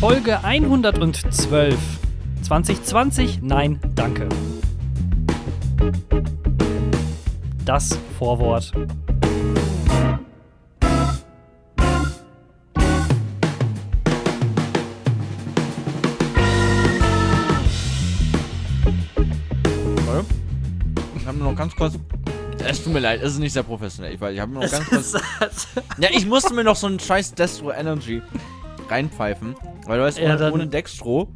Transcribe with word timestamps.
Folge 0.00 0.44
112. 0.44 1.76
2020, 2.42 3.42
nein, 3.42 3.80
danke. 3.96 4.28
Das 7.64 7.98
Vorwort. 8.16 8.70
Ich 21.16 21.26
habe 21.26 21.38
nur 21.38 21.50
noch 21.50 21.56
ganz 21.56 21.74
kurz. 21.74 21.98
Es 22.64 22.84
tut 22.84 22.92
mir 22.92 23.00
leid, 23.00 23.20
es 23.20 23.32
ist 23.32 23.38
nicht 23.40 23.52
sehr 23.52 23.64
professionell. 23.64 24.14
Ich, 24.14 24.20
weiß, 24.20 24.32
ich 24.32 24.40
habe 24.40 24.52
nur 24.52 24.62
noch 24.62 24.70
ganz 24.70 24.88
kurz. 24.88 25.16
Ja, 25.98 26.08
ich 26.12 26.24
musste 26.24 26.54
mir 26.54 26.62
noch 26.62 26.76
so 26.76 26.86
einen 26.86 27.00
scheiß 27.00 27.34
Destro 27.34 27.72
Energy 27.72 28.22
reinpfeifen. 28.90 29.54
Weil 29.86 29.98
du 29.98 30.04
weißt, 30.04 30.18
Ja, 30.18 30.34
ohne, 30.36 30.52
ohne 30.52 30.66
Dextro 30.66 31.32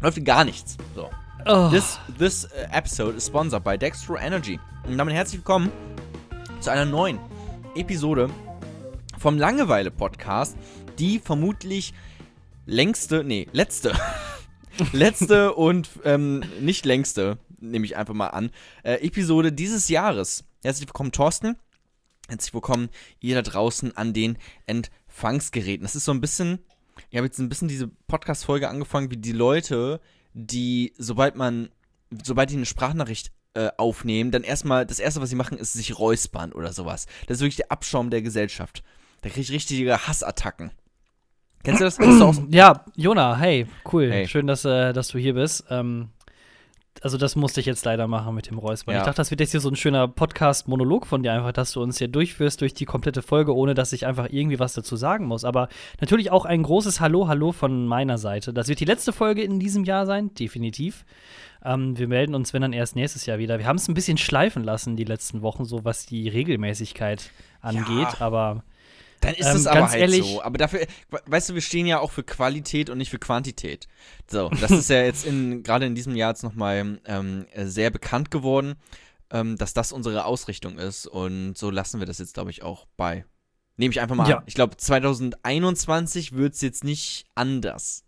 läuft 0.00 0.24
gar 0.24 0.44
nichts. 0.44 0.76
So. 0.94 1.10
Oh, 1.46 1.68
This, 1.68 1.98
this 2.18 2.44
uh, 2.46 2.72
episode 2.72 3.16
is 3.16 3.26
sponsored 3.26 3.64
by 3.64 3.76
Dextro 3.76 4.16
Energy. 4.16 4.58
Und 4.86 4.96
damit 4.96 5.14
herzlich 5.14 5.40
willkommen 5.40 5.70
zu 6.60 6.70
einer 6.70 6.84
neuen 6.84 7.18
Episode 7.74 8.30
vom 9.18 9.38
Langeweile-Podcast, 9.38 10.56
die 10.98 11.18
vermutlich 11.18 11.92
längste, 12.66 13.24
nee, 13.24 13.46
letzte, 13.52 13.92
letzte 14.92 15.54
und 15.54 15.88
ähm, 16.04 16.42
nicht 16.60 16.86
längste, 16.86 17.38
nehme 17.60 17.84
ich 17.84 17.96
einfach 17.96 18.14
mal 18.14 18.28
an, 18.28 18.50
äh, 18.82 19.06
Episode 19.06 19.52
dieses 19.52 19.88
Jahres. 19.88 20.44
Herzlich 20.62 20.88
willkommen, 20.88 21.12
Thorsten. 21.12 21.56
Herzlich 22.28 22.54
willkommen, 22.54 22.88
ihr 23.20 23.34
da 23.34 23.42
draußen 23.42 23.94
an 23.96 24.14
den 24.14 24.38
Empfangsgeräten. 25.14 25.84
Das 25.84 25.94
ist 25.94 26.04
so 26.04 26.12
ein 26.12 26.20
bisschen, 26.20 26.58
ich 27.08 27.16
habe 27.16 27.26
jetzt 27.26 27.38
ein 27.38 27.48
bisschen 27.48 27.68
diese 27.68 27.88
Podcast-Folge 28.08 28.68
angefangen, 28.68 29.12
wie 29.12 29.16
die 29.16 29.32
Leute, 29.32 30.00
die, 30.32 30.92
sobald 30.98 31.36
man, 31.36 31.68
sobald 32.24 32.50
die 32.50 32.56
eine 32.56 32.66
Sprachnachricht 32.66 33.30
äh, 33.54 33.70
aufnehmen, 33.76 34.32
dann 34.32 34.42
erstmal, 34.42 34.84
das 34.84 34.98
erste, 34.98 35.20
was 35.20 35.30
sie 35.30 35.36
machen, 35.36 35.56
ist 35.56 35.74
sich 35.74 35.98
räuspern 35.98 36.52
oder 36.52 36.72
sowas. 36.72 37.06
Das 37.28 37.36
ist 37.36 37.42
wirklich 37.42 37.56
der 37.56 37.70
Abschaum 37.70 38.10
der 38.10 38.22
Gesellschaft. 38.22 38.82
Da 39.22 39.28
kriege 39.28 39.42
ich 39.42 39.52
richtige 39.52 39.96
Hassattacken. 40.06 40.72
Kennst 41.62 41.80
du 41.80 41.84
das? 41.84 41.98
Ja, 42.50 42.84
Jona, 42.96 43.36
hey, 43.36 43.66
cool. 43.92 44.10
Hey. 44.10 44.26
Schön, 44.26 44.48
dass, 44.48 44.64
äh, 44.64 44.92
dass 44.92 45.08
du 45.08 45.18
hier 45.18 45.34
bist. 45.34 45.64
Ähm, 45.70 46.08
also, 47.00 47.18
das 47.18 47.36
musste 47.36 47.60
ich 47.60 47.66
jetzt 47.66 47.84
leider 47.84 48.06
machen 48.06 48.34
mit 48.34 48.48
dem 48.48 48.58
Räuspern. 48.58 48.94
Ja. 48.94 49.00
Ich 49.00 49.06
dachte, 49.06 49.16
das 49.18 49.30
wird 49.30 49.40
jetzt 49.40 49.50
hier 49.50 49.60
so 49.60 49.68
ein 49.68 49.76
schöner 49.76 50.08
Podcast-Monolog 50.08 51.06
von 51.06 51.22
dir, 51.22 51.32
einfach, 51.32 51.52
dass 51.52 51.72
du 51.72 51.82
uns 51.82 51.98
hier 51.98 52.08
durchführst 52.08 52.60
durch 52.60 52.72
die 52.72 52.84
komplette 52.84 53.20
Folge, 53.20 53.54
ohne 53.54 53.74
dass 53.74 53.92
ich 53.92 54.06
einfach 54.06 54.28
irgendwie 54.30 54.58
was 54.58 54.74
dazu 54.74 54.96
sagen 54.96 55.26
muss. 55.26 55.44
Aber 55.44 55.68
natürlich 56.00 56.30
auch 56.30 56.44
ein 56.44 56.62
großes 56.62 57.00
Hallo, 57.00 57.28
Hallo 57.28 57.52
von 57.52 57.86
meiner 57.86 58.16
Seite. 58.16 58.52
Das 58.52 58.68
wird 58.68 58.80
die 58.80 58.84
letzte 58.84 59.12
Folge 59.12 59.42
in 59.42 59.60
diesem 59.60 59.84
Jahr 59.84 60.06
sein, 60.06 60.34
definitiv. 60.34 61.04
Ähm, 61.64 61.98
wir 61.98 62.08
melden 62.08 62.34
uns, 62.34 62.52
wenn 62.52 62.62
dann 62.62 62.72
erst 62.72 62.96
nächstes 62.96 63.26
Jahr 63.26 63.38
wieder. 63.38 63.58
Wir 63.58 63.66
haben 63.66 63.76
es 63.76 63.88
ein 63.88 63.94
bisschen 63.94 64.18
schleifen 64.18 64.62
lassen 64.64 64.96
die 64.96 65.04
letzten 65.04 65.42
Wochen, 65.42 65.64
so 65.64 65.84
was 65.84 66.06
die 66.06 66.28
Regelmäßigkeit 66.28 67.30
angeht, 67.60 68.20
aber. 68.20 68.62
Dann 69.24 69.34
ist 69.34 69.46
Ähm, 69.46 69.56
es 69.56 69.66
aber 69.66 69.80
ganz 69.80 69.92
halt 69.92 70.00
ehrlich- 70.02 70.24
so. 70.24 70.42
Aber 70.42 70.58
dafür, 70.58 70.80
we- 71.10 71.20
weißt 71.26 71.48
du, 71.50 71.54
wir 71.54 71.60
stehen 71.62 71.86
ja 71.86 71.98
auch 72.00 72.10
für 72.10 72.22
Qualität 72.22 72.90
und 72.90 72.98
nicht 72.98 73.10
für 73.10 73.18
Quantität. 73.18 73.86
So, 74.30 74.48
das 74.60 74.70
ist 74.70 74.90
ja 74.90 75.02
jetzt 75.02 75.26
in, 75.26 75.62
gerade 75.62 75.86
in 75.86 75.94
diesem 75.94 76.14
Jahr 76.16 76.30
jetzt 76.30 76.42
nochmal 76.42 76.98
ähm, 77.06 77.46
äh, 77.52 77.64
sehr 77.66 77.90
bekannt 77.90 78.30
geworden, 78.30 78.74
ähm, 79.30 79.56
dass 79.56 79.72
das 79.74 79.92
unsere 79.92 80.24
Ausrichtung 80.26 80.78
ist. 80.78 81.06
Und 81.06 81.56
so 81.56 81.70
lassen 81.70 82.00
wir 82.00 82.06
das 82.06 82.18
jetzt, 82.18 82.34
glaube 82.34 82.50
ich, 82.50 82.62
auch 82.62 82.86
bei. 82.96 83.24
Nehme 83.76 83.90
ich 83.92 84.00
einfach 84.00 84.14
mal 84.14 84.28
Ja. 84.28 84.36
an. 84.38 84.42
Ich 84.46 84.54
glaube, 84.54 84.76
2021 84.76 86.32
wird 86.32 86.54
es 86.54 86.60
jetzt 86.60 86.84
nicht 86.84 87.24
anders. 87.34 88.04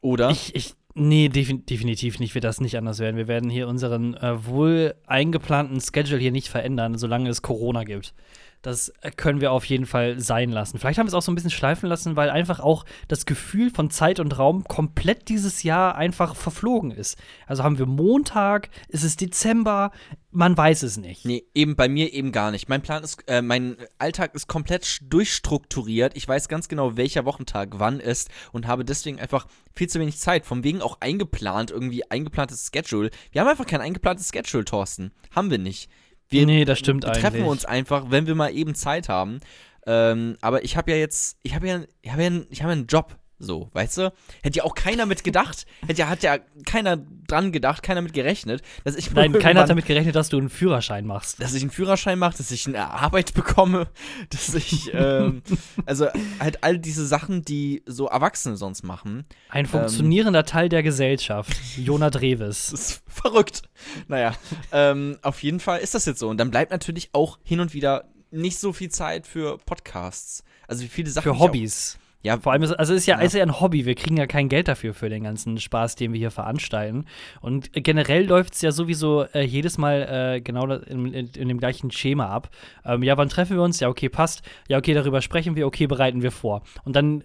Oder? 0.00 0.30
Ich, 0.30 0.54
ich, 0.56 0.74
nee, 0.94 1.28
defin 1.28 1.64
definitiv 1.64 2.18
nicht 2.18 2.34
wird 2.34 2.42
das 2.44 2.60
nicht 2.60 2.76
anders 2.76 2.98
werden. 2.98 3.16
Wir 3.16 3.28
werden 3.28 3.50
hier 3.50 3.68
unseren 3.68 4.14
äh, 4.14 4.44
wohl 4.46 4.94
eingeplanten 5.06 5.80
Schedule 5.80 6.18
hier 6.18 6.32
nicht 6.32 6.48
verändern, 6.48 6.98
solange 6.98 7.28
es 7.30 7.42
Corona 7.42 7.84
gibt. 7.84 8.14
Das 8.62 8.90
äh, 9.00 9.10
können 9.10 9.40
wir 9.40 9.52
auf 9.52 9.64
jeden 9.64 9.86
Fall 9.86 10.20
sein 10.20 10.50
lassen. 10.50 10.78
Vielleicht 10.78 10.98
haben 10.98 11.06
wir 11.06 11.08
es 11.08 11.14
auch 11.14 11.22
so 11.22 11.32
ein 11.32 11.34
bisschen 11.34 11.50
schleifen 11.50 11.88
lassen, 11.88 12.16
weil 12.16 12.30
einfach 12.30 12.60
auch 12.60 12.84
das 13.08 13.26
Gefühl 13.26 13.70
von 13.70 13.90
Zeit 13.90 14.20
und 14.20 14.38
Raum 14.38 14.64
komplett 14.64 15.28
dieses 15.28 15.64
Jahr 15.64 15.96
einfach 15.96 16.36
verflogen 16.36 16.92
ist. 16.92 17.18
Also 17.46 17.64
haben 17.64 17.78
wir 17.78 17.86
Montag, 17.86 18.70
ist 18.88 19.02
es 19.02 19.16
Dezember, 19.16 19.90
man 20.30 20.56
weiß 20.56 20.84
es 20.84 20.96
nicht. 20.96 21.24
Nee, 21.26 21.44
eben 21.54 21.76
bei 21.76 21.88
mir 21.88 22.12
eben 22.12 22.32
gar 22.32 22.52
nicht. 22.52 22.68
Mein 22.68 22.82
Plan 22.82 23.02
ist, 23.02 23.22
äh, 23.28 23.42
mein 23.42 23.76
Alltag 23.98 24.34
ist 24.34 24.46
komplett 24.46 25.00
durchstrukturiert. 25.02 26.16
Ich 26.16 26.26
weiß 26.26 26.48
ganz 26.48 26.68
genau, 26.68 26.96
welcher 26.96 27.24
Wochentag 27.24 27.70
wann 27.74 28.00
ist 28.00 28.30
und 28.52 28.66
habe 28.66 28.84
deswegen 28.84 29.20
einfach 29.20 29.46
viel 29.74 29.88
zu 29.88 30.00
wenig 30.00 30.18
Zeit. 30.18 30.46
Von 30.46 30.64
wegen 30.64 30.80
auch 30.80 30.98
eingeplant, 31.00 31.70
irgendwie 31.70 32.08
eingeplantes 32.10 32.70
Schedule. 32.72 33.10
Wir 33.32 33.40
haben 33.40 33.48
einfach 33.48 33.66
kein 33.66 33.80
eingeplantes 33.80 34.30
Schedule, 34.32 34.64
Thorsten. 34.64 35.12
Haben 35.32 35.50
wir 35.50 35.58
nicht. 35.58 35.90
Wir 36.32 36.46
nee, 36.46 36.64
das 36.64 36.78
stimmt 36.78 37.04
treffen 37.04 37.26
eigentlich. 37.26 37.44
uns 37.44 37.64
einfach, 37.64 38.10
wenn 38.10 38.26
wir 38.26 38.34
mal 38.34 38.54
eben 38.54 38.74
Zeit 38.74 39.08
haben. 39.08 39.40
Ähm, 39.86 40.36
aber 40.40 40.64
ich 40.64 40.76
habe 40.76 40.90
ja 40.92 40.96
jetzt, 40.96 41.38
ich 41.42 41.54
habe 41.54 41.66
ja, 41.66 41.80
ich 42.02 42.12
habe 42.12 42.22
ja, 42.22 42.30
ich 42.50 42.62
habe 42.62 42.72
ja 42.72 42.78
einen 42.78 42.86
Job. 42.86 43.16
So, 43.42 43.70
weißt 43.72 43.98
du? 43.98 44.12
Hätte 44.44 44.58
ja 44.58 44.64
auch 44.64 44.76
keiner 44.76 45.04
mit 45.04 45.24
gedacht. 45.24 45.66
Hätte 45.84 46.00
ja, 46.00 46.08
hat 46.08 46.22
ja 46.22 46.38
keiner 46.64 46.96
dran 47.26 47.50
gedacht, 47.50 47.82
keiner 47.82 48.00
mit 48.00 48.12
gerechnet, 48.12 48.62
dass 48.84 48.94
ich 48.94 49.10
Nein, 49.10 49.32
keiner 49.32 49.62
hat 49.62 49.68
damit 49.68 49.84
gerechnet, 49.84 50.14
dass 50.14 50.28
du 50.28 50.38
einen 50.38 50.48
Führerschein 50.48 51.04
machst. 51.04 51.42
dass 51.42 51.52
ich 51.52 51.62
einen 51.62 51.72
Führerschein 51.72 52.20
mache, 52.20 52.36
dass 52.36 52.52
ich 52.52 52.68
eine 52.68 52.90
Arbeit 52.90 53.34
bekomme, 53.34 53.88
dass 54.30 54.54
ich, 54.54 54.94
ähm, 54.94 55.42
also 55.86 56.06
halt 56.38 56.62
all 56.62 56.78
diese 56.78 57.04
Sachen, 57.04 57.42
die 57.42 57.82
so 57.84 58.06
Erwachsene 58.06 58.56
sonst 58.56 58.84
machen. 58.84 59.24
Ein 59.48 59.66
funktionierender 59.66 60.44
Teil 60.44 60.68
der 60.68 60.84
Gesellschaft. 60.84 61.52
Jona 61.76 62.10
Dreves. 62.10 62.70
Das 62.72 62.90
ist 62.90 63.02
verrückt. 63.08 63.62
Naja, 64.08 64.34
ähm, 64.70 65.18
auf 65.22 65.42
jeden 65.42 65.58
Fall 65.58 65.80
ist 65.80 65.94
das 65.94 66.06
jetzt 66.06 66.20
so. 66.20 66.28
Und 66.28 66.38
dann 66.38 66.50
bleibt 66.50 66.70
natürlich 66.70 67.10
auch 67.12 67.38
hin 67.42 67.58
und 67.60 67.74
wieder 67.74 68.04
nicht 68.30 68.58
so 68.58 68.72
viel 68.72 68.88
Zeit 68.88 69.26
für 69.26 69.58
Podcasts. 69.58 70.44
Also 70.68 70.84
wie 70.84 70.88
viele 70.88 71.10
Sachen. 71.10 71.32
Für 71.32 71.38
Hobbys. 71.38 71.98
Ja, 72.22 72.38
Vor 72.38 72.52
allem 72.52 72.62
ist, 72.62 72.72
also 72.72 72.94
ist 72.94 73.06
ja, 73.06 73.18
Ja. 73.18 73.22
ist 73.24 73.34
ja 73.34 73.42
ein 73.42 73.60
Hobby. 73.60 73.84
Wir 73.84 73.94
kriegen 73.94 74.16
ja 74.16 74.26
kein 74.26 74.48
Geld 74.48 74.68
dafür 74.68 74.94
für 74.94 75.08
den 75.08 75.24
ganzen 75.24 75.58
Spaß, 75.58 75.96
den 75.96 76.12
wir 76.12 76.18
hier 76.18 76.30
veranstalten. 76.30 77.06
Und 77.40 77.70
generell 77.72 78.26
läuft 78.26 78.54
es 78.54 78.62
ja 78.62 78.70
sowieso 78.70 79.24
äh, 79.34 79.42
jedes 79.42 79.76
Mal 79.78 80.34
äh, 80.36 80.40
genau 80.40 80.66
in, 80.66 81.12
in, 81.12 81.26
in 81.28 81.48
dem 81.48 81.58
gleichen 81.58 81.90
Schema 81.90 82.26
ab. 82.26 82.50
Ähm, 82.84 83.02
ja, 83.02 83.16
wann 83.16 83.28
treffen 83.28 83.56
wir 83.56 83.62
uns? 83.62 83.80
Ja, 83.80 83.88
okay, 83.88 84.08
passt. 84.08 84.42
Ja, 84.68 84.78
okay, 84.78 84.94
darüber 84.94 85.20
sprechen 85.20 85.56
wir. 85.56 85.66
Okay, 85.66 85.86
bereiten 85.86 86.22
wir 86.22 86.30
vor. 86.30 86.62
Und 86.84 86.94
dann 86.96 87.24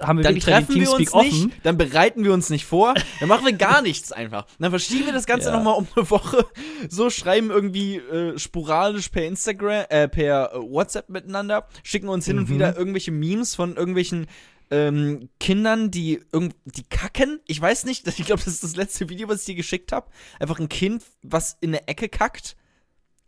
haben 0.00 0.18
wir 0.18 0.24
dann 0.24 0.34
wirklich 0.34 0.44
dann 0.44 0.64
den 0.64 0.66
treffen 0.66 0.74
wir 0.74 0.90
uns 0.90 0.96
Teamspeak 1.10 1.22
nicht, 1.24 1.34
offen. 1.44 1.52
dann 1.62 1.76
bereiten 1.78 2.24
wir 2.24 2.32
uns 2.32 2.50
nicht 2.50 2.64
vor, 2.66 2.94
dann 3.20 3.28
machen 3.28 3.44
wir 3.46 3.52
gar 3.52 3.82
nichts 3.82 4.12
einfach. 4.12 4.46
Dann 4.58 4.70
verschieben 4.70 5.06
wir 5.06 5.12
das 5.12 5.26
Ganze 5.26 5.48
Ja. 5.48 5.56
nochmal 5.56 5.74
um 5.76 5.86
eine 5.96 6.10
Woche, 6.10 6.46
so 6.88 7.10
schreiben 7.10 7.50
irgendwie 7.50 7.96
äh, 7.96 8.38
sporadisch 8.38 9.08
per 9.08 9.24
Instagram, 9.26 9.84
äh, 9.88 10.08
per 10.08 10.52
äh, 10.54 10.58
WhatsApp 10.58 11.08
miteinander, 11.08 11.66
schicken 11.82 12.08
uns 12.08 12.26
hin 12.26 12.38
und 12.38 12.48
Mhm. 12.48 12.54
wieder 12.54 12.76
irgendwelche 12.76 13.10
Memes 13.12 13.54
von 13.54 13.76
irgendwelchen 13.76 14.26
ähm, 14.72 15.28
Kindern, 15.40 15.90
die 15.90 16.20
irgend 16.32 16.54
die 16.64 16.84
kacken. 16.84 17.40
Ich 17.48 17.60
weiß 17.60 17.84
nicht, 17.86 18.06
ich 18.18 18.24
glaube, 18.26 18.42
das 18.44 18.54
ist 18.54 18.62
das 18.64 18.76
letzte 18.76 19.08
Video, 19.08 19.28
was 19.28 19.40
ich 19.40 19.46
dir 19.46 19.54
geschickt 19.56 19.90
habe. 19.92 20.08
Einfach 20.38 20.60
ein 20.60 20.68
Kind, 20.68 21.02
was 21.22 21.56
in 21.60 21.72
der 21.72 21.88
Ecke 21.88 22.08
kackt. 22.08 22.56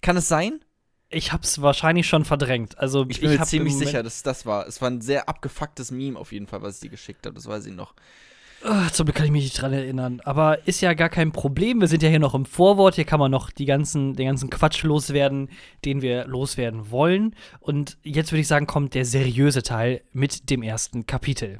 Kann 0.02 0.16
es 0.16 0.28
sein? 0.28 0.64
Ich 1.12 1.32
hab's 1.32 1.60
wahrscheinlich 1.60 2.06
schon 2.08 2.24
verdrängt. 2.24 2.78
Also 2.78 3.04
Ich 3.08 3.20
bin 3.20 3.30
mir 3.30 3.38
hab 3.38 3.46
ziemlich 3.46 3.76
sicher, 3.76 4.02
dass 4.02 4.22
das 4.22 4.46
war. 4.46 4.66
Es 4.66 4.80
war 4.80 4.88
ein 4.88 5.02
sehr 5.02 5.28
abgefucktes 5.28 5.90
Meme 5.90 6.18
auf 6.18 6.32
jeden 6.32 6.46
Fall, 6.46 6.62
was 6.62 6.76
ich 6.76 6.80
dir 6.80 6.88
geschickt 6.88 7.26
habe. 7.26 7.34
Das 7.34 7.46
weiß 7.46 7.66
ich 7.66 7.74
noch. 7.74 7.94
Ah, 8.64 8.88
zum 8.92 9.06
Glück 9.06 9.16
kann 9.16 9.26
ich 9.26 9.32
mich 9.32 9.44
nicht 9.44 9.60
dran 9.60 9.72
erinnern. 9.72 10.20
Aber 10.24 10.66
ist 10.66 10.80
ja 10.80 10.94
gar 10.94 11.08
kein 11.08 11.32
Problem. 11.32 11.80
Wir 11.80 11.88
sind 11.88 12.02
ja 12.02 12.08
hier 12.08 12.20
noch 12.20 12.34
im 12.34 12.46
Vorwort. 12.46 12.94
Hier 12.94 13.04
kann 13.04 13.18
man 13.20 13.30
noch 13.30 13.50
die 13.50 13.66
ganzen, 13.66 14.14
den 14.14 14.26
ganzen 14.26 14.50
Quatsch 14.50 14.84
loswerden, 14.84 15.50
den 15.84 16.00
wir 16.00 16.26
loswerden 16.26 16.90
wollen. 16.90 17.34
Und 17.60 17.98
jetzt 18.02 18.32
würde 18.32 18.40
ich 18.40 18.48
sagen, 18.48 18.66
kommt 18.66 18.94
der 18.94 19.04
seriöse 19.04 19.62
Teil 19.62 20.02
mit 20.12 20.48
dem 20.48 20.62
ersten 20.62 21.06
Kapitel. 21.06 21.58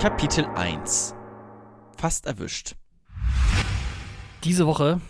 Kapitel 0.00 0.46
1. 0.56 1.14
Fast 1.96 2.26
erwischt. 2.26 2.74
Diese 4.42 4.66
Woche 4.66 5.00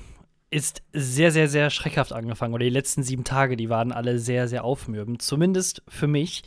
ist 0.50 0.82
sehr, 0.93 1.31
sehr, 1.31 1.49
sehr 1.49 1.70
schreckhaft 1.70 2.12
angefangen. 2.12 2.55
Oder 2.55 2.64
die 2.64 2.70
letzten 2.70 3.02
sieben 3.02 3.25
Tage, 3.25 3.56
die 3.56 3.69
waren 3.70 3.93
alle 3.93 4.19
sehr, 4.19 4.49
sehr 4.49 4.64
aufmürbend. 4.64 5.23
Zumindest 5.23 5.82
für 5.88 6.06
mich. 6.08 6.43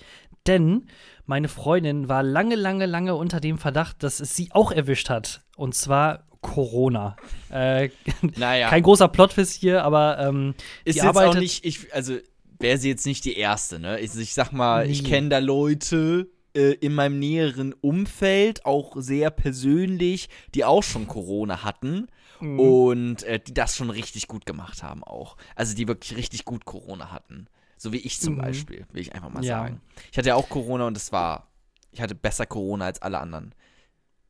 Denn 0.46 0.88
meine 1.26 1.48
Freundin 1.48 2.10
war 2.10 2.22
lange, 2.22 2.56
lange, 2.56 2.86
lange 2.86 3.16
unter 3.16 3.40
dem 3.40 3.58
Verdacht, 3.58 4.04
dass 4.04 4.20
es 4.20 4.36
sie 4.36 4.50
auch 4.52 4.72
erwischt 4.72 5.10
hat. 5.10 5.42
Und 5.56 5.74
zwar 5.74 6.26
Corona. 6.42 7.16
Äh, 7.50 7.90
Naja. 8.36 8.70
Kein 8.70 8.84
großer 8.84 9.08
Plotwist 9.08 9.54
hier, 9.54 9.84
aber 9.86 10.20
ähm, 10.20 10.54
ist 10.84 10.98
jetzt 10.98 11.18
auch 11.18 11.36
nicht, 11.36 11.64
ich, 11.66 11.94
also 11.94 12.18
wäre 12.60 12.78
sie 12.78 12.90
jetzt 12.90 13.06
nicht 13.06 13.24
die 13.24 13.38
erste, 13.38 13.80
ne? 13.80 14.00
Ich, 14.02 14.14
ich 14.18 14.34
sag 14.34 14.52
mal, 14.52 14.90
ich 14.90 15.04
Nee. 15.04 15.10
kenne 15.10 15.30
da 15.30 15.38
Leute 15.40 16.28
äh, 16.54 16.74
in 16.74 16.94
meinem 16.94 17.20
näheren 17.20 17.74
Umfeld, 17.80 18.66
auch 18.66 18.96
sehr 18.98 19.30
persönlich, 19.32 20.28
die 20.54 20.66
auch 20.66 20.84
schon 20.84 21.08
Corona 21.08 21.64
hatten 21.64 22.08
Mhm. 22.44 22.60
und 22.60 23.24
äh, 23.24 23.40
die 23.40 23.54
das 23.54 23.76
schon 23.76 23.90
richtig 23.90 24.28
gut 24.28 24.46
gemacht 24.46 24.84
haben 24.84 25.04
auch. 25.04 25.38
Also 25.56 25.76
die 25.76 25.88
wirklich 25.88 26.18
richtig 26.18 26.46
gut 26.46 26.66
Corona 26.66 27.12
hatten. 27.12 27.48
So 27.78 27.92
wie 27.94 27.98
ich 27.98 28.20
zum 28.20 28.36
Mhm. 28.36 28.42
Beispiel, 28.42 28.86
will 28.92 29.02
ich 29.02 29.14
einfach 29.16 29.30
mal 29.30 29.44
Ja. 29.44 29.60
sagen. 29.64 29.82
Ich 30.12 30.18
hatte 30.18 30.30
ja 30.30 30.36
auch 30.36 30.50
Corona 30.50 30.88
und 30.88 30.98
es 30.98 31.12
war, 31.12 31.48
ich 31.92 32.02
hatte 32.02 32.16
besser 32.16 32.46
Corona 32.46 32.86
als 32.86 33.02
alle 33.02 33.20
anderen. 33.20 33.54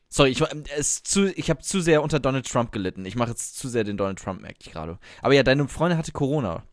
Sorry, 0.10 0.30
ich, 0.30 0.42
es 0.78 1.02
zu, 1.02 1.36
ich 1.36 1.50
habe 1.50 1.62
zu 1.64 1.82
sehr 1.82 2.04
unter 2.04 2.20
Donald 2.20 2.48
Trump 2.48 2.72
gelitten. 2.72 3.04
Ich 3.06 3.16
mache 3.16 3.32
jetzt 3.32 3.58
zu 3.58 3.68
sehr 3.68 3.84
den 3.84 3.98
Donald 3.98 4.20
Trump, 4.20 4.42
merke 4.42 4.58
ich 4.62 4.72
gerade. 4.72 5.00
Aber 5.24 5.34
ja, 5.34 5.42
deine 5.42 5.68
Freundin 5.68 5.98
hatte 5.98 6.12
Corona. 6.12 6.64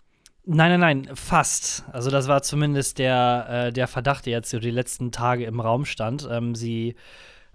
Nein, 0.44 0.78
nein, 0.78 1.04
nein, 1.04 1.16
fast. 1.16 1.84
Also 1.92 2.10
das 2.10 2.28
war 2.28 2.42
zumindest 2.42 2.98
der, 2.98 3.46
äh, 3.68 3.72
der 3.72 3.88
Verdacht, 3.88 4.26
der 4.26 4.32
jetzt 4.32 4.50
so 4.50 4.58
die 4.58 4.70
letzten 4.70 5.10
Tage 5.12 5.44
im 5.44 5.60
Raum 5.60 5.84
stand. 5.86 6.28
Ähm, 6.30 6.54
sie 6.54 6.96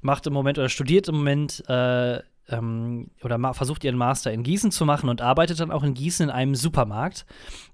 macht 0.02 0.26
im 0.28 0.34
Moment 0.34 0.58
oder 0.58 0.70
studiert 0.70 1.08
im 1.08 1.16
Moment 1.16 1.64
äh, 1.68 2.22
ähm, 2.50 3.10
oder 3.24 3.54
versucht 3.54 3.84
ihren 3.84 3.98
Master 3.98 4.32
in 4.32 4.44
Gießen 4.44 4.72
zu 4.72 4.86
machen 4.86 5.10
und 5.10 5.22
arbeitet 5.22 5.60
dann 5.60 5.72
auch 5.72 5.84
in 5.84 5.94
Gießen 5.94 6.26
in 6.26 6.30
einem 6.30 6.56
Supermarkt. 6.56 7.26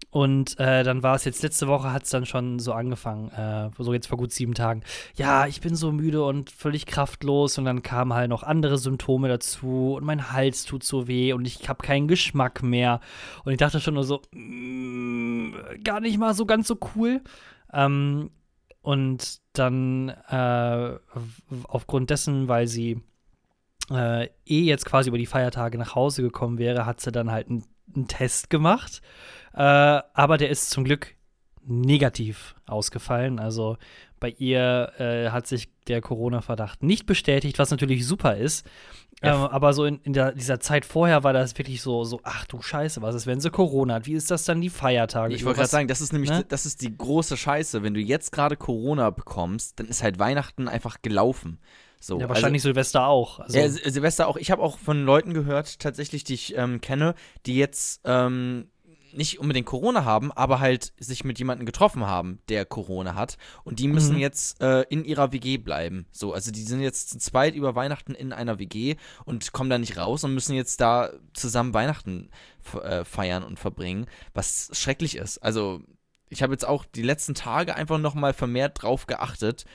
Und 0.10 0.60
äh, 0.60 0.84
dann 0.84 1.04
war 1.04 1.16
es 1.16 1.24
jetzt 1.24 1.42
letzte 1.42 1.68
Woche, 1.68 1.94
hat 1.94 2.04
es 2.04 2.10
dann 2.10 2.26
schon 2.26 2.60
so 2.60 2.74
angefangen, 2.74 3.30
äh, 3.32 3.70
so 3.80 3.94
jetzt 3.94 4.08
vor 4.08 4.18
gut 4.18 4.34
sieben 4.34 4.54
Tagen. 4.54 4.84
Ja, 5.16 5.48
ich 5.48 5.62
bin 5.62 5.76
so 5.76 5.94
müde 5.94 6.24
und 6.24 6.52
völlig 6.52 6.86
kraftlos. 6.86 7.58
Und 7.58 7.66
dann 7.66 7.82
kamen 7.82 8.14
halt 8.14 8.30
noch 8.30 8.44
andere 8.44 8.78
Symptome 8.78 9.30
dazu 9.30 9.96
und 9.96 10.04
mein 10.04 10.34
Hals 10.34 10.66
tut 10.66 10.84
so 10.84 11.08
weh 11.08 11.32
und 11.32 11.46
ich 11.46 11.70
habe 11.70 11.82
keinen 11.82 12.10
Geschmack 12.10 12.62
mehr. 12.62 13.00
Und 13.46 13.54
ich 13.54 13.58
dachte 13.58 13.80
schon 13.80 13.94
nur 13.94 14.04
so, 14.04 14.22
mm, 14.34 15.54
gar 15.84 16.02
nicht 16.02 16.18
mal 16.18 16.34
so 16.34 16.46
ganz 16.46 16.68
so 16.68 16.78
cool. 16.96 17.22
Ähm, 17.72 18.32
und 18.82 19.40
dann 19.54 20.10
äh, 20.10 20.98
aufgrund 21.68 22.10
dessen, 22.10 22.48
weil 22.48 22.68
sie 22.68 23.02
äh, 23.94 24.26
eh 24.46 24.64
jetzt 24.64 24.86
quasi 24.86 25.10
über 25.10 25.18
die 25.18 25.26
Feiertage 25.26 25.78
nach 25.78 25.96
Hause 25.96 26.22
gekommen 26.22 26.58
wäre, 26.58 26.86
hat 26.86 27.02
sie 27.02 27.12
dann 27.12 27.32
halt 27.32 27.50
einen 27.50 27.64
einen 27.96 28.08
Test 28.08 28.50
gemacht. 28.50 29.02
Äh, 29.54 29.60
aber 29.62 30.38
der 30.38 30.50
ist 30.50 30.70
zum 30.70 30.84
Glück 30.84 31.16
negativ 31.64 32.56
ausgefallen. 32.66 33.40
Also 33.40 33.78
bei 34.20 34.30
ihr 34.30 34.94
äh, 34.98 35.30
hat 35.30 35.48
sich 35.48 35.70
der 35.88 36.02
Corona-Verdacht 36.02 36.84
nicht 36.84 37.06
bestätigt, 37.06 37.60
was 37.60 37.72
natürlich 37.72 38.06
super 38.06 38.38
ist. 38.38 38.66
Ähm, 39.24 39.34
aber 39.34 39.74
so 39.74 39.86
in, 39.86 40.00
in 40.00 40.14
der, 40.14 40.32
dieser 40.32 40.60
Zeit 40.60 40.84
vorher 40.84 41.24
war 41.24 41.34
das 41.34 41.56
wirklich 41.58 41.82
so, 41.82 42.04
so, 42.04 42.20
ach 42.24 42.46
du 42.46 42.62
Scheiße, 42.62 43.04
was 43.04 43.14
ist, 43.14 43.28
wenn 43.28 43.40
sie 43.40 43.52
Corona 43.52 43.96
hat? 43.96 44.08
Wie 44.08 44.14
ist 44.14 44.32
das 44.32 44.46
dann 44.46 44.62
die 44.62 44.70
Feiertage? 44.70 45.36
Ich 45.36 45.46
wollte 45.46 45.58
gerade 45.58 45.70
sagen, 45.70 45.88
das 45.88 46.02
ist 46.02 46.14
nämlich, 46.14 46.32
ne? 46.32 46.44
das 46.48 46.66
ist 46.66 46.82
die 46.82 46.98
große 46.98 47.38
Scheiße. 47.38 47.84
Wenn 47.84 47.94
du 47.94 48.00
jetzt 48.00 48.32
gerade 48.32 48.58
Corona 48.58 49.12
bekommst, 49.12 49.80
dann 49.80 49.88
ist 49.88 50.02
halt 50.02 50.18
Weihnachten 50.18 50.68
einfach 50.68 51.04
gelaufen. 51.04 51.60
So, 52.04 52.16
Ja, 52.16 52.22
also- 52.26 52.30
wahrscheinlich 52.30 52.64
Silvester 52.64 53.06
auch. 53.08 53.40
Also, 53.40 53.58
ja, 53.58 53.66
Sil- 53.70 53.90
Silvester 53.90 54.28
auch. 54.28 54.36
Ich 54.36 54.50
habe 54.52 54.62
auch 54.62 54.78
von 54.80 55.06
Leuten 55.06 55.34
gehört, 55.34 55.80
tatsächlich, 55.80 56.24
die 56.24 56.34
ich 56.34 56.58
ähm, 56.58 56.82
kenne, 56.82 57.14
die 57.46 57.56
jetzt 57.56 58.02
ähm, 58.06 58.68
nicht 59.14 59.40
unbedingt 59.40 59.68
Corona 59.68 60.04
haben, 60.06 60.32
aber 60.32 60.60
halt 60.62 60.94
sich 60.98 61.24
mit 61.26 61.38
jemandem 61.38 61.66
getroffen 61.66 62.08
haben, 62.08 62.40
der 62.50 62.66
Corona 62.66 63.14
hat. 63.14 63.38
Und 63.66 63.80
die 63.80 63.88
müssen 63.90 64.16
Mhm. 64.16 64.22
jetzt 64.22 64.62
äh, 64.62 64.84
in 64.90 65.04
ihrer 65.06 65.32
WG 65.34 65.58
bleiben. 65.58 66.06
So, 66.12 66.34
also 66.34 66.50
die 66.50 66.62
sind 66.64 66.80
jetzt 66.82 67.10
zu 67.10 67.20
zweit 67.20 67.54
über 67.54 67.76
Weihnachten 67.76 68.16
in 68.16 68.32
einer 68.34 68.58
WG 68.58 68.96
und 69.26 69.52
kommen 69.52 69.70
da 69.70 69.78
nicht 69.78 69.98
raus 69.98 70.24
und 70.24 70.34
müssen 70.34 70.56
jetzt 70.56 70.80
da 70.82 71.12
zusammen 71.34 71.74
Weihnachten 71.74 72.30
äh, 72.82 73.04
feiern 73.04 73.44
und 73.44 73.60
verbringen, 73.60 74.06
was 74.34 74.70
schrecklich 74.74 75.18
ist. 75.18 75.40
Also 75.40 75.82
ich 76.30 76.42
habe 76.42 76.54
jetzt 76.54 76.66
auch 76.66 76.86
die 76.86 77.04
letzten 77.04 77.36
Tage 77.36 77.76
einfach 77.76 77.98
noch 78.00 78.16
mal 78.16 78.32
vermehrt 78.34 78.82
drauf 78.82 79.08
geachtet, 79.08 79.66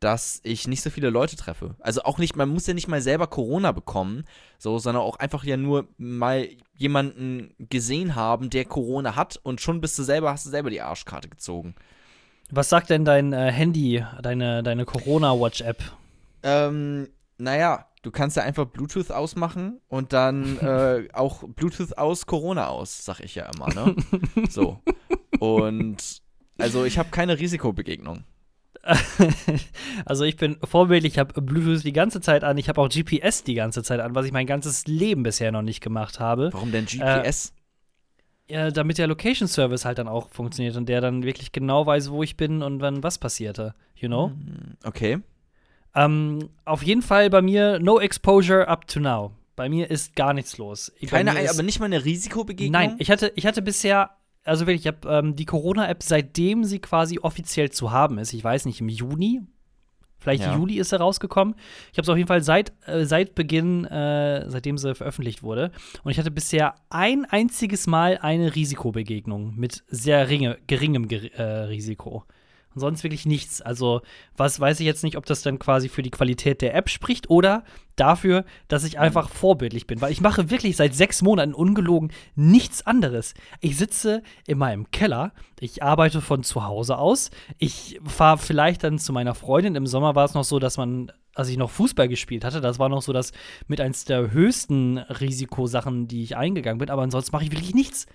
dass 0.00 0.40
ich 0.42 0.68
nicht 0.68 0.82
so 0.82 0.90
viele 0.90 1.10
Leute 1.10 1.36
treffe. 1.36 1.74
Also 1.80 2.02
auch 2.02 2.18
nicht, 2.18 2.36
man 2.36 2.48
muss 2.48 2.66
ja 2.66 2.74
nicht 2.74 2.88
mal 2.88 3.00
selber 3.00 3.26
Corona 3.26 3.72
bekommen, 3.72 4.24
so, 4.58 4.78
sondern 4.78 5.02
auch 5.02 5.16
einfach 5.16 5.44
ja 5.44 5.56
nur 5.56 5.88
mal 5.96 6.48
jemanden 6.76 7.54
gesehen 7.58 8.14
haben, 8.14 8.50
der 8.50 8.66
Corona 8.66 9.16
hat 9.16 9.40
und 9.42 9.60
schon 9.60 9.80
bist 9.80 9.98
du 9.98 10.02
selber, 10.02 10.30
hast 10.32 10.46
du 10.46 10.50
selber 10.50 10.70
die 10.70 10.82
Arschkarte 10.82 11.28
gezogen. 11.28 11.74
was 12.50 12.68
sagt 12.68 12.90
denn 12.90 13.04
dein 13.04 13.32
äh, 13.32 13.50
Handy, 13.50 14.04
deine, 14.22 14.62
deine 14.62 14.84
Corona-Watch-App? 14.84 15.82
Ähm, 16.42 17.08
naja, 17.38 17.86
du 18.02 18.10
kannst 18.10 18.36
ja 18.36 18.42
einfach 18.42 18.66
Bluetooth 18.66 19.10
ausmachen 19.10 19.80
und 19.88 20.12
dann 20.12 20.58
äh, 20.58 21.08
auch 21.12 21.42
Bluetooth 21.42 21.96
aus, 21.96 22.26
Corona 22.26 22.68
aus, 22.68 23.04
sag 23.04 23.20
ich 23.20 23.34
ja 23.34 23.50
immer, 23.54 23.72
ne? 23.74 23.96
so. 24.50 24.78
Und 25.40 26.22
also 26.58 26.84
ich 26.84 26.98
habe 26.98 27.08
keine 27.10 27.38
Risikobegegnung. 27.38 28.24
also 30.04 30.24
ich 30.24 30.36
bin 30.36 30.56
vorbildlich, 30.62 31.14
ich 31.14 31.18
habe 31.18 31.40
Bluetooth 31.40 31.84
die 31.84 31.92
ganze 31.92 32.20
Zeit 32.20 32.44
an, 32.44 32.58
ich 32.58 32.68
habe 32.68 32.80
auch 32.80 32.88
GPS 32.88 33.42
die 33.44 33.54
ganze 33.54 33.82
Zeit 33.82 34.00
an, 34.00 34.14
was 34.14 34.26
ich 34.26 34.32
mein 34.32 34.46
ganzes 34.46 34.86
Leben 34.86 35.22
bisher 35.22 35.52
noch 35.52 35.62
nicht 35.62 35.80
gemacht 35.80 36.20
habe. 36.20 36.50
Warum 36.52 36.72
denn 36.72 36.86
GPS? 36.86 37.52
Ja, 38.48 38.70
damit 38.70 38.98
der 38.98 39.08
Location 39.08 39.48
Service 39.48 39.84
halt 39.84 39.98
dann 39.98 40.06
auch 40.06 40.28
funktioniert 40.30 40.76
und 40.76 40.88
der 40.88 41.00
dann 41.00 41.24
wirklich 41.24 41.50
genau 41.50 41.84
weiß, 41.84 42.10
wo 42.10 42.22
ich 42.22 42.36
bin 42.36 42.62
und 42.62 42.80
wann 42.80 43.02
was 43.02 43.18
passierte, 43.18 43.74
you 43.96 44.08
know? 44.08 44.28
Hm, 44.28 44.76
Okay. 44.84 45.18
Ähm, 45.96 46.50
auf 46.66 46.82
jeden 46.82 47.00
Fall 47.00 47.30
bei 47.30 47.40
mir 47.40 47.78
no 47.80 47.98
exposure 47.98 48.68
up 48.68 48.86
to 48.86 49.00
now. 49.00 49.32
Bei 49.56 49.70
mir 49.70 49.90
ist 49.90 50.14
gar 50.14 50.34
nichts 50.34 50.58
los. 50.58 50.92
Keine, 51.06 51.30
aber 51.30 51.62
nicht 51.62 51.80
mal 51.80 51.86
eine 51.86 52.04
Risikobegegnung? 52.04 52.70
Nein, 52.72 52.96
ich 52.98 53.10
hatte, 53.10 53.32
ich 53.34 53.46
hatte 53.46 53.62
bisher, 53.62 54.10
also 54.46 54.66
wirklich, 54.66 54.82
ich 54.82 54.86
habe 54.86 55.08
ähm, 55.08 55.36
die 55.36 55.44
Corona-App, 55.44 56.02
seitdem 56.02 56.64
sie 56.64 56.78
quasi 56.78 57.18
offiziell 57.18 57.70
zu 57.70 57.90
haben 57.90 58.18
ist, 58.18 58.32
ich 58.32 58.42
weiß 58.42 58.64
nicht, 58.66 58.80
im 58.80 58.88
Juni, 58.88 59.42
vielleicht 60.18 60.42
Ja. 60.44 60.56
Juli 60.56 60.78
ist 60.78 60.90
sie 60.90 60.98
rausgekommen. 60.98 61.54
Ich 61.92 61.98
habe 61.98 62.02
es 62.02 62.08
auf 62.08 62.16
jeden 62.16 62.28
Fall 62.28 62.42
seit, 62.42 62.72
äh, 62.86 63.04
seit 63.04 63.34
Beginn, 63.34 63.84
äh, 63.84 64.48
seitdem 64.48 64.78
sie 64.78 64.94
veröffentlicht 64.94 65.42
wurde. 65.42 65.70
Und 66.02 66.10
ich 66.10 66.18
hatte 66.18 66.30
bisher 66.30 66.74
ein 66.90 67.24
einziges 67.26 67.86
Mal 67.86 68.18
eine 68.18 68.54
Risikobegegnung 68.54 69.54
mit 69.56 69.84
sehr 69.88 70.28
ringe, 70.28 70.58
geringem 70.66 71.08
Ger 71.08 71.32
äh, 71.34 71.64
Risiko. 71.64 72.24
Und 72.76 72.80
sonst 72.80 73.04
wirklich 73.04 73.24
nichts. 73.24 73.62
Also, 73.62 74.02
was 74.36 74.60
weiß 74.60 74.80
ich 74.80 74.86
jetzt 74.86 75.02
nicht, 75.02 75.16
ob 75.16 75.24
das 75.24 75.40
dann 75.40 75.58
quasi 75.58 75.88
für 75.88 76.02
die 76.02 76.10
Qualität 76.10 76.60
der 76.60 76.74
App 76.74 76.90
spricht 76.90 77.30
oder 77.30 77.64
dafür, 77.96 78.44
dass 78.68 78.84
ich 78.84 78.98
einfach 78.98 79.30
vorbildlich 79.30 79.86
bin. 79.86 80.02
Weil 80.02 80.12
ich 80.12 80.20
mache 80.20 80.50
wirklich 80.50 80.76
seit 80.76 80.94
sechs 80.94 81.22
Monaten 81.22 81.54
ungelogen 81.54 82.12
nichts 82.34 82.86
anderes. 82.86 83.32
Ich 83.60 83.78
sitze 83.78 84.22
in 84.46 84.58
meinem 84.58 84.90
Keller, 84.90 85.32
ich 85.58 85.82
arbeite 85.82 86.20
von 86.20 86.42
zu 86.42 86.64
Hause 86.64 86.98
aus, 86.98 87.30
ich 87.56 87.98
fahre 88.04 88.36
vielleicht 88.36 88.84
dann 88.84 88.98
zu 88.98 89.14
meiner 89.14 89.34
Freundin. 89.34 89.74
Im 89.74 89.86
Sommer 89.86 90.14
war 90.14 90.26
es 90.26 90.34
noch 90.34 90.44
so, 90.44 90.58
dass 90.58 90.76
man, 90.76 91.10
als 91.34 91.48
ich 91.48 91.56
noch 91.56 91.70
Fußball 91.70 92.08
gespielt 92.08 92.44
hatte, 92.44 92.60
das 92.60 92.78
war 92.78 92.90
noch 92.90 93.00
so 93.00 93.14
das 93.14 93.32
mit 93.68 93.80
eins 93.80 94.04
der 94.04 94.32
höchsten 94.32 94.98
Risikosachen, 94.98 96.08
die 96.08 96.24
ich 96.24 96.36
eingegangen 96.36 96.78
bin. 96.78 96.90
Aber 96.90 97.00
ansonsten 97.00 97.34
mache 97.34 97.44
ich 97.44 97.52
wirklich 97.52 97.74
nichts. 97.74 98.06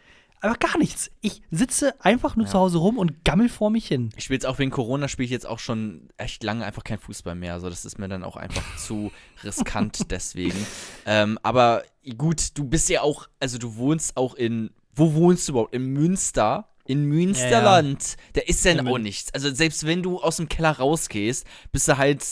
Aber 0.41 0.55
gar 0.55 0.77
nichts. 0.79 1.11
Ich 1.21 1.43
sitze 1.51 1.93
einfach 2.03 2.35
nur 2.35 2.47
Ja. 2.47 2.51
zu 2.51 2.57
Hause 2.59 2.79
rum 2.79 2.97
und 2.97 3.23
gammel 3.23 3.47
vor 3.47 3.69
mich 3.69 3.88
hin. 3.88 4.10
Ich 4.17 4.24
spiele 4.24 4.38
jetzt 4.38 4.45
auch 4.48 4.57
wegen 4.60 4.71
Corona, 4.71 5.07
spiele 5.07 5.25
ich 5.25 5.31
jetzt 5.31 5.45
auch 5.48 5.60
schon 5.60 6.10
echt 6.17 6.43
lange 6.43 6.65
einfach 6.65 6.83
kein 6.83 6.98
Fußball 6.98 7.36
mehr. 7.36 7.53
Also 7.53 7.69
das 7.69 7.86
ist 7.86 8.00
mir 8.00 8.07
dann 8.07 8.24
auch 8.24 8.38
einfach 8.38 8.63
zu 8.77 9.12
riskant 9.43 10.12
deswegen. 10.12 10.65
Ähm, 11.05 11.38
aber 11.43 11.83
gut, 12.17 12.57
du 12.57 12.63
bist 12.65 12.89
ja 12.89 13.01
auch, 13.01 13.27
also 13.39 13.57
du 13.60 13.75
wohnst 13.75 14.17
auch 14.17 14.33
in, 14.33 14.71
wo 14.95 15.13
wohnst 15.13 15.48
du 15.48 15.53
überhaupt? 15.53 15.74
In 15.75 15.86
Münster? 15.93 16.67
In 16.86 17.03
Münsterland. 17.05 18.17
Da 18.33 18.41
ist 18.41 18.65
ja 18.65 18.71
In 18.71 18.88
auch 18.88 18.98
nichts. 18.98 19.31
Also 19.33 19.53
selbst 19.53 19.86
wenn 19.86 20.01
du 20.01 20.19
aus 20.19 20.38
dem 20.38 20.50
Keller 20.50 20.71
rausgehst, 20.71 21.45
bist 21.71 21.88
du 21.88 21.98
halt 21.98 22.25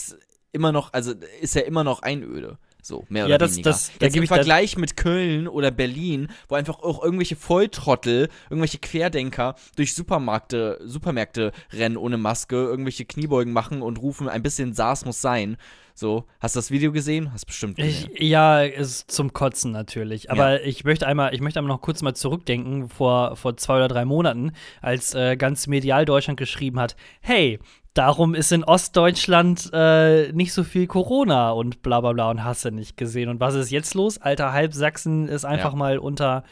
immer 0.52 0.72
noch, 0.72 0.92
also 0.92 1.12
ist 1.40 1.54
ja 1.54 1.62
immer 1.62 1.84
noch 1.84 2.02
Einöde. 2.02 2.58
So, 2.82 3.04
mehr 3.08 3.22
Ja, 3.22 3.34
oder 3.36 3.38
das- 3.38 3.52
weniger. 3.52 3.70
das- 3.70 3.92
da 3.98 4.06
Jetzt 4.06 4.16
im 4.16 4.22
ich 4.22 4.28
Vergleich 4.28 4.76
mit 4.76 4.96
Köln 4.96 5.48
oder 5.48 5.70
Berlin, 5.70 6.28
wo 6.48 6.54
einfach 6.54 6.78
auch 6.80 7.02
irgendwelche 7.02 7.36
Volltrottel, 7.36 8.28
irgendwelche 8.48 8.78
Querdenker 8.78 9.54
durch 9.76 9.94
Supermärkte, 9.94 10.80
Supermärkte 10.84 11.52
rennen 11.72 11.96
ohne 11.96 12.16
Maske, 12.16 12.56
irgendwelche 12.56 13.04
Kniebeugen 13.04 13.52
machen 13.52 13.82
und 13.82 13.98
rufen, 14.00 14.28
ein 14.28 14.42
bisschen 14.42 14.72
SARS 14.74 15.04
muss 15.04 15.20
sein. 15.20 15.56
So, 15.92 16.24
hast 16.38 16.54
du 16.56 16.58
das 16.58 16.70
Video 16.70 16.92
gesehen? 16.92 17.30
Hast 17.34 17.44
bestimmt 17.46 17.78
Ich, 17.78 18.06
gesehen. 18.08 18.26
ja, 18.26 18.62
ist 18.62 19.10
zum 19.10 19.34
Kotzen 19.34 19.70
natürlich. 19.72 20.30
Aber 20.30 20.62
ich 20.64 20.84
möchte 20.84 21.06
einmal, 21.06 21.34
ich 21.34 21.42
möchte 21.42 21.58
einmal 21.58 21.74
noch 21.74 21.82
kurz 21.82 22.00
mal 22.00 22.14
zurückdenken 22.14 22.88
vor, 22.88 23.36
vor 23.36 23.58
zwei 23.58 23.76
oder 23.76 23.88
drei 23.88 24.06
Monaten, 24.06 24.52
als 24.80 25.12
äh, 25.14 25.36
ganz 25.36 25.66
medial 25.66 26.06
Deutschland 26.06 26.38
geschrieben 26.38 26.80
hat, 26.80 26.96
hey, 27.20 27.58
darum 27.94 28.34
ist 28.34 28.52
in 28.52 28.64
Ostdeutschland 28.64 29.70
äh, 29.72 30.32
nicht 30.32 30.52
so 30.52 30.64
viel 30.64 30.86
Corona 30.86 31.50
und 31.50 31.82
bla 31.82 32.00
bla 32.00 32.12
bla 32.12 32.30
und 32.30 32.44
hast 32.44 32.64
du 32.64 32.70
nicht 32.70 32.96
gesehen. 32.96 33.28
Und 33.28 33.40
was 33.40 33.54
ist 33.54 33.70
jetzt 33.70 33.94
los? 33.94 34.18
Alter, 34.18 34.52
halb 34.52 34.74
Sachsen 34.74 35.28
ist 35.28 35.44
einfach 35.44 35.72
Ja. 35.72 35.78
mal 35.78 35.98
unter 35.98 36.44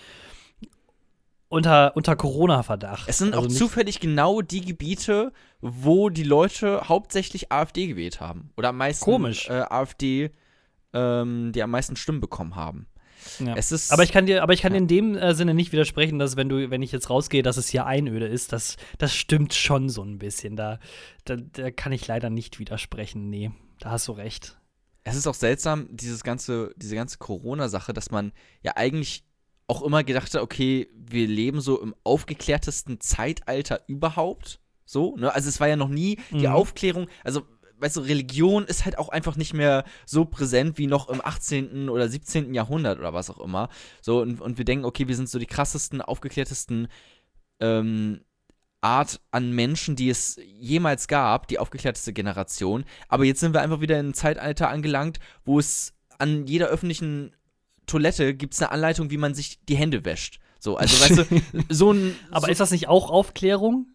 unter, 1.51 1.97
unter 1.97 2.15
Corona-Verdacht. 2.15 3.09
Es 3.09 3.19
sind 3.19 3.35
Also 3.35 3.49
auch 3.49 3.51
zufällig 3.53 4.01
genau 4.01 4.43
die 4.43 4.61
Gebiete, 4.61 5.33
wo 5.63 6.11
die 6.11 6.23
Leute 6.25 6.83
hauptsächlich 6.89 7.51
AfD 7.51 7.87
gewählt 7.87 8.21
haben. 8.21 8.51
Oder 8.57 8.69
am 8.69 8.77
meisten 8.77 9.05
Komisch. 9.05 9.49
Äh, 9.49 9.63
AfD, 9.63 10.31
ähm, 10.93 11.53
die 11.55 11.63
am 11.63 11.71
meisten 11.71 11.97
Stimmen 11.97 12.21
bekommen 12.21 12.55
haben. 12.55 12.87
Ja. 13.41 13.55
Es 13.57 13.73
ist. 13.73 13.93
Aber 13.93 14.03
ich 14.03 14.13
kann 14.13 14.27
dir, 14.27 14.43
aber 14.43 14.53
ich 14.53 14.63
kann 14.63 14.73
Ja. 14.73 14.79
in 14.79 14.87
dem 14.89 15.17
äh, 15.17 15.35
Sinne 15.35 15.55
nicht 15.55 15.73
widersprechen, 15.73 16.19
dass 16.19 16.37
wenn 16.37 16.49
du, 16.49 16.71
wenn 16.71 16.83
ich 16.83 16.93
jetzt 16.93 17.11
rausgehe, 17.11 17.43
dass 17.43 17.57
es 17.57 17.69
hier 17.69 17.87
Einöde 17.87 18.27
ist, 18.27 18.53
das, 18.53 18.77
das 18.99 19.15
stimmt 19.15 19.55
schon 19.55 19.89
so 19.89 20.03
ein 20.03 20.19
bisschen. 20.19 20.57
Da, 20.57 20.79
da, 21.25 21.37
da 21.37 21.71
kann 21.71 21.93
ich 21.93 22.07
leider 22.07 22.31
nicht 22.31 22.59
widersprechen. 22.59 23.29
Nee, 23.31 23.51
da 23.81 23.91
hast 23.91 24.09
du 24.09 24.13
recht. 24.13 24.57
Es 25.05 25.17
ist 25.17 25.27
auch 25.27 25.35
seltsam, 25.35 25.89
dieses 25.91 26.23
ganze, 26.23 26.73
diese 26.77 26.95
ganze 26.95 27.19
Corona-Sache, 27.19 27.93
dass 27.95 28.11
man 28.11 28.33
ja 28.63 28.73
eigentlich 28.77 29.25
auch 29.67 29.83
immer 29.83 30.03
gedacht 30.05 30.33
habe, 30.35 30.43
okay, 30.43 30.89
wir 30.95 31.27
leben 31.27 31.61
so 31.61 31.81
im 31.81 31.95
aufgeklärtesten 32.05 33.01
Zeitalter 33.01 33.81
überhaupt. 33.87 34.61
So, 34.85 35.17
ne? 35.17 35.35
Also 35.35 35.49
es 35.51 35.61
war 35.61 35.69
ja 35.69 35.77
noch 35.77 35.89
nie 35.91 36.19
die 36.31 36.47
Mhm. 36.47 36.53
Aufklärung, 36.55 37.07
also 37.25 37.43
weißt 37.81 37.97
du, 37.97 38.01
Religion 38.01 38.65
ist 38.65 38.85
halt 38.85 38.99
auch 38.99 39.09
einfach 39.09 39.37
nicht 39.37 39.55
mehr 39.55 39.85
so 40.07 40.25
präsent 40.25 40.79
wie 40.79 40.87
noch 40.87 41.09
im 41.09 41.21
18. 41.25 41.89
oder 41.89 42.09
17. 42.09 42.55
Jahrhundert 42.55 42.99
oder 42.99 43.15
was 43.15 43.31
auch 43.31 43.41
immer. 43.41 43.69
So, 44.01 44.21
und, 44.21 44.41
und 44.41 44.59
wir 44.59 44.65
denken, 44.65 44.85
okay, 44.85 45.09
wir 45.09 45.17
sind 45.17 45.29
so 45.29 45.39
die 45.39 45.47
krassesten, 45.47 46.03
aufgeklärtesten 46.03 46.89
ähm, 47.61 48.21
Art 48.81 49.21
an 49.31 49.53
Menschen, 49.53 49.97
die 49.97 50.09
es 50.09 50.39
jemals 50.45 51.09
gab, 51.09 51.49
die 51.49 51.59
aufgeklärteste 51.59 52.13
Generation. 52.13 52.85
Aber 53.09 53.25
jetzt 53.25 53.41
sind 53.41 53.55
wir 53.55 53.61
einfach 53.61 53.81
wieder 53.81 53.99
in 53.99 54.07
einem 54.07 54.15
Zeitalter 54.15 54.69
angelangt, 54.69 55.19
wo 55.45 55.59
es 55.59 55.95
an 56.19 56.47
jeder 56.47 56.69
öffentlichen 56.69 57.35
Toilette 57.87 58.35
gibt 58.35 58.55
es 58.55 58.63
eine 58.63 58.71
Anleitung, 58.71 59.11
wie 59.11 59.17
man 59.17 59.35
sich 59.35 59.65
die 59.65 59.77
Hände 59.77 60.05
wäscht. 60.05 60.39
So, 60.61 60.77
also 60.77 61.01
weißt 61.01 61.19
du, 61.31 61.43
so 61.69 61.93
ein. 61.93 62.17
Aber 62.33 62.47
so, 62.47 62.51
ist 62.53 62.61
das 62.61 62.71
nicht 62.73 62.89
auch 62.89 63.11
Aufklärung? 63.11 63.87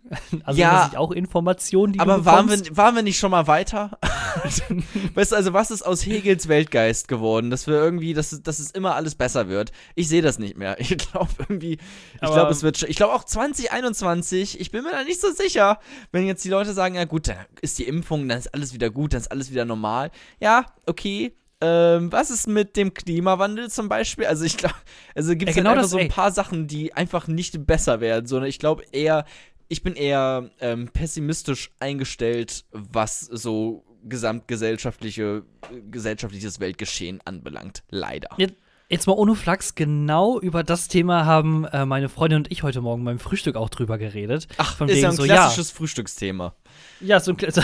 Also 0.46 0.60
Ja. 0.62 0.70
ist 0.70 0.77
das 0.77 0.88
nicht 0.91 0.98
auch 0.98 1.12
Information, 1.12 1.91
die 1.91 2.00
aber 2.00 2.17
du 2.20 2.25
waren 2.25 2.50
wir, 2.50 2.77
waren 2.77 2.96
wir 2.96 3.01
nicht 3.03 3.20
schon 3.20 3.32
mal 3.32 3.48
weiter? 3.48 3.98
weißt 5.13 5.32
du, 5.32 5.36
also 5.36 5.51
was 5.53 5.72
ist 5.72 5.82
aus 5.82 6.05
Hegels 6.05 6.48
Weltgeist 6.48 7.08
geworden? 7.10 7.50
Dass 7.50 7.67
wir 7.67 7.74
irgendwie, 7.75 8.13
dass, 8.13 8.32
es- 8.32 8.43
dass 8.43 8.60
es 8.60 8.72
immer 8.72 8.96
alles 8.96 9.15
besser 9.15 9.50
wird. 9.50 9.72
Ich 9.96 10.08
sehe 10.08 10.22
das 10.22 10.39
nicht 10.39 10.58
mehr. 10.58 10.79
Ich 10.79 10.96
glaube 10.98 11.29
irgendwie, 11.39 11.74
ich 12.13 12.20
glaube, 12.20 12.51
es 12.51 12.63
wird, 12.63 12.82
ich 12.84 12.96
glaube 12.96 13.13
auch 13.13 13.24
2021, 13.25 14.60
ich 14.60 14.72
bin 14.72 14.84
mir 14.84 14.91
da 14.91 15.03
nicht 15.03 15.20
so 15.20 15.32
sicher, 15.32 15.79
wenn 16.12 16.25
jetzt 16.25 16.43
die 16.46 16.50
Leute 16.50 16.74
sagen, 16.74 16.96
ja 16.96 17.05
gut, 17.05 17.27
dann 17.27 17.38
ist 17.62 17.77
die 17.79 17.84
Impfung, 17.88 18.27
dann 18.27 18.38
ist 18.38 18.53
alles 18.53 18.74
wieder 18.74 18.89
gut, 18.89 19.13
dann 19.13 19.22
ist 19.22 19.32
alles 19.32 19.51
wieder 19.51 19.65
normal. 19.65 20.12
Ja, 20.39 20.65
okay. 20.86 21.36
Ähm, 21.65 22.12
was 22.12 22.29
ist 22.29 22.48
mit 22.48 22.75
dem 22.75 22.93
Klimawandel 22.93 23.70
zum 23.70 23.88
Beispiel? 23.88 24.25
Also 24.25 24.43
ich 24.43 24.58
glaube, 24.58 24.75
also 25.15 25.32
gibt 25.34 25.50
es 25.50 25.55
Ja, 25.55 25.62
genau 25.62 25.70
halt 25.70 25.77
einfach 25.79 25.84
das, 25.86 25.91
so 25.91 25.98
ein 25.98 26.08
ey. 26.08 26.10
paar 26.10 26.32
Sachen, 26.32 26.67
die 26.67 26.93
einfach 26.93 27.27
nicht 27.27 27.65
besser 27.65 28.01
werden, 28.01 28.25
sondern 28.25 28.50
ich 28.50 28.60
glaube 28.60 28.84
eher, 28.91 29.24
ich 29.70 29.82
bin 29.82 29.96
eher 29.96 30.50
ähm, 30.60 30.89
pessimistisch 30.89 31.72
eingestellt, 31.79 32.65
was 32.72 33.22
so 33.22 33.86
gesamtgesellschaftliche, 34.03 35.43
gesellschaftliches 35.89 36.60
Weltgeschehen 36.60 37.22
anbelangt. 37.24 37.84
Leider. 37.89 38.29
Ja, 38.38 38.48
Jetzt 38.93 39.07
mal 39.07 39.13
ohne 39.13 39.33
Flachs, 39.33 39.73
genau 39.73 40.39
über 40.39 40.63
das 40.63 40.88
Thema 40.88 41.25
haben 41.25 41.65
äh, 41.65 41.83
meine 41.83 42.09
Freundin 42.09 42.38
und 42.38 42.51
ich 42.51 42.62
heute 42.62 42.79
Morgen 42.79 43.03
beim 43.03 43.17
Frühstück 43.17 43.55
auch 43.55 43.69
drüber 43.69 43.97
geredet. 43.97 44.47
Ach, 44.57 44.77
Von 44.77 44.88
ist 44.88 44.97
ja 44.97 45.09
wegen 45.09 45.13
ein 45.13 45.15
so, 45.15 45.23
klassisches 45.23 45.71
Frühstücksthema. 45.71 46.53
Ja, 47.00 47.19
so 47.19 47.31
ein, 47.31 47.38
so, 47.51 47.62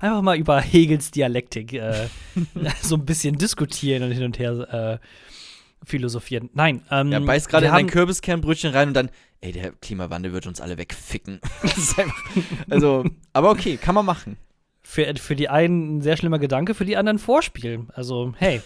einfach 0.00 0.20
mal 0.20 0.36
über 0.36 0.60
Hegels 0.60 1.12
Dialektik 1.12 1.74
äh, 1.74 2.08
so 2.82 2.96
ein 2.96 3.04
bisschen 3.04 3.38
diskutieren 3.38 4.02
und 4.02 4.10
hin 4.10 4.24
und 4.24 4.38
her 4.40 4.98
äh, 5.00 5.86
philosophieren. 5.86 6.50
Nein, 6.54 6.82
ähm, 6.90 7.12
Er 7.12 7.20
beißt 7.20 7.48
gerade 7.48 7.66
in 7.66 7.72
ein 7.72 7.84
haben- 7.84 7.86
Kürbiskernbrötchen 7.86 8.72
rein 8.72 8.88
und 8.88 8.94
dann, 8.94 9.10
ey, 9.42 9.52
der 9.52 9.70
Klimawandel 9.70 10.32
wird 10.32 10.48
uns 10.48 10.60
alle 10.60 10.76
wegficken. 10.76 11.40
Einfach, 11.96 12.24
also, 12.68 13.04
aber 13.32 13.50
okay, 13.50 13.76
kann 13.76 13.94
man 13.94 14.04
machen. 14.04 14.38
für, 14.82 15.14
für 15.16 15.36
die 15.36 15.48
einen 15.48 15.98
ein 15.98 16.02
sehr 16.02 16.16
schlimmer 16.16 16.40
Gedanke, 16.40 16.74
für 16.74 16.84
die 16.84 16.96
anderen 16.96 17.20
Vorspiel. 17.20 17.86
Also, 17.94 18.32
hey. 18.38 18.60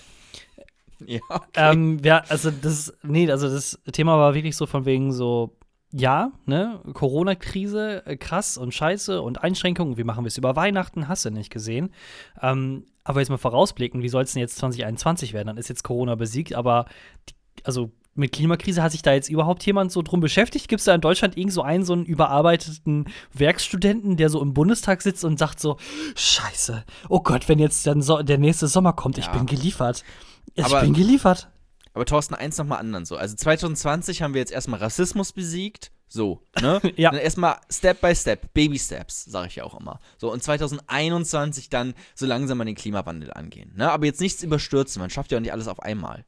Ja, 1.06 1.20
okay. 1.28 1.46
Ähm, 1.56 1.98
ja, 2.02 2.22
also 2.28 2.50
das, 2.50 2.94
nee, 3.02 3.30
also 3.30 3.48
das 3.48 3.78
Thema 3.92 4.18
war 4.18 4.34
wirklich 4.34 4.56
so 4.56 4.66
von 4.66 4.84
wegen 4.86 5.12
so, 5.12 5.56
ja, 5.92 6.32
ne, 6.46 6.80
Corona-Krise, 6.94 8.06
äh, 8.06 8.16
krass 8.16 8.56
und 8.56 8.72
scheiße 8.72 9.20
und 9.20 9.42
Einschränkungen, 9.42 9.96
wie 9.98 10.04
machen 10.04 10.24
wir 10.24 10.28
es 10.28 10.38
über 10.38 10.56
Weihnachten, 10.56 11.08
hast 11.08 11.24
du 11.24 11.30
nicht 11.30 11.50
gesehen. 11.50 11.90
Ähm, 12.40 12.86
aber 13.04 13.20
jetzt 13.20 13.28
mal 13.28 13.36
vorausblicken, 13.38 14.02
wie 14.02 14.08
soll 14.08 14.22
es 14.24 14.32
denn 14.32 14.40
jetzt 14.40 14.56
2021 14.56 15.32
werden? 15.32 15.48
Dann 15.48 15.56
ist 15.58 15.68
jetzt 15.68 15.84
Corona 15.84 16.14
besiegt, 16.14 16.54
aber 16.54 16.86
die, 17.28 17.34
also 17.64 17.92
mit 18.18 18.32
Klimakrise 18.32 18.82
hat 18.82 18.92
sich 18.92 19.02
da 19.02 19.12
jetzt 19.12 19.28
überhaupt 19.28 19.64
jemand 19.66 19.92
so 19.92 20.00
drum 20.00 20.20
beschäftigt? 20.20 20.68
Gibt 20.68 20.80
es 20.80 20.86
da 20.86 20.94
in 20.94 21.02
Deutschland 21.02 21.36
irgend 21.36 21.52
so 21.52 21.60
einen, 21.60 21.84
so 21.84 21.92
einen 21.92 22.06
überarbeiteten 22.06 23.04
Werkstudenten, 23.34 24.16
der 24.16 24.30
so 24.30 24.40
im 24.40 24.54
Bundestag 24.54 25.02
sitzt 25.02 25.22
und 25.24 25.38
sagt 25.38 25.60
so, 25.60 25.76
scheiße, 26.14 26.82
oh 27.10 27.20
Gott, 27.20 27.48
wenn 27.48 27.58
jetzt 27.58 27.86
dann 27.86 28.00
so 28.02 28.22
der 28.22 28.38
nächste 28.38 28.68
Sommer 28.68 28.94
kommt, 28.94 29.18
ich 29.18 29.26
Ja. 29.26 29.32
bin 29.32 29.44
geliefert. 29.46 30.02
Ich 30.56 30.64
Aber- 30.64 30.80
bin 30.80 30.94
geliefert. 30.94 31.48
Aber 31.94 32.04
Thorsten, 32.04 32.34
eins 32.34 32.58
nochmal 32.58 32.78
anderen 32.80 33.06
so. 33.06 33.16
Also 33.16 33.36
2020 33.36 34.20
haben 34.20 34.34
wir 34.34 34.40
jetzt 34.40 34.52
erstmal 34.52 34.80
Rassismus 34.80 35.32
besiegt. 35.32 35.92
So, 36.08 36.42
ne? 36.60 36.80
Ja. 36.96 37.10
Dann 37.10 37.20
erstmal 37.20 37.56
Step 37.70 38.00
by 38.02 38.14
Step, 38.14 38.52
Baby 38.52 38.78
Steps, 38.78 39.24
sage 39.24 39.48
ich 39.48 39.56
ja 39.56 39.64
auch 39.64 39.78
immer. 39.80 39.98
So, 40.18 40.30
und 40.30 40.42
2021 40.42 41.70
dann 41.70 41.94
so 42.14 42.26
langsam 42.26 42.60
an 42.60 42.66
den 42.66 42.76
Klimawandel 42.76 43.32
angehen. 43.32 43.72
Ne? 43.76 43.90
Aber 43.90 44.04
jetzt 44.06 44.20
nichts 44.20 44.42
überstürzen, 44.42 45.00
man 45.00 45.10
schafft 45.10 45.32
ja 45.32 45.38
auch 45.38 45.42
nicht 45.42 45.52
alles 45.52 45.68
auf 45.68 45.80
einmal. 45.80 46.24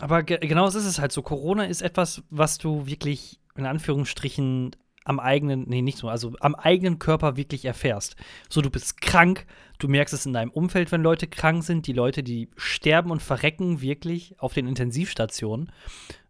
Aber 0.00 0.22
ge 0.22 0.38
genau 0.38 0.64
das 0.64 0.74
ist 0.74 0.86
es 0.86 0.98
halt 0.98 1.12
so. 1.12 1.20
Corona 1.22 1.64
ist 1.64 1.82
etwas, 1.82 2.22
was 2.30 2.58
du 2.58 2.86
wirklich 2.86 3.40
in 3.56 3.66
Anführungsstrichen 3.66 4.74
am 5.04 5.20
eigenen, 5.20 5.64
nee, 5.68 5.82
nicht 5.82 5.98
so, 5.98 6.08
also 6.08 6.32
am 6.40 6.54
eigenen 6.54 6.98
Körper 6.98 7.36
wirklich 7.36 7.64
erfährst. 7.64 8.16
So, 8.48 8.60
du 8.62 8.70
bist 8.70 9.00
krank, 9.00 9.46
du 9.78 9.88
merkst 9.88 10.14
es 10.14 10.26
in 10.26 10.32
deinem 10.32 10.50
Umfeld, 10.50 10.92
wenn 10.92 11.02
Leute 11.02 11.26
krank 11.26 11.62
sind, 11.64 11.86
die 11.86 11.92
Leute, 11.92 12.22
die 12.22 12.48
sterben 12.56 13.10
und 13.10 13.22
verrecken 13.22 13.80
wirklich 13.80 14.34
auf 14.38 14.52
den 14.52 14.66
Intensivstationen. 14.66 15.72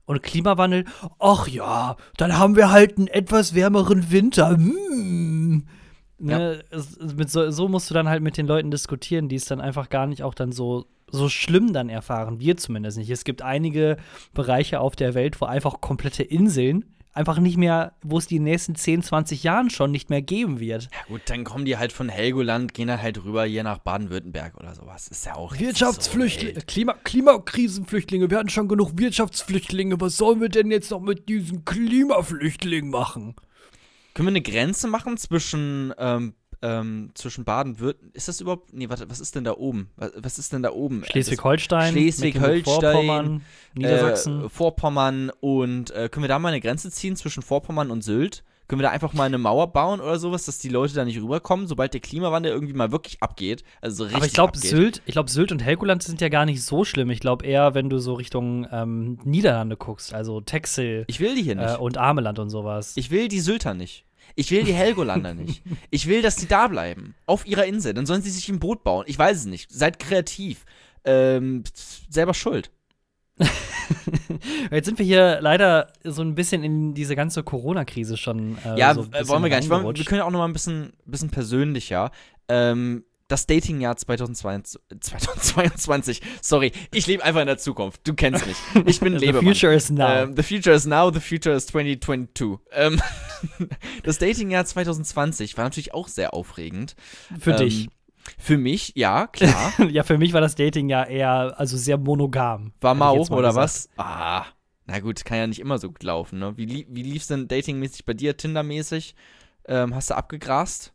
Und 0.05 0.23
Klimawandel, 0.23 0.85
ach 1.19 1.49
ja, 1.49 1.97
dann 2.17 2.39
haben 2.39 2.57
wir 2.57 2.71
halt 2.71 2.97
einen 2.97 3.09
etwas 3.09 3.55
wärmeren 3.55 4.11
Winter. 4.11 4.51
Hm. 4.51 5.67
Ne, 6.21 6.65
mit 7.17 7.31
so, 7.31 7.51
so 7.51 7.69
musst 7.69 7.91
du 7.91 7.95
dann 7.95 8.09
halt 8.09 8.23
mit 8.23 8.37
den 8.37 8.47
Leuten 8.47 8.71
diskutieren, 8.71 9.29
die 9.29 9.37
es 9.37 9.45
dann 9.45 9.61
einfach 9.61 9.89
gar 9.89 10.07
nicht 10.07 10.23
auch 10.25 10.35
dann 10.35 10.51
so, 10.51 10.87
so 11.11 11.29
schlimm 11.29 11.73
dann 11.73 11.89
erfahren. 11.89 12.41
Wir 12.41 12.57
zumindest 12.57 12.99
nicht. 12.99 13.11
Es 13.11 13.25
gibt 13.25 13.43
einige 13.43 13.99
Bereiche 14.35 14.81
auf 14.81 14.97
der 14.97 15.15
Welt, 15.15 15.41
wo 15.41 15.45
einfach 15.45 15.81
komplette 15.81 16.25
Inseln 16.25 16.85
einfach 17.19 17.41
nicht 17.41 17.57
mehr, 17.57 17.93
wo 18.03 18.17
es 18.17 18.27
die 18.29 18.39
nächsten 18.39 18.77
10, 18.77 19.03
20 19.03 19.43
Jahren 19.43 19.71
schon 19.71 19.91
nicht 19.91 20.09
mehr 20.09 20.23
geben 20.23 20.61
wird. 20.61 20.85
Ja 20.85 20.99
gut, 21.09 21.23
dann 21.27 21.43
kommen 21.43 21.65
die 21.65 21.77
halt 21.77 21.93
von 21.93 22.09
Helgoland, 22.09 22.73
gehen 22.73 22.87
dann 22.87 23.03
halt 23.03 23.25
rüber 23.25 23.45
hier 23.45 23.65
nach 23.65 23.79
Baden-Württemberg 23.79 24.57
oder 24.57 24.75
sowas. 24.75 25.09
Ist 25.09 25.27
ja 25.27 25.35
auch 25.35 25.59
Wirtschaftsflüchtlinge, 25.59 26.61
so. 26.61 26.67
Klima 26.67 26.95
Klimakrisenflüchtlinge, 26.95 28.31
wir 28.31 28.39
hatten 28.39 28.49
schon 28.49 28.69
genug 28.69 28.93
Wirtschaftsflüchtlinge, 28.97 30.01
was 30.01 30.17
sollen 30.17 30.41
wir 30.41 30.49
denn 30.49 30.71
jetzt 30.71 30.93
noch 30.93 31.01
mit 31.01 31.29
diesen 31.29 31.65
Klimaflüchtlingen 31.65 32.91
machen? 32.91 33.35
Können 34.15 34.29
wir 34.29 34.33
eine 34.33 34.43
Grenze 34.43 34.87
machen 34.87 35.17
zwischen, 35.17 35.93
ähm, 35.99 36.35
ähm, 36.63 37.11
zwischen 37.15 37.45
Baden-Württemberg? 37.45 38.17
Ist 38.17 38.29
das 38.29 38.41
überhaupt. 38.41 38.73
Nee, 38.73 38.89
warte, 38.89 39.09
was 39.09 39.21
ist 39.21 39.35
denn 39.35 39.45
da 39.45 39.53
oben? 39.53 39.91
Was, 39.97 40.13
was 40.17 40.39
ist 40.39 40.53
denn 40.53 40.63
da 40.63 40.73
oben? 40.73 41.05
Schleswig-Holstein, 41.05 41.93
Schleswig-Holstein, 41.93 42.55
Mecklenburg-Vorpommern, 42.55 43.43
Niedersachsen. 43.75 44.45
Äh, 44.45 44.49
Vorpommern 44.49 45.31
und 45.41 45.91
äh, 45.91 46.09
können 46.09 46.25
wir 46.25 46.29
da 46.29 46.39
mal 46.39 46.49
eine 46.49 46.61
Grenze 46.61 46.91
ziehen 46.91 47.17
zwischen 47.17 47.43
Vorpommern 47.43 47.91
und 47.91 48.03
Sylt? 48.03 48.43
Können 48.69 48.81
wir 48.81 48.89
da 48.89 48.91
einfach 48.91 49.15
mal 49.15 49.25
eine 49.25 49.39
Mauer 49.39 49.73
bauen 49.73 49.99
oder 49.99 50.19
sowas, 50.19 50.45
dass 50.45 50.59
die 50.59 50.69
Leute 50.69 50.93
da 50.93 51.07
nicht 51.07 51.19
rüberkommen, 51.19 51.67
sobald 51.67 51.95
der 51.95 52.03
Klimawandel 52.03 52.53
irgendwie 52.53 52.75
mal 52.75 52.93
wirklich 52.93 53.23
abgeht? 53.23 53.65
Also 53.81 53.97
so 53.97 54.03
richtig 54.05 54.17
Aber 54.17 54.27
ich 54.27 54.35
glaube. 54.35 54.59
Sylt, 54.59 55.01
ich 55.07 55.13
glaube, 55.13 55.31
Sylt 55.31 55.53
und 55.53 55.65
Helgoland 55.65 56.03
sind 56.03 56.21
ja 56.21 56.29
gar 56.29 56.45
nicht 56.45 56.63
so 56.63 56.85
schlimm. 56.85 57.09
Ich 57.09 57.21
glaube 57.21 57.47
eher, 57.47 57.73
wenn 57.73 57.89
du 57.89 57.99
so 57.99 58.13
Richtung 58.13 58.67
ähm, 58.71 59.19
Niederlande 59.25 59.79
guckst, 59.79 60.13
also 60.13 60.43
Texel 60.43 61.05
Ich 61.07 61.19
will 61.19 61.35
die 61.35 61.43
hier 61.43 61.55
nicht. 61.55 61.77
äh, 61.77 61.79
und 61.79 61.97
Ameland 61.97 62.39
und 62.41 62.51
sowas. 62.51 62.93
Ich 62.97 63.11
will 63.11 63.29
die 63.29 63.41
Sylter 63.41 63.73
nicht. 63.73 64.05
Ich 64.35 64.51
will 64.51 64.65
die 64.65 64.73
Helgolander 64.73 65.35
nicht. 65.35 65.63
Ich 65.91 66.07
will, 66.07 66.23
dass 66.23 66.37
die 66.37 66.47
da 66.47 66.69
bleiben. 66.69 67.15
Auf 67.27 67.47
ihrer 67.47 67.67
Insel. 67.67 67.95
Dann 67.95 68.07
sollen 68.07 68.23
sie 68.23 68.31
sich 68.31 68.49
ein 68.49 68.61
Boot 68.61 68.85
bauen. 68.85 69.05
Ich 69.09 69.19
weiß 69.19 69.37
es 69.39 69.47
nicht. 69.47 69.71
Seid 69.71 69.99
kreativ. 69.99 70.65
Ähm, 71.05 71.65
selber 72.09 72.35
schuld. 72.35 72.71
Jetzt 74.71 74.87
sind 74.87 74.99
wir 74.99 75.07
hier 75.07 75.39
leider 75.41 75.93
so 76.05 76.23
ein 76.23 76.35
bisschen 76.35 76.65
in 76.65 76.95
diese 76.95 77.17
ganze 77.17 77.43
Corona-Krise 77.43 78.17
schon. 78.17 78.59
Äh, 78.65 78.79
ja, 78.79 78.95
so 78.95 79.03
äh, 79.13 79.27
wollen 79.29 79.43
wir 79.43 79.51
gar 79.51 79.61
nicht. 79.61 79.71
Wir 79.71 80.05
können 80.05 80.19
ja 80.19 80.25
auch 80.25 80.31
noch 80.31 80.41
mal 80.41 80.49
ein 80.49 80.53
bisschen, 80.53 80.93
bisschen 81.05 81.31
persönlicher. 81.31 82.11
Ähm, 82.49 83.05
das 83.29 83.47
Datingjahr 83.47 83.97
2022, 83.97 84.81
2022. 85.01 86.23
Sorry, 86.41 86.73
ich 86.93 87.07
lebe 87.07 87.23
einfach 87.23 87.43
in 87.43 87.47
der 87.47 87.59
Zukunft. 87.59 88.01
Du 88.07 88.15
kennst 88.15 88.47
mich. 88.47 88.57
Ich 88.87 89.01
bin 89.01 89.13
The 89.19 89.27
Lebemann. 89.27 89.45
future 89.45 89.75
is 89.75 89.91
now. 89.91 90.09
Ähm, 90.09 90.37
the 90.37 90.43
future 90.43 90.75
is 90.75 90.87
now, 90.87 91.13
the 91.13 91.21
future 91.21 91.55
is 91.55 91.67
2022. 91.67 92.59
Ähm, 92.73 93.01
das 94.03 94.19
Datingjahr 94.19 94.65
2020 94.65 95.57
war 95.57 95.65
natürlich 95.65 95.93
auch 95.95 96.09
sehr 96.09 96.35
aufregend. 96.35 96.97
Für 97.39 97.53
ähm, 97.53 97.57
dich. 97.59 97.89
Für 98.39 98.59
mich, 98.59 98.93
ja, 98.95 99.27
klar. 99.27 99.73
Ja, 99.91 100.03
für 100.03 100.19
mich 100.19 100.33
war 100.33 100.41
das 100.41 100.55
Dating 100.55 100.89
ja 100.89 101.05
eher, 101.05 101.55
also 101.59 101.77
sehr 101.77 101.99
monogam. 101.99 102.73
War 102.81 102.95
ich 102.95 102.99
mau, 102.99 103.17
mal 103.17 103.39
oder 103.39 103.49
gesagt. 103.49 103.57
was? 103.57 103.89
Ah, 103.97 104.45
na 104.87 105.01
gut, 105.01 105.25
kann 105.25 105.39
ja 105.39 105.47
nicht 105.47 105.61
immer 105.61 105.79
so 105.79 105.89
gut 105.89 106.03
laufen, 106.03 106.39
ne? 106.39 106.57
Wie, 106.57 106.87
wie 106.89 107.03
lief's 107.03 107.27
denn 107.29 107.49
datingmäßig 107.49 108.05
bei 108.05 108.15
dir, 108.15 108.37
Tindermäßig? 108.37 109.15
Ähm, 109.67 109.95
hast 109.95 110.11
du 110.11 110.17
abgegrast? 110.17 110.93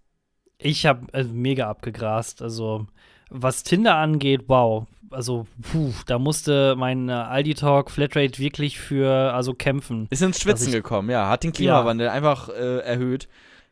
Ich 0.63 0.85
habe 0.85 1.05
äh, 1.13 1.23
mega 1.23 1.69
abgegrast. 1.69 2.41
Also, 2.41 2.87
was 3.29 3.63
Tinder 3.63 3.95
angeht, 3.95 4.43
wow. 4.47 4.85
Also, 5.09 5.45
puh, 5.61 5.93
da 6.07 6.17
musste 6.17 6.75
mein 6.75 7.07
äh, 7.09 7.11
Aldi 7.11 7.53
Talk 7.53 7.91
Flatrate 7.91 8.39
wirklich 8.39 8.79
für, 8.79 9.33
also 9.33 9.53
kämpfen. 9.53 10.07
Ist 10.09 10.23
ins 10.23 10.41
Schwitzen 10.41 10.69
ich- 10.69 10.73
gekommen, 10.73 11.09
ja. 11.09 11.29
Hat 11.29 11.43
den 11.43 11.53
Klimawandel 11.53 12.09
einfach 12.09 12.49
äh, 12.49 12.79
erhöht. 12.79 13.27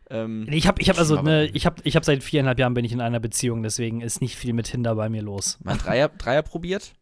Ähm, 0.10 0.45
Ich 0.51 0.67
habe, 0.67 0.81
ich 0.81 0.89
habe 0.89 1.00
also, 1.00 1.21
ne, 1.21 1.48
ich 1.48 1.65
habe, 1.65 1.77
ich 1.83 1.95
habe 1.95 2.05
seit 2.05 2.21
viereinhalb 2.24 2.60
Jahren 2.60 2.74
bin 2.74 2.86
ich 2.86 2.91
in 2.91 3.01
einer 3.01 3.19
Beziehung, 3.19 3.63
deswegen 3.63 4.01
ist 4.01 4.21
nicht 4.21 4.36
viel 4.36 4.53
mit 4.53 4.67
Tinder 4.67 4.93
bei 4.95 5.10
mir 5.10 5.21
los. 5.24 5.57
mal 5.63 5.77
Dreier, 5.77 6.10
Dreier 6.10 6.41
probiert? 6.43 6.93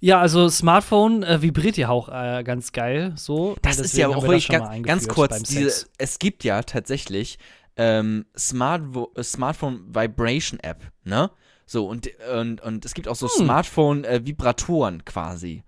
Ja, 0.00 0.20
also 0.20 0.48
Smartphone 0.48 1.22
äh, 1.22 1.40
vibriert 1.40 1.76
ja 1.76 1.88
auch 1.88 2.08
äh, 2.08 2.42
ganz 2.44 2.72
geil. 2.72 3.12
So. 3.16 3.56
Das 3.62 3.78
ist 3.78 3.96
ja 3.96 4.08
auch 4.08 4.22
wirklich 4.22 4.48
ganz, 4.48 4.82
ganz 4.82 5.08
kurz. 5.08 5.42
Diese, 5.42 5.86
es 5.96 6.18
gibt 6.18 6.44
ja 6.44 6.62
tatsächlich 6.62 7.38
ähm, 7.76 8.26
Smart 8.36 8.82
äh, 9.14 9.22
Smartphone 9.22 9.94
Vibration 9.94 10.58
App, 10.60 10.82
ne? 11.04 11.30
So, 11.66 11.88
und, 11.88 12.08
und, 12.32 12.60
und 12.60 12.84
es 12.84 12.94
gibt 12.94 13.08
auch 13.08 13.16
so 13.16 13.26
hm. 13.28 13.44
Smartphone-Vibratoren 13.44 15.00
äh, 15.00 15.02
quasi. 15.04 15.64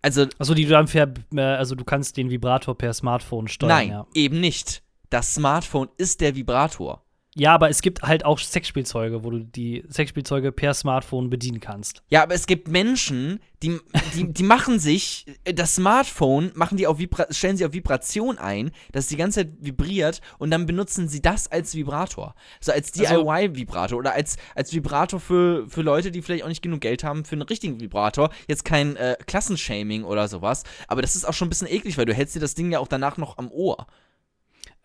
Also, 0.00 0.26
also 0.38 0.54
die 0.54 0.64
du 0.64 0.70
dann 0.70 0.86
per, 0.86 1.12
äh, 1.34 1.40
also 1.40 1.74
du 1.74 1.84
kannst 1.84 2.16
den 2.16 2.30
Vibrator 2.30 2.78
per 2.78 2.94
Smartphone 2.94 3.48
steuern. 3.48 3.68
Nein, 3.68 3.88
ja. 3.88 4.06
eben 4.14 4.38
nicht. 4.38 4.84
Das 5.10 5.34
Smartphone 5.34 5.88
ist 5.96 6.20
der 6.20 6.36
Vibrator. 6.36 7.02
Ja, 7.38 7.52
aber 7.52 7.68
es 7.68 7.82
gibt 7.82 8.00
halt 8.00 8.24
auch 8.24 8.38
Sexspielzeuge, 8.38 9.22
wo 9.22 9.28
du 9.28 9.40
die 9.40 9.84
Sexspielzeuge 9.90 10.52
per 10.52 10.72
Smartphone 10.72 11.28
bedienen 11.28 11.60
kannst. 11.60 12.02
Ja, 12.08 12.22
aber 12.22 12.32
es 12.32 12.46
gibt 12.46 12.68
Menschen, 12.68 13.40
die, 13.62 13.78
die, 14.14 14.32
die 14.32 14.42
machen 14.42 14.78
sich 14.78 15.26
das 15.44 15.74
Smartphone, 15.74 16.50
machen 16.54 16.78
die 16.78 16.86
auf 16.86 16.98
Vibra 16.98 17.26
stellen 17.28 17.58
sie 17.58 17.66
auf 17.66 17.74
Vibration 17.74 18.38
ein, 18.38 18.70
dass 18.92 19.08
die 19.08 19.16
ganze 19.16 19.40
Zeit 19.40 19.52
vibriert 19.60 20.22
und 20.38 20.50
dann 20.50 20.64
benutzen 20.64 21.08
sie 21.08 21.20
das 21.20 21.46
als 21.52 21.74
Vibrator. 21.74 22.34
So 22.58 22.72
als 22.72 22.92
DIY-Vibrator 22.92 23.98
oder 23.98 24.14
als, 24.14 24.38
als 24.54 24.72
Vibrator 24.72 25.20
für, 25.20 25.68
für 25.68 25.82
Leute, 25.82 26.10
die 26.10 26.22
vielleicht 26.22 26.42
auch 26.42 26.48
nicht 26.48 26.62
genug 26.62 26.80
Geld 26.80 27.04
haben 27.04 27.26
für 27.26 27.34
einen 27.34 27.42
richtigen 27.42 27.82
Vibrator. 27.82 28.30
Jetzt 28.48 28.64
kein 28.64 28.96
äh, 28.96 29.14
Klassenshaming 29.26 30.04
oder 30.04 30.26
sowas, 30.28 30.62
aber 30.88 31.02
das 31.02 31.14
ist 31.14 31.26
auch 31.26 31.34
schon 31.34 31.48
ein 31.48 31.50
bisschen 31.50 31.68
eklig, 31.68 31.98
weil 31.98 32.06
du 32.06 32.14
hältst 32.14 32.34
dir 32.34 32.40
das 32.40 32.54
Ding 32.54 32.72
ja 32.72 32.78
auch 32.78 32.88
danach 32.88 33.18
noch 33.18 33.36
am 33.36 33.50
Ohr. 33.50 33.86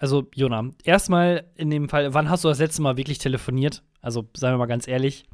Also, 0.02 0.28
Jona, 0.34 0.72
erstmal 0.84 1.46
in 1.56 1.70
dem 1.70 1.88
Fall, 1.88 2.12
wann 2.16 2.28
hast 2.28 2.44
du 2.44 2.48
das 2.48 2.58
letzte 2.58 2.82
Mal 2.82 2.98
wirklich 2.98 3.20
telefoniert? 3.20 3.84
Also, 4.02 4.28
seien 4.36 4.52
wir 4.52 4.58
mal 4.58 4.66
ganz 4.66 4.88
ehrlich. 4.88 5.26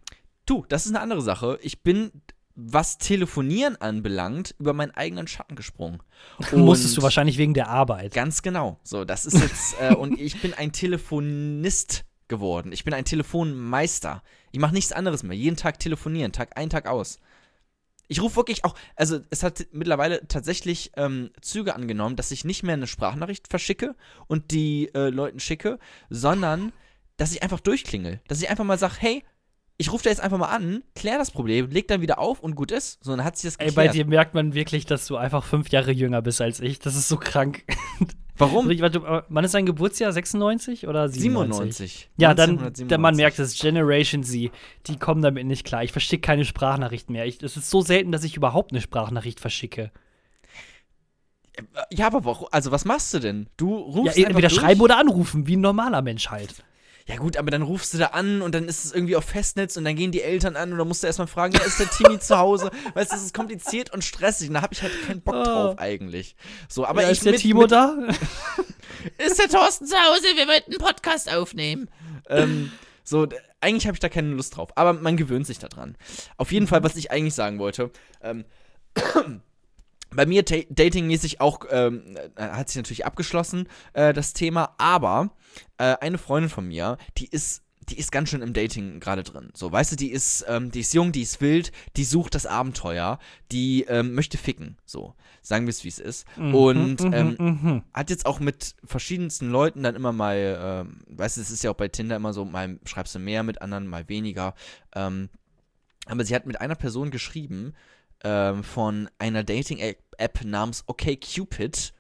Du, 0.46 0.66
das 0.68 0.86
ist 0.86 0.92
eine 0.92 1.00
andere 1.00 1.22
Sache. 1.22 1.58
Ich 1.62 1.84
bin, 1.84 2.12
was 2.54 2.98
Telefonieren 2.98 3.78
anbelangt, 3.78 4.56
über 4.60 4.74
meinen 4.74 4.92
eigenen 4.92 5.26
Schatten 5.26 5.56
gesprungen. 5.56 6.04
Musstest 6.52 6.98
du 6.98 7.02
wahrscheinlich 7.02 7.38
wegen 7.38 7.54
der 7.54 7.70
Arbeit. 7.70 8.14
Ganz 8.14 8.42
genau. 8.42 8.78
So, 8.84 9.06
das 9.06 9.26
ist 9.26 9.40
jetzt, 9.40 9.78
äh, 9.80 9.96
und 9.96 10.20
ich 10.20 10.42
bin 10.42 10.54
ein 10.54 10.74
Telefonist 10.74 12.04
geworden. 12.28 12.74
Ich 12.74 12.84
bin 12.84 12.94
ein 12.94 13.06
Telefonmeister. 13.06 14.22
Ich 14.52 14.60
mache 14.60 14.74
nichts 14.74 14.92
anderes 14.92 15.24
mehr. 15.24 15.38
Jeden 15.38 15.56
Tag 15.56 15.80
telefonieren, 15.80 16.34
Tag 16.34 16.58
ein, 16.58 16.70
Tag 16.70 16.88
aus. 16.88 17.22
Ich 18.08 18.22
rufe 18.22 18.38
wirklich 18.38 18.64
auch, 18.64 18.76
also 18.96 19.20
es 19.30 19.44
hat 19.44 19.68
mittlerweile 19.72 20.28
tatsächlich 20.28 20.92
ähm, 20.96 21.32
Züge 21.42 21.76
angenommen, 21.76 22.16
dass 22.16 22.32
ich 22.32 22.46
nicht 22.46 22.64
mehr 22.64 22.74
eine 22.74 22.88
Sprachnachricht 22.88 23.48
verschicke 23.50 23.96
und 24.28 24.52
die 24.52 24.90
äh, 24.94 25.10
Leuten 25.10 25.40
schicke, 25.40 25.78
sondern 26.10 26.72
dass 27.18 27.34
ich 27.34 27.44
einfach 27.44 27.60
durchklingel. 27.60 28.22
Dass 28.28 28.42
ich 28.42 28.50
einfach 28.50 28.64
mal 28.64 28.78
sage, 28.78 28.96
hey, 29.00 29.24
ich 29.78 29.92
rufe 29.92 30.04
da 30.04 30.10
jetzt 30.10 30.22
einfach 30.22 30.38
mal 30.40 30.48
an, 30.48 30.84
klär 30.96 31.18
das 31.18 31.30
Problem, 31.30 31.70
leg 31.70 31.88
dann 31.88 32.02
wieder 32.02 32.18
auf 32.20 32.40
und 32.40 32.56
gut 32.56 32.72
ist. 32.72 33.04
So, 33.04 33.16
dann 33.16 33.24
hat 33.24 33.38
sich 33.38 33.48
das 33.48 33.58
geklärt. 33.58 33.78
Ey, 33.78 33.88
bei 33.88 33.92
dir 33.92 34.06
merkt 34.06 34.34
man 34.34 34.54
wirklich, 34.54 34.86
dass 34.86 35.06
du 35.06 35.18
einfach 35.18 35.44
fünf 35.44 35.70
Jahre 35.70 35.92
jünger 35.92 36.22
bist 36.22 36.42
als 36.42 36.60
ich. 36.60 36.80
Das 36.80 36.96
ist 36.96 37.08
so 37.08 37.18
krank. 37.18 37.64
Warum? 38.40 38.68
Wann 38.68 39.44
ist 39.44 39.54
dein 39.54 39.66
Geburtsjahr? 39.66 40.12
96 40.12 40.88
oder 40.88 41.10
97? 41.10 41.88
97. 41.88 42.10
Ja, 42.18 42.34
dann, 42.36 42.72
dann 42.88 43.02
man 43.02 43.16
merkt 43.16 43.40
es, 43.40 43.60
Generation 43.60 44.24
Z, 44.24 44.52
die 44.86 44.98
kommen 44.98 45.24
damit 45.24 45.46
nicht 45.48 45.66
klar. 45.66 45.84
Ich 45.84 45.92
verschicke 45.92 46.22
keine 46.22 46.46
Sprachnachricht 46.46 47.10
mehr. 47.10 47.26
Es 47.26 47.58
ist 47.58 47.70
so 47.70 47.82
selten, 47.82 48.12
dass 48.12 48.24
ich 48.24 48.38
überhaupt 48.38 48.72
eine 48.72 48.82
Sprachnachricht 48.82 49.40
verschicke. 49.40 49.92
Ja, 51.92 52.08
aber 52.08 52.26
warum? 52.26 52.48
Also, 52.52 52.72
was 52.72 52.86
machst 52.86 53.12
du 53.16 53.20
denn? 53.20 53.48
Du 53.58 53.76
rufst 53.76 54.18
ja, 54.18 54.28
entweder 54.28 54.52
schreiben 54.52 54.82
oder 54.82 55.00
anrufen, 55.00 55.48
wie 55.48 55.58
ein 55.58 55.62
normaler 55.62 56.04
Mensch 56.04 56.30
halt. 56.30 56.64
Ja 57.08 57.16
gut, 57.16 57.38
aber 57.38 57.52
dann 57.52 57.62
rufst 57.62 57.94
du 57.94 57.98
da 57.98 58.08
an 58.08 58.42
und 58.42 58.54
dann 58.54 58.66
ist 58.68 58.84
es 58.84 58.92
irgendwie 58.94 59.16
auf 59.16 59.24
Festnetz 59.24 59.78
und 59.78 59.86
dann 59.86 59.96
gehen 59.96 60.12
die 60.12 60.22
Eltern 60.22 60.58
an 60.58 60.74
und 60.74 60.78
dann 60.78 60.88
musst 60.90 61.04
du 61.04 61.08
erstmal 61.08 61.28
fragen, 61.28 61.54
ja, 61.54 61.62
ist 61.62 61.80
der 61.80 61.90
Timmy 61.90 62.20
zu 62.20 62.38
Hause? 62.38 62.70
Weißt 62.96 63.12
du, 63.12 63.16
das 63.16 63.24
ist 63.24 63.34
kompliziert 63.34 63.94
und 63.94 64.04
stressig 64.04 64.50
und 64.50 64.56
da 64.56 64.62
habe 64.62 64.74
ich 64.74 64.82
halt 64.82 64.92
keinen 65.08 65.22
Bock 65.22 65.46
drauf 65.46 65.76
oh. 65.78 65.82
eigentlich. 65.82 66.36
So, 66.68 66.86
aber 66.86 67.04
ja, 67.04 67.08
ich 67.08 67.20
ist 67.20 67.26
der 67.26 67.32
mit, 67.32 67.42
Timo 67.42 67.62
mit, 67.62 67.72
da? 67.72 67.96
ist 69.26 69.40
der 69.40 69.48
Thorsten 69.48 69.88
zu 69.88 69.96
Hause? 69.96 70.26
Wir 70.36 70.48
wollten 70.50 70.72
einen 70.74 70.82
Podcast 70.82 71.32
aufnehmen. 71.34 71.90
ähm, 72.28 72.74
so, 73.06 73.26
eigentlich 73.62 73.88
habe 73.88 73.96
ich 73.96 74.02
da 74.02 74.10
keine 74.10 74.32
Lust 74.32 74.58
drauf, 74.58 74.76
aber 74.76 74.92
man 74.92 75.16
gewöhnt 75.16 75.48
sich 75.48 75.60
daran. 75.60 75.96
Auf 76.36 76.52
jeden 76.52 76.68
Fall, 76.68 76.84
was 76.84 76.98
ich 76.98 77.10
eigentlich 77.10 77.36
sagen 77.36 77.58
wollte, 77.58 77.90
ähm, 78.22 78.44
bei 80.10 80.26
mir 80.26 80.44
datingmäßig 80.44 81.42
auch 81.42 81.62
ähm, 81.70 82.18
äh, 82.36 82.42
hat 82.42 82.70
sich 82.70 82.78
natürlich 82.78 83.06
abgeschlossen 83.06 83.68
äh, 83.94 84.14
das 84.14 84.34
Thema, 84.34 84.76
aber 84.78 85.32
äh, 85.78 85.96
eine 86.00 86.18
Freundin 86.18 86.50
von 86.50 86.68
mir, 86.68 86.98
die 87.18 87.28
ist 87.28 87.64
die 87.90 87.98
ist 87.98 88.12
ganz 88.12 88.30
schön 88.30 88.42
im 88.42 88.54
Dating 88.54 89.00
gerade 89.00 89.24
drin. 89.24 89.50
So, 89.54 89.72
weißt 89.72 89.94
du, 89.94 89.96
die 89.96 90.12
ist, 90.12 90.46
ähm, 90.48 90.72
die 90.72 90.82
ist 90.82 90.94
jung, 90.94 91.12
die 91.12 91.22
ist 91.22 91.40
wild, 91.40 91.72
die 91.96 92.04
sucht 92.04 92.36
das 92.36 92.46
Abenteuer, 92.46 93.20
die 93.52 93.84
ähm, 93.84 94.14
möchte 94.14 94.38
ficken. 94.38 94.78
So, 94.86 95.16
sagen 95.42 95.66
wir 95.66 95.70
es, 95.70 95.84
wie 95.84 95.90
es 95.90 96.00
ist. 96.00 96.26
Mhm, 96.36 96.56
und 96.56 97.02
mhm, 97.02 97.14
ähm, 97.14 97.36
mhm. 97.40 97.84
hat 97.94 98.10
jetzt 98.10 98.26
auch 98.26 98.40
mit 98.40 98.76
verschiedensten 98.84 99.50
Leuten 99.50 99.84
dann 99.84 99.96
immer 99.96 100.12
mal, 100.12 100.60
ähm, 100.62 101.02
weißt 101.08 101.38
du, 101.38 101.42
es 101.42 101.50
ist 101.50 101.64
ja 101.64 101.72
auch 101.72 101.76
bei 101.76 101.88
Tinder 101.88 102.18
immer 102.18 102.34
so, 102.34 102.44
mal 102.44 102.78
schreibst 102.86 103.16
du 103.16 103.20
mehr 103.20 103.44
mit 103.44 103.62
anderen, 103.62 103.88
mal 103.88 104.10
weniger. 104.10 104.54
Ähm, 104.94 105.30
aber 106.06 106.26
sie 106.26 106.36
hat 106.36 106.46
mit 106.46 106.60
einer 106.60 106.76
Person 106.76 107.12
geschrieben, 107.12 107.74
ähm, 108.24 108.64
von 108.64 109.10
einer 109.20 109.44
Dating-App 109.44 110.44
namens 110.44 110.84
OkCupid. 110.88 111.94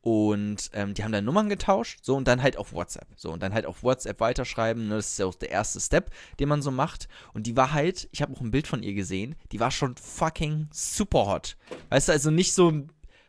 Und 0.00 0.68
ähm, 0.74 0.92
die 0.92 1.02
haben 1.02 1.12
dann 1.12 1.24
Nummern 1.24 1.48
getauscht, 1.48 2.00
so 2.02 2.14
und 2.14 2.28
dann 2.28 2.42
halt 2.42 2.58
auf 2.58 2.74
WhatsApp. 2.74 3.08
So 3.16 3.32
und 3.32 3.42
dann 3.42 3.54
halt 3.54 3.64
auf 3.64 3.82
WhatsApp 3.82 4.20
weiterschreiben. 4.20 4.88
Ne, 4.88 4.96
das 4.96 5.12
ist 5.12 5.18
ja 5.18 5.24
auch 5.24 5.34
der 5.34 5.50
erste 5.50 5.80
Step, 5.80 6.10
den 6.38 6.50
man 6.50 6.60
so 6.60 6.70
macht. 6.70 7.08
Und 7.32 7.46
die 7.46 7.56
war 7.56 7.72
halt, 7.72 8.06
ich 8.12 8.20
habe 8.20 8.34
auch 8.34 8.42
ein 8.42 8.50
Bild 8.50 8.66
von 8.66 8.82
ihr 8.82 8.92
gesehen, 8.92 9.34
die 9.50 9.60
war 9.60 9.70
schon 9.70 9.96
fucking 9.96 10.68
super 10.70 11.24
hot. 11.24 11.56
Weißt 11.88 12.08
du, 12.08 12.12
also 12.12 12.30
nicht 12.30 12.52
so, 12.52 12.70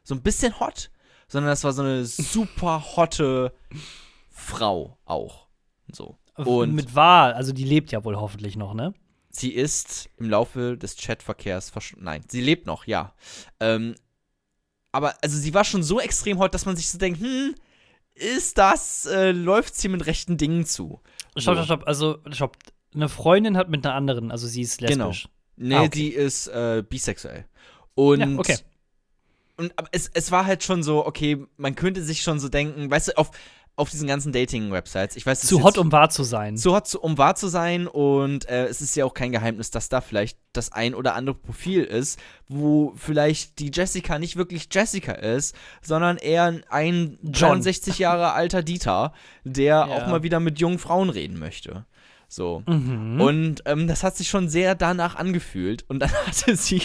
so 0.04 0.16
ein 0.16 0.22
bisschen 0.22 0.60
hot, 0.60 0.92
sondern 1.30 1.50
das 1.50 1.64
war 1.64 1.72
so 1.72 1.82
eine 1.82 2.04
super 2.06 2.84
hotte 2.98 3.54
Frau 4.30 4.98
auch. 5.06 5.48
So. 5.94 6.18
Und 6.36 6.74
mit 6.74 6.94
Wahl, 6.94 7.32
also 7.34 7.54
die 7.54 7.64
lebt 7.64 7.94
ja 7.94 8.04
wohl 8.04 8.18
hoffentlich 8.18 8.58
noch, 8.58 8.74
ne? 8.74 8.94
Sie 9.38 9.52
ist 9.52 10.10
im 10.18 10.30
Laufe 10.30 10.78
des 10.78 10.96
Chatverkehrs 10.96 11.70
verschwunden. 11.70 12.06
Nein, 12.06 12.24
sie 12.30 12.42
lebt 12.42 12.66
noch, 12.66 12.88
ja. 12.88 13.14
Ähm, 13.60 13.96
aber 14.94 15.16
also 15.22 15.38
sie 15.38 15.54
war 15.54 15.66
schon 15.66 15.84
so 15.84 16.00
extrem 16.00 16.40
hot, 16.40 16.54
dass 16.54 16.66
man 16.66 16.78
sich 16.78 16.90
so 16.90 16.98
denkt, 16.98 17.20
hm, 17.20 17.54
ist 18.14 18.58
das, 18.58 19.06
äh, 19.06 19.32
läuft 19.32 19.76
sie 19.76 19.90
mit 19.90 20.06
rechten 20.06 20.38
Dingen 20.38 20.66
zu? 20.66 21.02
Stopp, 21.36 21.56
stopp, 21.56 21.66
stopp. 21.66 21.84
Also, 21.86 22.20
stopp. 22.32 22.58
Eine 22.94 23.10
Freundin 23.10 23.58
hat 23.58 23.70
mit 23.70 23.86
einer 23.86 23.94
anderen, 23.94 24.32
also 24.32 24.48
sie 24.48 24.62
ist 24.62 24.80
lesbisch. 24.80 25.24
Genau. 25.24 25.68
Nee, 25.68 25.76
ah, 25.76 25.80
okay. 25.82 25.90
die 25.90 26.10
ist 26.14 26.48
äh, 26.48 26.82
bisexuell. 26.88 27.46
Und, 27.94 28.20
ja, 28.20 28.40
okay. 28.40 28.58
Und 29.58 29.74
es, 29.92 30.10
es 30.14 30.32
war 30.32 30.46
halt 30.46 30.64
schon 30.64 30.82
so, 30.82 31.06
okay, 31.06 31.46
man 31.58 31.76
könnte 31.76 32.02
sich 32.04 32.22
schon 32.22 32.40
so 32.40 32.48
denken, 32.48 32.90
weißt 32.90 33.10
du, 33.10 33.18
auf, 33.18 33.32
auf 33.78 33.90
diesen 33.90 34.08
ganzen 34.08 34.32
Dating-Websites. 34.32 35.16
Ich 35.16 35.26
weiß, 35.26 35.42
zu 35.42 35.64
hot, 35.64 35.78
um 35.78 35.92
wahr 35.92 36.10
zu 36.10 36.24
sein. 36.24 36.56
Zu 36.56 36.74
hot, 36.74 36.96
um 36.96 37.18
wahr 37.18 37.36
zu 37.36 37.48
sein. 37.48 37.88
Und 37.88 38.48
äh, 38.48 38.68
es 38.68 38.82
ist 38.82 38.96
ja 38.96 39.04
auch 39.06 39.14
kein 39.14 39.32
Geheimnis, 39.32 39.70
dass 39.70 39.90
da 39.90 40.00
vielleicht 40.00 40.38
das 40.54 40.72
ein 40.72 40.96
oder 40.96 41.16
andere 41.16 41.36
Profil 41.36 41.84
ist, 41.84 42.18
wo 42.48 42.94
vielleicht 42.96 43.60
die 43.60 43.72
Jessica 43.74 44.18
nicht 44.18 44.38
wirklich 44.38 44.70
Jessica 44.72 45.12
ist, 45.12 45.56
sondern 45.82 46.18
eher 46.18 46.62
ein 46.70 47.18
69 47.22 48.00
Jahre 48.00 48.32
alter 48.32 48.64
Dieter, 48.64 49.12
der 49.44 49.66
ja. 49.66 49.86
auch 49.86 50.08
mal 50.08 50.24
wieder 50.24 50.40
mit 50.40 50.60
jungen 50.60 50.80
Frauen 50.80 51.10
reden 51.10 51.38
möchte. 51.38 51.86
So. 52.30 52.64
Mhm. 52.68 53.20
Und 53.20 53.64
ähm, 53.66 53.88
das 53.88 54.04
hat 54.04 54.16
sich 54.16 54.30
schon 54.30 54.48
sehr 54.48 54.76
danach 54.76 55.16
angefühlt. 55.16 55.84
Und 55.90 56.00
dann 56.00 56.12
hatte 56.28 56.56
sie 56.56 56.84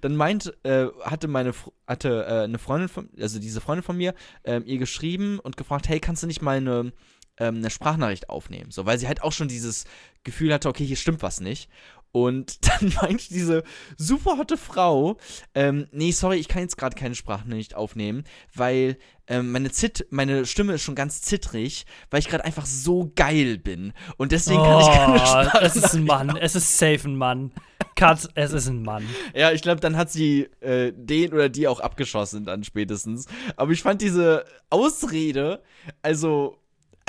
dann 0.00 0.16
meint, 0.16 0.52
äh, 0.64 0.86
hatte 1.02 1.28
meine 1.28 1.52
hatte 1.86 2.26
äh, 2.28 2.44
eine 2.44 2.58
Freundin 2.58 2.88
von, 2.88 3.10
also 3.18 3.38
diese 3.38 3.60
Freundin 3.60 3.82
von 3.82 3.96
mir, 3.96 4.14
äh, 4.44 4.60
ihr 4.64 4.78
geschrieben 4.78 5.38
und 5.38 5.56
gefragt, 5.56 5.88
hey, 5.88 6.00
kannst 6.00 6.22
du 6.22 6.26
nicht 6.26 6.42
mal 6.42 6.56
eine, 6.56 6.92
ähm, 7.40 7.56
eine 7.56 7.70
Sprachnachricht 7.70 8.28
aufnehmen? 8.28 8.70
So, 8.70 8.86
weil 8.86 8.98
sie 8.98 9.08
halt 9.08 9.22
auch 9.22 9.32
schon 9.32 9.48
dieses 9.48 9.84
Gefühl 10.22 10.52
hatte, 10.52 10.68
okay, 10.68 10.84
hier 10.84 10.96
stimmt 10.96 11.22
was 11.22 11.40
nicht. 11.40 11.68
Und 12.12 12.58
dann 12.80 12.92
meint 13.00 13.30
diese 13.30 13.62
super 13.96 14.36
hotte 14.38 14.56
Frau, 14.56 15.16
ähm, 15.54 15.86
nee, 15.92 16.10
sorry, 16.10 16.36
ich 16.36 16.48
kann 16.48 16.62
jetzt 16.62 16.76
gerade 16.76 16.96
keine 16.96 17.14
Sprachnachricht 17.14 17.74
aufnehmen, 17.74 18.24
weil 18.54 18.98
ähm, 19.26 19.52
meine, 19.52 19.70
Zit 19.70 20.06
meine 20.10 20.44
Stimme 20.44 20.74
ist 20.74 20.82
schon 20.82 20.96
ganz 20.96 21.22
zittrig, 21.22 21.86
weil 22.10 22.18
ich 22.18 22.28
gerade 22.28 22.44
einfach 22.44 22.66
so 22.66 23.12
geil 23.14 23.58
bin. 23.58 23.92
Und 24.16 24.32
deswegen 24.32 24.60
oh, 24.60 24.64
kann 24.64 24.80
ich 24.80 24.86
keine 24.88 25.18
Sprachnachricht 25.18 25.62
oh, 25.62 25.66
Es 25.66 25.76
ist 25.76 25.94
ein 25.94 26.04
Mann, 26.04 26.36
es 26.36 26.56
ist 26.56 26.78
safe 26.78 27.08
ein 27.08 27.16
Mann. 27.16 27.52
Cut, 27.94 28.28
es 28.34 28.52
ist 28.52 28.66
ein 28.66 28.82
Mann. 28.82 29.04
Ja, 29.34 29.52
ich 29.52 29.62
glaube, 29.62 29.80
dann 29.80 29.96
hat 29.96 30.10
sie 30.10 30.48
äh, 30.60 30.92
den 30.94 31.32
oder 31.32 31.48
die 31.48 31.68
auch 31.68 31.80
abgeschossen 31.80 32.44
dann 32.44 32.64
spätestens. 32.64 33.26
Aber 33.56 33.72
ich 33.72 33.82
fand 33.82 34.02
diese 34.02 34.44
Ausrede, 34.70 35.62
also 36.02 36.59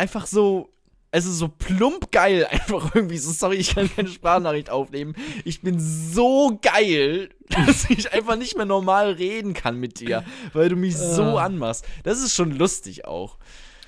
einfach 0.02 0.26
so 0.26 0.70
also 1.14 1.30
so 1.32 1.50
plump 1.50 2.12
geil 2.12 2.48
einfach 2.50 2.96
irgendwie 2.96 3.18
so, 3.18 3.32
sorry, 3.32 3.58
ich 3.58 3.76
kann 3.76 3.94
keine 3.94 4.08
Sprachnachricht 4.08 4.70
aufnehmen. 4.70 5.14
Ich 5.44 5.62
bin 5.62 5.78
so 5.78 6.58
geil, 6.62 7.30
dass 7.50 7.90
ich 7.90 8.14
einfach 8.14 8.38
nicht 8.38 8.56
mehr 8.56 8.66
normal 8.66 9.12
reden 9.12 9.54
kann 9.54 9.78
mit 9.78 10.00
dir, 10.00 10.24
weil 10.54 10.70
du 10.70 10.76
mich 10.76 10.98
so 10.98 11.38
ah. 11.38 11.46
anmachst. 11.46 11.86
Das 12.04 12.22
ist 12.22 12.34
schon 12.34 12.52
lustig 12.52 13.06
auch. 13.06 13.38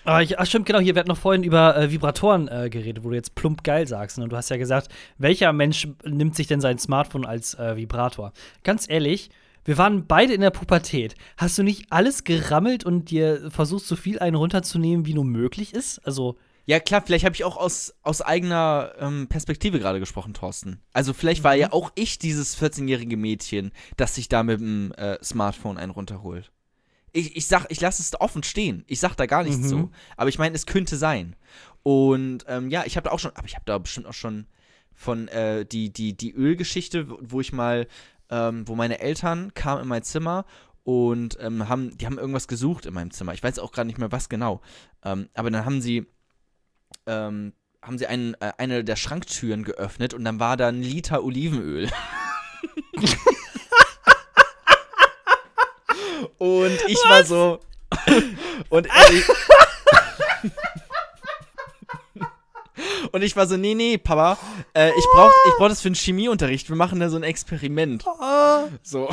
Ah, 0.06 0.21
ich, 0.21 0.38
ach 0.38 0.45
stimmt, 0.45 0.65
genau. 0.65 0.80
Hier, 0.80 0.95
wir 0.95 0.99
hatten 0.99 1.10
noch 1.10 1.17
vorhin 1.17 1.43
über 1.43 1.78
äh, 1.78 1.89
Vibratoren 1.89 2.49
äh, 2.49 2.69
geredet, 2.69 3.06
wo 3.06 3.10
du 3.10 3.15
jetzt 3.15 3.36
plump 3.36 3.63
geil 3.63 3.88
sagst. 3.88 4.17
Ne? 4.17 4.26
Und 4.26 4.32
du 4.32 4.36
hast 4.36 4.49
ja 4.49 4.58
gesagt, 4.58 4.89
welcher 5.17 5.54
Mensch 5.54 5.88
nimmt 6.04 6.36
sich 6.36 6.47
denn 6.47 6.60
sein 6.60 6.78
Smartphone 6.78 7.26
als 7.26 7.54
äh, 7.54 7.78
Vibrator? 7.78 8.34
Ganz 8.65 8.89
ehrlich, 8.89 9.30
wir 9.65 9.78
waren 9.78 10.08
beide 10.08 10.34
in 10.34 10.41
der 10.41 10.49
Pubertät. 10.52 11.15
Hast 11.38 11.58
du 11.58 11.63
nicht 11.63 11.88
alles 11.91 12.23
gerammelt 12.23 12.84
und 12.86 13.10
dir 13.12 13.49
versucht, 13.52 13.86
so 13.86 13.95
viel 13.95 14.19
einen 14.19 14.36
runterzunehmen, 14.36 15.06
wie 15.06 15.13
nur 15.13 15.26
möglich 15.26 15.73
ist? 15.73 15.99
Also. 15.99 16.38
Ja, 16.65 16.80
klar, 16.80 17.02
vielleicht 17.06 17.26
habe 17.26 17.36
ich 17.36 17.43
auch 17.43 17.58
aus, 17.58 17.93
aus 18.04 18.21
eigener 18.21 18.93
ähm, 18.97 19.28
Perspektive 19.28 19.80
gerade 19.80 19.99
gesprochen, 19.99 20.34
Thorsten. 20.34 20.80
Also, 20.93 21.12
vielleicht 21.13 21.43
war 21.43 21.56
Mhm. 21.56 21.60
ja 21.62 21.73
auch 21.73 21.91
ich 21.95 22.19
dieses 22.19 22.58
14-jährige 22.58 23.17
Mädchen, 23.17 23.71
das 23.97 24.15
sich 24.15 24.30
da 24.30 24.43
mit 24.43 24.62
dem 24.62 24.93
äh, 24.93 25.17
Smartphone 25.21 25.78
einen 25.78 25.91
runterholt. 25.91 26.52
Ich, 27.12 27.36
ich 27.36 27.47
sag, 27.47 27.65
ich 27.69 27.82
lasse 27.82 28.02
es 28.02 28.19
offen 28.19 28.43
stehen. 28.43 28.86
Ich 28.88 28.99
sag 29.02 29.15
da 29.15 29.26
gar 29.26 29.43
nichts 29.43 29.60
Mhm. 29.60 29.67
zu. 29.67 29.91
Aber 30.15 30.30
ich 30.30 30.39
meine, 30.39 30.56
es 30.56 30.65
könnte 30.65 30.95
sein. 30.97 31.36
Und 31.84 32.45
ähm, 32.47 32.69
ja, 32.69 32.84
ich 32.86 32.95
habe 32.95 33.06
da 33.10 33.12
auch 33.13 33.19
schon, 33.19 33.32
aber 33.36 33.45
ich 33.45 33.56
habe 33.56 33.65
da 33.65 33.78
bestimmt 33.78 34.08
auch 34.08 34.13
schon 34.13 34.47
von 34.93 35.28
äh, 35.28 35.65
die, 35.65 35.91
die, 35.91 36.15
die 36.15 36.32
Ölgeschichte, 36.34 37.08
wo 37.19 37.41
ich 37.41 37.52
mal, 37.52 37.88
ähm, 38.33 38.67
wo 38.67 38.73
meine 38.73 38.99
Eltern 38.99 39.53
kamen 39.53 39.83
in 39.83 39.87
mein 39.87 40.01
Zimmer 40.01 40.45
und 40.83 41.37
ähm, 41.39 41.69
haben, 41.69 41.95
die 41.95 42.07
haben 42.07 42.17
irgendwas 42.17 42.47
gesucht 42.47 42.87
in 42.87 42.95
meinem 42.95 43.11
Zimmer. 43.11 43.33
Ich 43.33 43.43
weiß 43.43 43.59
auch 43.59 43.71
gerade 43.71 43.85
nicht 43.85 43.99
mehr, 43.99 44.11
was 44.11 44.27
genau. 44.27 44.61
Ähm, 45.05 45.29
aber 45.35 45.51
dann 45.51 45.65
haben 45.65 45.81
sie 45.81 46.07
ähm, 47.05 47.53
haben 47.83 47.99
sie 47.99 48.07
einen, 48.07 48.33
äh, 48.35 48.53
eine 48.57 48.83
der 48.83 48.95
Schranktüren 48.95 49.63
geöffnet 49.63 50.15
und 50.15 50.25
dann 50.25 50.39
war 50.39 50.57
da 50.57 50.69
ein 50.69 50.81
Liter 50.81 51.23
Olivenöl. 51.23 51.91
und 56.39 56.79
ich 56.87 56.97
war 57.07 57.23
so. 57.23 57.59
und 58.69 58.87
ich, 58.87 59.25
Und 63.12 63.21
ich 63.21 63.36
war 63.36 63.47
so, 63.47 63.57
nee, 63.57 63.75
nee, 63.75 63.97
Papa, 63.97 64.38
äh, 64.73 64.89
ich 64.89 65.05
brauch, 65.13 65.31
ich 65.47 65.53
brauch 65.57 65.69
das 65.69 65.81
für 65.81 65.89
einen 65.89 65.95
Chemieunterricht. 65.95 66.69
Wir 66.69 66.75
machen 66.75 66.99
da 66.99 67.09
so 67.09 67.17
ein 67.17 67.23
Experiment. 67.23 68.03
So. 68.81 69.09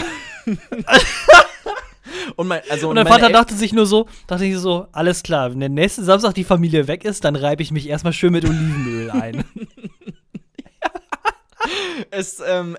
und 2.37 2.49
mein, 2.49 2.63
also 2.71 2.89
Und 2.89 2.95
meine 2.97 3.09
Vater 3.09 3.27
El- 3.27 3.33
dachte 3.33 3.55
sich 3.55 3.73
nur 3.73 3.87
so, 3.87 4.09
dachte 4.27 4.45
ich 4.45 4.57
so, 4.59 4.87
alles 4.93 5.23
klar, 5.23 5.51
wenn 5.53 5.61
der 5.61 5.69
nächste 5.69 6.03
Samstag 6.05 6.35
die 6.35 6.45
Familie 6.45 6.89
weg 6.89 7.05
ist, 7.05 7.25
dann 7.25 7.37
reibe 7.37 7.63
ich 7.63 7.71
mich 7.71 7.89
erstmal 7.89 8.13
schön 8.13 8.33
mit 8.33 8.45
Olivenöl 8.45 9.11
ein. 9.11 9.45
es, 12.11 12.43
ähm, 12.47 12.77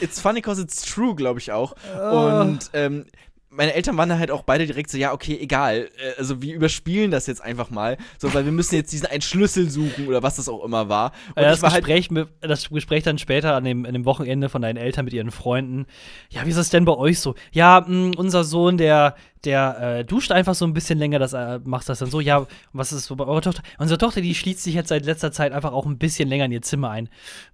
it's 0.00 0.20
funny 0.20 0.40
cause 0.40 0.62
it's 0.62 0.82
true, 0.82 1.14
glaube 1.14 1.40
ich 1.40 1.52
auch. 1.52 1.74
Ah. 1.96 2.40
Und 2.42 2.70
ähm, 2.72 3.06
meine 3.54 3.74
Eltern 3.74 3.96
waren 3.96 4.08
da 4.08 4.18
halt 4.18 4.30
auch 4.30 4.42
beide 4.42 4.66
direkt 4.66 4.90
so, 4.90 4.98
ja, 4.98 5.12
okay, 5.12 5.38
egal. 5.40 5.88
Äh, 5.96 6.18
Also 6.18 6.42
wir 6.42 6.54
überspielen 6.54 7.10
das 7.10 7.26
jetzt 7.26 7.42
einfach 7.42 7.70
mal. 7.70 7.96
So, 8.18 8.32
weil 8.34 8.44
wir 8.44 8.52
müssen 8.52 8.74
jetzt 8.74 8.92
diesen 8.92 9.06
einen 9.06 9.22
Schlüssel 9.22 9.70
suchen 9.70 10.06
oder 10.08 10.22
was 10.22 10.36
das 10.36 10.48
auch 10.48 10.64
immer 10.64 10.88
war. 10.88 11.12
Und 11.34 11.42
Ja, 11.42 11.50
das, 11.50 11.62
war 11.62 11.72
halt. 11.72 11.84
Gespräch 11.84 12.10
mit, 12.10 12.28
das 12.40 12.68
Gespräch 12.68 13.02
dann 13.04 13.18
später 13.18 13.54
an 13.54 13.64
dem, 13.64 13.86
an 13.86 13.92
dem 13.92 14.04
Wochenende 14.04 14.48
von 14.48 14.62
deinen 14.62 14.76
Eltern 14.76 15.04
mit 15.04 15.14
ihren 15.14 15.30
Freunden. 15.30 15.86
Ja, 16.30 16.44
wie 16.44 16.50
ist 16.50 16.58
das 16.58 16.70
denn 16.70 16.84
bei 16.84 16.96
euch 16.96 17.20
so? 17.20 17.34
Ja, 17.52 17.84
mh, 17.86 18.12
unser 18.16 18.44
Sohn, 18.44 18.76
der, 18.76 19.14
der 19.44 19.98
äh, 19.98 20.04
duscht 20.04 20.32
einfach 20.32 20.54
so 20.54 20.64
ein 20.64 20.72
bisschen 20.72 20.98
länger, 20.98 21.18
das 21.18 21.32
äh, 21.32 21.60
macht 21.64 21.88
das 21.88 21.98
dann 21.98 22.10
so. 22.10 22.20
Ja, 22.20 22.46
was 22.72 22.92
ist 22.92 23.04
so 23.06 23.16
bei 23.16 23.24
eurer 23.24 23.42
Tochter? 23.42 23.62
Unsere 23.78 23.98
Tochter, 23.98 24.20
die 24.20 24.34
schließt 24.34 24.62
sich 24.62 24.74
jetzt 24.74 24.88
seit 24.88 25.04
letzter 25.04 25.32
Zeit 25.32 25.52
einfach 25.52 25.72
auch 25.72 25.86
ein 25.86 25.98
bisschen 25.98 26.28
länger 26.28 26.46
in 26.46 26.52
ihr 26.52 26.62
Zimmer 26.62 26.90
ein. 26.90 27.08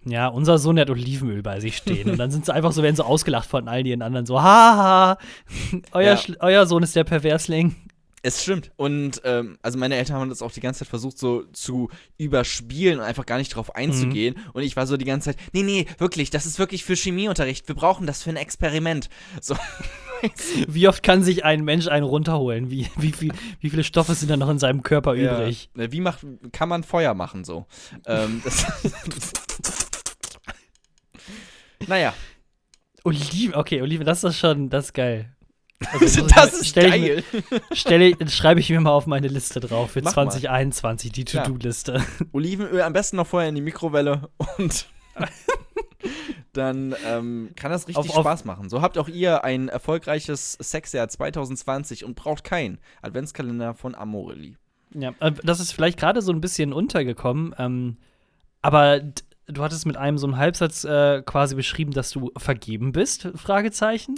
Ja, 0.04 0.28
unser 0.28 0.58
Sohn, 0.58 0.76
der 0.76 0.84
hat 0.84 0.90
Olivenöl 0.90 1.42
bei 1.42 1.60
sich 1.60 1.76
stehen. 1.76 2.10
Und 2.10 2.18
dann 2.18 2.30
sind 2.30 2.46
sie 2.46 2.54
einfach 2.54 2.72
so, 2.72 2.82
werden 2.82 2.96
so 2.96 3.04
ausgelacht 3.04 3.48
von 3.48 3.68
all 3.68 3.82
den 3.82 4.02
anderen 4.02 4.26
so, 4.26 4.40
haha, 4.40 5.18
euer, 5.92 6.14
Ja. 6.14 6.34
Euer 6.40 6.66
Sohn 6.66 6.82
ist 6.82 6.96
der 6.96 7.04
Perversling. 7.04 7.74
Es 8.22 8.42
stimmt. 8.42 8.70
Und 8.76 9.22
ähm, 9.24 9.58
also 9.62 9.78
meine 9.78 9.96
Eltern 9.96 10.16
haben 10.16 10.28
das 10.28 10.42
auch 10.42 10.52
die 10.52 10.60
ganze 10.60 10.80
Zeit 10.80 10.88
versucht, 10.88 11.18
so 11.18 11.44
zu 11.52 11.88
überspielen 12.18 12.98
und 12.98 13.04
einfach 13.04 13.24
gar 13.24 13.38
nicht 13.38 13.54
drauf 13.54 13.74
einzugehen. 13.74 14.36
Und 14.52 14.62
ich 14.62 14.76
war 14.76 14.86
so 14.86 14.98
die 14.98 15.06
ganze 15.06 15.30
Zeit, 15.30 15.38
nee, 15.52 15.62
nee, 15.62 15.86
wirklich, 15.96 16.28
das 16.28 16.44
ist 16.44 16.58
wirklich 16.58 16.84
für 16.84 16.96
Chemieunterricht. 16.96 17.66
Wir 17.66 17.74
brauchen 17.74 18.06
das 18.06 18.22
für 18.22 18.30
ein 18.30 18.36
Experiment. 18.36 19.08
So. 19.40 19.56
Wie 20.68 20.88
oft 20.88 21.02
kann 21.02 21.22
sich 21.22 21.44
ein 21.44 21.64
Mensch 21.64 21.88
einen 21.88 22.04
runterholen? 22.04 22.70
Wie, 22.70 22.88
wie, 22.96 23.12
wie, 23.20 23.32
wie 23.60 23.70
viele 23.70 23.84
Stoffe 23.84 24.14
sind 24.14 24.30
da 24.30 24.36
noch 24.36 24.50
in 24.50 24.58
seinem 24.58 24.82
Körper 24.82 25.14
übrig? 25.14 25.70
Ja. 25.76 25.92
Wie 25.92 26.00
macht, 26.00 26.26
kann 26.52 26.68
man 26.68 26.82
Feuer 26.82 27.14
machen 27.14 27.44
so? 27.44 27.66
ähm, 28.06 28.42
naja, 31.86 32.14
Oliven, 33.04 33.54
okay, 33.54 33.82
Oliven, 33.82 34.06
das 34.06 34.24
ist 34.24 34.38
schon, 34.38 34.68
das 34.68 34.86
ist 34.86 34.94
geil. 34.94 35.34
Also, 35.92 36.26
das 36.26 36.52
ist 36.52 36.68
stell 36.68 36.90
geil. 36.90 37.24
Mir, 37.32 37.60
stell 37.72 38.28
schreibe 38.28 38.60
ich 38.60 38.70
mir 38.70 38.80
mal 38.80 38.90
auf 38.90 39.06
meine 39.06 39.28
Liste 39.28 39.60
drauf 39.60 39.92
für 39.92 40.02
Mach 40.02 40.14
mal. 40.14 40.30
2021, 40.30 41.12
die 41.12 41.24
Klar. 41.24 41.44
To-Do-Liste. 41.44 42.04
Olivenöl 42.32 42.82
am 42.82 42.92
besten 42.92 43.16
noch 43.16 43.26
vorher 43.26 43.48
in 43.48 43.54
die 43.54 43.62
Mikrowelle 43.62 44.28
und 44.58 44.86
dann 46.52 46.94
ähm, 47.06 47.50
kann 47.56 47.70
das 47.70 47.88
richtig 47.88 48.08
Auf- 48.10 48.16
auf- 48.16 48.22
Spaß 48.22 48.44
machen. 48.44 48.68
So 48.68 48.82
habt 48.82 48.98
auch 48.98 49.08
ihr 49.08 49.44
ein 49.44 49.68
erfolgreiches 49.68 50.52
Sexjahr 50.62 51.08
2020 51.08 52.04
und 52.04 52.14
braucht 52.16 52.44
keinen 52.44 52.78
Adventskalender 53.02 53.74
von 53.74 53.94
Amorelli. 53.94 54.56
Ja, 54.94 55.14
äh, 55.20 55.32
das 55.44 55.60
ist 55.60 55.72
vielleicht 55.72 55.98
gerade 55.98 56.22
so 56.22 56.32
ein 56.32 56.40
bisschen 56.40 56.72
untergekommen, 56.72 57.54
ähm, 57.58 57.96
aber 58.62 59.00
du 59.46 59.62
hattest 59.62 59.86
mit 59.86 59.96
einem 59.96 60.18
so 60.18 60.26
einem 60.26 60.36
Halbsatz 60.36 60.84
äh, 60.84 61.22
quasi 61.24 61.54
beschrieben, 61.54 61.92
dass 61.92 62.10
du 62.10 62.30
vergeben 62.36 62.92
bist? 62.92 63.28
Fragezeichen. 63.36 64.16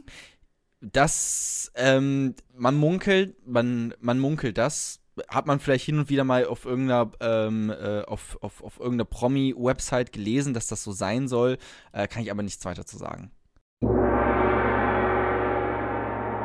Das, 0.81 1.71
ähm, 1.77 2.35
man 2.57 2.75
munkelt, 2.75 3.37
man, 3.47 3.95
man 4.01 4.19
munkelt 4.19 4.59
das. 4.59 4.99
Hat 5.29 5.47
man 5.47 5.61
vielleicht 5.61 5.85
hin 5.85 5.99
und 5.99 6.09
wieder 6.09 6.25
mal 6.25 6.47
auf 6.47 6.65
irgendeiner, 6.65 7.11
ähm, 7.21 7.71
äh, 7.71 8.03
auf, 8.03 8.39
auf, 8.41 8.63
auf 8.63 8.79
irgendeiner 8.79 9.05
Promi-Website 9.05 10.13
gelesen, 10.13 10.55
dass 10.55 10.69
das 10.69 10.83
so 10.83 10.93
sein 10.93 11.29
soll. 11.29 11.59
Äh, 11.93 12.09
kann 12.09 12.23
ich 12.23 12.31
aber 12.31 12.43
nichts 12.43 12.65
weiter 12.65 12.87
zu 12.87 12.97
sagen. 12.97 13.31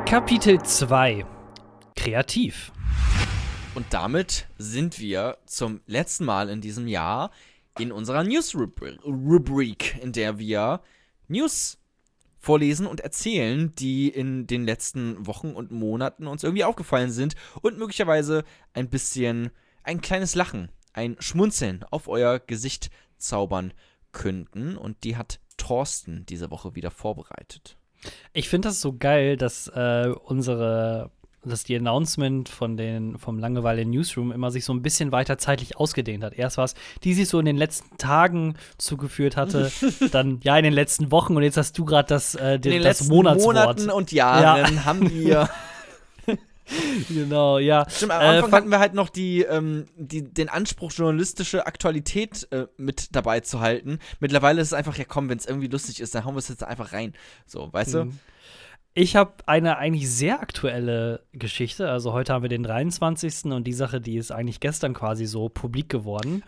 Kapitel 0.06 0.62
2 0.62 1.26
Kreativ. 1.96 2.72
Und 3.74 3.86
damit 3.90 4.48
sind 4.56 4.98
wir 4.98 5.38
zum 5.46 5.80
letzten 5.86 6.24
Mal 6.24 6.48
in 6.48 6.60
diesem 6.60 6.86
Jahr 6.86 7.30
in 7.78 7.92
unserer 7.92 8.24
News-Rubrik, 8.24 9.98
in 10.02 10.12
der 10.12 10.38
wir 10.38 10.80
News 11.28 11.77
vorlesen 12.48 12.86
und 12.86 13.00
erzählen, 13.00 13.74
die 13.74 14.08
in 14.08 14.46
den 14.46 14.64
letzten 14.64 15.26
Wochen 15.26 15.50
und 15.50 15.70
Monaten 15.70 16.26
uns 16.26 16.42
irgendwie 16.42 16.64
aufgefallen 16.64 17.10
sind 17.10 17.34
und 17.60 17.76
möglicherweise 17.76 18.42
ein 18.72 18.88
bisschen 18.88 19.50
ein 19.82 20.00
kleines 20.00 20.34
Lachen, 20.34 20.70
ein 20.94 21.16
Schmunzeln 21.18 21.84
auf 21.90 22.08
euer 22.08 22.38
Gesicht 22.38 22.88
zaubern 23.18 23.74
könnten. 24.12 24.78
Und 24.78 25.04
die 25.04 25.18
hat 25.18 25.40
Thorsten 25.58 26.24
diese 26.24 26.50
Woche 26.50 26.74
wieder 26.74 26.90
vorbereitet. 26.90 27.76
Ich 28.32 28.48
finde 28.48 28.68
das 28.68 28.80
so 28.80 28.96
geil, 28.96 29.36
dass 29.36 29.68
äh, 29.68 30.10
unsere, 30.24 31.10
dass 31.48 31.64
die 31.64 31.76
Announcement 31.76 32.48
von 32.48 32.76
den, 32.76 33.18
vom 33.18 33.38
Langeweile 33.38 33.84
Newsroom 33.84 34.32
immer 34.32 34.50
sich 34.50 34.64
so 34.64 34.72
ein 34.72 34.82
bisschen 34.82 35.12
weiter 35.12 35.38
zeitlich 35.38 35.76
ausgedehnt 35.76 36.22
hat. 36.24 36.32
Erst 36.34 36.56
war 36.58 36.64
es, 36.64 36.74
die 37.04 37.14
sich 37.14 37.28
so 37.28 37.38
in 37.40 37.46
den 37.46 37.56
letzten 37.56 37.96
Tagen 37.98 38.54
zugeführt 38.78 39.36
hatte, 39.36 39.70
dann 40.12 40.40
ja 40.42 40.56
in 40.56 40.64
den 40.64 40.72
letzten 40.72 41.10
Wochen 41.10 41.36
und 41.36 41.42
jetzt 41.42 41.56
hast 41.56 41.76
du 41.78 41.84
gerade 41.84 42.08
das, 42.08 42.34
äh, 42.34 42.58
den, 42.58 42.82
das 42.82 43.00
letzten 43.00 43.14
Monatswort. 43.14 43.54
Monaten 43.56 43.90
und 43.90 44.12
Jahren 44.12 44.84
haben 44.84 45.10
wir 45.12 45.48
genau, 47.08 47.58
ja. 47.58 47.88
Stimmt, 47.88 48.12
am 48.12 48.20
Äh, 48.20 48.24
Anfang 48.24 48.50
fang- 48.50 48.60
hatten 48.60 48.70
wir 48.70 48.78
halt 48.78 48.92
noch 48.94 49.08
die, 49.08 49.40
ähm, 49.42 49.86
die, 49.96 50.22
den 50.22 50.48
Anspruch, 50.50 50.92
journalistische 50.92 51.66
Aktualität 51.66 52.46
äh, 52.50 52.66
mit 52.76 53.16
dabei 53.16 53.40
zu 53.40 53.60
halten. 53.60 53.98
Mittlerweile 54.20 54.60
ist 54.60 54.68
es 54.68 54.72
einfach, 54.74 54.96
ja 54.98 55.04
komm, 55.08 55.28
wenn 55.30 55.38
es 55.38 55.46
irgendwie 55.46 55.68
lustig 55.68 56.00
ist, 56.00 56.14
dann 56.14 56.24
hauen 56.26 56.34
wir 56.34 56.40
es 56.40 56.48
jetzt 56.48 56.62
einfach 56.64 56.92
rein. 56.92 57.14
So, 57.46 57.72
weißt 57.72 57.94
du? 57.94 58.12
Ich 58.94 59.14
habe 59.14 59.34
eine 59.46 59.78
eigentlich 59.78 60.10
sehr 60.10 60.40
aktuelle 60.40 61.22
Geschichte. 61.32 61.88
Also 61.88 62.12
heute 62.12 62.32
haben 62.32 62.42
wir 62.42 62.48
den 62.48 62.64
23. 62.64 63.44
und 63.52 63.64
die 63.64 63.72
Sache, 63.72 64.00
die 64.00 64.16
ist 64.16 64.32
eigentlich 64.32 64.58
gestern 64.58 64.92
quasi 64.92 65.26
so 65.26 65.48
publik 65.48 65.88
geworden. 65.88 66.42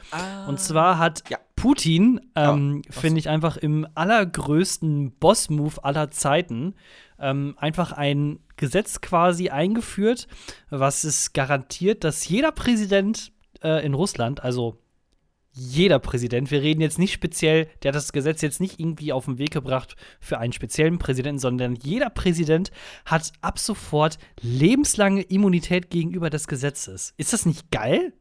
Und 0.49 0.59
zwar 0.59 0.99
hat 0.99 1.23
Ja. 1.31 1.39
Putin, 1.55 2.21
ähm, 2.35 2.83
was? 2.89 2.99
finde 2.99 3.21
ich 3.21 3.29
einfach 3.29 3.57
im 3.57 3.87
allergrößten 3.95 5.13
Boss-Move 5.13 5.85
aller 5.85 6.11
Zeiten, 6.11 6.75
ähm, 7.21 7.55
einfach 7.59 7.93
ein 7.93 8.41
Gesetz 8.57 9.01
quasi 9.01 9.51
eingeführt, 9.51 10.27
was 10.71 11.05
es 11.05 11.33
garantiert, 11.33 12.03
dass 12.03 12.27
jeder 12.29 12.51
Präsident 12.51 13.31
äh, 13.63 13.85
in 13.85 13.95
Russland, 13.95 14.43
also 14.43 14.80
jeder 15.53 15.99
Präsident, 15.99 16.51
wir 16.51 16.63
reden 16.63 16.81
jetzt 16.81 16.99
nicht 16.99 17.13
speziell, 17.13 17.69
der 17.83 17.91
hat 17.91 17.97
das 17.97 18.13
Gesetz 18.13 18.41
jetzt 18.41 18.61
nicht 18.61 18.79
irgendwie 18.79 19.13
auf 19.13 19.25
den 19.25 19.39
Weg 19.39 19.51
gebracht 19.51 19.97
für 20.21 20.39
einen 20.39 20.53
speziellen 20.53 20.99
Präsidenten, 20.99 21.41
sondern 21.41 21.75
jeder 21.75 22.09
Präsident 22.11 22.71
hat 23.05 23.33
ab 23.41 23.59
sofort 23.59 24.19
lebenslange 24.41 25.23
Immunität 25.23 25.91
gegenüber 25.91 26.31
des 26.31 26.47
Gesetzes. 26.47 27.15
Ist 27.17 27.33
das 27.33 27.47
nicht 27.47 27.71
geil? 27.71 28.13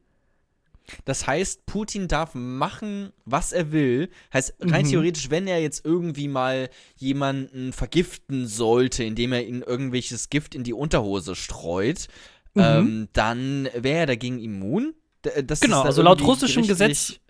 Das 1.04 1.26
heißt, 1.26 1.66
Putin 1.66 2.08
darf 2.08 2.34
machen, 2.34 3.12
was 3.24 3.52
er 3.52 3.70
will. 3.70 4.10
Heißt, 4.32 4.54
rein 4.60 4.84
Mhm. 4.84 4.90
theoretisch, 4.90 5.30
wenn 5.30 5.46
er 5.46 5.60
jetzt 5.60 5.84
irgendwie 5.84 6.26
mal 6.26 6.68
jemanden 6.96 7.72
vergiften 7.72 8.48
sollte, 8.48 9.04
indem 9.04 9.32
er 9.32 9.46
ihnen 9.46 9.62
irgendwelches 9.62 10.30
Gift 10.30 10.56
in 10.56 10.64
die 10.64 10.72
Unterhose 10.72 11.36
streut, 11.36 12.08
mhm. 12.54 12.62
ähm, 12.62 13.08
dann 13.12 13.68
wäre 13.74 14.00
er 14.00 14.06
dagegen 14.06 14.40
immun. 14.40 14.94
Das 15.22 15.60
genau, 15.60 15.82
also 15.82 16.02
laut 16.02 16.22
russischem 16.22 16.66
Gesetz 16.66 17.20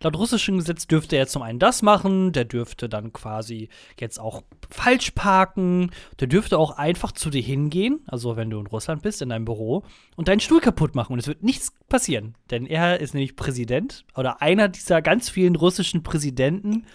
Laut 0.00 0.16
russischem 0.16 0.58
Gesetz 0.58 0.86
dürfte 0.86 1.16
er 1.16 1.26
zum 1.26 1.42
einen 1.42 1.58
das 1.58 1.82
machen, 1.82 2.32
der 2.32 2.44
dürfte 2.44 2.88
dann 2.88 3.12
quasi 3.12 3.68
jetzt 3.98 4.20
auch 4.20 4.42
falsch 4.70 5.10
parken, 5.10 5.90
der 6.20 6.28
dürfte 6.28 6.56
auch 6.56 6.70
einfach 6.78 7.10
zu 7.10 7.30
dir 7.30 7.42
hingehen, 7.42 8.00
also 8.06 8.36
wenn 8.36 8.48
du 8.48 8.60
in 8.60 8.68
Russland 8.68 9.02
bist, 9.02 9.22
in 9.22 9.30
deinem 9.30 9.44
Büro, 9.44 9.82
und 10.14 10.28
deinen 10.28 10.38
Stuhl 10.38 10.60
kaputt 10.60 10.94
machen 10.94 11.14
und 11.14 11.18
es 11.18 11.26
wird 11.26 11.42
nichts 11.42 11.72
passieren, 11.88 12.36
denn 12.50 12.64
er 12.64 13.00
ist 13.00 13.12
nämlich 13.12 13.34
Präsident 13.34 14.04
oder 14.14 14.40
einer 14.40 14.68
dieser 14.68 15.02
ganz 15.02 15.30
vielen 15.30 15.56
russischen 15.56 16.04
Präsidenten 16.04 16.86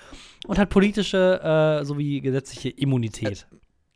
und 0.47 0.57
hat 0.57 0.69
politische 0.69 1.41
äh, 1.81 1.83
sowie 1.83 2.21
gesetzliche 2.21 2.69
Immunität. 2.69 3.47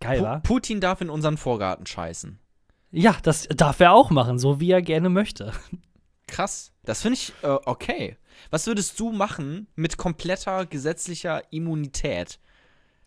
Geil, 0.02 0.22
wa? 0.22 0.40
Putin 0.40 0.82
darf 0.82 1.00
in 1.00 1.10
unseren 1.10 1.38
Vorgarten 1.38 1.86
scheißen. 1.86 2.40
Ja, 2.92 3.16
das 3.24 3.48
darf 3.48 3.80
er 3.80 3.94
auch 3.94 4.12
machen, 4.12 4.38
so 4.38 4.60
wie 4.60 4.72
er 4.72 4.82
gerne 4.82 5.10
möchte. 5.10 5.54
Krass. 6.28 6.72
Das 6.84 7.02
finde 7.02 7.16
ich 7.16 7.34
äh, 7.42 7.48
okay. 7.66 8.18
Was 8.52 8.68
würdest 8.68 9.00
du 9.00 9.12
machen 9.12 9.68
mit 9.76 9.98
kompletter 9.98 10.66
gesetzlicher 10.66 11.42
Immunität? 11.52 12.40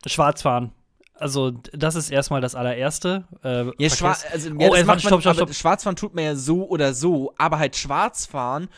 Schwarzfahren. 0.06 0.72
Also, 1.14 1.50
das 1.50 1.96
ist 1.96 2.10
erstmal 2.10 2.40
das 2.40 2.54
allererste. 2.54 3.24
Äh, 3.44 3.66
ja, 3.78 3.90
Schwa 3.90 4.16
also, 4.32 4.48
ja, 4.58 4.70
oh, 4.70 4.84
man, 4.86 4.98
stopp, 4.98 5.20
stopp, 5.20 5.34
stopp. 5.34 5.54
Schwarzfahren 5.54 5.94
tut 5.94 6.14
man 6.14 6.24
ja 6.24 6.34
so 6.34 6.66
oder 6.66 6.94
so, 6.94 7.34
aber 7.36 7.58
halt 7.58 7.76
Schwarzfahren 7.76 8.68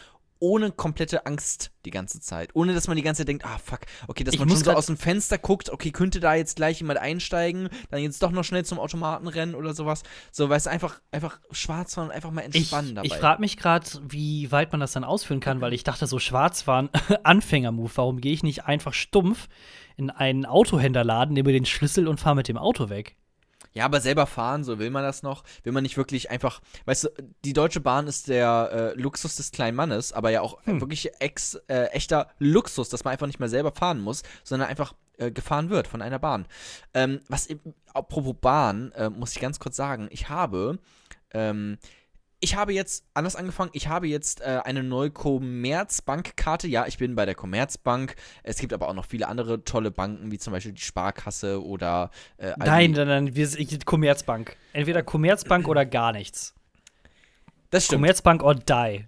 ohne 0.43 0.73
komplette 0.73 1.25
Angst 1.25 1.71
die 1.85 1.93
ganze 1.93 2.21
Zeit. 2.21 2.51
Ohne 2.55 2.75
dass 2.75 2.89
man 2.89 2.97
die 2.97 3.03
ganze 3.03 3.21
Zeit 3.21 3.29
denkt, 3.29 3.45
ah 3.45 3.59
fuck, 3.65 3.81
okay, 4.09 4.25
dass 4.25 4.35
ich 4.35 4.41
man 4.41 4.49
schon 4.49 4.59
so 4.59 4.73
aus 4.73 4.87
dem 4.87 4.97
Fenster 4.97 5.39
guckt, 5.39 5.71
okay, 5.71 5.93
könnte 5.93 6.19
da 6.19 6.35
jetzt 6.35 6.57
gleich 6.57 6.81
jemand 6.81 6.99
einsteigen, 6.99 7.69
dann 7.91 8.03
jetzt 8.03 8.21
doch 8.25 8.33
noch 8.33 8.43
schnell 8.43 8.65
zum 8.65 8.81
Automaten 8.81 9.29
rennen 9.29 9.55
oder 9.55 9.73
sowas. 9.73 10.03
So, 10.33 10.49
weißt 10.49 10.67
du, 10.67 10.71
einfach, 10.71 11.01
einfach 11.13 11.39
schwarz 11.53 11.95
fahren 11.95 12.07
und 12.09 12.11
einfach 12.11 12.33
mal 12.33 12.43
entspannen 12.43 12.91
ich, 12.91 12.95
dabei. 12.95 13.07
Ich 13.07 13.15
frage 13.15 13.41
mich 13.41 13.57
gerade, 13.57 13.87
wie 14.09 14.51
weit 14.51 14.73
man 14.73 14.81
das 14.81 14.93
dann 14.93 15.05
ausführen 15.05 15.39
kann, 15.39 15.61
weil 15.61 15.73
ich 15.73 15.85
dachte, 15.85 16.09
so 16.09 16.19
schwarz 16.19 16.63
fahren, 16.63 16.91
Anfängermove, 17.23 17.97
warum 17.97 18.21
gehe 18.21 18.33
ich 18.33 18.43
nicht 18.43 18.65
einfach 18.65 18.95
stumpf 18.95 19.49
in 19.97 20.11
einen 20.11 20.45
Autohändlerladen, 20.45 21.35
nehme 21.35 21.53
den 21.53 21.67
Schlüssel 21.67 22.09
und 22.09 22.19
fahre 22.19 22.35
mit 22.35 22.49
dem 22.49 22.59
Auto 22.59 22.89
weg? 22.89 23.17
Ja, 23.75 23.85
aber 23.87 24.01
selber 24.01 24.27
fahren, 24.27 24.65
so 24.65 24.79
will 24.79 24.91
man 24.91 25.03
das 25.03 25.23
noch. 25.23 25.45
Will 25.63 25.73
man 25.73 25.83
nicht 25.83 25.97
wirklich 25.97 26.31
einfach, 26.31 26.61
weißt 26.85 27.05
du, 27.05 27.09
die 27.45 27.53
Deutsche 27.53 27.81
Bahn 27.81 28.07
ist 28.07 28.29
der 28.29 28.95
äh, 28.97 29.01
Luxus 29.01 29.37
des 29.37 29.51
kleinen 29.51 29.77
Mannes, 29.77 30.13
aber 30.13 30.31
ja 30.31 30.43
auch 30.43 30.65
hm. 30.65 30.81
wirklich 30.81 31.11
ex, 31.21 31.55
äh, 31.69 31.87
echter 31.87 32.29
Luxus, 32.39 32.89
dass 32.89 33.05
man 33.05 33.13
einfach 33.13 33.27
nicht 33.27 33.41
mehr 33.41 33.49
selber 33.49 33.73
fahren 33.73 34.01
muss, 34.01 34.23
sondern 34.45 34.69
einfach 34.69 34.95
äh, 35.19 35.31
gefahren 35.31 35.71
wird 35.71 35.89
von 35.89 36.03
einer 36.03 36.19
Bahn. 36.19 36.47
Ähm, 36.95 37.21
was, 37.29 37.49
apropos 37.95 38.35
Bahn, 38.41 38.93
äh, 38.93 39.11
muss 39.11 39.33
ich 39.33 39.41
ganz 39.41 39.59
kurz 39.59 39.77
sagen, 39.77 40.09
ich 40.11 40.29
habe 40.29 40.79
ähm, 41.33 41.79
ich 42.43 42.57
habe 42.57 42.73
jetzt 42.75 43.05
anders 43.15 43.37
angefangen. 43.37 43.71
Ich 43.73 43.87
habe 43.87 44.09
jetzt 44.09 44.41
äh, 44.41 44.61
eine 44.65 44.83
neue 44.83 45.13
Commerzbank-Karte. 45.13 46.67
Ja, 46.67 46.87
ich 46.89 46.99
bin 46.99 47.15
bei 47.15 47.25
der 47.25 47.37
Commerzbank. 47.37 48.17
Es 48.43 48.59
gibt 48.59 48.73
aber 48.73 48.89
auch 48.89 48.95
noch 48.95 49.07
viele 49.07 49.29
andere 49.29 49.63
tolle 49.63 49.93
Banken, 49.93 50.33
wie 50.33 50.39
zum 50.39 50.53
Beispiel 50.53 50.73
die 50.73 50.83
Sparkasse 50.83 51.65
oder. 51.65 52.11
Äh, 52.39 52.53
nein, 52.57 52.91
nein, 52.91 53.07
nein, 53.07 53.37
wir 53.37 53.47
sind 53.47 53.87
Commerzbank. 53.87 54.57
Entweder 54.73 55.05
Commerzbank 55.05 55.69
oder 55.69 55.87
gar 55.87 56.13
nichts. 56.13 56.53
Das 57.71 57.85
stimmt. 57.87 58.01
Commerzbank 58.01 58.43
or 58.43 58.57
die. 58.57 59.05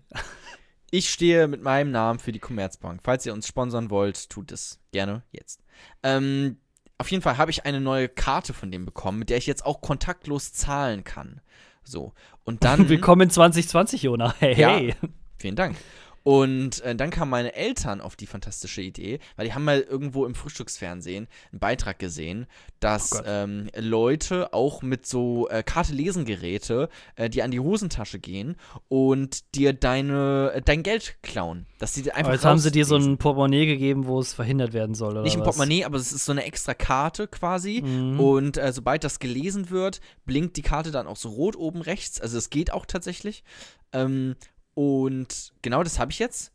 ich 0.92 1.10
stehe 1.10 1.48
mit 1.48 1.60
meinem 1.60 1.90
Namen 1.90 2.20
für 2.20 2.30
die 2.30 2.38
Commerzbank. 2.38 3.00
Falls 3.02 3.26
ihr 3.26 3.32
uns 3.32 3.48
sponsern 3.48 3.90
wollt, 3.90 4.30
tut 4.30 4.52
es 4.52 4.78
gerne 4.92 5.24
jetzt. 5.32 5.60
Ähm, 6.04 6.58
auf 6.98 7.10
jeden 7.10 7.22
Fall 7.22 7.36
habe 7.36 7.50
ich 7.50 7.66
eine 7.66 7.80
neue 7.80 8.08
Karte 8.08 8.52
von 8.52 8.70
dem 8.70 8.84
bekommen, 8.84 9.18
mit 9.18 9.28
der 9.28 9.38
ich 9.38 9.48
jetzt 9.48 9.66
auch 9.66 9.80
kontaktlos 9.80 10.52
zahlen 10.52 11.02
kann. 11.02 11.40
So. 11.84 12.12
Und 12.44 12.64
dann. 12.64 12.88
Willkommen 12.88 13.22
in 13.22 13.30
2020, 13.30 14.02
Jona. 14.02 14.34
Hey, 14.38 14.60
ja, 14.60 14.76
hey. 14.76 14.94
Vielen 15.38 15.56
Dank. 15.56 15.76
Und 16.24 16.80
äh, 16.80 16.96
dann 16.96 17.10
kamen 17.10 17.30
meine 17.30 17.54
Eltern 17.54 18.00
auf 18.00 18.16
die 18.16 18.26
fantastische 18.26 18.80
Idee, 18.80 19.20
weil 19.36 19.46
die 19.46 19.52
haben 19.52 19.64
mal 19.64 19.80
irgendwo 19.80 20.24
im 20.24 20.34
Frühstücksfernsehen 20.34 21.28
einen 21.52 21.60
Beitrag 21.60 21.98
gesehen, 21.98 22.46
dass 22.80 23.12
oh 23.12 23.22
ähm, 23.26 23.68
Leute 23.76 24.54
auch 24.54 24.80
mit 24.80 25.06
so 25.06 25.48
äh, 25.50 25.62
Karte-Lesen-Geräte, 25.62 26.88
äh, 27.16 27.28
die 27.28 27.42
an 27.42 27.50
die 27.50 27.60
Hosentasche 27.60 28.18
gehen 28.18 28.56
und 28.88 29.54
dir 29.54 29.74
deine, 29.74 30.52
äh, 30.54 30.62
dein 30.62 30.82
Geld 30.82 31.16
klauen. 31.22 31.66
Dass 31.78 31.92
die 31.92 32.10
einfach 32.10 32.24
aber 32.24 32.32
jetzt 32.32 32.44
haben 32.46 32.58
sie 32.58 32.72
dir 32.72 32.86
so 32.86 32.96
ein 32.96 33.18
Portemonnaie 33.18 33.66
gegeben, 33.66 34.06
wo 34.06 34.18
es 34.18 34.32
verhindert 34.32 34.72
werden 34.72 34.94
soll, 34.94 35.12
oder 35.12 35.22
Nicht 35.22 35.36
ein 35.36 35.42
Portemonnaie, 35.42 35.84
aber 35.84 35.98
es 35.98 36.10
ist 36.10 36.24
so 36.24 36.32
eine 36.32 36.44
extra 36.44 36.72
Karte 36.72 37.28
quasi. 37.28 37.82
Mhm. 37.82 38.18
Und 38.18 38.56
äh, 38.56 38.72
sobald 38.72 39.04
das 39.04 39.18
gelesen 39.18 39.68
wird, 39.68 40.00
blinkt 40.24 40.56
die 40.56 40.62
Karte 40.62 40.90
dann 40.90 41.06
auch 41.06 41.16
so 41.16 41.28
rot 41.28 41.54
oben 41.54 41.82
rechts. 41.82 42.18
Also 42.18 42.38
es 42.38 42.48
geht 42.48 42.72
auch 42.72 42.86
tatsächlich. 42.86 43.44
Ähm, 43.92 44.36
und 44.74 45.52
genau 45.62 45.82
das 45.82 45.98
habe 45.98 46.12
ich 46.12 46.18
jetzt. 46.18 46.52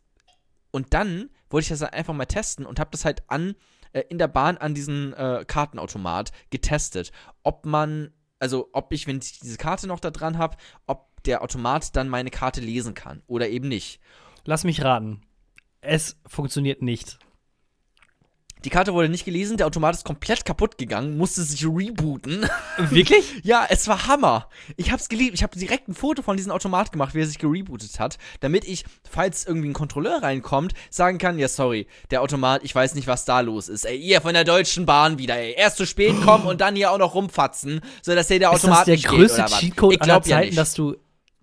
Und 0.72 0.94
dann 0.94 1.30
wollte 1.50 1.66
ich 1.66 1.80
das 1.80 1.82
einfach 1.82 2.14
mal 2.14 2.26
testen 2.26 2.66
und 2.66 2.80
habe 2.80 2.92
das 2.92 3.06
halt 3.06 3.24
an 3.28 3.56
äh, 3.94 4.04
in 4.10 4.18
der 4.18 4.28
Bahn 4.28 4.58
an 4.58 4.74
diesen 4.74 5.14
äh, 5.14 5.46
Kartenautomat 5.48 6.32
getestet, 6.50 7.12
ob 7.44 7.66
man 7.66 8.12
also 8.40 8.70
ob 8.72 8.94
ich 8.94 9.08
wenn 9.08 9.18
ich 9.18 9.40
diese 9.40 9.58
Karte 9.58 9.88
noch 9.88 10.00
da 10.00 10.12
dran 10.12 10.38
habe, 10.38 10.58
ob 10.86 11.10
der 11.24 11.42
Automat 11.42 11.96
dann 11.96 12.08
meine 12.08 12.30
Karte 12.30 12.62
lesen 12.62 12.94
kann 12.94 13.24
oder 13.28 13.50
eben 13.50 13.68
nicht. 13.68 14.00
Lass 14.46 14.64
mich 14.64 14.84
raten. 14.84 15.22
Es 15.82 16.18
funktioniert 16.26 16.82
nicht. 16.82 17.20
Die 18.66 18.70
Karte 18.70 18.94
wurde 18.94 19.08
nicht 19.08 19.24
gelesen, 19.24 19.56
der 19.56 19.68
Automat 19.68 19.96
ist 19.96 20.04
komplett 20.04 20.44
kaputt 20.44 20.78
gegangen, 20.78 21.18
musste 21.18 21.44
sich 21.44 21.66
rebooten. 21.66 22.46
Wirklich? 22.90 23.42
ja, 23.44 23.66
es 23.70 23.88
war 23.88 24.08
Hammer. 24.08 24.50
Ich 24.76 24.92
hab's 24.92 25.08
geliebt. 25.08 25.34
Ich 25.34 25.44
habe 25.44 25.58
direkt 25.58 25.88
ein 25.88 25.94
Foto 25.94 26.22
von 26.22 26.36
diesem 26.36 26.52
Automat 26.52 26.92
gemacht, 26.92 27.16
wie 27.16 27.22
er 27.22 27.26
sich 27.26 27.38
gerebootet 27.38 28.02
hat, 28.02 28.18
damit 28.42 28.66
ich, 28.66 28.84
falls 29.10 29.46
irgendwie 29.46 29.70
ein 29.70 29.74
Kontrolleur 29.74 30.22
reinkommt, 30.22 30.74
sagen 30.90 31.20
kann, 31.20 31.40
ja, 31.40 31.48
sorry, 31.48 31.88
der 32.12 32.22
Automat, 32.22 32.64
ich 32.66 32.76
weiß 32.76 32.96
nicht, 32.96 33.08
was 33.08 33.24
da 33.24 33.40
los 33.40 33.70
ist. 33.70 33.86
Ey, 33.86 33.98
ihr 33.98 34.20
von 34.20 34.34
der 34.34 34.44
Deutschen 34.44 34.86
Bahn 34.86 35.18
wieder, 35.18 35.38
ey. 35.38 35.54
Erst 35.56 35.78
zu 35.78 35.86
spät 35.86 36.22
kommen 36.26 36.46
und 36.46 36.60
dann 36.60 36.76
hier 36.76 36.92
auch 36.92 36.98
noch 36.98 37.16
rumfatzen, 37.16 37.80
sodass 38.02 38.28
hier 38.28 38.40
der 38.40 38.52
Automat 38.52 38.88
ist 38.90 39.06
das 39.06 39.12
der 39.12 39.12
größte 39.12 39.46
Cheatcode 39.46 40.02
aller 40.02 40.22
Zeiten, 40.22 40.54
ja 40.54 40.60
dass 40.60 40.74
du 40.74 40.98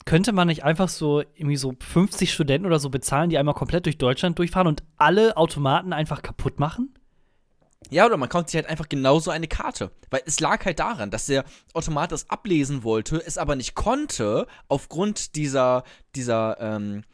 könnte 0.05 0.33
man 0.33 0.47
nicht 0.47 0.63
einfach 0.63 0.89
so 0.89 1.23
irgendwie 1.35 1.57
so 1.57 1.75
50 1.81 2.33
Studenten 2.33 2.67
oder 2.67 2.79
so 2.79 2.91
bezahlen, 2.91 3.29
die 3.29 3.39
einmal 3.39 3.55
komplett 3.55 3.87
durch 3.87 3.99
Deutschland 3.99 4.39
durchfahren 4.39 4.69
und 4.69 4.85
alle 4.97 5.37
Automaten 5.37 5.93
einfach 5.93 6.23
kaputt 6.23 6.61
machen? 6.61 6.95
Ja, 7.91 8.07
oder 8.07 8.17
man 8.17 8.29
kauft 8.29 8.51
sich 8.51 8.57
halt 8.57 8.69
einfach 8.69 8.89
genauso 8.89 9.31
eine 9.31 9.49
Karte. 9.49 9.91
Weil 10.11 10.23
es 10.27 10.41
lag 10.41 10.65
halt 10.65 10.79
daran, 10.79 11.11
dass 11.11 11.27
der 11.27 11.45
Automat 11.73 12.13
das 12.13 12.31
ablesen 12.31 12.83
wollte, 12.83 13.23
es 13.25 13.39
aber 13.39 13.57
nicht 13.57 13.75
konnte, 13.75 14.47
aufgrund 14.69 15.37
dieser, 15.37 15.85
dieser, 16.15 16.59
ähm, 16.61 17.05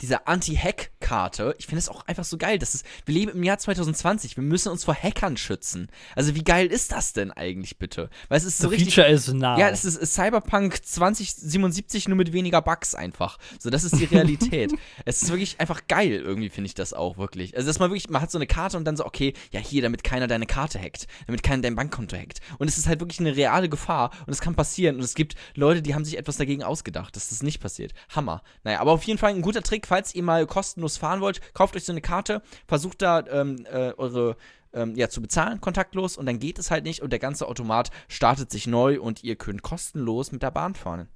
dieser 0.00 0.28
Anti-Hack-Karte, 0.28 1.54
ich 1.58 1.66
finde 1.66 1.78
es 1.78 1.88
auch 1.88 2.06
einfach 2.06 2.24
so 2.24 2.38
geil. 2.38 2.58
Das 2.58 2.74
ist, 2.74 2.86
wir 3.04 3.14
leben 3.14 3.32
im 3.32 3.42
Jahr 3.42 3.58
2020, 3.58 4.36
wir 4.36 4.44
müssen 4.44 4.70
uns 4.70 4.84
vor 4.84 4.94
Hackern 4.94 5.36
schützen. 5.36 5.88
Also 6.16 6.34
wie 6.34 6.42
geil 6.42 6.66
ist 6.66 6.92
das 6.92 7.12
denn 7.12 7.30
eigentlich 7.30 7.78
bitte? 7.78 8.08
Weil 8.28 8.38
es 8.38 8.44
ist 8.44 8.58
so 8.58 8.68
The 8.68 8.76
richtig, 8.76 8.94
Feature 8.94 9.12
is 9.12 9.32
now. 9.32 9.58
Ja, 9.58 9.68
es 9.68 9.84
ist 9.84 10.14
Cyberpunk 10.14 10.84
2077 10.84 12.08
nur 12.08 12.16
mit 12.16 12.32
weniger 12.32 12.62
Bugs 12.62 12.94
einfach. 12.94 13.38
So, 13.58 13.70
das 13.70 13.84
ist 13.84 13.98
die 13.98 14.04
Realität. 14.04 14.72
es 15.04 15.22
ist 15.22 15.30
wirklich 15.30 15.60
einfach 15.60 15.86
geil, 15.88 16.12
irgendwie 16.12 16.48
finde 16.48 16.66
ich 16.66 16.74
das 16.74 16.92
auch 16.92 17.18
wirklich. 17.18 17.56
Also 17.56 17.66
dass 17.66 17.78
man 17.78 17.90
wirklich, 17.90 18.08
man 18.08 18.22
hat 18.22 18.30
so 18.30 18.38
eine 18.38 18.46
Karte 18.46 18.76
und 18.76 18.84
dann 18.84 18.96
so, 18.96 19.04
okay, 19.04 19.34
ja 19.50 19.60
hier, 19.60 19.82
damit 19.82 20.04
keiner 20.04 20.26
deine 20.26 20.46
Karte 20.46 20.80
hackt, 20.80 21.06
damit 21.26 21.42
keiner 21.42 21.62
dein 21.62 21.76
Bankkonto 21.76 22.16
hackt. 22.16 22.40
Und 22.58 22.68
es 22.68 22.78
ist 22.78 22.86
halt 22.86 23.00
wirklich 23.00 23.20
eine 23.20 23.36
reale 23.36 23.68
Gefahr 23.68 24.10
und 24.26 24.32
es 24.32 24.40
kann 24.40 24.54
passieren. 24.54 24.96
Und 24.96 25.02
es 25.02 25.14
gibt 25.14 25.34
Leute, 25.54 25.82
die 25.82 25.94
haben 25.94 26.04
sich 26.04 26.16
etwas 26.16 26.36
dagegen 26.36 26.62
ausgedacht, 26.62 27.16
dass 27.16 27.28
das 27.28 27.42
nicht 27.42 27.60
passiert. 27.60 27.92
Hammer. 28.10 28.42
Naja, 28.64 28.80
aber 28.80 28.92
auf 28.92 29.02
jeden 29.04 29.18
Fall 29.18 29.30
ein 29.30 29.42
guter 29.42 29.62
Trick 29.62 29.89
falls 29.90 30.14
ihr 30.14 30.22
mal 30.22 30.46
kostenlos 30.46 30.96
fahren 30.96 31.20
wollt, 31.20 31.40
kauft 31.52 31.74
euch 31.74 31.84
so 31.84 31.90
eine 31.90 32.00
Karte, 32.00 32.42
versucht 32.68 33.02
da 33.02 33.26
ähm, 33.26 33.66
äh, 33.66 33.92
eure 33.96 34.36
ähm, 34.72 34.94
ja, 34.94 35.08
zu 35.08 35.20
bezahlen, 35.20 35.60
kontaktlos, 35.60 36.16
und 36.16 36.26
dann 36.26 36.38
geht 36.38 36.60
es 36.60 36.70
halt 36.70 36.84
nicht 36.84 37.02
und 37.02 37.10
der 37.10 37.18
ganze 37.18 37.48
Automat 37.48 37.90
startet 38.06 38.52
sich 38.52 38.68
neu 38.68 39.00
und 39.00 39.24
ihr 39.24 39.34
könnt 39.34 39.62
kostenlos 39.62 40.30
mit 40.30 40.44
der 40.44 40.52
Bahn 40.52 40.76
fahren. 40.76 41.08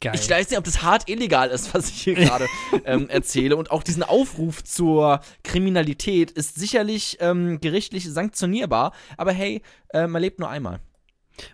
Geil. 0.00 0.16
Ich 0.16 0.28
weiß 0.28 0.50
nicht, 0.50 0.58
ob 0.58 0.64
das 0.64 0.82
hart 0.82 1.08
illegal 1.08 1.48
ist, 1.48 1.74
was 1.74 1.88
ich 1.90 2.02
hier 2.02 2.14
gerade 2.14 2.48
ähm, 2.84 3.08
erzähle. 3.08 3.56
Und 3.56 3.70
auch 3.70 3.84
diesen 3.84 4.02
Aufruf 4.02 4.64
zur 4.64 5.20
Kriminalität 5.44 6.32
ist 6.32 6.56
sicherlich 6.56 7.18
ähm, 7.20 7.60
gerichtlich 7.60 8.08
sanktionierbar. 8.08 8.92
Aber 9.16 9.32
hey, 9.32 9.62
äh, 9.92 10.06
man 10.06 10.22
lebt 10.22 10.40
nur 10.40 10.48
einmal. 10.48 10.80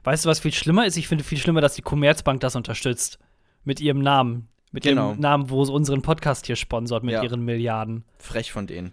Weißt 0.04 0.24
du, 0.24 0.28
was 0.28 0.40
viel 0.40 0.52
schlimmer 0.52 0.86
ist? 0.86 0.96
Ich 0.96 1.08
finde 1.08 1.24
viel 1.24 1.38
schlimmer, 1.38 1.60
dass 1.60 1.74
die 1.74 1.82
Commerzbank 1.82 2.40
das 2.40 2.56
unterstützt. 2.56 3.18
Mit 3.64 3.80
ihrem 3.80 4.00
Namen. 4.00 4.49
Mit 4.72 4.84
genau. 4.84 5.12
dem 5.12 5.20
Namen, 5.20 5.50
wo 5.50 5.64
sie 5.64 5.72
unseren 5.72 6.02
Podcast 6.02 6.46
hier 6.46 6.56
sponsort 6.56 7.02
mit 7.02 7.14
ja. 7.14 7.22
ihren 7.22 7.44
Milliarden. 7.44 8.04
Frech 8.18 8.52
von 8.52 8.66
denen. 8.66 8.92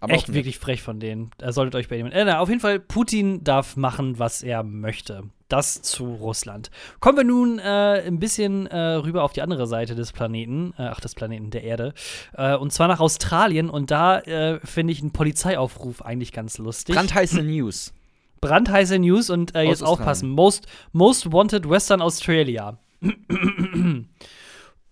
Aber 0.00 0.14
Echt 0.14 0.32
wirklich 0.32 0.58
frech 0.58 0.82
von 0.82 0.98
denen. 0.98 1.30
Da 1.38 1.52
solltet 1.52 1.74
euch 1.74 1.88
bei 1.88 1.96
dem. 1.96 2.06
Äh, 2.06 2.32
auf 2.32 2.48
jeden 2.48 2.60
Fall, 2.60 2.80
Putin 2.80 3.44
darf 3.44 3.76
machen, 3.76 4.18
was 4.18 4.42
er 4.42 4.62
möchte. 4.62 5.24
Das 5.48 5.82
zu 5.82 6.14
Russland. 6.14 6.70
Kommen 7.00 7.18
wir 7.18 7.24
nun 7.24 7.58
äh, 7.58 8.02
ein 8.06 8.18
bisschen 8.18 8.66
äh, 8.66 8.76
rüber 8.76 9.22
auf 9.22 9.34
die 9.34 9.42
andere 9.42 9.66
Seite 9.66 9.94
des 9.94 10.12
Planeten, 10.12 10.72
äh, 10.78 10.84
ach, 10.84 11.00
des 11.00 11.14
Planeten 11.14 11.50
der 11.50 11.64
Erde. 11.64 11.92
Äh, 12.32 12.56
und 12.56 12.72
zwar 12.72 12.88
nach 12.88 13.00
Australien. 13.00 13.68
Und 13.68 13.90
da 13.90 14.20
äh, 14.20 14.58
finde 14.64 14.92
ich 14.92 15.00
einen 15.00 15.12
Polizeiaufruf 15.12 16.02
eigentlich 16.02 16.32
ganz 16.32 16.58
lustig. 16.58 16.94
Brandheiße 16.94 17.42
News. 17.42 17.92
Brandheiße 18.40 18.98
News 18.98 19.30
und 19.30 19.54
jetzt 19.54 19.82
aufpassen. 19.82 20.28
Most, 20.28 20.66
most 20.92 21.32
Wanted 21.32 21.68
Western 21.68 22.02
Australia. 22.02 22.78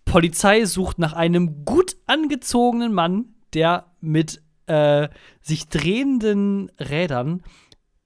Polizei 0.04 0.64
sucht 0.64 0.98
nach 0.98 1.12
einem 1.12 1.64
gut 1.64 1.96
angezogenen 2.06 2.92
Mann, 2.92 3.34
der 3.54 3.86
mit 4.00 4.42
äh, 4.66 5.08
sich 5.40 5.68
drehenden 5.68 6.70
Rädern 6.78 7.42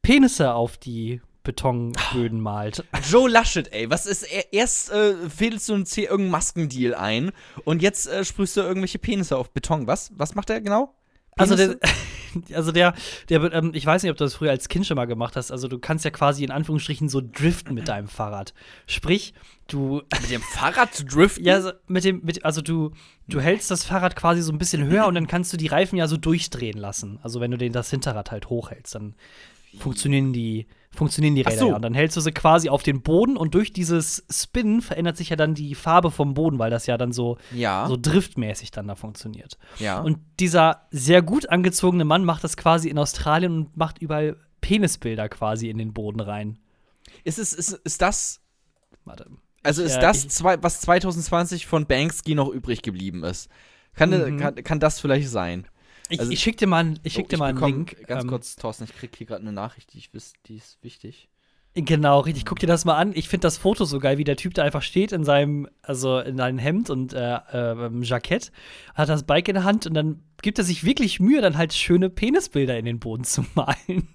Penisse 0.03 0.55
auf 0.55 0.77
die 0.79 1.21
Betonböden 1.43 2.41
malt. 2.41 2.85
Joe 3.09 3.31
Laschet, 3.31 3.73
ey, 3.73 3.89
was 3.89 4.07
ist, 4.07 4.27
erst 4.51 4.91
äh, 4.91 5.31
fädelst 5.31 5.69
du 5.69 5.75
einen 5.75 5.87
C 5.87 6.03
irgendeinen 6.03 6.31
Maskendeal 6.31 6.95
ein 6.95 7.33
und 7.65 7.83
jetzt 7.83 8.09
äh, 8.09 8.25
sprühst 8.25 8.57
du 8.57 8.63
irgendwelche 8.63 8.99
Penisse 8.99 9.37
auf 9.37 9.51
Beton. 9.53 9.87
Was? 9.87 10.11
Was 10.17 10.35
macht 10.35 10.51
er 10.51 10.61
genau? 10.61 10.95
Also 11.37 11.55
der, 11.55 11.77
also 12.55 12.73
der, 12.73 12.95
der, 13.29 13.53
ähm, 13.53 13.73
ich 13.75 13.85
weiß 13.85 14.03
nicht, 14.03 14.11
ob 14.11 14.17
du 14.17 14.25
das 14.25 14.35
früher 14.35 14.51
als 14.51 14.69
Kind 14.69 14.87
schon 14.87 14.97
mal 14.97 15.07
gemacht 15.07 15.37
hast. 15.37 15.51
Also 15.51 15.69
du 15.69 15.79
kannst 15.79 16.05
ja 16.05 16.11
quasi 16.11 16.45
in 16.45 16.51
Anführungsstrichen 16.51 17.09
so 17.09 17.21
driften 17.21 17.75
mit 17.75 17.89
deinem 17.89 18.09
Fahrrad. 18.09 18.55
Sprich, 18.87 19.35
du 19.69 20.03
mit 20.21 20.31
dem 20.31 20.43
Fahrrad 20.43 20.95
zu 20.95 21.05
driften? 21.05 21.45
Ja, 21.45 21.55
also 21.55 21.73
mit 21.87 22.05
dem, 22.05 22.21
mit, 22.25 22.45
also 22.45 22.63
du, 22.63 22.93
du 23.29 23.41
hältst 23.41 23.71
das 23.71 23.85
Fahrrad 23.85 24.17
quasi 24.17 24.43
so 24.43 24.53
ein 24.53 24.59
bisschen 24.59 24.85
höher 24.87 25.07
und 25.07 25.15
dann 25.15 25.27
kannst 25.27 25.53
du 25.53 25.57
die 25.57 25.67
Reifen 25.67 25.97
ja 25.97 26.09
so 26.09 26.17
durchdrehen 26.17 26.79
lassen. 26.79 27.19
Also 27.23 27.41
wenn 27.41 27.51
du 27.51 27.59
den 27.59 27.73
das 27.73 27.91
Hinterrad 27.91 28.31
halt 28.31 28.49
hochhältst, 28.49 28.95
dann 28.95 29.15
funktionieren 29.79 30.33
die, 30.33 30.67
funktionieren 30.91 31.35
die 31.35 31.43
Räder 31.43 31.59
so. 31.59 31.69
ja. 31.69 31.77
Und 31.77 31.83
dann 31.83 31.95
hältst 31.95 32.17
du 32.17 32.21
sie 32.21 32.33
quasi 32.33 32.69
auf 32.69 32.83
den 32.83 33.03
Boden 33.03 33.37
und 33.37 33.55
durch 33.55 33.73
dieses 33.73 34.25
Spin 34.31 34.81
verändert 34.81 35.17
sich 35.17 35.29
ja 35.29 35.37
dann 35.37 35.55
die 35.55 35.75
Farbe 35.75 36.11
vom 36.11 36.35
Boden, 36.35 36.59
weil 36.59 36.71
das 36.71 36.87
ja 36.87 36.97
dann 36.97 37.13
so, 37.13 37.37
Ja. 37.55 37.87
so 37.89 37.97
driftmäßig 38.01 38.71
dann 38.71 38.89
da 38.89 38.95
funktioniert. 38.95 39.59
ja. 39.79 40.01
Und 40.01 40.19
dieser 40.41 40.87
sehr 40.91 41.23
gut 41.23 41.49
angezogene 41.51 42.05
Mann 42.05 42.25
macht 42.25 42.45
das 42.45 42.57
quasi 42.57 42.89
in 42.89 42.99
Australien 42.99 43.53
und 43.53 43.77
macht 43.77 43.99
überall 43.99 44.37
Penisbilder 44.61 45.29
quasi 45.29 45.69
in 45.69 45.79
den 45.79 45.93
Boden 45.93 46.21
rein. 46.21 46.59
ist, 47.25 47.39
es, 47.39 47.53
ist, 47.53 47.73
ist 47.85 48.03
das, 48.03 48.41
Warte. 49.05 49.27
also 49.63 49.83
ist 49.83 49.97
äh, 49.97 50.01
das, 50.01 50.27
zwei, 50.29 50.61
was 50.63 50.81
2020 50.81 51.67
von 51.67 51.87
Banksy 51.87 52.35
noch 52.35 52.49
übrig 52.49 52.83
geblieben 52.83 53.23
ist? 53.25 53.49
Kann, 53.95 54.11
Mhm. 54.11 54.39
kann, 54.39 54.55
kann 54.57 54.81
das 54.81 54.99
vielleicht 55.01 55.29
sein? 55.29 55.67
Ich, 56.09 56.21
Also- 56.21 56.33
ich 56.33 56.41
schick 56.41 56.57
dir 56.57 56.67
mal, 56.67 56.79
einen- 56.81 56.99
ich 57.03 57.13
schick 57.15 57.27
Oh, 57.27 57.29
dir 57.29 57.39
mal 57.39 57.47
einen 57.51 57.59
Link. 57.59 58.07
Ganz 58.07 58.25
ähm, 58.25 58.31
kurz, 58.31 58.57
Thorsten, 58.57 58.85
ich 58.85 58.95
krieg 58.95 59.15
hier 59.17 59.27
gerade 59.27 59.43
eine 59.43 59.53
Nachricht, 59.53 59.93
die 59.93 59.99
ich 59.99 60.13
wiss, 60.15 60.35
die 60.47 60.57
ist 60.57 60.79
wichtig. 60.83 61.29
Genau, 61.79 62.21
richtig. 62.21 62.47
Guck 62.47 62.59
dir 62.59 62.67
das 62.69 62.87
mal 62.87 62.97
an. 62.97 63.13
Ich 63.15 63.29
finde 63.29 63.43
das 63.43 63.59
Foto 63.59 63.85
so 63.85 63.99
geil, 63.99 64.17
wie 64.17 64.25
der 64.25 64.37
Typ 64.39 64.55
da 64.55 64.63
einfach 64.63 64.81
steht 64.81 65.13
in 65.13 65.25
seinem, 65.25 65.69
also 65.83 66.19
in 66.21 66.39
seinem 66.39 66.59
Hemd 66.59 66.89
und 66.89 67.13
äh, 67.13 67.35
äh, 67.53 67.91
Jackett, 68.03 68.51
hat 68.95 69.11
das 69.11 69.25
Bike 69.25 69.49
in 69.49 69.57
der 69.57 69.65
Hand 69.65 69.87
und 69.87 69.93
dann 69.93 70.23
gibt 70.41 70.57
er 70.59 70.65
sich 70.65 70.85
wirklich 70.85 71.21
Mühe, 71.21 71.43
dann 71.43 71.59
halt 71.59 71.75
schöne 71.75 72.09
Penisbilder 72.09 72.79
in 72.79 72.87
den 72.87 72.99
Boden 72.99 73.25
zu 73.25 73.45
malen. 73.55 74.09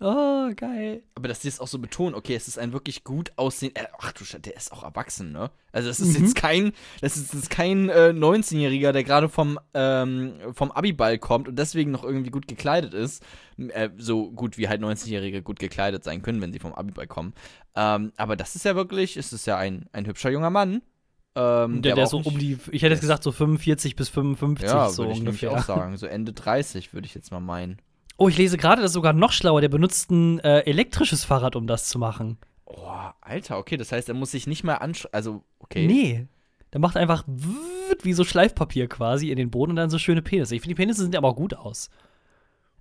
Oh, 0.00 0.50
geil. 0.56 1.02
Aber 1.14 1.28
dass 1.28 1.42
sie 1.42 1.48
es 1.48 1.60
auch 1.60 1.66
so 1.68 1.78
betonen, 1.78 2.14
okay, 2.14 2.34
es 2.34 2.48
ist 2.48 2.58
ein 2.58 2.72
wirklich 2.72 3.04
gut 3.04 3.32
aussehend. 3.36 3.78
Äh, 3.78 3.86
ach 3.98 4.12
du 4.12 4.24
Scheiße, 4.24 4.40
der 4.40 4.56
ist 4.56 4.72
auch 4.72 4.82
erwachsen, 4.84 5.32
ne? 5.32 5.50
Also 5.72 5.88
das 5.88 6.00
ist 6.00 6.16
Mhm. 6.18 6.24
jetzt 6.24 6.34
kein, 6.36 6.72
das 7.00 7.16
ist 7.16 7.34
jetzt 7.34 7.50
kein 7.50 7.88
äh, 7.88 8.10
19-Jähriger, 8.14 8.92
der 8.92 9.04
gerade 9.04 9.28
vom, 9.28 9.58
ähm, 9.74 10.34
vom 10.52 10.70
Abiball 10.72 11.18
kommt 11.18 11.48
und 11.48 11.56
deswegen 11.58 11.90
noch 11.90 12.04
irgendwie 12.04 12.30
gut 12.30 12.46
gekleidet 12.46 12.94
ist. 12.94 13.22
Äh, 13.58 13.90
so 13.96 14.30
gut 14.30 14.58
wie 14.58 14.68
halt 14.68 14.80
19-Jährige 14.82 15.42
gut 15.42 15.58
gekleidet 15.58 16.04
sein 16.04 16.22
können, 16.22 16.40
wenn 16.40 16.52
sie 16.52 16.58
vom 16.60 16.72
Abiball 16.74 17.06
kommen. 17.06 17.34
Ähm, 17.74 18.12
aber 18.16 18.36
das 18.36 18.54
ist 18.54 18.64
ja 18.64 18.76
wirklich, 18.76 19.16
es 19.16 19.32
ist 19.32 19.46
ja 19.46 19.56
ein, 19.56 19.86
ein 19.92 20.06
hübscher 20.06 20.30
junger 20.30 20.50
Mann. 20.50 20.82
Ähm, 21.36 21.82
Der, 21.82 21.94
aber 21.94 22.02
der 22.02 22.04
auch 22.04 22.10
so 22.10 22.18
um 22.18 22.38
die, 22.38 22.56
ich 22.70 22.82
hätte 22.82 22.92
jetzt 22.94 23.00
gesagt, 23.00 23.24
so 23.24 23.32
45 23.32 23.96
bis 23.96 24.08
55, 24.08 24.68
ja, 24.72 24.88
so 24.88 25.02
würde 25.02 25.14
ich 25.14 25.18
ungefähr. 25.18 25.50
auch 25.50 25.64
sagen. 25.64 25.96
So 25.96 26.06
Ende 26.06 26.32
30 26.32 26.94
würde 26.94 27.06
ich 27.06 27.14
jetzt 27.16 27.32
mal 27.32 27.40
meinen. 27.40 27.78
Oh, 28.16 28.28
ich 28.28 28.38
lese 28.38 28.56
gerade, 28.56 28.80
das 28.82 28.90
ist 28.92 28.94
sogar 28.94 29.12
noch 29.12 29.32
schlauer. 29.32 29.60
Der 29.60 29.68
benutzt 29.68 30.10
ein 30.10 30.38
äh, 30.40 30.60
elektrisches 30.60 31.24
Fahrrad, 31.24 31.56
um 31.56 31.66
das 31.66 31.88
zu 31.88 31.98
machen. 31.98 32.38
Oh, 32.66 32.88
Alter, 33.20 33.58
okay, 33.58 33.76
das 33.76 33.92
heißt, 33.92 34.08
er 34.08 34.14
muss 34.14 34.30
sich 34.30 34.46
nicht 34.46 34.64
mehr 34.64 34.80
ansch... 34.82 35.06
Also, 35.12 35.44
okay. 35.58 35.86
Nee. 35.86 36.26
Der 36.72 36.80
macht 36.80 36.96
einfach 36.96 37.24
wie 38.02 38.12
so 38.12 38.24
Schleifpapier 38.24 38.88
quasi 38.88 39.30
in 39.30 39.36
den 39.36 39.50
Boden 39.50 39.70
und 39.70 39.76
dann 39.76 39.90
so 39.90 39.98
schöne 39.98 40.22
Penisse. 40.22 40.54
Ich 40.56 40.62
finde, 40.62 40.74
die 40.74 40.82
Penisse 40.82 41.02
sehen 41.02 41.16
aber 41.16 41.28
auch 41.28 41.36
gut 41.36 41.54
aus. 41.54 41.88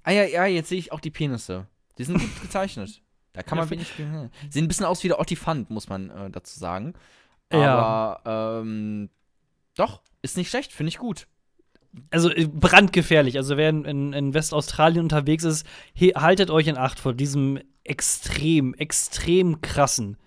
Ah 0.04 0.12
ja, 0.12 0.24
ja, 0.24 0.46
jetzt 0.46 0.69
sehe 0.69 0.80
ich 0.80 0.91
auch 0.91 1.00
die 1.00 1.12
Penisse. 1.12 1.67
Die 1.98 2.04
sind 2.04 2.19
gut 2.19 2.41
gezeichnet. 2.41 3.02
Da 3.34 3.43
kann 3.43 3.58
Ja, 3.58 3.62
man 3.65 3.69
fi- 3.69 3.76
wenig. 3.76 3.91
Sehen 4.50 4.65
ein 4.65 4.67
bisschen 4.67 4.86
aus 4.86 5.04
wie 5.04 5.08
der 5.10 5.19
Ottifant, 5.19 5.69
muss 5.69 5.89
man 5.89 6.10
äh, 6.10 6.30
dazu 6.32 6.58
sagen. 6.60 6.93
Ja. 7.52 7.76
Aber 8.24 8.62
ähm, 8.62 9.10
doch, 9.76 10.02
ist 10.24 10.38
nicht 10.38 10.50
schlecht, 10.50 10.72
finde 10.72 10.89
ich 10.89 10.98
gut. 10.98 11.28
Also 12.10 12.29
äh, 12.29 12.47
brandgefährlich. 12.47 13.38
Also 13.38 13.58
wer 13.58 13.69
in, 13.69 14.13
in, 14.13 14.34
Westaustralien 14.34 15.03
unterwegs 15.03 15.43
ist, 15.43 15.65
he, 15.93 16.10
haltet 16.15 16.49
euch 16.49 16.67
in 16.67 16.77
Acht 16.77 16.99
vor 16.99 17.13
diesem 17.13 17.60
extrem, 17.84 18.73
extrem 18.73 19.62
krassen 19.62 20.17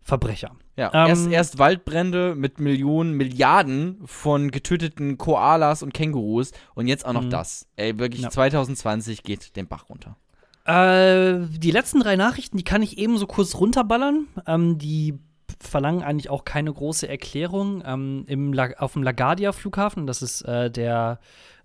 Verbrecher. 0.00 0.52
Ja, 0.76 0.90
Ähm, 0.92 1.08
erst, 1.08 1.30
erst 1.30 1.58
Waldbrände 1.58 2.34
mit 2.34 2.58
Millionen, 2.58 3.12
Milliarden 3.12 3.98
von 4.04 4.50
getöteten 4.50 5.16
Koalas 5.18 5.82
und 5.82 5.94
Kängurus 5.94 6.50
und 6.74 6.86
jetzt 6.88 7.04
auch 7.06 7.12
noch 7.12 7.24
Mhm. 7.24 7.30
das. 7.30 7.66
Ey, 7.76 7.98
wirklich 7.98 8.22
Ja. 8.22 8.30
2020 8.30 9.22
geht 9.22 9.54
den 9.56 9.68
Bach 9.68 9.88
runter. 9.88 10.16
Äh, 10.64 11.46
die 11.58 11.70
letzten 11.70 12.00
drei 12.00 12.16
Nachrichten, 12.16 12.56
die 12.56 12.64
kann 12.64 12.82
ich 12.82 12.98
eben 12.98 13.18
so 13.18 13.26
kurz 13.26 13.56
runterballern. 13.56 14.26
Ähm, 14.46 14.78
die 14.78 15.18
verlangen 15.66 16.02
eigentlich 16.02 16.30
auch 16.30 16.44
keine 16.44 16.72
große 16.72 17.08
Erklärung. 17.08 17.82
Ähm, 17.86 18.24
im 18.26 18.58
auf 18.78 18.92
dem 18.94 19.02
LaGuardia-Flughafen, 19.02 20.06
das 20.06 20.22
ist 20.22 20.42
äh, 20.42 20.70
der 20.70 21.18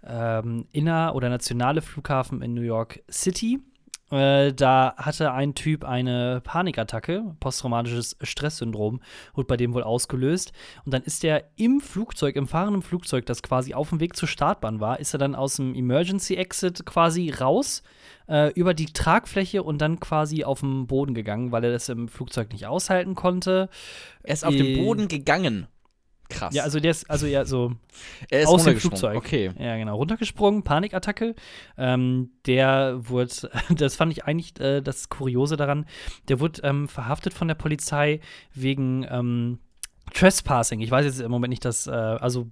ähm, 0.06 0.68
inner- 0.72 1.16
oder 1.16 1.30
nationale 1.30 1.82
Flughafen 1.82 2.42
in 2.42 2.54
New 2.54 2.62
York 2.62 3.02
City, 3.12 3.60
äh, 4.10 4.54
da 4.54 4.94
hatte 4.98 5.32
ein 5.34 5.54
Typ 5.56 5.84
eine 5.84 6.42
Panikattacke, 6.44 7.36
posttraumatisches 7.40 8.18
Stresssyndrom, 8.22 9.02
wurde 9.34 9.48
bei 9.48 9.58
dem 9.58 9.74
wohl 9.74 9.84
ausgelöst. 9.84 10.54
Und 10.86 10.94
dann 10.94 11.04
ist 11.04 11.24
er 11.24 11.44
im 11.58 11.82
Flugzeug, 11.82 12.36
im 12.36 12.48
fahrenden 12.48 12.82
Flugzeug, 12.82 13.26
das 13.26 13.44
quasi 13.44 13.74
auf 13.74 13.90
dem 13.90 14.00
Weg 14.00 14.16
zur 14.16 14.28
Startbahn 14.28 14.80
war, 14.80 15.00
ist 15.00 15.14
er 15.14 15.20
dann 15.20 15.36
aus 15.36 15.58
dem 15.58 15.76
Emergency 15.76 16.36
Exit 16.36 16.86
quasi 16.86 17.30
raus 17.32 17.84
äh, 18.30 18.52
über 18.54 18.74
die 18.74 18.88
Tragfläche 18.88 19.64
und 19.64 19.80
dann 19.80 20.00
quasi 20.00 20.44
auf 20.44 20.62
den 20.62 20.88
Boden 20.88 21.14
gegangen, 21.14 21.52
weil 21.52 21.64
er 21.64 21.72
das 21.72 21.90
im 21.90 22.08
Flugzeug 22.08 22.52
nicht 22.52 22.66
aushalten 22.66 23.16
konnte. 23.16 23.70
Er 24.24 24.34
ist 24.34 24.46
auf 24.46 24.54
Äh, 24.54 24.58
den 24.58 24.84
Boden 24.84 25.08
gegangen. 25.08 25.68
Krass. 26.30 26.54
Ja, 26.54 26.64
also 26.64 26.80
der 26.80 26.92
ist, 26.92 27.10
also 27.10 27.26
ja, 27.26 27.46
so 27.46 27.74
er 28.30 28.42
ist 28.42 28.48
aus 28.48 28.64
dem. 28.66 28.78
Flugzeug. 28.78 29.16
Okay. 29.18 29.52
Ja, 29.58 29.78
genau, 29.78 29.96
runtergesprungen, 29.96 30.64
Panikattacke. 30.64 31.36
Ähm, 31.78 32.32
der 32.46 32.98
wurde, 33.00 33.32
das 33.76 33.96
fand 33.96 34.12
ich 34.12 34.26
eigentlich 34.26 34.60
äh, 34.60 34.82
das 34.82 35.10
Kuriose 35.10 35.56
daran, 35.58 35.86
der 36.28 36.40
wurde 36.40 36.62
ähm, 36.64 36.88
verhaftet 36.88 37.34
von 37.34 37.48
der 37.48 37.56
Polizei 37.56 38.20
wegen 38.54 39.06
ähm, 39.10 39.60
Trespassing. 40.14 40.80
Ich 40.82 40.92
weiß 40.92 41.06
jetzt 41.06 41.20
im 41.22 41.32
Moment 41.32 41.50
nicht, 41.52 41.66
dass, 41.66 41.88
äh, 41.88 41.92
also 41.92 42.48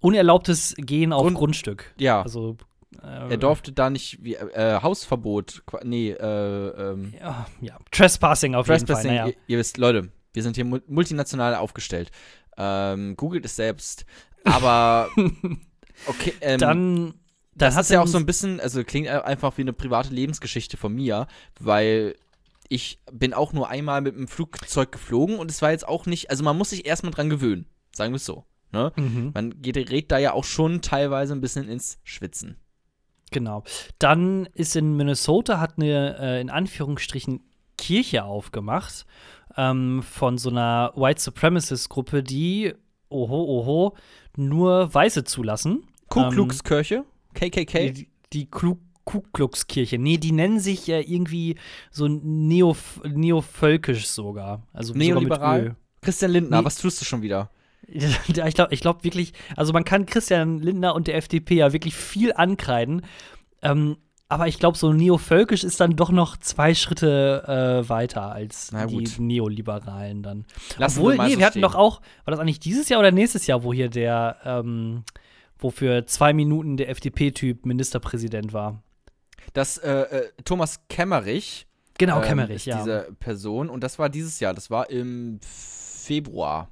unerlaubtes 0.00 0.74
Gehen 0.76 1.12
auf 1.12 1.22
Grund- 1.22 1.36
Grundstück. 1.36 1.94
Ja. 1.98 2.22
Also 2.22 2.56
äh, 3.02 3.30
Er 3.30 3.36
durfte 3.36 3.72
da 3.72 3.90
nicht, 3.90 4.22
wie, 4.22 4.34
äh, 4.34 4.80
Hausverbot, 4.82 5.62
qua- 5.66 5.80
nee, 5.84 6.10
äh, 6.10 6.68
ähm, 6.68 7.12
Ja, 7.20 7.46
ja, 7.60 7.78
Trespassing 7.90 8.54
auf 8.54 8.68
jeden 8.68 8.80
Fall. 8.86 8.86
Trespassing, 8.86 9.10
Naja. 9.10 9.26
ihr, 9.28 9.34
ihr 9.48 9.58
wisst, 9.58 9.78
Leute, 9.78 10.10
wir 10.32 10.42
sind 10.42 10.56
hier 10.56 10.64
mul- 10.66 10.82
multinational 10.86 11.54
aufgestellt. 11.54 12.10
Ähm, 12.56 13.16
googelt 13.16 13.44
es 13.44 13.56
selbst. 13.56 14.06
Aber, 14.44 15.08
okay, 16.06 16.32
ähm, 16.40 16.58
dann, 16.58 16.78
dann 16.78 17.14
das 17.54 17.74
hat 17.74 17.82
ist 17.82 17.90
ja 17.90 18.02
auch 18.02 18.06
so 18.06 18.18
ein 18.18 18.26
bisschen, 18.26 18.60
also 18.60 18.84
klingt 18.84 19.08
einfach 19.08 19.56
wie 19.56 19.62
eine 19.62 19.72
private 19.72 20.12
Lebensgeschichte 20.12 20.76
von 20.76 20.94
mir, 20.94 21.26
weil 21.58 22.16
ich 22.68 23.00
bin 23.12 23.32
auch 23.32 23.52
nur 23.52 23.68
einmal 23.68 24.00
mit 24.00 24.14
dem 24.14 24.28
Flugzeug 24.28 24.92
geflogen 24.92 25.38
und 25.38 25.50
es 25.50 25.62
war 25.62 25.70
jetzt 25.70 25.86
auch 25.86 26.06
nicht, 26.06 26.30
also 26.30 26.44
man 26.44 26.56
muss 26.58 26.70
sich 26.70 26.86
erstmal 26.86 27.12
dran 27.12 27.30
gewöhnen, 27.30 27.66
sagen 27.92 28.12
wir 28.12 28.16
es 28.16 28.24
so. 28.24 28.44
Ne? 28.72 28.92
Mhm. 28.96 29.30
Man 29.32 29.62
gerät 29.62 30.10
da 30.10 30.18
ja 30.18 30.32
auch 30.32 30.44
schon 30.44 30.82
teilweise 30.82 31.32
ein 31.32 31.40
bisschen 31.40 31.68
ins 31.68 31.98
Schwitzen. 32.04 32.56
Genau. 33.30 33.64
Dann 33.98 34.46
ist 34.54 34.76
in 34.76 34.96
Minnesota, 34.96 35.60
hat 35.60 35.74
eine, 35.76 36.18
äh, 36.18 36.40
in 36.40 36.50
Anführungsstrichen, 36.50 37.40
Kirche 37.76 38.24
aufgemacht 38.24 39.06
ähm, 39.56 40.02
von 40.02 40.38
so 40.38 40.50
einer 40.50 40.92
White 40.96 41.20
Supremacist-Gruppe, 41.20 42.22
die, 42.22 42.74
oho, 43.08 43.44
oho, 43.44 43.96
nur 44.36 44.92
Weiße 44.92 45.24
zulassen. 45.24 45.84
Ku 46.08 46.28
Klux 46.30 46.62
Kirche, 46.62 47.04
KKK. 47.34 47.90
Die, 47.90 48.08
die 48.32 48.50
Klu 48.50 48.76
Ku 49.04 49.22
Klux 49.32 49.66
Kirche. 49.68 49.98
Nee, 49.98 50.18
die 50.18 50.32
nennen 50.32 50.58
sich 50.58 50.86
ja 50.88 50.98
irgendwie 50.98 51.54
so 51.92 52.08
neof 52.08 53.00
neovölkisch 53.04 54.08
sogar. 54.08 54.62
Also 54.72 54.94
Neoliberal? 54.94 55.76
Christian 56.00 56.32
Lindner, 56.32 56.58
Nee. 56.60 56.64
was 56.64 56.78
tust 56.78 57.00
du 57.00 57.04
schon 57.04 57.22
wieder? 57.22 57.50
Ich 57.88 58.54
glaube 58.54 58.74
ich 58.74 58.80
glaub 58.80 59.04
wirklich, 59.04 59.32
also 59.54 59.72
man 59.72 59.84
kann 59.84 60.06
Christian 60.06 60.58
Lindner 60.58 60.94
und 60.96 61.06
der 61.06 61.16
FDP 61.16 61.54
ja 61.54 61.72
wirklich 61.72 61.94
viel 61.94 62.32
ankreiden. 62.32 63.02
Ähm, 63.62 63.96
aber 64.28 64.48
ich 64.48 64.58
glaube, 64.58 64.76
so 64.76 64.92
neovölkisch 64.92 65.64
ist 65.64 65.80
dann 65.80 65.96
doch 65.96 66.10
noch 66.10 66.36
zwei 66.36 66.74
Schritte 66.74 67.44
äh, 67.84 67.88
weiter 67.88 68.32
als 68.32 68.70
die. 68.70 69.08
Neoliberalen 69.18 70.22
dann. 70.22 70.44
Lassen 70.78 70.98
Obwohl, 70.98 71.12
wir 71.12 71.18
mal 71.18 71.26
nee, 71.28 71.34
so 71.34 71.38
wir 71.38 71.46
hatten 71.46 71.52
stehen. 71.54 71.62
doch 71.62 71.74
auch, 71.74 72.00
war 72.24 72.32
das 72.32 72.40
eigentlich 72.40 72.60
dieses 72.60 72.88
Jahr 72.88 73.00
oder 73.00 73.12
nächstes 73.12 73.46
Jahr, 73.46 73.62
wo 73.62 73.72
hier 73.72 73.88
der, 73.88 74.36
ähm, 74.44 75.04
wo 75.58 75.70
für 75.70 76.06
zwei 76.06 76.32
Minuten 76.32 76.76
der 76.76 76.88
FDP-Typ 76.90 77.66
Ministerpräsident 77.66 78.52
war? 78.52 78.82
dass 79.52 79.78
äh, 79.78 79.90
äh, 79.90 80.28
Thomas 80.44 80.80
Kemmerich 80.88 81.66
Genau, 81.98 82.18
ähm, 82.18 82.24
Kemmerich, 82.24 82.66
ja. 82.66 82.78
Diese 82.78 83.08
Person. 83.20 83.70
Und 83.70 83.82
das 83.82 83.98
war 83.98 84.10
dieses 84.10 84.38
Jahr. 84.38 84.52
Das 84.52 84.70
war 84.70 84.90
im 84.90 85.40
Februar. 85.40 86.68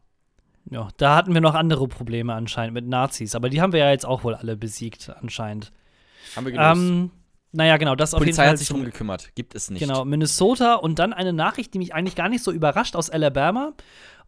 Ja, 0.71 0.89
da 0.99 1.17
hatten 1.17 1.33
wir 1.33 1.41
noch 1.41 1.55
andere 1.55 1.89
Probleme 1.89 2.35
anscheinend 2.35 2.75
mit 2.75 2.87
Nazis, 2.87 3.35
aber 3.35 3.49
die 3.49 3.61
haben 3.61 3.73
wir 3.73 3.81
ja 3.81 3.91
jetzt 3.91 4.07
auch 4.07 4.25
wohl 4.25 4.35
alle 4.35 4.57
besiegt 4.57 5.11
anscheinend. 5.21 5.73
Haben 6.37 6.47
wir 6.47 6.53
gelöst. 6.53 6.79
Ähm, 6.79 7.11
naja, 7.55 7.77
genau, 7.77 7.95
das 7.95 8.15
auf 8.15 8.21
jeden 8.21 8.27
Polizei 8.27 8.43
Fall 8.43 8.51
hat 8.51 8.59
sich 8.59 8.69
drum 8.69 8.85
gekümmert. 8.85 9.31
Gibt 9.35 9.55
es 9.55 9.71
nicht. 9.71 9.81
Genau, 9.81 10.05
Minnesota 10.05 10.75
und 10.75 10.99
dann 10.99 11.13
eine 11.13 11.33
Nachricht, 11.33 11.73
die 11.73 11.79
mich 11.79 11.95
eigentlich 11.95 12.17
gar 12.17 12.29
nicht 12.29 12.43
so 12.43 12.51
überrascht 12.51 12.97
aus 12.97 13.11
Alabama. 13.11 13.73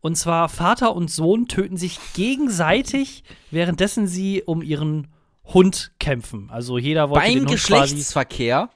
Und 0.00 0.16
zwar 0.16 0.48
Vater 0.48 0.94
und 0.94 1.10
Sohn 1.10 1.48
töten 1.48 1.76
sich 1.76 1.98
gegenseitig, 2.14 3.24
währenddessen 3.50 4.06
sie 4.06 4.42
um 4.44 4.62
ihren 4.62 5.08
Hund 5.44 5.92
kämpfen. 5.98 6.48
Also 6.50 6.78
jeder 6.78 7.10
wollte 7.10 7.26
Beim 7.26 7.34
den 7.34 7.48
Hund 7.48 7.48
quasi, 7.48 7.94
Geschlechtsverkehr. 7.94 8.70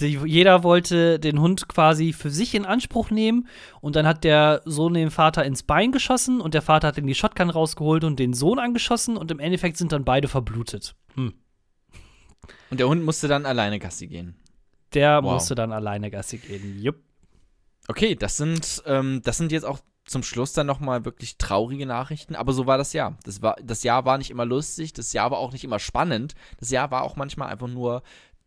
die, 0.00 0.18
jeder 0.24 0.64
wollte 0.64 1.20
den 1.20 1.40
Hund 1.40 1.68
quasi 1.68 2.12
für 2.12 2.30
sich 2.30 2.54
in 2.54 2.64
Anspruch 2.64 3.10
nehmen 3.10 3.46
und 3.80 3.94
dann 3.94 4.06
hat 4.06 4.24
der 4.24 4.62
Sohn 4.64 4.94
den 4.94 5.10
Vater 5.10 5.44
ins 5.44 5.62
Bein 5.62 5.92
geschossen 5.92 6.40
und 6.40 6.54
der 6.54 6.62
Vater 6.62 6.88
hat 6.88 6.98
ihm 6.98 7.06
die 7.06 7.14
Shotgun 7.14 7.50
rausgeholt 7.50 8.02
und 8.02 8.18
den 8.18 8.32
Sohn 8.32 8.58
angeschossen 8.58 9.16
und 9.16 9.30
im 9.30 9.38
Endeffekt 9.38 9.76
sind 9.76 9.92
dann 9.92 10.04
beide 10.04 10.26
verblutet. 10.26 10.96
Hm. 11.14 11.34
Und 12.70 12.80
der 12.80 12.88
Hund 12.88 13.02
musste 13.04 13.28
dann 13.28 13.46
alleine 13.46 13.78
Gassi 13.78 14.06
gehen. 14.06 14.34
Der 14.94 15.22
Wow. 15.22 15.34
musste 15.34 15.54
dann 15.54 15.72
alleine 15.72 16.10
Gassi 16.10 16.38
gehen. 16.38 16.80
Jupp. 16.80 16.96
Okay, 17.88 18.14
das 18.14 18.36
sind, 18.36 18.82
ähm, 18.86 19.20
das 19.24 19.38
sind 19.38 19.52
jetzt 19.52 19.64
auch 19.64 19.80
zum 20.04 20.22
Schluss 20.22 20.52
dann 20.52 20.66
nochmal 20.66 21.04
wirklich 21.04 21.38
traurige 21.38 21.86
Nachrichten, 21.86 22.34
aber 22.34 22.52
so 22.52 22.66
war 22.66 22.78
das 22.78 22.92
Jahr. 22.92 23.16
Das, 23.24 23.42
war, 23.42 23.56
das 23.62 23.82
Jahr 23.84 24.04
war 24.04 24.18
nicht 24.18 24.30
immer 24.30 24.44
lustig, 24.44 24.92
das 24.92 25.12
Jahr 25.12 25.30
war 25.30 25.38
auch 25.38 25.52
nicht 25.52 25.62
immer 25.64 25.78
spannend, 25.78 26.34
das 26.58 26.70
Jahr 26.70 26.90
war 26.90 27.02
auch 27.02 27.16
manchmal 27.16 27.48
einfach 27.48 27.68
nur 27.68 28.02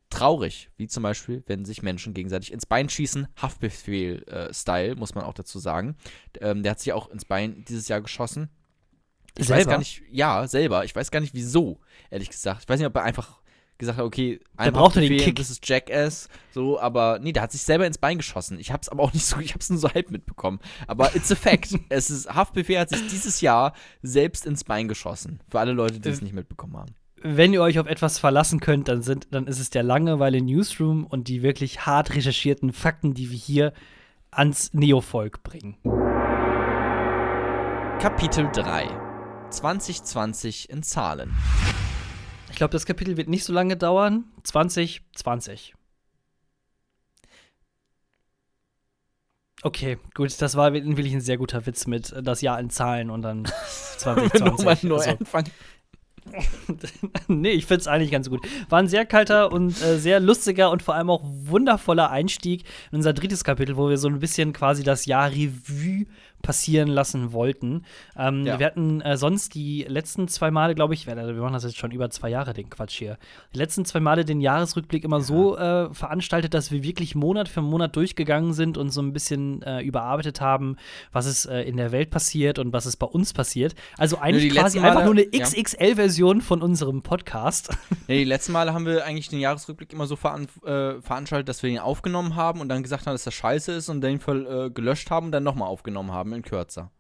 traurig, 0.10 0.70
wie 0.78 0.88
zum 0.88 1.04
Beispiel, 1.04 1.44
wenn 1.48 1.66
sich 1.66 1.82
Menschen 1.82 2.14
gegenseitig 2.14 2.52
ins 2.52 2.66
Bein 2.66 2.90
schießen, 2.90 3.28
Haftbefehl-Style, 3.42 4.96
muss 4.96 5.16
man 5.16 5.24
auch 5.24 5.34
dazu 5.34 5.60
sagen. 5.60 5.96
Ähm, 6.40 6.64
der 6.64 6.72
hat 6.72 6.80
sich 6.80 6.94
auch 6.94 7.10
ins 7.10 7.26
Bein 7.26 7.64
dieses 7.68 7.88
Jahr 7.88 8.02
geschossen. 8.02 8.50
Ich 9.38 9.50
weiß 9.50 9.58
Selber? 9.58 9.72
gar 9.72 9.78
nicht, 9.80 10.04
ja, 10.12 10.48
selber, 10.48 10.86
ich 10.86 10.96
weiß 10.96 11.10
gar 11.10 11.20
nicht 11.20 11.34
wieso, 11.34 11.80
ehrlich 12.12 12.30
gesagt. 12.30 12.62
Ich 12.64 12.70
weiß 12.70 12.78
nicht, 12.80 12.88
ob 12.88 12.96
er 12.96 13.04
einfach 13.04 13.42
gesagt 13.84 14.00
hat, 14.00 14.06
okay, 14.06 14.40
ein 14.58 14.74
brauchte 14.74 15.00
den 15.00 15.10
Haftbefehl, 15.10 15.26
Kick. 15.26 15.36
Das 15.36 15.50
ist 15.50 15.68
Jackass, 15.68 16.28
so, 16.52 16.80
aber 16.80 17.20
nee, 17.20 17.32
der 17.32 17.44
hat 17.44 17.52
sich 17.52 17.62
selber 17.64 17.86
ins 17.86 17.98
Bein 17.98 18.18
geschossen. 18.18 18.60
Ich 18.60 18.72
hab's 18.72 18.90
aber 18.90 19.04
auch 19.04 19.14
nicht 19.14 19.26
so, 19.26 19.40
ich 19.40 19.54
hab's 19.54 19.70
nur 19.70 19.80
so 19.80 19.90
halb 19.94 20.12
mitbekommen. 20.12 20.60
Aber 20.88 21.16
it's 21.16 21.32
a 21.32 21.36
fact. 21.36 21.76
es 21.90 22.10
ist, 22.10 22.34
Haftbefehl 22.34 22.80
hat 22.80 22.90
sich 22.90 23.06
dieses 23.08 23.42
Jahr 23.42 23.74
selbst 24.02 24.46
ins 24.46 24.64
Bein 24.64 24.88
geschossen. 24.88 25.40
Für 25.50 25.60
alle 25.60 25.74
Leute, 25.74 26.00
die 26.00 26.10
es 26.10 26.20
Äh, 26.22 26.24
nicht 26.24 26.34
mitbekommen 26.34 26.78
haben. 26.78 26.96
wenn 27.22 27.54
ihr 27.54 27.62
euch 27.62 27.80
auf 27.80 27.88
etwas 27.88 28.20
verlassen 28.20 28.60
könnt, 28.60 28.88
dann, 28.88 29.02
sind, 29.02 29.28
dann 29.32 29.48
ist 29.48 29.60
es 29.60 29.70
der 29.70 29.84
Langeweile 29.84 30.42
Newsroom 30.42 31.06
und 31.06 31.28
die 31.30 31.42
wirklich 31.42 31.86
hart 31.86 32.14
recherchierten 32.16 32.74
Fakten, 32.74 33.14
die 33.14 33.30
wir 33.32 33.38
hier 33.38 33.74
ans 34.32 34.74
Neofolk 34.74 35.44
bringen. 35.44 35.78
Kapitel 38.00 38.50
3. 38.52 38.88
2020 39.52 40.70
in 40.70 40.84
Zahlen. 40.84 41.32
Ich 42.54 42.58
glaube, 42.58 42.72
das 42.72 42.86
Kapitel 42.86 43.18
wird 43.18 43.30
nicht 43.30 43.44
so 43.46 43.52
lange 43.52 43.76
dauern. 43.76 44.26
2020. 44.44 45.74
Okay, 49.64 49.98
gut, 50.14 50.40
das 50.40 50.56
war 50.56 50.72
wirklich 50.72 51.14
ein 51.14 51.22
sehr 51.22 51.38
guter 51.38 51.66
Witz 51.66 51.88
mit 51.88 52.12
äh, 52.12 52.22
das 52.22 52.42
Jahr 52.42 52.60
in 52.60 52.70
Zahlen 52.70 53.10
und 53.10 53.24
dann 53.24 53.46
2020. 53.98 54.42
Nochmal 54.42 54.78
neu 54.84 54.96
Also, 54.98 55.10
anfangen. 55.18 55.50
nee, 57.28 57.50
ich 57.50 57.66
find's 57.66 57.88
eigentlich 57.88 58.12
ganz 58.12 58.30
gut. 58.30 58.46
War 58.70 58.80
ein 58.80 58.88
sehr 58.88 59.08
kalter 59.08 59.52
und 59.52 59.82
äh, 59.82 59.98
sehr 59.98 60.20
lustiger 60.20 60.70
und 60.70 60.84
vor 60.84 60.94
allem 60.94 61.10
auch 61.10 61.22
wundervoller 61.24 62.12
Einstieg 62.12 62.66
in 62.92 62.98
unser 62.98 63.14
drittes 63.14 63.44
Kapitel, 63.44 63.78
wo 63.78 63.90
wir 63.90 63.98
so 63.98 64.10
ein 64.10 64.20
bisschen 64.20 64.54
quasi 64.54 64.84
das 64.84 65.08
Jahr 65.08 65.32
Revue 65.32 66.06
passieren 66.44 66.90
lassen 66.90 67.34
wollten. 67.34 67.86
Ähm, 68.16 68.46
Ja. 68.46 68.60
Wir 68.60 68.66
hatten 68.68 69.02
äh, 69.02 69.18
sonst 69.18 69.56
die 69.56 69.84
letzten 69.88 70.28
zwei 70.28 70.52
Male, 70.52 70.76
glaube 70.76 70.94
ich, 70.94 71.08
wir 71.08 71.16
machen 71.16 71.54
das 71.54 71.64
jetzt 71.64 71.78
schon 71.78 71.90
über 71.92 72.10
zwei 72.12 72.30
Jahre, 72.30 72.54
den 72.54 72.70
Quatsch 72.70 73.00
hier, 73.00 73.18
die 73.54 73.58
letzten 73.58 73.86
zwei 73.86 74.00
Male 74.02 74.26
den 74.26 74.42
Jahresrückblick 74.42 75.04
immer 75.06 75.22
so 75.22 75.58
äh, 75.58 75.92
veranstaltet, 75.94 76.54
dass 76.54 76.70
wir 76.70 76.84
wirklich 76.84 77.16
Monat 77.16 77.48
für 77.48 77.62
Monat 77.62 77.96
durchgegangen 77.96 78.54
sind 78.54 78.78
und 78.78 78.90
so 78.92 79.02
ein 79.02 79.14
bisschen 79.14 79.62
äh, 79.64 79.82
überarbeitet 79.82 80.42
haben, 80.42 80.76
was 81.14 81.26
ist 81.26 81.46
äh, 81.46 81.64
in 81.64 81.78
der 81.78 81.92
Welt 81.94 82.10
passiert 82.10 82.60
und 82.60 82.74
was 82.74 82.86
ist 82.86 82.98
bei 82.98 83.08
uns 83.08 83.34
passiert. 83.34 83.74
Also 83.98 84.18
eigentlich 84.20 84.52
quasi 84.52 84.78
letzten 84.78 84.80
einfach 84.80 85.06
Male- 85.06 85.06
nur 85.06 85.24
eine 85.24 85.36
ja. 85.36 85.46
XXL-Version 85.46 86.42
von 86.42 86.62
unserem 86.62 87.02
Podcast. 87.04 87.70
Nee, 88.10 88.20
die 88.20 88.24
letzten 88.26 88.52
Male 88.52 88.74
haben 88.74 88.86
wir 88.86 89.06
eigentlich 89.06 89.30
den 89.30 89.40
Jahresrückblick 89.40 89.94
immer 89.94 90.08
so 90.08 90.18
veran 90.18 90.48
äh, 90.66 91.00
veranstaltet, 91.02 91.48
dass 91.48 91.64
wir 91.64 91.70
ihn 91.70 91.80
aufgenommen 91.80 92.36
haben 92.36 92.60
und 92.60 92.68
dann 92.68 92.84
gesagt 92.84 93.08
haben, 93.08 93.14
dass 93.14 93.24
das 93.24 93.34
scheiße 93.34 93.72
ist 93.72 93.88
und 93.88 94.02
den 94.02 94.20
Fall 94.20 94.46
äh, 94.46 94.70
gelöscht 94.70 95.10
haben 95.10 95.28
und 95.28 95.32
dann 95.32 95.44
nochmal 95.44 95.70
aufgenommen 95.70 96.12
haben 96.12 96.33
in 96.34 96.42
kürzer. 96.42 96.92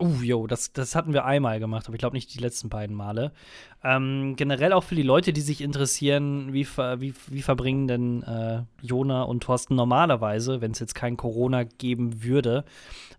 Uh, 0.00 0.22
jo, 0.22 0.46
das, 0.46 0.72
das 0.72 0.94
hatten 0.94 1.12
wir 1.12 1.24
einmal 1.24 1.58
gemacht, 1.58 1.86
aber 1.86 1.94
ich 1.96 1.98
glaube 1.98 2.14
nicht 2.14 2.32
die 2.32 2.38
letzten 2.38 2.68
beiden 2.68 2.94
Male. 2.94 3.32
Ähm, 3.82 4.34
generell 4.36 4.72
auch 4.72 4.84
für 4.84 4.94
die 4.94 5.02
Leute, 5.02 5.32
die 5.32 5.40
sich 5.40 5.60
interessieren, 5.60 6.52
wie, 6.52 6.64
ver, 6.64 7.00
wie, 7.00 7.14
wie 7.26 7.42
verbringen 7.42 7.88
denn 7.88 8.22
äh, 8.22 8.62
Jona 8.80 9.22
und 9.24 9.42
Thorsten 9.42 9.74
normalerweise, 9.74 10.60
wenn 10.60 10.70
es 10.70 10.78
jetzt 10.78 10.94
kein 10.94 11.16
Corona 11.16 11.64
geben 11.64 12.22
würde, 12.22 12.64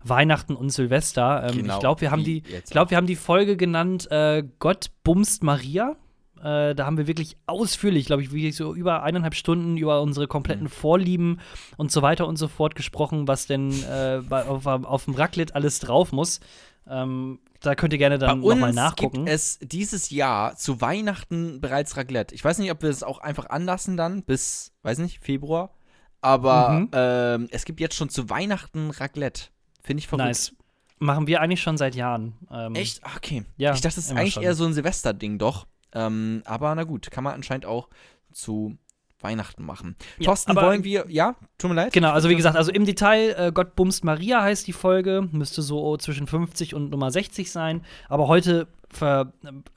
Weihnachten 0.02 0.56
und 0.56 0.70
Silvester. 0.70 1.46
Ähm, 1.50 1.58
Genau, 1.58 1.74
ich 1.74 1.80
glaube, 1.80 2.00
wir 2.00 2.10
haben 2.10 2.24
die, 2.24 2.42
glaube, 2.70 2.90
wir 2.90 2.96
haben 2.96 3.06
die 3.06 3.16
Folge 3.16 3.58
genannt 3.58 4.10
äh, 4.10 4.42
Gott 4.58 4.90
bumst 5.04 5.42
Maria. 5.42 5.96
Äh, 6.42 6.74
da 6.74 6.86
haben 6.86 6.96
wir 6.96 7.06
wirklich 7.06 7.36
ausführlich, 7.46 8.06
glaube 8.06 8.22
ich, 8.22 8.32
wirklich 8.32 8.56
so 8.56 8.74
über 8.74 9.02
eineinhalb 9.02 9.34
Stunden 9.34 9.76
über 9.76 10.00
unsere 10.02 10.26
kompletten 10.26 10.64
Mhm. 10.64 10.70
Vorlieben 10.70 11.40
und 11.76 11.92
so 11.92 12.02
weiter 12.02 12.26
und 12.26 12.36
so 12.36 12.48
fort 12.48 12.74
gesprochen, 12.74 13.28
was 13.28 13.46
denn 13.46 13.70
äh, 13.84 14.22
bei, 14.28 14.44
auf, 14.46 14.66
auf 14.66 15.04
dem 15.04 15.14
Raclette 15.14 15.54
alles 15.54 15.78
drauf 15.80 16.12
muss. 16.12 16.40
Ähm, 16.88 17.40
da 17.60 17.74
könnt 17.74 17.92
ihr 17.92 17.98
gerne 17.98 18.18
dann 18.18 18.40
nochmal 18.40 18.72
nachgucken. 18.72 19.26
gibt 19.26 19.28
es 19.28 19.58
dieses 19.62 20.08
Jahr 20.10 20.56
zu 20.56 20.80
Weihnachten 20.80 21.60
bereits 21.60 21.96
Raclette. 21.96 22.34
Ich 22.34 22.42
weiß 22.44 22.58
nicht, 22.58 22.70
ob 22.70 22.82
wir 22.82 22.88
es 22.88 23.02
auch 23.02 23.18
einfach 23.18 23.50
anlassen 23.50 23.96
dann 23.98 24.22
bis, 24.22 24.72
weiß 24.82 24.98
nicht, 24.98 25.22
Februar. 25.22 25.74
Aber 26.22 26.70
Mhm. 26.70 26.88
ähm, 26.92 27.48
es 27.50 27.64
gibt 27.64 27.80
jetzt 27.80 27.94
schon 27.96 28.08
zu 28.08 28.28
Weihnachten 28.30 28.90
Raclette. 28.90 29.44
Finde 29.82 30.00
ich 30.00 30.08
verrückt. 30.08 30.26
nice. 30.26 30.52
Machen 30.98 31.26
wir 31.26 31.40
eigentlich 31.40 31.62
schon 31.62 31.78
seit 31.78 31.94
Jahren. 31.94 32.34
Ähm, 32.50 32.74
Echt? 32.74 33.02
Ah, 33.04 33.10
Okay. 33.16 33.44
Ja, 33.56 33.72
ich 33.72 33.80
dachte, 33.80 33.96
das 33.96 34.04
ist 34.06 34.10
eigentlich 34.12 34.34
schon. 34.34 34.42
eher 34.42 34.54
so 34.54 34.64
ein 34.66 34.74
Silvesterding 34.74 35.38
doch. 35.38 35.66
Ähm, 35.92 36.42
aber 36.44 36.74
na 36.74 36.84
gut, 36.84 37.10
kann 37.10 37.24
man 37.24 37.34
anscheinend 37.34 37.66
auch 37.66 37.88
zu 38.32 38.76
Weihnachten 39.22 39.64
machen. 39.64 39.96
Ja, 40.18 40.26
Thorsten, 40.26 40.56
wollen 40.56 40.82
wir, 40.82 41.04
ja, 41.08 41.34
tut 41.58 41.68
mir 41.70 41.74
leid. 41.76 41.92
Genau, 41.92 42.10
also 42.10 42.30
wie 42.30 42.36
gesagt, 42.36 42.56
also 42.56 42.72
im 42.72 42.86
Detail, 42.86 43.34
äh, 43.36 43.52
Gott 43.52 43.76
bumst 43.76 44.02
Maria 44.02 44.40
heißt 44.42 44.66
die 44.66 44.72
Folge, 44.72 45.28
müsste 45.30 45.60
so 45.60 45.96
zwischen 45.98 46.26
50 46.26 46.74
und 46.74 46.90
Nummer 46.90 47.10
60 47.10 47.50
sein. 47.52 47.84
Aber 48.08 48.28
heute 48.28 48.66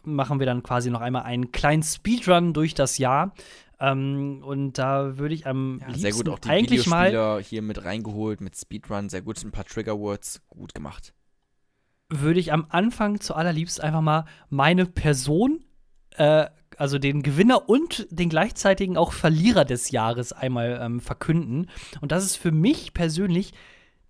machen 0.03 0.39
wir 0.39 0.45
dann 0.45 0.64
quasi 0.64 0.89
noch 0.89 1.01
einmal 1.01 1.24
einen 1.24 1.51
kleinen 1.51 1.84
Speedrun 1.84 2.53
durch 2.53 2.74
das 2.74 2.97
Jahr. 2.97 3.34
Ähm, 3.80 4.41
und 4.45 4.78
da 4.78 5.18
würde 5.18 5.36
ich 5.36 5.45
am 5.45 5.80
Ja, 5.82 5.88
liebsten 5.88 6.01
sehr 6.01 6.11
gut 6.14 6.30
auch 6.30 6.39
die 6.39 6.49
eigentlich 6.49 6.88
mal 6.88 7.41
hier 7.43 7.61
mit 7.61 7.84
reingeholt, 7.84 8.39
mit 8.39 8.55
Speedrun, 8.57 9.09
sehr 9.09 9.22
gut, 9.22 9.43
ein 9.43 9.51
paar 9.51 9.66
Triggerwords, 9.66 10.41
gut 10.49 10.74
gemacht. 10.74 11.14
würde 12.09 12.39
ich 12.39 12.53
am 12.53 12.66
Anfang 12.70 13.20
zu 13.20 13.34
allerliebst 13.36 13.82
einfach 13.82 14.01
mal 14.01 14.26
meine 14.49 14.86
Person, 14.86 15.62
äh, 16.18 16.47
also 16.78 16.97
den 16.97 17.22
Gewinner 17.22 17.70
und 17.70 18.07
den 18.09 18.30
gleichzeitigen 18.30 18.97
auch 18.97 19.14
Verlierer 19.14 19.66
des 19.66 19.91
Jahres 19.91 20.34
einmal 20.34 20.80
ähm, 20.82 20.99
verkünden. 20.99 21.70
Und 22.01 22.11
das 22.11 22.26
ist 22.26 22.36
für 22.36 22.51
mich 22.51 22.93
persönlich 22.93 23.53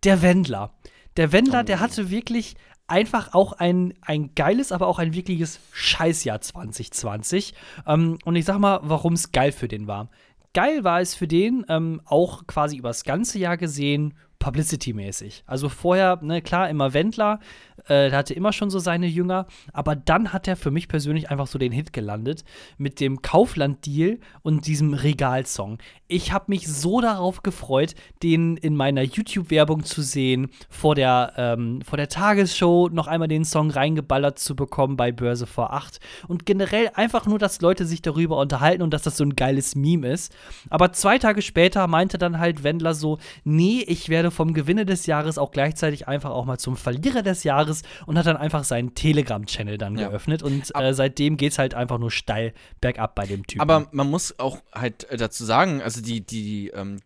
der 0.04 0.22
Wendler. 0.22 0.74
Der 1.18 1.32
Wendler, 1.32 1.64
der 1.64 1.80
hatte 1.80 2.10
wirklich 2.10 2.56
einfach 2.88 3.34
auch 3.34 3.54
ein, 3.54 3.94
ein 4.02 4.36
geiles, 4.36 4.72
aber 4.72 4.88
auch 4.88 5.00
ein 5.00 5.14
wirkliches 5.14 5.60
Scheißjahr 5.72 6.42
2020. 6.42 7.54
Ähm, 7.88 8.18
und 8.26 8.36
ich 8.36 8.46
sag 8.46 8.60
mal, 8.60 8.80
warum 8.84 9.14
es 9.14 9.32
geil 9.32 9.52
für 9.52 9.68
den 9.68 9.88
war. 9.88 10.10
Geil 10.54 10.84
war 10.84 11.02
es 11.02 11.16
für 11.16 11.28
den, 11.28 11.66
ähm, 11.70 12.02
auch 12.06 12.46
quasi 12.46 12.78
übers 12.78 13.04
ganze 13.04 13.40
Jahr 13.40 13.58
gesehen, 13.58 14.14
Publicity-mäßig. 14.44 15.44
Also 15.48 15.70
vorher, 15.70 16.20
ne, 16.22 16.42
klar, 16.42 16.70
immer 16.70 16.94
Wendler, 16.94 17.40
äh, 17.86 18.10
der 18.10 18.18
hatte 18.18 18.34
immer 18.34 18.52
schon 18.52 18.70
so 18.70 18.78
seine 18.78 19.08
Jünger, 19.08 19.48
aber 19.72 19.96
dann 19.96 20.34
hat 20.34 20.50
er 20.50 20.58
für 20.58 20.70
mich 20.70 20.90
persönlich 20.90 21.32
einfach 21.32 21.48
so 21.48 21.58
den 21.58 21.72
Hit 21.72 21.94
gelandet 21.94 22.44
mit 22.78 23.00
dem 23.00 23.22
Kaufland-Deal 23.22 24.20
und 24.42 24.68
diesem 24.68 24.94
Regalsong. 24.94 25.78
Ich 26.08 26.34
habe 26.34 26.46
mich 26.50 26.68
so 26.68 27.00
darauf 27.00 27.42
gefreut, 27.42 27.96
den 28.22 28.58
in 28.58 28.76
meiner 28.76 29.02
YouTube-Werbung 29.02 29.86
zu 29.86 30.02
sehen, 30.02 30.50
vor 30.70 30.96
der, 30.96 31.34
ähm, 31.38 31.82
vor 31.82 31.96
der 31.96 32.10
Tagesshow 32.10 32.90
noch 32.92 33.08
einmal 33.08 33.30
den 33.30 33.46
Song 33.46 33.72
reingeballert 33.72 34.40
zu 34.40 34.58
bekommen 34.58 34.98
bei 34.98 35.14
Börse 35.14 35.48
vor 35.48 35.72
8 35.72 36.02
und 36.28 36.46
generell 36.46 36.92
einfach 36.96 37.28
nur, 37.28 37.40
dass 37.40 37.62
Leute 37.62 37.86
sich 37.86 38.02
darüber 38.02 38.38
unterhalten 38.40 38.82
und 38.82 38.94
dass 38.94 39.04
das 39.04 39.16
so 39.16 39.24
ein 39.24 39.38
geiles 39.38 39.76
Meme 39.76 40.10
ist. 40.10 40.36
Aber 40.70 40.92
zwei 40.92 41.18
Tage 41.18 41.42
später 41.42 41.88
meinte 41.88 42.18
dann 42.18 42.40
halt 42.40 42.64
Wendler 42.66 42.94
so, 42.94 43.20
nee, 43.46 43.86
ich 43.88 44.10
werde 44.10 44.33
vom 44.34 44.54
Gewinner 44.54 44.86
des 44.86 45.06
Jahres 45.06 45.38
auch 45.38 45.52
gleichzeitig 45.52 46.08
einfach 46.08 46.32
auch 46.32 46.46
mal 46.46 46.58
zum 46.58 46.76
Verlierer 46.76 47.22
des 47.22 47.44
Jahres 47.44 47.84
und 48.06 48.18
hat 48.18 48.26
dann 48.26 48.38
einfach 48.38 48.64
seinen 48.64 48.96
Telegram-Channel 48.96 49.78
dann 49.78 49.98
Ja. 49.98 50.10
geöffnet 50.10 50.44
und 50.44 50.72
äh, 50.76 50.94
seitdem 50.94 51.38
geht's 51.38 51.58
halt 51.60 51.74
einfach 51.74 52.00
nur 52.00 52.12
steil 52.12 52.54
bergab 52.82 53.16
bei 53.16 53.26
dem 53.26 53.48
Typen. 53.48 53.62
Aber 53.62 53.88
man 53.92 54.10
muss 54.10 54.38
auch 54.40 54.60
halt 54.74 55.10
äh, 55.10 55.18
dazu 55.18 55.46
sagen, 55.46 55.82
also 55.82 56.02
die, 56.02 56.22
die 56.22 56.70
ähm, 56.70 56.98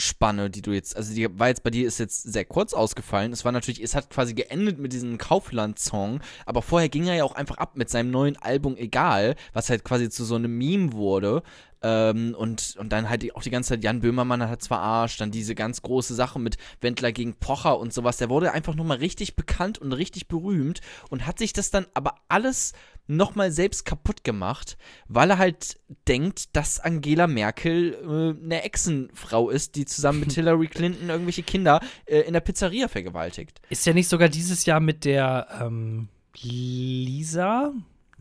Zeitspanne, 0.00 0.50
die 0.50 0.62
du 0.62 0.72
jetzt, 0.72 0.96
also 0.96 1.14
die 1.14 1.28
war 1.38 1.48
jetzt 1.48 1.62
bei 1.62 1.70
dir 1.70 1.86
ist 1.86 1.98
jetzt 1.98 2.22
sehr 2.22 2.44
kurz 2.44 2.72
ausgefallen. 2.72 3.32
Es 3.32 3.44
war 3.44 3.52
natürlich, 3.52 3.82
es 3.82 3.94
hat 3.94 4.10
quasi 4.10 4.34
geendet 4.34 4.78
mit 4.78 4.92
diesem 4.92 5.18
Kaufland-Song, 5.18 6.20
aber 6.46 6.62
vorher 6.62 6.88
ging 6.88 7.06
er 7.06 7.16
ja 7.16 7.24
auch 7.24 7.34
einfach 7.34 7.58
ab 7.58 7.76
mit 7.76 7.90
seinem 7.90 8.10
neuen 8.10 8.36
Album 8.38 8.76
Egal, 8.76 9.36
was 9.52 9.68
halt 9.68 9.84
quasi 9.84 10.08
zu 10.08 10.24
so 10.24 10.36
einem 10.36 10.56
Meme 10.56 10.92
wurde. 10.94 11.42
Ähm, 11.82 12.34
und, 12.36 12.76
und 12.78 12.90
dann 12.90 13.08
halt 13.08 13.34
auch 13.34 13.42
die 13.42 13.50
ganze 13.50 13.70
Zeit 13.70 13.84
Jan 13.84 14.00
Böhmermann 14.00 14.48
hat 14.48 14.62
zwar 14.62 14.80
Arsch, 14.80 15.16
dann 15.16 15.30
diese 15.30 15.54
ganz 15.54 15.82
große 15.82 16.14
Sache 16.14 16.38
mit 16.38 16.56
Wendler 16.80 17.12
gegen 17.12 17.34
Pocher 17.34 17.78
und 17.78 17.92
sowas. 17.92 18.18
Der 18.18 18.28
wurde 18.28 18.52
einfach 18.52 18.74
nochmal 18.74 18.98
richtig 18.98 19.36
bekannt 19.36 19.78
und 19.78 19.92
richtig 19.92 20.28
berühmt 20.28 20.80
und 21.08 21.26
hat 21.26 21.38
sich 21.38 21.52
das 21.52 21.70
dann 21.70 21.86
aber 21.94 22.16
alles 22.28 22.72
nochmal 23.06 23.50
selbst 23.50 23.84
kaputt 23.84 24.24
gemacht, 24.24 24.76
weil 25.08 25.30
er 25.30 25.38
halt 25.38 25.80
denkt, 26.06 26.54
dass 26.54 26.78
Angela 26.78 27.26
Merkel 27.26 27.94
äh, 27.94 28.44
eine 28.44 28.62
Echsenfrau 28.62 29.50
ist, 29.50 29.74
die 29.74 29.84
zusammen 29.84 30.20
mit 30.20 30.32
Hillary 30.34 30.68
Clinton 30.68 31.08
irgendwelche 31.08 31.42
Kinder 31.42 31.80
äh, 32.06 32.20
in 32.20 32.34
der 32.34 32.40
Pizzeria 32.40 32.88
vergewaltigt. 32.88 33.60
Ist 33.68 33.86
ja 33.86 33.94
nicht 33.94 34.08
sogar 34.08 34.28
dieses 34.28 34.64
Jahr 34.64 34.80
mit 34.80 35.04
der 35.04 35.48
ähm, 35.60 36.08
Lisa 36.40 37.72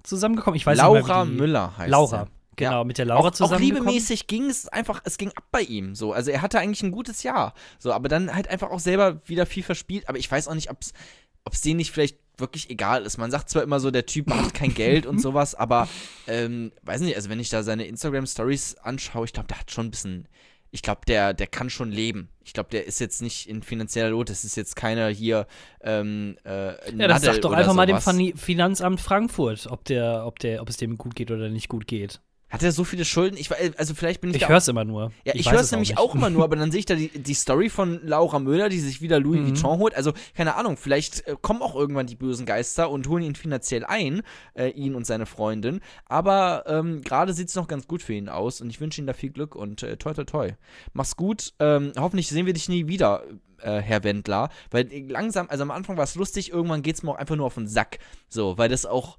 zusammengekommen? 0.04 0.56
Ich 0.56 0.66
weiß 0.66 0.78
Laura 0.78 1.26
nicht 1.26 1.34
mehr, 1.34 1.48
Müller 1.48 1.78
heißt 1.78 1.92
Laura. 1.92 2.28
Genau, 2.60 2.84
mit 2.84 2.98
der 2.98 3.06
Laura 3.06 3.30
auch, 3.30 3.32
zusammengekommen. 3.32 3.82
Auch 3.82 3.86
liebemäßig 3.86 4.28
ging 4.28 4.50
es 4.50 4.68
einfach, 4.68 5.02
es 5.06 5.18
ging 5.18 5.32
ab 5.36 5.46
bei 5.52 5.62
ihm. 5.62 5.96
So, 5.96 6.12
also 6.12 6.30
er 6.30 6.42
hatte 6.42 6.60
eigentlich 6.60 6.84
ein 6.84 6.92
gutes 6.92 7.24
Jahr. 7.24 7.54
So, 7.78 7.94
aber 7.94 8.10
dann 8.10 8.36
halt 8.36 8.50
einfach 8.50 8.70
auch 8.70 8.80
selber 8.80 9.22
wieder 9.26 9.46
viel 9.46 9.64
verspielt. 9.64 10.10
Aber 10.10 10.18
ich 10.18 10.30
weiß 10.30 10.50
auch 10.50 10.56
nicht, 10.56 10.70
ob 10.70 10.82
es 10.82 11.62
denen 11.62 11.78
nicht 11.78 11.92
vielleicht 11.92 12.18
wirklich 12.38 12.70
egal 12.70 13.04
ist. 13.04 13.18
Man 13.18 13.32
sagt 13.32 13.50
zwar 13.50 13.64
immer 13.64 13.80
so, 13.80 13.92
der 13.92 14.06
Typ 14.06 14.30
hat 14.30 14.54
kein 14.54 14.74
Geld 14.74 15.06
und 15.06 15.20
sowas, 15.22 15.56
aber 15.56 15.88
ähm, 16.28 16.72
weiß 16.84 17.02
nicht, 17.02 17.16
also 17.16 17.30
wenn 17.30 17.40
ich 17.40 17.50
da 17.50 17.64
seine 17.64 17.86
Instagram-Stories 17.86 18.76
anschaue, 18.78 19.26
ich 19.26 19.34
glaube, 19.34 19.48
der 19.48 19.60
hat 19.60 19.72
schon 19.72 19.88
ein 19.88 19.92
bisschen. 19.92 20.28
Ich 20.72 20.84
glaube, 20.84 21.02
der, 21.08 21.34
der 21.34 21.48
kann 21.48 21.72
schon 21.72 21.92
leben. 21.92 22.30
Ich 22.44 22.54
glaube, 22.54 22.70
der 22.70 22.86
ist 22.86 23.00
jetzt 23.00 23.24
nicht 23.24 23.50
in 23.50 23.64
finanzieller 23.64 24.12
Not. 24.12 24.30
Das 24.30 24.44
ist 24.44 24.56
jetzt 24.56 24.76
keiner 24.76 25.08
hier. 25.08 25.48
Ähm, 25.82 26.38
äh, 26.46 26.96
ja, 26.96 27.08
das 27.08 27.24
sagt 27.24 27.44
doch 27.44 27.54
einfach 27.54 27.74
sowas. 27.74 28.06
mal 28.06 28.16
dem 28.18 28.38
Finanzamt 28.38 29.02
Frankfurt, 29.02 29.66
ob, 29.66 29.84
der, 29.86 30.28
ob, 30.28 30.38
der, 30.38 30.62
ob 30.62 30.70
es 30.70 30.78
dem 30.78 31.00
gut 31.00 31.16
geht 31.16 31.32
oder 31.32 31.50
nicht 31.50 31.70
gut 31.70 31.88
geht. 31.88 32.22
Hat 32.50 32.64
er 32.64 32.72
so 32.72 32.84
viele 32.84 33.06
Schulden? 33.06 33.38
Ich 33.38 33.52
also 33.78 33.94
vielleicht 33.94 34.22
bin 34.22 34.32
ich. 34.32 34.38
Ich 34.38 34.50
höre 34.50 34.58
es 34.58 34.68
immer 34.68 34.84
nur. 34.84 35.12
Ja, 35.24 35.34
ich, 35.36 35.42
ich 35.42 35.52
höre 35.52 35.60
es 35.60 35.72
nämlich 35.72 35.98
auch, 35.98 36.10
auch, 36.10 36.16
immer 36.16 36.32
nur, 36.32 36.44
aber 36.46 36.56
dann 36.56 36.72
sehe 36.72 36.80
ich 36.80 36.86
da 36.86 36.96
die, 36.96 37.10
die 37.10 37.34
Story 37.36 37.70
von 37.70 38.00
Laura 38.04 38.40
Müller, 38.40 38.70
die 38.70 38.80
sich 38.80 39.02
wieder 39.02 39.20
Louis 39.20 39.40
mhm. 39.40 39.50
Vuitton 39.50 39.78
holt. 39.78 39.96
Also, 39.96 40.14
keine 40.36 40.56
Ahnung, 40.56 40.76
vielleicht 40.76 41.28
äh, 41.28 41.36
kommen 41.40 41.62
auch 41.62 41.76
irgendwann 41.76 42.08
die 42.08 42.16
bösen 42.16 42.48
Geister 42.48 42.90
und 42.90 43.08
holen 43.08 43.24
ihn 43.24 43.36
finanziell 43.36 43.86
ein, 43.86 44.24
äh, 44.56 44.70
ihn 44.70 44.96
und 44.96 45.06
seine 45.06 45.28
Freundin. 45.28 45.80
Aber 46.06 46.64
ähm, 46.66 47.02
gerade 47.02 47.34
sieht 47.34 47.50
es 47.50 47.56
noch 47.56 47.68
ganz 47.68 47.88
gut 47.88 48.02
für 48.02 48.14
ihn 48.14 48.30
aus 48.30 48.62
und 48.62 48.70
ich 48.72 48.82
wünsche 48.82 49.00
ihm 49.00 49.06
da 49.06 49.14
viel 49.14 49.30
Glück 49.30 49.56
und 49.56 49.84
äh, 49.84 49.98
toi 49.98 50.14
toi 50.14 50.24
toi. 50.24 50.52
Mach's 50.94 51.16
gut. 51.16 51.54
Ähm, 51.60 51.92
hoffentlich 52.00 52.30
sehen 52.30 52.48
wir 52.48 52.54
dich 52.54 52.68
nie 52.68 52.88
wieder. 52.88 53.24
Äh, 53.62 53.82
Herr 53.82 54.06
Wendler, 54.06 54.48
weil 54.72 54.88
langsam, 55.10 55.50
also 55.50 55.64
am 55.64 55.72
Anfang 55.72 55.98
war 55.98 56.06
es 56.06 56.16
lustig, 56.16 56.50
irgendwann 56.50 56.82
geht 56.82 56.96
es 56.96 57.04
mir 57.04 57.12
auch 57.12 57.18
einfach 57.18 57.36
nur 57.36 57.46
auf 57.46 57.56
den 57.56 57.68
Sack. 57.68 58.00
So, 58.30 58.58
weil 58.58 58.70
das 58.70 58.86
auch, 58.86 59.18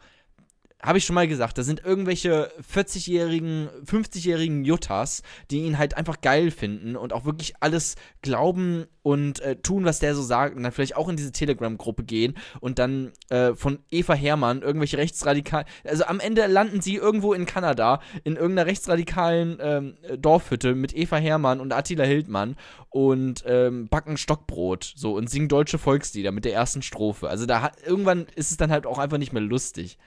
habe 0.82 0.98
ich 0.98 1.04
schon 1.04 1.14
mal 1.14 1.28
gesagt, 1.28 1.58
da 1.58 1.62
sind 1.62 1.84
irgendwelche 1.84 2.50
40-jährigen, 2.72 3.68
50-jährigen 3.84 4.64
Juttas, 4.64 5.22
die 5.50 5.60
ihn 5.60 5.78
halt 5.78 5.96
einfach 5.96 6.20
geil 6.20 6.50
finden 6.50 6.96
und 6.96 7.12
auch 7.12 7.24
wirklich 7.24 7.54
alles 7.60 7.96
glauben 8.22 8.86
und 9.02 9.40
äh, 9.40 9.56
tun, 9.56 9.84
was 9.84 9.98
der 9.98 10.14
so 10.14 10.22
sagt 10.22 10.56
und 10.56 10.62
dann 10.62 10.72
vielleicht 10.72 10.96
auch 10.96 11.08
in 11.08 11.16
diese 11.16 11.32
Telegram-Gruppe 11.32 12.04
gehen 12.04 12.34
und 12.60 12.78
dann 12.78 13.12
äh, 13.28 13.54
von 13.54 13.80
Eva 13.90 14.14
Hermann 14.14 14.62
irgendwelche 14.62 14.98
rechtsradikalen, 14.98 15.66
also 15.84 16.04
am 16.04 16.20
Ende 16.20 16.46
landen 16.46 16.80
sie 16.80 16.96
irgendwo 16.96 17.32
in 17.32 17.46
Kanada 17.46 18.00
in 18.24 18.36
irgendeiner 18.36 18.66
rechtsradikalen 18.66 19.58
ähm, 19.60 19.94
Dorfhütte 20.18 20.74
mit 20.74 20.94
Eva 20.94 21.16
Hermann 21.16 21.60
und 21.60 21.72
Attila 21.72 22.04
Hildmann 22.04 22.56
und 22.90 23.44
ähm, 23.46 23.88
backen 23.88 24.16
Stockbrot 24.16 24.92
so 24.96 25.14
und 25.14 25.30
singen 25.30 25.48
deutsche 25.48 25.78
Volkslieder 25.78 26.32
mit 26.32 26.44
der 26.44 26.54
ersten 26.54 26.82
Strophe. 26.82 27.28
Also 27.28 27.46
da 27.46 27.62
hat, 27.62 27.82
irgendwann 27.86 28.26
ist 28.34 28.50
es 28.50 28.56
dann 28.56 28.70
halt 28.70 28.86
auch 28.86 28.98
einfach 28.98 29.18
nicht 29.18 29.32
mehr 29.32 29.42
lustig. 29.42 29.98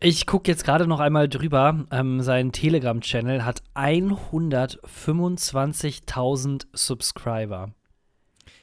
Ich 0.00 0.26
gucke 0.26 0.48
jetzt 0.48 0.64
gerade 0.64 0.86
noch 0.86 1.00
einmal 1.00 1.28
drüber. 1.28 1.84
Ähm, 1.90 2.22
sein 2.22 2.52
Telegram-Channel 2.52 3.44
hat 3.44 3.64
125.000 3.74 6.66
Subscriber. 6.72 7.72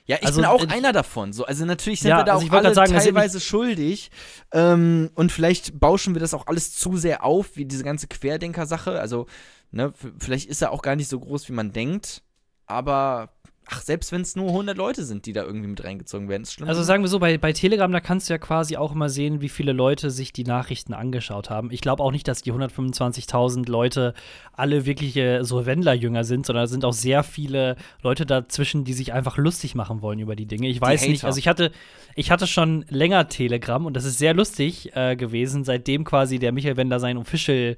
Ja, 0.05 0.15
ich 0.21 0.27
also, 0.27 0.41
bin 0.41 0.49
auch 0.49 0.63
äh, 0.63 0.67
einer 0.67 0.93
davon. 0.93 1.33
So, 1.33 1.45
also 1.45 1.65
natürlich 1.65 1.99
sind 1.99 2.11
ja, 2.11 2.19
wir 2.19 2.23
da 2.23 2.35
also 2.35 2.47
auch 2.47 2.53
alle 2.53 2.73
sagen, 2.73 2.93
teilweise 2.93 3.41
schuldig. 3.41 4.11
Ähm, 4.53 5.09
und 5.15 5.29
vielleicht 5.31 5.79
bauschen 5.79 6.15
wir 6.15 6.21
das 6.21 6.33
auch 6.33 6.47
alles 6.47 6.73
zu 6.73 6.95
sehr 6.95 7.25
auf, 7.25 7.57
wie 7.57 7.65
diese 7.65 7.83
ganze 7.83 8.07
Querdenker-Sache. 8.07 8.97
Also, 8.99 9.25
ne, 9.71 9.93
vielleicht 10.19 10.47
ist 10.47 10.61
er 10.61 10.71
auch 10.71 10.81
gar 10.81 10.95
nicht 10.95 11.09
so 11.09 11.19
groß, 11.19 11.49
wie 11.49 11.53
man 11.53 11.73
denkt. 11.73 12.23
Aber 12.65 13.34
Ach, 13.67 13.81
selbst 13.81 14.11
wenn 14.11 14.21
es 14.21 14.35
nur 14.35 14.49
100 14.49 14.77
Leute 14.77 15.03
sind, 15.03 15.25
die 15.25 15.33
da 15.33 15.43
irgendwie 15.43 15.67
mit 15.67 15.83
reingezogen 15.83 16.29
werden, 16.29 16.43
ist 16.43 16.53
schlimm. 16.53 16.67
Also 16.69 16.83
sagen 16.83 17.03
wir 17.03 17.07
so, 17.07 17.17
bei, 17.17 17.37
bei 17.39 17.51
Telegram, 17.51 17.91
da 17.91 17.99
kannst 17.99 18.29
du 18.29 18.33
ja 18.33 18.37
quasi 18.37 18.77
auch 18.77 18.91
immer 18.91 19.09
sehen, 19.09 19.41
wie 19.41 19.49
viele 19.49 19.71
Leute 19.71 20.11
sich 20.11 20.31
die 20.31 20.43
Nachrichten 20.43 20.93
angeschaut 20.93 21.49
haben. 21.49 21.71
Ich 21.71 21.81
glaube 21.81 22.03
auch 22.03 22.11
nicht, 22.11 22.27
dass 22.27 22.43
die 22.43 22.53
125.000 22.53 23.67
Leute 23.69 24.13
alle 24.53 24.85
wirkliche 24.85 25.43
so 25.43 25.65
Wendler-Jünger 25.65 26.23
sind, 26.23 26.45
sondern 26.45 26.65
es 26.65 26.71
sind 26.71 26.85
auch 26.85 26.93
sehr 26.93 27.23
viele 27.23 27.75
Leute 28.03 28.27
dazwischen, 28.27 28.83
die 28.83 28.93
sich 28.93 29.13
einfach 29.13 29.37
lustig 29.37 29.73
machen 29.73 30.01
wollen 30.01 30.19
über 30.19 30.35
die 30.35 30.45
Dinge. 30.45 30.67
Ich 30.67 30.79
weiß 30.79 31.07
nicht, 31.07 31.23
also 31.23 31.39
ich 31.39 31.47
hatte, 31.47 31.71
ich 32.15 32.29
hatte 32.29 32.45
schon 32.45 32.85
länger 32.89 33.29
Telegram 33.29 33.83
und 33.85 33.95
das 33.95 34.05
ist 34.05 34.19
sehr 34.19 34.35
lustig 34.35 34.95
äh, 34.95 35.15
gewesen, 35.15 35.63
seitdem 35.63 36.03
quasi 36.03 36.37
der 36.37 36.51
Michael 36.51 36.77
Wendler 36.77 36.99
sein 36.99 37.17
Official 37.17 37.77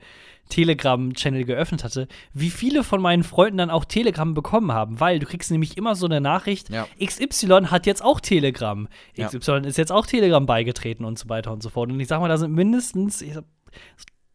Telegram-Channel 0.50 1.46
geöffnet 1.46 1.84
hatte, 1.84 2.08
wie 2.34 2.50
viele 2.50 2.84
von 2.84 3.02
meinen 3.02 3.24
Freunden 3.24 3.58
dann 3.58 3.70
auch 3.70 3.86
Telegram 3.86 4.34
bekommen 4.34 4.72
haben, 4.72 5.00
weil 5.00 5.20
du 5.20 5.26
kriegst 5.26 5.52
nämlich 5.52 5.78
immer 5.78 5.96
so 5.96 6.06
eine 6.06 6.22
Nachricht, 6.22 6.70
ja. 6.70 6.88
XY 7.04 7.68
hat 7.68 7.86
jetzt 7.86 8.04
auch 8.04 8.20
Telegram, 8.20 8.88
XY 9.20 9.52
ja. 9.52 9.58
ist 9.58 9.78
jetzt 9.78 9.92
auch 9.92 10.06
Telegram 10.06 10.46
beigetreten 10.46 11.06
und 11.06 11.20
so 11.20 11.30
weiter 11.30 11.52
und 11.52 11.64
so 11.64 11.70
fort. 11.70 11.92
Und 11.92 12.00
ich 12.00 12.08
sag 12.08 12.20
mal, 12.20 12.28
da 12.30 12.38
sind 12.38 12.54
mindestens 12.54 13.20
sag, 13.20 13.44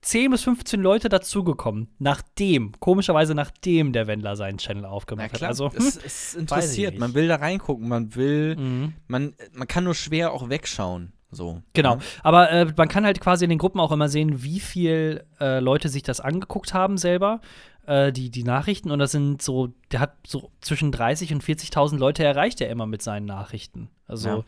10 0.02 0.32
bis 0.32 0.42
15 0.42 0.80
Leute 0.80 1.08
dazugekommen, 1.08 1.88
nachdem, 1.98 2.72
komischerweise 2.80 3.34
nachdem 3.34 3.92
der 3.92 4.08
Wendler 4.08 4.34
seinen 4.34 4.58
Channel 4.58 4.84
aufgemacht 4.84 5.32
hat. 5.32 5.42
Also, 5.44 5.70
es 5.74 5.96
ist 5.96 6.34
interessiert, 6.34 6.98
man 6.98 7.14
will 7.14 7.28
da 7.28 7.36
reingucken, 7.36 7.88
man 7.88 8.14
will, 8.16 8.56
mhm. 8.56 8.94
man, 9.06 9.34
man 9.52 9.68
kann 9.68 9.84
nur 9.84 9.94
schwer 9.94 10.32
auch 10.32 10.48
wegschauen. 10.48 11.12
So. 11.32 11.62
Genau. 11.72 11.94
Ja. 11.94 12.00
Aber 12.22 12.50
äh, 12.50 12.72
man 12.76 12.88
kann 12.88 13.04
halt 13.04 13.20
quasi 13.20 13.44
in 13.44 13.50
den 13.50 13.58
Gruppen 13.58 13.80
auch 13.80 13.90
immer 13.90 14.08
sehen, 14.08 14.42
wie 14.42 14.60
viel 14.60 15.24
äh, 15.40 15.60
Leute 15.60 15.88
sich 15.88 16.02
das 16.02 16.20
angeguckt 16.20 16.74
haben 16.74 16.98
selber, 16.98 17.40
äh, 17.86 18.12
die, 18.12 18.30
die 18.30 18.44
Nachrichten. 18.44 18.90
Und 18.90 18.98
das 18.98 19.12
sind 19.12 19.40
so, 19.40 19.72
der 19.90 20.00
hat 20.00 20.14
so 20.26 20.50
zwischen 20.60 20.92
30 20.92 21.32
und 21.32 21.42
40.000 21.42 21.96
Leute 21.96 22.22
erreicht 22.22 22.60
er 22.60 22.68
immer 22.68 22.86
mit 22.86 23.02
seinen 23.02 23.24
Nachrichten. 23.24 23.88
Also, 24.06 24.28
ja. 24.28 24.44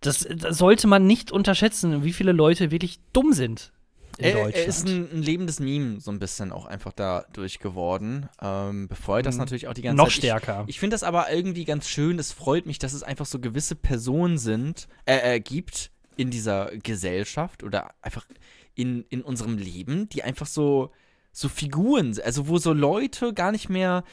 das, 0.00 0.26
das, 0.28 0.58
sollte 0.58 0.88
man 0.88 1.06
nicht 1.06 1.30
unterschätzen, 1.30 2.02
wie 2.02 2.12
viele 2.12 2.32
Leute 2.32 2.72
wirklich 2.72 2.98
dumm 3.12 3.32
sind. 3.32 3.72
In 4.18 4.24
er, 4.24 4.32
Deutschland. 4.32 4.54
er 4.54 4.66
ist 4.66 4.88
ein, 4.88 5.10
ein, 5.12 5.22
lebendes 5.22 5.60
Meme 5.60 6.00
so 6.00 6.10
ein 6.10 6.18
bisschen 6.18 6.52
auch 6.52 6.66
einfach 6.66 6.92
dadurch 6.92 7.58
geworden. 7.58 8.28
Ähm, 8.40 8.88
bevor 8.88 9.22
das 9.22 9.34
mhm. 9.34 9.40
natürlich 9.40 9.68
auch 9.68 9.74
die 9.74 9.82
ganze 9.82 9.96
Noch 9.96 10.08
Zeit. 10.08 10.16
stärker. 10.16 10.64
Ich, 10.66 10.76
ich 10.76 10.80
finde 10.80 10.94
das 10.94 11.02
aber 11.02 11.30
irgendwie 11.30 11.64
ganz 11.64 11.88
schön. 11.88 12.18
Es 12.18 12.32
freut 12.32 12.66
mich, 12.66 12.78
dass 12.78 12.92
es 12.92 13.02
einfach 13.02 13.26
so 13.26 13.38
gewisse 13.38 13.74
Personen 13.74 14.38
sind, 14.38 14.88
äh, 15.04 15.36
äh, 15.36 15.40
gibt 15.40 15.90
in 16.16 16.30
dieser 16.30 16.70
Gesellschaft 16.82 17.62
oder 17.62 17.94
einfach 18.00 18.26
in, 18.74 19.04
in 19.08 19.22
unserem 19.22 19.58
Leben, 19.58 20.08
die 20.08 20.22
einfach 20.22 20.46
so, 20.46 20.92
so 21.32 21.48
Figuren, 21.48 22.18
also 22.24 22.48
wo 22.48 22.58
so 22.58 22.72
Leute 22.72 23.34
gar 23.34 23.52
nicht 23.52 23.68
mehr 23.68 24.04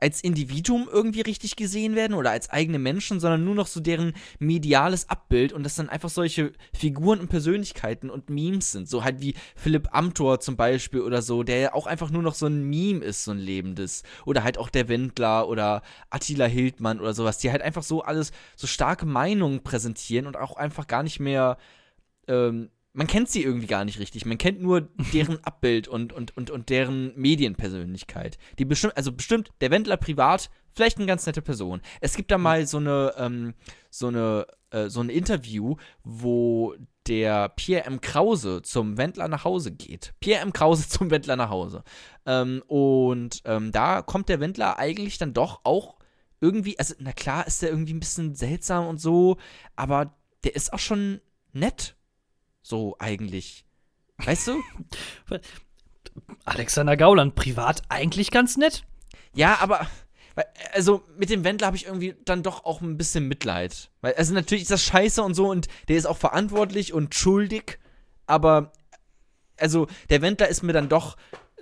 als 0.00 0.22
Individuum 0.22 0.88
irgendwie 0.90 1.20
richtig 1.20 1.56
gesehen 1.56 1.94
werden 1.94 2.14
oder 2.14 2.30
als 2.30 2.50
eigene 2.50 2.78
Menschen, 2.78 3.20
sondern 3.20 3.44
nur 3.44 3.54
noch 3.54 3.66
so 3.66 3.80
deren 3.80 4.12
mediales 4.38 5.08
Abbild 5.08 5.52
und 5.52 5.62
das 5.62 5.76
dann 5.76 5.88
einfach 5.88 6.10
solche 6.10 6.52
Figuren 6.72 7.20
und 7.20 7.28
Persönlichkeiten 7.28 8.10
und 8.10 8.28
Memes 8.28 8.72
sind. 8.72 8.88
So 8.88 9.04
halt 9.04 9.20
wie 9.20 9.34
Philipp 9.56 9.88
Amthor 9.92 10.40
zum 10.40 10.56
Beispiel 10.56 11.00
oder 11.00 11.22
so, 11.22 11.42
der 11.42 11.58
ja 11.58 11.74
auch 11.74 11.86
einfach 11.86 12.10
nur 12.10 12.22
noch 12.22 12.34
so 12.34 12.46
ein 12.46 12.64
Meme 12.64 13.04
ist, 13.04 13.24
so 13.24 13.30
ein 13.30 13.38
lebendes. 13.38 14.02
Oder 14.26 14.44
halt 14.44 14.58
auch 14.58 14.68
der 14.68 14.88
Wendler 14.88 15.48
oder 15.48 15.82
Attila 16.10 16.46
Hildmann 16.46 17.00
oder 17.00 17.14
sowas, 17.14 17.38
die 17.38 17.50
halt 17.50 17.62
einfach 17.62 17.82
so 17.82 18.02
alles, 18.02 18.32
so 18.56 18.66
starke 18.66 19.06
Meinungen 19.06 19.62
präsentieren 19.62 20.26
und 20.26 20.36
auch 20.36 20.56
einfach 20.56 20.86
gar 20.86 21.02
nicht 21.02 21.20
mehr 21.20 21.56
ähm, 22.26 22.70
man 22.94 23.08
kennt 23.08 23.28
sie 23.28 23.42
irgendwie 23.42 23.66
gar 23.66 23.84
nicht 23.84 23.98
richtig. 23.98 24.24
Man 24.24 24.38
kennt 24.38 24.62
nur 24.62 24.88
deren 25.12 25.44
Abbild 25.44 25.88
und, 25.88 26.12
und, 26.12 26.36
und, 26.36 26.50
und 26.50 26.70
deren 26.70 27.12
Medienpersönlichkeit. 27.16 28.38
Die 28.58 28.64
bestimmt, 28.64 28.96
also 28.96 29.12
bestimmt 29.12 29.50
der 29.60 29.70
Wendler 29.70 29.96
privat, 29.96 30.48
vielleicht 30.70 30.96
eine 30.96 31.06
ganz 31.06 31.26
nette 31.26 31.42
Person. 31.42 31.82
Es 32.00 32.16
gibt 32.16 32.30
da 32.30 32.38
mal 32.38 32.66
so 32.66 32.78
eine, 32.78 33.12
ähm, 33.18 33.54
so 33.90 34.06
eine, 34.06 34.46
äh, 34.70 34.88
so 34.88 35.00
ein 35.00 35.10
Interview, 35.10 35.76
wo 36.04 36.74
der 37.06 37.50
Pierre 37.50 37.84
M. 37.84 38.00
Krause 38.00 38.62
zum 38.62 38.96
Wendler 38.96 39.28
nach 39.28 39.44
Hause 39.44 39.72
geht. 39.72 40.14
Pierre 40.20 40.42
M. 40.42 40.52
Krause 40.52 40.88
zum 40.88 41.10
Wendler 41.10 41.36
nach 41.36 41.50
Hause. 41.50 41.82
Ähm, 42.26 42.62
und 42.68 43.42
ähm, 43.44 43.72
da 43.72 44.02
kommt 44.02 44.28
der 44.28 44.40
Wendler 44.40 44.78
eigentlich 44.78 45.18
dann 45.18 45.34
doch 45.34 45.60
auch 45.64 45.96
irgendwie, 46.40 46.78
also 46.78 46.94
na 46.98 47.12
klar 47.12 47.46
ist 47.46 47.60
der 47.62 47.70
irgendwie 47.70 47.94
ein 47.94 48.00
bisschen 48.00 48.34
seltsam 48.34 48.86
und 48.86 49.00
so, 49.00 49.38
aber 49.74 50.14
der 50.44 50.54
ist 50.54 50.72
auch 50.72 50.78
schon 50.78 51.20
nett 51.52 51.96
so 52.64 52.96
eigentlich. 52.98 53.64
Weißt 54.18 54.48
du? 54.48 54.62
Alexander 56.44 56.96
Gauland, 56.96 57.34
privat 57.34 57.82
eigentlich 57.88 58.30
ganz 58.30 58.56
nett. 58.56 58.84
Ja, 59.34 59.58
aber 59.60 59.88
Also 60.72 61.02
mit 61.16 61.30
dem 61.30 61.44
Wendler 61.44 61.68
habe 61.68 61.76
ich 61.76 61.86
irgendwie 61.86 62.16
dann 62.24 62.42
doch 62.42 62.64
auch 62.64 62.80
ein 62.80 62.96
bisschen 62.96 63.28
Mitleid. 63.28 63.90
Weil, 64.00 64.14
also 64.14 64.34
natürlich 64.34 64.62
ist 64.62 64.70
das 64.70 64.82
scheiße 64.82 65.22
und 65.22 65.34
so 65.34 65.50
und 65.50 65.68
der 65.88 65.96
ist 65.96 66.06
auch 66.06 66.16
verantwortlich 66.16 66.92
und 66.92 67.14
schuldig, 67.14 67.78
aber 68.26 68.72
also 69.56 69.86
der 70.10 70.22
Wendler 70.22 70.48
ist 70.48 70.62
mir 70.62 70.72
dann 70.72 70.88
doch 70.88 71.16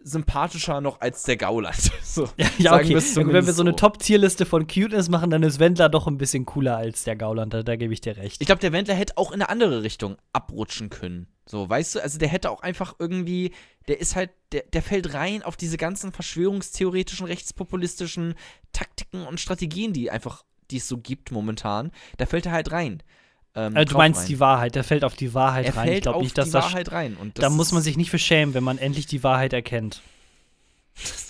sympathischer 0.05 0.81
noch 0.81 1.01
als 1.01 1.23
der 1.25 1.37
Gauland. 1.37 1.91
So, 2.03 2.29
Ja, 2.59 2.75
okay. 2.75 2.95
Wenn 2.95 3.47
wir 3.47 3.53
so 3.55 3.63
eine. 3.63 3.75
Top-Tier-Liste 3.75 4.45
von 4.45 4.67
Cuteness 4.67 5.09
machen, 5.09 5.31
dann 5.31 5.43
ist 5.43 5.59
Wendler 5.59 5.89
doch 5.89 6.07
ein 6.07 6.19
bisschen 6.19 6.45
cooler 6.45 6.77
als 6.77 7.05
der 7.05 7.17
Gauland. 7.17 7.55
Da, 7.55 7.63
da 7.63 7.77
gebe 7.77 7.95
ich 7.95 8.03
dir 8.03 8.19
recht. 8.19 8.37
Ich 8.39 8.47
glaube, 8.47 8.61
der 8.61 8.73
Wendler 8.73 8.95
hätte 8.95 9.17
auch 9.17 9.31
in 9.33 9.41
eine 9.41 9.49
andere 9.49 9.83
Richtung 9.83 10.19
abrutschen 10.35 10.91
können. 10.91 11.27
So, 11.47 11.69
weißt 11.69 11.95
du, 11.95 12.03
also 12.03 12.19
der 12.19 12.29
hätte 12.29 12.51
auch 12.51 12.63
einfach 12.63 12.97
irgendwie, 12.99 13.53
der 13.89 13.99
ist 14.01 14.15
halt, 14.15 14.31
der, 14.53 14.65
der 14.73 14.83
fällt 14.83 15.15
rein 15.15 15.43
auf 15.43 15.57
diese 15.57 15.79
ganzen 15.79 16.13
verschwörungstheoretischen, 16.13 17.27
rechtspopulistischen 17.27 18.35
Taktiken 18.73 19.27
und 19.27 19.41
Strategien, 19.41 19.95
die 19.95 20.11
einfach, 20.11 20.45
die 20.71 20.77
es 20.77 20.89
so 20.89 20.99
gibt 20.99 21.33
momentan. 21.33 21.93
Da 22.19 22.27
fällt 22.27 22.47
er 22.47 22.53
halt 22.53 22.73
rein. 22.73 23.03
Ähm, 23.55 23.77
äh, 23.77 23.85
du 23.85 23.97
meinst 23.97 24.21
rein. 24.23 24.27
die 24.29 24.41
Wahrheit. 24.41 24.75
Der 24.75 24.85
fällt 24.85 25.05
auf 25.05 25.15
die 25.15 25.35
Wahrheit 25.35 25.67
er 25.67 25.77
rein. 25.77 25.85
fällt 25.87 25.97
Ich 25.99 26.03
glaube 26.05 26.23
nicht, 26.23 26.39
dass 26.39 26.47
die 26.47 26.53
das. 26.53 26.65
Wahrheit 26.65 26.93
rein. 26.93 27.17
Und 27.17 27.39
Da 27.39 27.43
das 27.43 27.53
muss 27.53 27.73
man 27.73 27.83
sich 27.83 27.97
nicht 27.97 28.11
für 28.11 28.19
schämen, 28.19 28.55
wenn 28.55 28.65
man 28.65 28.79
endlich 28.79 29.07
die 29.07 29.23
Wahrheit 29.23 29.53
erkennt. 29.53 30.01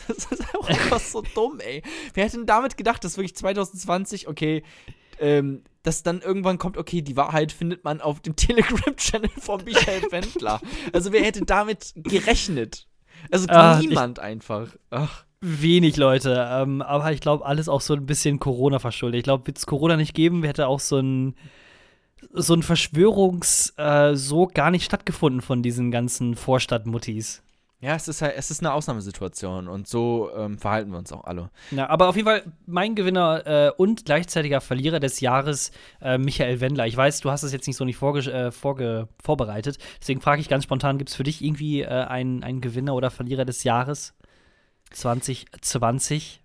Das 0.09 0.27
ist 0.33 0.55
auch 0.57 0.69
einfach 0.69 0.99
so 1.01 1.23
dumm, 1.35 1.61
ey. 1.61 1.81
Wer 2.15 2.25
hätte 2.25 2.37
denn 2.37 2.47
damit 2.47 2.77
gedacht, 2.77 3.05
dass 3.05 3.17
wirklich 3.17 3.37
2020, 3.37 4.27
okay, 4.27 4.65
ähm, 5.21 5.63
dass 5.85 6.03
dann 6.03 6.21
irgendwann 6.21 6.59
kommt, 6.59 6.77
okay, 6.77 7.03
die 7.03 7.17
Wahrheit 7.17 7.53
findet 7.53 7.85
man 7.85 8.01
auf 8.01 8.19
dem 8.21 8.35
Telegram-Channel 8.37 9.31
von 9.39 9.63
Michael 9.65 10.03
Wendler. 10.11 10.61
Also 10.93 11.13
wer 11.13 11.23
hätte 11.23 11.45
damit 11.45 11.93
gerechnet? 11.95 12.89
Also 13.31 13.47
Ah, 13.49 13.79
ich- 13.81 13.89
niemand 13.89 14.19
einfach. 14.19 14.69
Ach. 14.91 15.25
Wenig 15.41 15.97
Leute, 15.97 16.47
ähm, 16.51 16.83
aber 16.83 17.11
ich 17.13 17.21
glaube, 17.21 17.45
alles 17.47 17.69
auch 17.69 17.81
so 17.81 17.95
ein 17.95 18.07
bisschen 18.07 18.39
Corona 18.41 18.79
verschuldet. 18.81 19.19
Ich 19.19 19.25
glaube, 19.25 19.47
wird 19.47 19.59
es 19.59 19.67
Corona 19.67 19.97
nicht 19.97 20.15
geben, 20.15 20.43
hätte 20.45 20.67
auch 20.69 20.79
so 20.81 20.99
ein 20.99 21.35
so 22.33 22.55
ein 22.55 22.63
Verschwörungs 22.63 23.75
äh, 23.77 24.15
so 24.15 24.47
gar 24.47 24.71
nicht 24.71 24.85
stattgefunden 24.85 25.41
von 25.41 25.63
diesen 25.63 25.91
ganzen 25.91 26.35
Vorstadtmuttis. 26.37 27.43
Ja, 27.83 27.97
es 27.97 28.07
ist 28.07 28.23
halt, 28.23 28.35
es 28.37 28.53
ist 28.53 28.61
eine 28.61 28.73
Ausnahmesituation 28.75 29.67
und 29.67 29.89
so 29.89 30.31
ähm, 30.37 30.57
verhalten 30.57 30.93
wir 30.93 30.99
uns 30.99 31.13
auch 31.13 31.25
alle. 31.25 31.51
Ja, 31.73 31.89
aber 31.89 32.09
auf 32.09 32.15
jeden 32.15 32.29
Fall 32.29 32.45
mein 32.65 32.95
Gewinner 32.95 33.45
äh, 33.45 33.71
und 33.77 34.05
gleichzeitiger 34.05 34.61
Verlierer 34.61 35.01
des 35.01 35.19
Jahres, 35.19 35.73
äh, 36.01 36.17
Michael 36.17 36.61
Wendler. 36.61 36.87
Ich 36.87 36.97
weiß, 36.97 37.23
du 37.23 37.31
hast 37.33 37.43
es 37.43 37.53
jetzt 37.53 37.67
nicht 37.67 37.77
so 37.77 37.85
nicht 37.85 37.97
vorge 37.97 38.33
äh, 38.33 38.53
vorge 38.53 39.09
vorbereitet. 39.21 39.79
Deswegen 40.01 40.21
frage 40.21 40.41
ich 40.41 40.49
ganz 40.49 40.63
spontan: 40.63 40.97
Gibt 40.97 41.11
es 41.11 41.17
für 41.17 41.25
dich 41.25 41.43
irgendwie 41.43 41.83
äh, 41.83 41.89
einen, 41.89 42.45
einen 42.45 42.61
Gewinner 42.61 42.95
oder 42.95 43.11
Verlierer 43.11 43.45
des 43.45 43.65
Jahres 43.65 44.15
2020? 44.93 46.42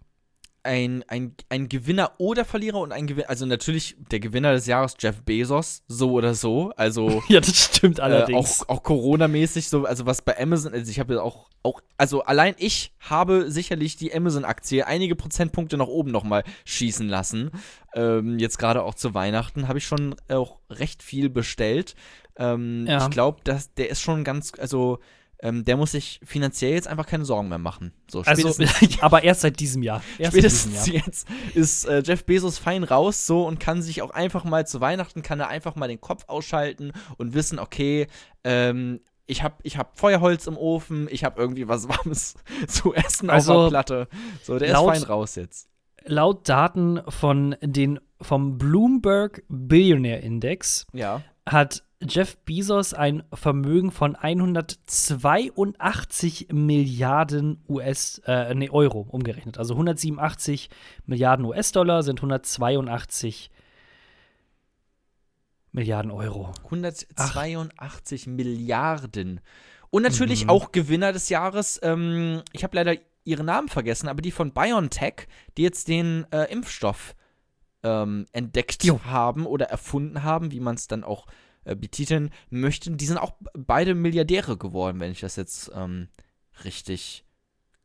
Ein, 0.67 1.03
ein, 1.07 1.33
ein 1.49 1.69
Gewinner 1.69 2.11
oder 2.17 2.43
Verlierer 2.45 2.79
und 2.81 2.91
ein 2.91 3.07
Gewinner, 3.07 3.29
also 3.29 3.45
natürlich 3.45 3.95
der 4.11 4.19
Gewinner 4.19 4.51
des 4.51 4.65
Jahres 4.67 4.95
Jeff 4.99 5.21
Bezos, 5.21 5.81
so 5.87 6.11
oder 6.11 6.33
so. 6.35 6.73
Also 6.75 7.23
Ja, 7.29 7.39
das 7.39 7.55
stimmt 7.57 7.99
Äh, 7.99 8.01
allerdings. 8.01 8.61
auch, 8.61 8.69
auch 8.69 8.83
Corona-mäßig, 8.83 9.69
so, 9.69 9.85
also 9.85 10.05
was 10.05 10.21
bei 10.21 10.37
Amazon, 10.39 10.73
also 10.73 10.91
ich 10.91 10.99
habe 10.99 11.15
ja 11.15 11.21
auch, 11.21 11.49
auch, 11.63 11.81
also 11.97 12.21
allein 12.23 12.53
ich 12.57 12.91
habe 12.99 13.49
sicherlich 13.49 13.95
die 13.95 14.13
Amazon-Aktie 14.13 14.85
einige 14.85 15.15
Prozentpunkte 15.15 15.77
nach 15.77 15.87
oben 15.87 16.11
nochmal 16.11 16.43
schießen 16.65 17.07
lassen. 17.07 17.51
Ähm, 17.95 18.37
jetzt 18.37 18.59
gerade 18.59 18.83
auch 18.83 18.93
zu 18.95 19.13
Weihnachten 19.13 19.67
habe 19.67 19.79
ich 19.79 19.87
schon 19.87 20.15
auch 20.29 20.59
recht 20.69 21.01
viel 21.01 21.29
bestellt. 21.29 21.95
Ähm, 22.37 22.85
Ja. 22.87 23.03
Ich 23.05 23.09
glaube, 23.09 23.39
dass 23.45 23.73
der 23.73 23.89
ist 23.89 24.01
schon 24.01 24.23
ganz, 24.23 24.51
also 24.59 24.99
ähm, 25.39 25.63
der 25.65 25.77
muss 25.77 25.91
sich 25.91 26.19
finanziell 26.23 26.73
jetzt 26.73 26.87
einfach 26.87 27.05
keine 27.05 27.23
Sorgen 27.25 27.49
mehr 27.49 27.57
machen. 27.59 27.93
So, 28.09 28.21
also, 28.21 28.51
spätestens 28.53 29.01
aber 29.01 29.23
erst 29.23 29.41
seit 29.41 29.59
diesem 29.59 29.83
Jahr. 29.83 30.01
Erst 30.17 30.33
seit 30.33 30.43
diesem 30.43 30.71
Spätestens 30.73 30.87
Jahr. 30.87 31.05
jetzt 31.05 31.27
ist 31.55 31.85
äh, 31.85 32.01
Jeff 32.05 32.25
Bezos 32.25 32.57
fein 32.57 32.83
raus 32.83 33.27
so 33.27 33.45
und 33.45 33.59
kann 33.59 33.81
sich 33.81 34.01
auch 34.01 34.09
einfach 34.11 34.43
mal 34.45 34.65
zu 34.65 34.81
Weihnachten, 34.81 35.21
kann 35.21 35.39
er 35.39 35.47
einfach 35.49 35.75
mal 35.75 35.87
den 35.87 36.01
Kopf 36.01 36.23
ausschalten 36.27 36.91
und 37.17 37.33
wissen, 37.33 37.59
okay, 37.59 38.07
ähm, 38.43 38.99
ich 39.27 39.43
habe 39.43 39.55
ich 39.63 39.77
hab 39.77 39.99
Feuerholz 39.99 40.47
im 40.47 40.57
Ofen, 40.57 41.07
ich 41.11 41.23
habe 41.23 41.39
irgendwie 41.41 41.67
was 41.67 41.87
Warmes 41.89 42.35
zu 42.67 42.93
essen 42.95 43.29
Also, 43.29 43.53
auf 43.53 43.63
der 43.65 43.69
Platte. 43.69 44.07
So, 44.43 44.57
der 44.57 44.71
laut- 44.71 44.93
ist 44.95 45.01
fein 45.01 45.07
raus 45.11 45.35
jetzt. 45.35 45.69
Laut 46.05 46.47
Daten 46.47 47.01
von 47.09 47.57
den, 47.61 47.99
vom 48.21 48.57
Bloomberg 48.57 49.43
Billionaire 49.49 50.21
Index 50.21 50.87
Ja. 50.93 51.21
hat 51.45 51.83
Jeff 52.01 52.37
Bezos 52.45 52.93
ein 52.93 53.23
Vermögen 53.33 53.91
von 53.91 54.15
182 54.15 56.49
Milliarden 56.51 57.63
US, 57.67 58.21
äh, 58.25 58.53
nee, 58.53 58.69
Euro 58.69 59.07
umgerechnet. 59.09 59.57
Also 59.57 59.73
187 59.73 60.69
Milliarden 61.07 61.43
US-Dollar 61.45 62.03
sind 62.03 62.19
182 62.19 63.49
Milliarden 65.71 66.11
Euro. 66.11 66.51
182 66.65 68.27
Milliarden. 68.27 69.39
Und 69.89 70.03
natürlich 70.03 70.43
Mhm. 70.43 70.49
auch 70.51 70.71
Gewinner 70.71 71.13
des 71.13 71.29
Jahres. 71.29 71.79
Ähm, 71.81 72.43
ich 72.51 72.63
habe 72.63 72.75
leider 72.75 72.93
ihre 73.23 73.43
Namen 73.43 73.69
vergessen, 73.69 74.07
aber 74.07 74.21
die 74.21 74.29
von 74.31 74.51
BioNTech, 74.53 75.27
die 75.57 75.63
jetzt 75.63 75.87
den 75.87 76.27
äh, 76.31 76.43
Impfstoff 76.51 77.15
ähm, 77.83 78.27
entdeckt 78.33 78.83
Jo. 78.83 78.99
haben 79.05 79.45
oder 79.47 79.65
erfunden 79.67 80.21
haben, 80.23 80.51
wie 80.51 80.59
man 80.59 80.75
es 80.75 80.87
dann 80.87 81.03
auch 81.03 81.25
äh, 81.27 81.31
betiteln 81.75 82.31
möchte, 82.49 82.91
die 82.91 83.05
sind 83.05 83.17
auch 83.17 83.33
beide 83.53 83.95
Milliardäre 83.95 84.57
geworden, 84.57 84.99
wenn 84.99 85.11
ich 85.11 85.19
das 85.19 85.35
jetzt 85.35 85.71
ähm, 85.75 86.07
richtig 86.63 87.23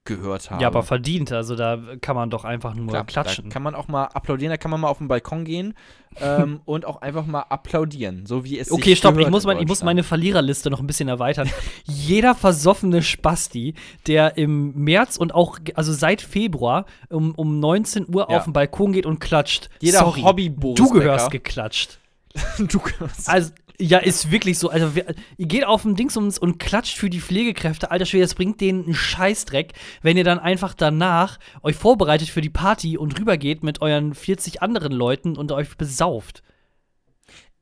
gehört 0.04 0.50
habe. 0.50 0.60
Ja, 0.60 0.66
aber 0.68 0.82
verdient. 0.82 1.30
Also 1.30 1.54
da 1.54 1.78
kann 2.00 2.16
man 2.16 2.28
doch 2.28 2.44
einfach 2.44 2.74
nur 2.74 2.88
Klar, 2.88 3.04
klatschen. 3.04 3.44
Da 3.44 3.50
kann 3.50 3.62
man 3.62 3.76
auch 3.76 3.86
mal 3.86 4.06
applaudieren, 4.06 4.50
da 4.50 4.56
kann 4.56 4.70
man 4.72 4.80
mal 4.80 4.88
auf 4.88 4.98
den 4.98 5.06
Balkon 5.06 5.44
gehen 5.44 5.74
ähm, 6.20 6.60
und 6.64 6.84
auch 6.86 7.02
einfach 7.02 7.24
mal 7.24 7.42
applaudieren, 7.42 8.26
so 8.26 8.44
wie 8.44 8.58
es 8.58 8.72
Okay, 8.72 8.96
stopp, 8.96 9.16
ich 9.18 9.30
muss, 9.30 9.44
in 9.44 9.48
mein, 9.48 9.58
ich 9.60 9.68
muss 9.68 9.84
meine 9.84 10.02
Verliererliste 10.02 10.70
noch 10.70 10.80
ein 10.80 10.88
bisschen 10.88 11.08
erweitern. 11.08 11.48
Jeder 11.84 12.34
versoffene 12.34 13.00
Spasti, 13.00 13.74
der 14.08 14.36
im 14.36 14.74
März 14.74 15.18
und 15.18 15.34
auch, 15.34 15.60
also 15.74 15.92
seit 15.92 16.20
Februar 16.20 16.86
um, 17.08 17.32
um 17.36 17.60
19 17.60 18.12
Uhr 18.12 18.26
Ja. 18.28 18.38
auf 18.38 18.44
den 18.44 18.52
Balkon 18.52 18.92
geht 18.92 19.06
und 19.06 19.20
klatscht. 19.20 19.70
Jeder 19.80 20.00
Sorry, 20.00 20.22
Hobby-Boris 20.22 20.78
Du 20.78 20.90
gehörst 20.90 21.26
Becker. 21.30 21.44
geklatscht. 21.44 22.00
du 22.58 22.80
gehörst. 22.80 23.28
Also, 23.28 23.52
ja, 23.78 23.98
ist 23.98 24.30
wirklich 24.30 24.58
so. 24.58 24.68
Also, 24.70 24.94
wer, 24.94 25.14
ihr 25.36 25.46
geht 25.46 25.64
auf 25.64 25.82
den 25.82 25.94
Dingsums 25.94 26.38
und 26.38 26.58
klatscht 26.58 26.96
für 26.96 27.10
die 27.10 27.20
Pflegekräfte. 27.20 27.90
Alter 27.90 28.06
Schwede, 28.06 28.24
das 28.24 28.34
bringt 28.34 28.60
denen 28.60 28.84
einen 28.84 28.94
Scheißdreck, 28.94 29.72
wenn 30.02 30.16
ihr 30.16 30.24
dann 30.24 30.38
einfach 30.38 30.74
danach 30.74 31.38
euch 31.62 31.76
vorbereitet 31.76 32.28
für 32.28 32.40
die 32.40 32.50
Party 32.50 32.96
und 32.96 33.18
rübergeht 33.18 33.62
mit 33.62 33.82
euren 33.82 34.14
40 34.14 34.62
anderen 34.62 34.92
Leuten 34.92 35.36
und 35.36 35.52
euch 35.52 35.76
besauft. 35.76 36.42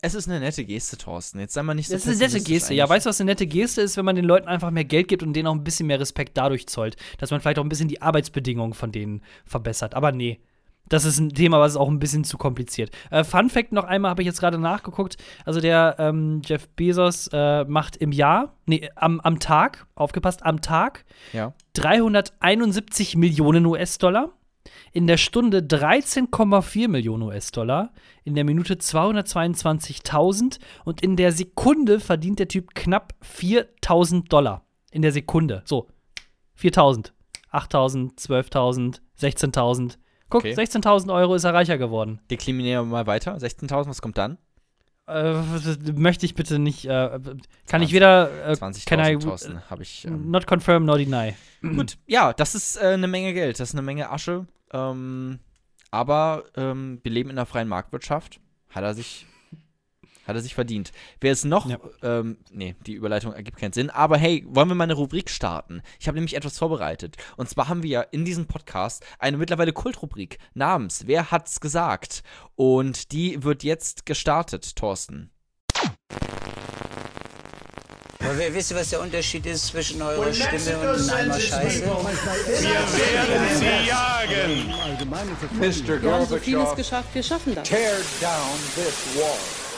Es 0.03 0.15
ist 0.15 0.29
eine 0.29 0.41
nette 0.41 0.65
Geste, 0.65 0.97
Thorsten. 0.97 1.41
Jetzt 1.41 1.53
sei 1.53 1.63
mal 1.63 1.75
nicht 1.75 1.89
so 1.89 1.95
Das 1.95 2.07
ist 2.07 2.23
eine 2.23 2.33
nette 2.33 2.43
Geste. 2.43 2.73
Ja, 2.73 2.85
eigentlich. 2.85 2.97
weißt 2.97 3.07
du, 3.07 3.11
was 3.11 3.21
eine 3.21 3.31
nette 3.31 3.47
Geste 3.47 3.83
ist, 3.83 3.97
wenn 3.97 4.05
man 4.07 4.17
den 4.17 4.25
Leuten 4.25 4.49
einfach 4.49 4.71
mehr 4.71 4.85
Geld 4.85 5.09
gibt 5.09 5.23
und 5.23 5.35
denen 5.35 5.47
auch 5.47 5.55
ein 5.55 5.65
bisschen 5.65 5.87
mehr 5.87 6.01
Respekt 6.01 6.39
dadurch 6.39 6.67
zollt, 6.69 6.97
dass 7.19 7.31
man 7.31 7.41
vielleicht 7.41 7.59
auch 7.59 7.65
ein 7.65 7.69
bisschen 7.69 7.89
die 7.89 8.01
Arbeitsbedingungen 8.01 8.73
von 8.73 8.93
denen 8.93 9.23
verbessert. 9.45 9.95
Aber 9.95 10.13
nee. 10.13 10.41
Das 10.89 11.05
ist 11.05 11.21
ein 11.21 11.29
Thema, 11.29 11.61
was 11.61 11.73
ist 11.73 11.77
auch 11.79 11.89
ein 11.89 12.01
bisschen 12.01 12.25
zu 12.25 12.37
kompliziert. 12.37 12.91
Äh, 13.11 13.23
Fun 13.23 13.49
Fact 13.49 13.71
noch 13.73 13.85
einmal, 13.85 14.11
habe 14.11 14.23
ich 14.23 14.27
jetzt 14.27 14.41
gerade 14.41 14.59
nachgeguckt. 14.59 15.17
Also 15.45 15.61
der 15.61 15.95
ähm, 15.99 16.43
Jeff 16.45 16.69
Bezos 16.71 17.29
äh, 17.33 17.65
macht 17.65 17.97
im 17.97 18.11
Jahr, 18.11 18.57
nee, 18.67 18.91
am, 18.97 19.21
am 19.21 19.39
Tag, 19.39 19.87
aufgepasst, 19.95 20.45
am 20.45 20.61
Tag 20.61 21.05
Ja. 21.33 21.55
371 21.75 23.17
Millionen 23.17 23.67
US-Dollar. 23.67 24.33
In 24.93 25.07
der 25.07 25.17
Stunde 25.17 25.59
13,4 25.61 26.89
Millionen 26.89 27.23
US-Dollar. 27.23 27.93
In 28.25 28.35
der 28.35 28.45
Minute 28.45 28.75
222.000. 28.75 30.59
Und 30.85 31.03
in 31.03 31.17
der 31.17 31.31
Sekunde 31.31 32.01
verdient 32.01 32.41
der 32.41 32.49
Typ 32.49 32.75
knapp 32.75 33.15
4.000 33.25 34.29
Dollar. 34.29 34.65
In 34.91 35.03
der 35.03 35.13
Sekunde. 35.13 35.63
So. 35.65 35.87
4.000. 36.61 37.13
8.000, 37.53 38.17
12.000, 38.17 39.01
16.000. 39.19 39.97
Guck, 40.31 40.45
Okay. 40.45 40.55
16.000 40.55 41.13
Euro 41.13 41.35
ist 41.35 41.45
er 41.45 41.53
reicher 41.53 41.77
geworden. 41.77 42.21
Deklinieren 42.31 42.87
wir 42.87 42.93
mal 42.93 43.07
weiter. 43.07 43.37
16.000, 43.37 43.89
was 43.89 44.01
kommt 44.01 44.17
dann? 44.17 44.39
Äh, 45.07 45.43
möchte 45.97 46.25
ich 46.25 46.35
bitte 46.35 46.59
nicht. 46.59 46.85
Äh, 46.85 46.89
kann 46.89 47.41
20 47.67 47.89
ich 47.89 47.93
weder. 47.93 48.31
Äh, 48.49 48.57
can 48.57 49.01
I 49.01 49.17
20.000, 49.17 49.21
Thorsten, 49.21 49.71
habe 49.71 49.83
ich. 49.83 50.05
Ähm, 50.07 50.31
not 50.31 50.47
confirm 50.47 50.85
nor 50.85 50.99
deny. 50.99 51.35
Gut, 51.63 51.99
ja, 52.07 52.33
das 52.33 52.55
ist 52.55 52.77
äh, 52.77 52.87
eine 52.87 53.09
Menge 53.09 53.35
Geld, 53.35 53.59
das 53.59 53.71
ist 53.71 53.75
eine 53.75 53.83
Menge 53.83 54.11
Asche. 54.11 54.47
Ähm, 54.73 55.41
aber 55.91 56.45
ähm, 56.57 57.01
wir 57.03 57.11
leben 57.11 57.31
in 57.31 57.39
einer 57.39 57.47
freien 57.47 57.67
Marktwirtschaft. 57.69 58.39
Hat 58.69 58.85
er 58.85 58.95
sich, 58.95 59.27
hat 60.27 60.37
er 60.37 60.43
sich 60.43 60.55
verdient. 60.55 60.93
Wer 61.21 61.33
es 61.33 61.45
noch, 61.45 61.69
Ja. 61.69 61.79
ähm, 62.03 62.39
nee, 62.51 62.75
die 62.87 62.95
Überleitung 62.95 63.33
ergibt 63.33 63.59
keinen 63.59 63.73
Sinn. 63.73 63.91
Aber 63.91 64.17
hey, 64.17 64.45
wollen 64.49 64.69
wir 64.69 64.75
mal 64.75 64.85
eine 64.85 64.95
Rubrik 64.95 65.31
starten? 65.31 65.83
Ich 65.99 66.07
habe 66.09 66.17
nämlich 66.17 66.37
etwas 66.37 66.59
vorbereitet. 66.59 67.17
Und 67.37 67.49
zwar 67.49 67.69
haben 67.69 67.83
wir 67.83 67.91
ja 67.91 68.01
in 68.03 68.25
diesem 68.25 68.47
Podcast 68.47 69.05
eine 69.19 69.37
mittlerweile 69.37 69.73
Kultrubrik 69.73 70.39
namens 70.55 71.07
Wer 71.07 71.31
hat's 71.31 71.61
gesagt? 71.61 72.23
Und 72.57 73.13
die 73.13 73.43
wird 73.43 73.63
jetzt 73.63 74.07
gestartet, 74.07 74.77
Thorsten. 74.77 75.31
Aber 78.23 78.37
wer 78.37 78.53
wisst, 78.55 78.75
was 78.75 78.91
der 78.91 79.01
Unterschied 79.01 79.47
ist 79.47 79.69
zwischen 79.69 80.03
eurer 80.03 80.33
Stimme 80.33 80.93
und 80.93 81.11
einem 81.11 81.11
Eimer 81.33 81.41
Scheiße? 81.41 81.85
Wir 81.85 81.91
werden 82.63 83.57
sie 83.57 83.89
jagen. 83.89 84.69
Mr. 85.59 86.03
Wir 86.03 86.13
haben 86.13 86.27
so 86.27 86.37
vieles 86.37 86.75
geschafft, 86.77 87.09
wir 87.15 87.23
schaffen 87.23 87.55
das. 87.55 87.67
tear 87.69 87.97
down 88.21 88.59
this 88.77 89.17
wall. 89.17 89.70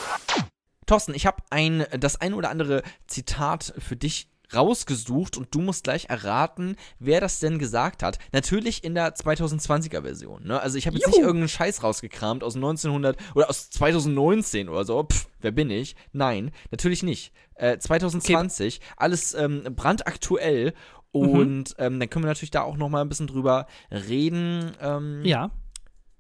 Thorsten, 0.87 1.15
ich 1.15 1.27
habe 1.27 1.43
ein, 1.51 1.87
das 1.99 2.21
ein 2.21 2.35
oder 2.35 2.51
andere 2.51 2.83
Zitat 3.07 3.75
für 3.79 3.97
dich 3.97 4.29
rausgesucht 4.55 5.37
und 5.39 5.55
du 5.55 5.61
musst 5.61 5.85
gleich 5.85 6.11
erraten, 6.11 6.77
wer 6.99 7.21
das 7.21 7.39
denn 7.39 7.59
gesagt 7.59 8.03
hat. 8.03 8.19
Natürlich 8.33 8.85
in 8.85 8.95
der 8.95 9.15
2020er 9.15 10.03
Version. 10.03 10.45
Ne? 10.47 10.61
Also 10.61 10.77
ich 10.77 10.87
habe 10.87 10.97
jetzt 10.97 11.07
nicht 11.07 11.19
irgendeinen 11.19 11.49
Scheiß 11.49 11.83
rausgekramt 11.83 12.45
aus 12.45 12.55
1900 12.57 13.17
oder 13.35 13.49
aus 13.49 13.71
2019 13.71 14.69
oder 14.69 14.85
so. 14.85 15.05
Pff, 15.05 15.29
wer 15.41 15.53
bin 15.53 15.71
ich? 15.71 15.97
Nein, 16.13 16.51
natürlich 16.71 17.03
nicht. 17.03 17.33
Äh, 17.55 17.79
2020, 17.79 18.81
alles 18.97 19.35
ähm, 19.35 19.63
brandaktuell 19.75 20.75
und 21.13 21.75
ähm, 21.79 22.01
dann 22.01 22.11
können 22.11 22.25
wir 22.25 22.29
natürlich 22.29 22.51
da 22.51 22.63
auch 22.63 22.77
noch 22.77 22.89
mal 22.89 23.03
ein 23.03 23.09
bisschen 23.09 23.27
drüber 23.27 23.67
reden. 23.91 24.73
Ähm, 24.81 25.23
Ja. 25.25 25.51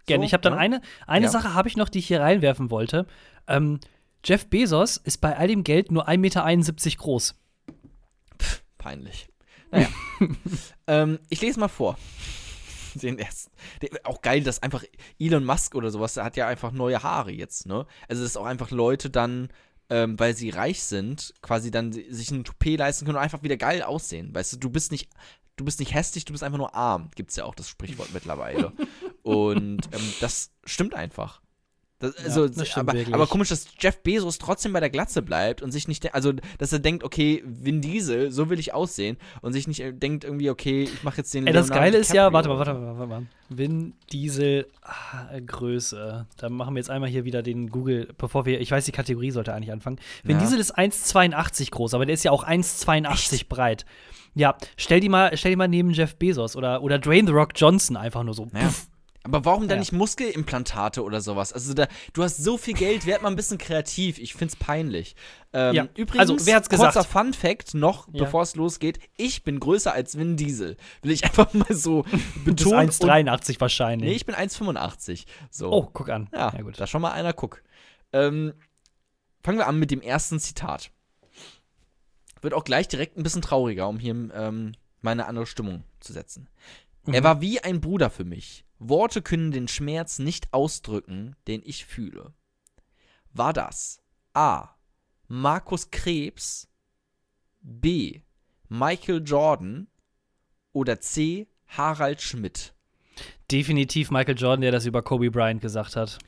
Gerne. 0.06 0.22
So, 0.24 0.26
ich 0.26 0.32
habe 0.32 0.42
dann 0.42 0.54
ja. 0.54 0.58
eine, 0.58 0.80
eine 1.06 1.26
Ja. 1.26 1.30
Sache 1.30 1.54
habe 1.54 1.68
ich 1.68 1.76
noch, 1.76 1.88
die 1.88 2.00
ich 2.00 2.08
hier 2.08 2.20
reinwerfen 2.20 2.70
wollte. 2.70 3.06
Ähm, 3.46 3.78
Jeff 4.24 4.46
Bezos 4.48 4.96
ist 4.98 5.20
bei 5.20 5.36
all 5.36 5.48
dem 5.48 5.64
Geld 5.64 5.90
nur 5.90 6.08
1,71 6.08 6.18
Meter 6.18 6.96
groß. 6.98 7.34
Peinlich. 8.78 9.28
Naja. 9.70 9.88
ähm, 10.86 11.18
ich 11.28 11.40
lese 11.40 11.58
mal 11.60 11.68
vor. 11.68 11.98
Den 12.94 13.18
ersten. 13.18 13.50
Auch 14.04 14.20
geil, 14.20 14.42
dass 14.42 14.62
einfach 14.62 14.84
Elon 15.18 15.44
Musk 15.44 15.74
oder 15.74 15.90
sowas, 15.90 16.14
der 16.14 16.24
hat 16.24 16.36
ja 16.36 16.46
einfach 16.46 16.72
neue 16.72 17.02
Haare 17.02 17.32
jetzt, 17.32 17.66
ne? 17.66 17.86
Also, 18.08 18.22
dass 18.22 18.36
auch 18.36 18.44
einfach 18.44 18.70
Leute 18.70 19.08
dann, 19.08 19.48
ähm, 19.88 20.18
weil 20.18 20.36
sie 20.36 20.50
reich 20.50 20.82
sind, 20.82 21.32
quasi 21.40 21.70
dann 21.70 21.92
si- 21.92 22.12
sich 22.12 22.30
ein 22.30 22.44
Toupet 22.44 22.78
leisten 22.78 23.06
können 23.06 23.16
und 23.16 23.22
einfach 23.22 23.42
wieder 23.42 23.56
geil 23.56 23.82
aussehen. 23.82 24.34
Weißt 24.34 24.52
du, 24.52 24.56
du 24.58 24.70
bist 24.70 24.92
nicht. 24.92 25.08
Du 25.56 25.66
bist 25.66 25.80
nicht 25.80 25.92
hässlich, 25.94 26.24
du 26.24 26.32
bist 26.32 26.42
einfach 26.42 26.56
nur 26.58 26.74
arm. 26.74 27.10
Gibt's 27.14 27.36
ja 27.36 27.44
auch 27.44 27.54
das 27.54 27.68
Sprichwort 27.68 28.08
mittlerweile. 28.14 28.72
Und 29.22 29.86
ähm, 29.92 30.12
das 30.20 30.50
stimmt 30.64 30.94
einfach. 30.94 31.41
Das, 32.02 32.16
also, 32.16 32.48
das 32.48 32.76
aber, 32.76 32.94
aber 33.12 33.26
komisch, 33.28 33.50
dass 33.50 33.68
Jeff 33.78 34.02
Bezos 34.02 34.38
trotzdem 34.38 34.72
bei 34.72 34.80
der 34.80 34.90
Glatze 34.90 35.22
bleibt 35.22 35.62
und 35.62 35.70
sich 35.70 35.86
nicht, 35.86 36.12
also 36.14 36.32
dass 36.58 36.72
er 36.72 36.80
denkt, 36.80 37.04
okay, 37.04 37.44
Vin 37.46 37.80
Diesel, 37.80 38.32
so 38.32 38.50
will 38.50 38.58
ich 38.58 38.74
aussehen 38.74 39.16
und 39.40 39.52
sich 39.52 39.68
nicht 39.68 39.78
äh, 39.78 39.92
denkt 39.92 40.24
irgendwie, 40.24 40.50
okay, 40.50 40.82
ich 40.82 41.04
mache 41.04 41.18
jetzt 41.18 41.32
den. 41.32 41.46
Ey, 41.46 41.52
das 41.52 41.68
Leonardo 41.68 41.84
Geile 41.84 41.98
ist 41.98 42.12
ja, 42.12 42.32
warte 42.32 42.48
mal, 42.48 42.58
warte 42.58 42.74
mal, 42.74 42.98
warte 42.98 43.06
mal. 43.06 43.26
Vin 43.50 43.92
Diesel 44.10 44.66
ah, 44.82 45.38
Größe. 45.46 46.26
Da 46.38 46.48
machen 46.48 46.74
wir 46.74 46.80
jetzt 46.80 46.90
einmal 46.90 47.08
hier 47.08 47.24
wieder 47.24 47.44
den 47.44 47.70
Google, 47.70 48.08
bevor 48.18 48.46
wir, 48.46 48.60
ich 48.60 48.72
weiß, 48.72 48.84
die 48.84 48.92
Kategorie 48.92 49.30
sollte 49.30 49.54
eigentlich 49.54 49.70
anfangen. 49.70 50.00
Vin 50.24 50.38
Ja. 50.38 50.42
Diesel 50.42 50.58
ist 50.58 50.76
1,82 50.76 51.70
groß, 51.70 51.94
aber 51.94 52.04
der 52.04 52.14
ist 52.14 52.24
ja 52.24 52.32
auch 52.32 52.44
1,82 52.44 53.46
breit. 53.48 53.86
Ja, 54.34 54.56
stell 54.76 54.98
die 54.98 55.08
mal, 55.08 55.36
stell 55.36 55.52
die 55.52 55.56
mal 55.56 55.68
neben 55.68 55.90
Jeff 55.90 56.16
Bezos 56.16 56.56
oder, 56.56 56.82
oder 56.82 56.98
Dwayne 56.98 57.28
The 57.28 57.32
Rock 57.34 57.50
Johnson 57.54 57.96
einfach 57.96 58.24
nur 58.24 58.34
so. 58.34 58.48
Ja. 58.52 58.60
Puff. 58.62 58.88
Aber 59.24 59.44
warum 59.44 59.68
dann 59.68 59.76
Ja. 59.76 59.80
nicht 59.80 59.92
Muskelimplantate 59.92 61.02
oder 61.04 61.20
sowas? 61.20 61.52
Also 61.52 61.74
da, 61.74 61.86
du 62.12 62.22
hast 62.24 62.38
so 62.38 62.58
viel 62.58 62.74
Geld, 62.74 63.06
werd 63.06 63.22
mal 63.22 63.28
ein 63.28 63.36
bisschen 63.36 63.58
kreativ. 63.58 64.18
Ich 64.18 64.34
find's 64.34 64.56
peinlich. 64.56 65.14
Ähm, 65.52 65.74
Ja, 65.74 65.88
Übrigens, 65.96 66.30
also, 66.30 66.46
wer 66.46 66.56
hat's 66.56 66.68
gesagt? 66.68 66.94
kurzer 66.94 67.08
Fun 67.08 67.32
Fact 67.32 67.74
noch, 67.74 68.08
Ja. 68.12 68.24
bevor 68.24 68.42
es 68.42 68.56
losgeht. 68.56 68.98
Ich 69.16 69.44
bin 69.44 69.60
größer 69.60 69.92
als 69.92 70.18
Vin 70.18 70.36
Diesel. 70.36 70.76
Will 71.02 71.12
ich 71.12 71.22
einfach 71.24 71.52
mal 71.54 71.72
so 71.72 72.02
Du 72.44 72.44
bist 72.44 72.44
betonen. 72.44 72.80
und- 72.88 72.92
1,83 72.92 73.60
wahrscheinlich. 73.60 74.08
Nee, 74.10 74.16
ich 74.16 74.26
bin 74.26 74.34
1,85. 74.34 75.26
So. 75.50 75.70
oh, 75.70 75.88
guck 75.92 76.08
an. 76.08 76.28
Ja, 76.32 76.52
ja 76.56 76.62
gut. 76.62 76.80
da 76.80 76.86
schon 76.88 77.02
mal 77.02 77.12
einer 77.12 77.32
guck. 77.32 77.62
Ähm, 78.12 78.52
fangen 79.42 79.58
wir 79.58 79.66
an 79.68 79.78
mit 79.78 79.90
dem 79.90 80.00
ersten 80.00 80.40
Zitat. 80.40 80.90
Wird 82.40 82.54
auch 82.54 82.64
gleich 82.64 82.88
direkt 82.88 83.16
ein 83.16 83.22
bisschen 83.22 83.42
trauriger, 83.42 83.88
um 83.88 83.98
hier 84.00 84.14
ähm, 84.34 84.72
meine 85.00 85.26
andere 85.26 85.46
Stimmung 85.46 85.84
zu 86.00 86.12
setzen. 86.12 86.48
Mhm. 87.06 87.14
Er 87.14 87.22
war 87.24 87.40
wie 87.40 87.60
ein 87.60 87.80
Bruder 87.80 88.10
für 88.10 88.24
mich. 88.24 88.64
Worte 88.88 89.22
können 89.22 89.52
den 89.52 89.68
Schmerz 89.68 90.18
nicht 90.18 90.52
ausdrücken, 90.52 91.36
den 91.46 91.62
ich 91.64 91.84
fühle. 91.84 92.32
War 93.32 93.52
das 93.52 94.02
A. 94.34 94.70
Markus 95.28 95.90
Krebs, 95.90 96.68
B. 97.60 98.22
Michael 98.68 99.22
Jordan 99.24 99.86
oder 100.72 101.00
C. 101.00 101.48
Harald 101.66 102.20
Schmidt? 102.20 102.74
Definitiv 103.50 104.10
Michael 104.10 104.38
Jordan, 104.38 104.62
der 104.62 104.72
das 104.72 104.86
über 104.86 105.02
Kobe 105.02 105.30
Bryant 105.30 105.60
gesagt 105.60 105.96
hat. 105.96 106.18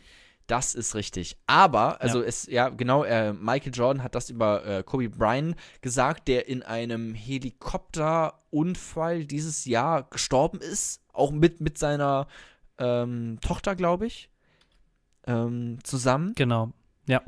Das 0.46 0.74
ist 0.74 0.94
richtig. 0.94 1.36
Aber, 1.46 2.00
also 2.02 2.20
Ja. 2.20 2.26
es, 2.26 2.46
ja, 2.46 2.68
genau, 2.68 3.04
äh, 3.04 3.32
Michael 3.32 3.72
Jordan 3.74 4.02
hat 4.02 4.14
das 4.14 4.30
über 4.30 4.64
äh, 4.66 4.82
Kobe 4.82 5.08
Bryant 5.08 5.56
gesagt, 5.80 6.28
der 6.28 6.48
in 6.48 6.62
einem 6.62 7.14
Helikopterunfall 7.14 9.24
dieses 9.24 9.64
Jahr 9.64 10.04
gestorben 10.04 10.60
ist. 10.60 11.00
Auch 11.12 11.30
mit, 11.30 11.60
mit 11.60 11.78
seiner 11.78 12.26
ähm, 12.78 13.38
Tochter, 13.40 13.76
glaube 13.76 14.06
ich. 14.06 14.30
Ähm, 15.26 15.78
zusammen. 15.82 16.32
Genau. 16.34 16.72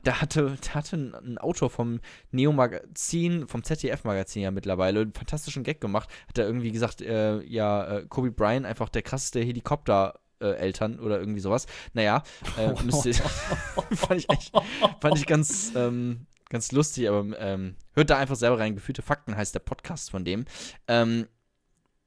Der 0.05 0.21
hatte, 0.21 0.57
der 0.64 0.75
hatte 0.75 0.97
ein, 0.97 1.14
ein 1.14 1.39
Autor 1.39 1.71
vom 1.71 2.01
Neo-Magazin, 2.31 3.47
vom 3.47 3.62
ZDF-Magazin 3.62 4.43
ja 4.43 4.51
mittlerweile, 4.51 5.01
einen 5.01 5.12
fantastischen 5.12 5.64
Gag 5.64 5.81
gemacht. 5.81 6.09
Hat 6.29 6.39
er 6.39 6.47
irgendwie 6.47 6.73
gesagt, 6.73 7.03
äh, 7.03 7.43
ja, 7.43 7.99
äh, 7.99 8.07
Kobe 8.09 8.31
Bryant 8.31 8.67
einfach 8.67 8.89
der 8.89 9.03
krasseste 9.03 9.41
Helikopter. 9.41 10.19
Äh, 10.39 10.57
Eltern 10.57 11.01
oder 11.01 11.18
irgendwie 11.18 11.41
sowas. 11.41 11.66
Naja, 11.95 12.22
äh, 12.59 12.74
müsste, 12.82 13.12
fand, 13.93 14.20
ich 14.20 14.28
echt, 14.28 14.53
fand 15.01 15.16
ich 15.16 15.26
ganz, 15.26 15.72
ähm, 15.74 16.26
ganz 16.51 16.72
lustig, 16.72 17.09
aber 17.09 17.24
ähm, 17.39 17.76
hört 17.95 18.11
da 18.11 18.18
einfach 18.18 18.37
selber 18.37 18.59
rein. 18.59 18.74
Gefühlte 18.74 19.01
Fakten 19.01 19.34
heißt 19.34 19.55
der 19.55 19.61
Podcast 19.61 20.11
von 20.11 20.26
dem. 20.26 20.45
Ähm, 20.89 21.26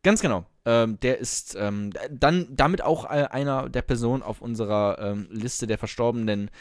ganz 0.03 0.21
genau. 0.21 0.45
Ähm, 0.65 0.99
der 0.99 1.17
ist 1.17 1.55
ähm, 1.59 1.91
dann 2.11 2.47
damit 2.51 2.83
auch 2.83 3.05
äh, 3.05 3.27
einer 3.31 3.67
der 3.67 3.81
Personen 3.81 4.21
auf 4.21 4.41
unserer 4.41 4.99
ähm, 4.99 5.27
Liste 5.31 5.65
der 5.65 5.79
verstorbenen 5.79 6.51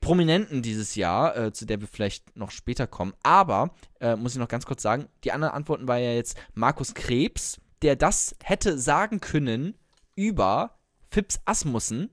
Prominenten 0.00 0.62
dieses 0.62 0.96
Jahr, 0.96 1.36
äh, 1.36 1.52
zu 1.52 1.64
der 1.64 1.80
wir 1.80 1.86
vielleicht 1.86 2.36
noch 2.36 2.50
später 2.50 2.88
kommen. 2.88 3.14
Aber, 3.22 3.70
äh, 4.00 4.16
muss 4.16 4.32
ich 4.32 4.38
noch 4.38 4.48
ganz 4.48 4.66
kurz 4.66 4.82
sagen, 4.82 5.06
die 5.22 5.30
anderen 5.30 5.54
Antworten 5.54 5.86
war 5.86 5.98
ja 5.98 6.12
jetzt 6.12 6.36
Markus 6.54 6.92
Krebs, 6.92 7.60
der 7.82 7.94
das 7.94 8.34
hätte 8.42 8.78
sagen 8.78 9.20
können 9.20 9.78
über 10.16 10.76
Fips 11.14 11.40
Asmussen. 11.44 12.10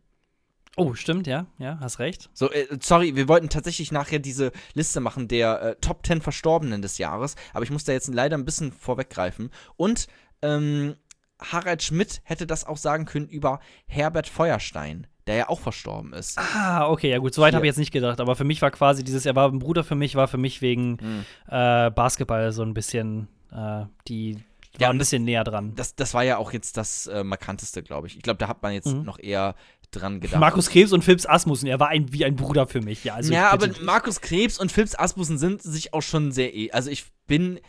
Oh, 0.78 0.94
stimmt, 0.94 1.26
ja, 1.28 1.48
ja, 1.58 1.78
hast 1.82 1.98
recht. 2.00 2.30
So, 2.34 2.50
äh, 2.52 2.68
sorry, 2.82 3.16
wir 3.16 3.28
wollten 3.28 3.50
tatsächlich 3.50 3.92
nachher 3.92 4.20
diese 4.20 4.52
Liste 4.76 5.00
machen 5.02 5.28
der 5.28 5.62
äh, 5.62 5.76
Top 5.82 6.06
10 6.06 6.22
Verstorbenen 6.22 6.82
des 6.84 6.98
Jahres, 7.00 7.36
aber 7.54 7.64
ich 7.64 7.72
muss 7.72 7.84
da 7.84 7.92
jetzt 7.94 8.14
leider 8.14 8.38
ein 8.38 8.46
bisschen 8.46 8.72
vorweggreifen. 8.72 9.50
Und 9.76 10.08
ähm, 10.44 10.96
Harald 11.42 11.82
Schmidt 11.84 12.22
hätte 12.24 12.46
das 12.46 12.64
auch 12.66 12.78
sagen 12.78 13.06
können 13.06 13.28
über 13.28 13.60
Herbert 13.88 14.28
Feuerstein, 14.30 15.08
der 15.28 15.36
ja 15.36 15.50
auch 15.50 15.60
verstorben 15.60 16.14
ist. 16.14 16.38
Ah, 16.38 16.88
okay, 16.90 17.10
ja 17.10 17.18
gut, 17.18 17.34
soweit 17.34 17.54
habe 17.56 17.66
ich 17.66 17.70
jetzt 17.72 17.80
nicht 17.80 17.92
gedacht, 17.92 18.22
aber 18.22 18.36
für 18.36 18.44
mich 18.46 18.62
war 18.62 18.70
quasi 18.72 19.04
dieses, 19.04 19.26
er 19.26 19.36
war 19.36 19.50
ein 19.50 19.60
Bruder 19.60 19.84
für 19.84 19.96
mich, 19.96 20.16
war 20.16 20.28
für 20.28 20.38
mich 20.38 20.62
wegen 20.62 20.92
Mhm. 21.02 21.26
äh, 21.48 21.90
Basketball 21.90 22.52
so 22.52 22.62
ein 22.62 22.74
bisschen, 22.76 23.28
äh, 23.52 23.86
die 24.08 24.38
Ja, 24.80 24.90
ein 24.90 24.98
bisschen 24.98 25.24
näher 25.24 25.44
dran. 25.44 25.74
Das, 25.76 25.96
das 25.96 26.14
war 26.14 26.24
ja 26.24 26.38
auch 26.38 26.54
jetzt 26.54 26.78
das 26.78 27.08
äh, 27.08 27.24
markanteste, 27.24 27.84
glaube 27.84 28.08
ich. 28.08 28.16
Ich 28.18 28.24
glaube, 28.24 28.38
da 28.38 28.48
hat 28.48 28.64
man 28.64 28.74
jetzt 28.74 28.88
Mhm. 28.88 29.04
noch 29.04 29.20
eher 29.20 29.56
dran 29.92 30.22
gedacht. 30.22 30.40
Markus 30.40 30.70
Krebs 30.70 30.94
und 30.94 31.04
Philips 31.04 31.26
Asmussen, 31.26 31.68
er 31.68 31.80
war 31.80 31.90
ein, 31.90 32.14
wie 32.14 32.24
ein 32.24 32.36
Bruder 32.38 32.66
für 32.68 32.82
mich, 32.82 33.04
ja. 33.04 33.16
Also 33.16 33.34
ja, 33.34 33.50
aber 33.50 33.68
bitte- 33.68 33.84
Markus 33.84 34.22
Krebs 34.22 34.58
und 34.60 34.72
Philips 34.72 34.96
Asmussen 34.96 35.38
sind 35.38 35.62
sich 35.62 35.94
auch 35.94 36.02
schon 36.02 36.32
sehr 36.32 36.56
eh. 36.56 36.72
Also 36.72 36.90
ich 36.90 37.06
bin. 37.28 37.60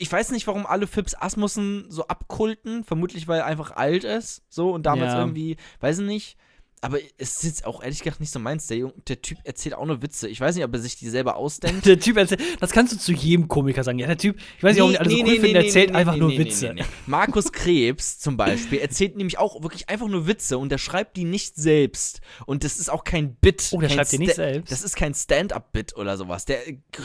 Ich 0.00 0.10
weiß 0.12 0.30
nicht, 0.30 0.46
warum 0.46 0.64
alle 0.66 0.86
Philips 0.86 1.14
Asmussen 1.14 1.86
so 1.88 2.06
abkulten. 2.06 2.84
Vermutlich, 2.84 3.26
weil 3.26 3.40
er 3.40 3.46
einfach 3.46 3.72
alt 3.72 4.04
ist. 4.04 4.42
So 4.48 4.70
und 4.72 4.86
damals 4.86 5.12
Ja. 5.12 5.18
irgendwie, 5.20 5.56
weiß 5.80 5.98
ich 6.00 6.06
nicht. 6.06 6.36
Aber 6.80 6.98
es 7.18 7.36
ist 7.36 7.44
jetzt 7.44 7.66
auch 7.66 7.82
ehrlich 7.82 8.00
gesagt 8.00 8.20
nicht 8.20 8.32
so 8.32 8.38
meins. 8.38 8.66
Der, 8.66 8.92
der 9.08 9.20
Typ 9.20 9.38
erzählt 9.44 9.74
auch 9.74 9.84
nur 9.84 10.02
Witze. 10.02 10.28
Ich 10.28 10.40
weiß 10.40 10.54
nicht, 10.54 10.64
ob 10.64 10.72
er 10.72 10.78
sich 10.78 10.96
die 10.96 11.08
selber 11.08 11.36
ausdenkt. 11.36 11.86
Der 11.88 11.98
Typ 11.98 12.16
erzählt, 12.16 12.40
das 12.60 12.70
kannst 12.70 12.92
du 12.92 12.98
zu 12.98 13.12
jedem 13.12 13.48
Komiker 13.48 13.82
sagen. 13.82 13.98
Ja, 13.98 14.06
der 14.06 14.18
Typ, 14.18 14.36
ich 14.56 14.62
weiß 14.62 14.74
nicht, 14.74 14.80
warum 14.80 14.92
die 14.92 14.98
alle 14.98 15.10
so 15.10 15.16
cool 15.16 15.26
finden, 15.26 15.52
der 15.54 15.64
erzählt 15.64 15.94
einfach 15.94 16.16
nur 16.16 16.30
Witze. 16.30 16.74
Markus 17.06 17.52
Krebs 17.52 18.18
zum 18.18 18.36
Beispiel 18.36 18.78
erzählt 18.78 19.16
nämlich 19.16 19.38
auch 19.38 19.62
wirklich 19.62 19.88
einfach 19.88 20.08
nur 20.08 20.26
Witze 20.26 20.58
und 20.58 20.70
der 20.70 20.78
schreibt 20.78 21.16
die 21.16 21.24
nicht 21.24 21.56
selbst. 21.56 22.20
Und 22.46 22.64
das 22.64 22.78
ist 22.78 22.90
auch 22.90 23.04
kein 23.04 23.34
Bit. 23.36 23.70
Oh, 23.72 23.80
der 23.80 23.88
schreibt 23.88 24.12
die 24.12 24.18
nicht 24.18 24.34
selbst? 24.34 24.70
Das 24.70 24.82
ist 24.82 24.96
kein 24.96 25.14
Stand-up-Bit 25.14 25.96
oder 25.96 26.16
sowas. 26.16 26.44
Der 26.44 26.58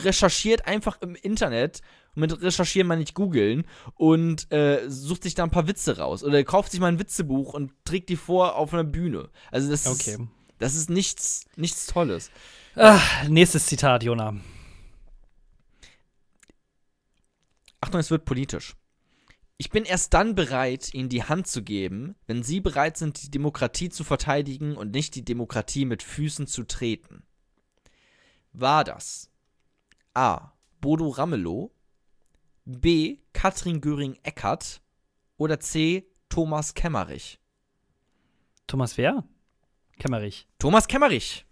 recherchiert 0.04 0.68
einfach 0.68 1.02
im 1.02 1.16
Internet. 1.16 1.82
Und 2.16 2.22
mit 2.22 2.42
recherchieren 2.42 2.88
meine 2.88 3.02
ich 3.02 3.14
googeln 3.14 3.66
und 3.96 4.52
äh, 4.52 4.88
sucht 4.90 5.24
sich 5.24 5.34
da 5.36 5.44
ein 5.44 5.50
paar 5.52 5.68
Witze 5.68 5.98
raus. 5.98 6.24
Oder 6.24 6.38
er 6.38 6.44
kauft 6.44 6.72
sich 6.72 6.80
mal 6.80 6.88
ein 6.88 7.00
Witzebuch 7.00 7.54
und 7.54 7.72
trägt 7.86 8.10
die 8.10 8.16
vor 8.16 8.56
auf 8.56 8.74
einer 8.74 8.84
Bühne. 8.84 9.30
Also 9.52 9.70
das 9.72 9.88
Okay. 9.88 10.12
ist, 10.12 10.20
das 10.60 10.76
ist 10.76 10.90
nichts, 10.90 11.46
nichts 11.56 11.88
Tolles. 11.88 12.30
Ah, 12.76 13.00
nächstes 13.28 13.66
Zitat, 13.66 14.04
Jona. 14.04 14.36
Achtung, 17.82 18.00
es 18.00 18.12
wird 18.12 18.26
politisch. 18.26 18.76
Ich 19.58 19.70
bin 19.70 19.84
erst 19.86 20.14
dann 20.14 20.36
bereit, 20.36 20.94
Ihnen 20.94 21.10
die 21.10 21.24
Hand 21.24 21.48
zu 21.48 21.64
geben, 21.64 22.16
wenn 22.28 22.44
Sie 22.44 22.60
bereit 22.60 22.98
sind, 22.98 23.22
die 23.24 23.32
Demokratie 23.32 23.90
zu 23.90 24.04
verteidigen 24.04 24.76
und 24.76 24.92
nicht 24.92 25.16
die 25.16 25.26
Demokratie 25.26 25.86
mit 25.86 26.02
Füßen 26.04 26.48
zu 26.48 26.64
treten. 26.64 27.24
War 28.52 28.84
das 28.84 29.30
A. 30.14 30.52
Bodo 30.82 31.10
Ramelow, 31.10 31.72
B. 32.66 33.18
Katrin 33.34 33.82
Göring-Eckardt 33.82 34.82
oder 35.38 35.60
C. 35.60 36.08
Thomas 36.30 36.74
Kemmerich? 36.74 37.40
Thomas 38.68 38.98
wer? 38.98 39.24
Kemmerich. 40.00 40.48
Thomas 40.60 40.88
Kemmerich 40.88 41.46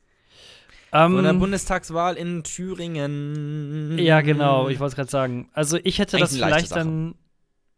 Ähm, 0.91 1.15
von 1.15 1.23
der 1.23 1.33
Bundestagswahl 1.33 2.15
in 2.15 2.43
Thüringen. 2.43 3.97
Ja, 3.99 4.21
genau, 4.21 4.69
ich 4.69 4.79
wollte 4.79 4.91
es 4.91 4.95
gerade 4.95 5.11
sagen. 5.11 5.49
Also 5.53 5.77
ich 5.83 5.99
hätte 5.99 6.17
Eigentlich 6.17 6.29
das 6.29 6.37
vielleicht 6.37 6.71
dann, 6.71 7.15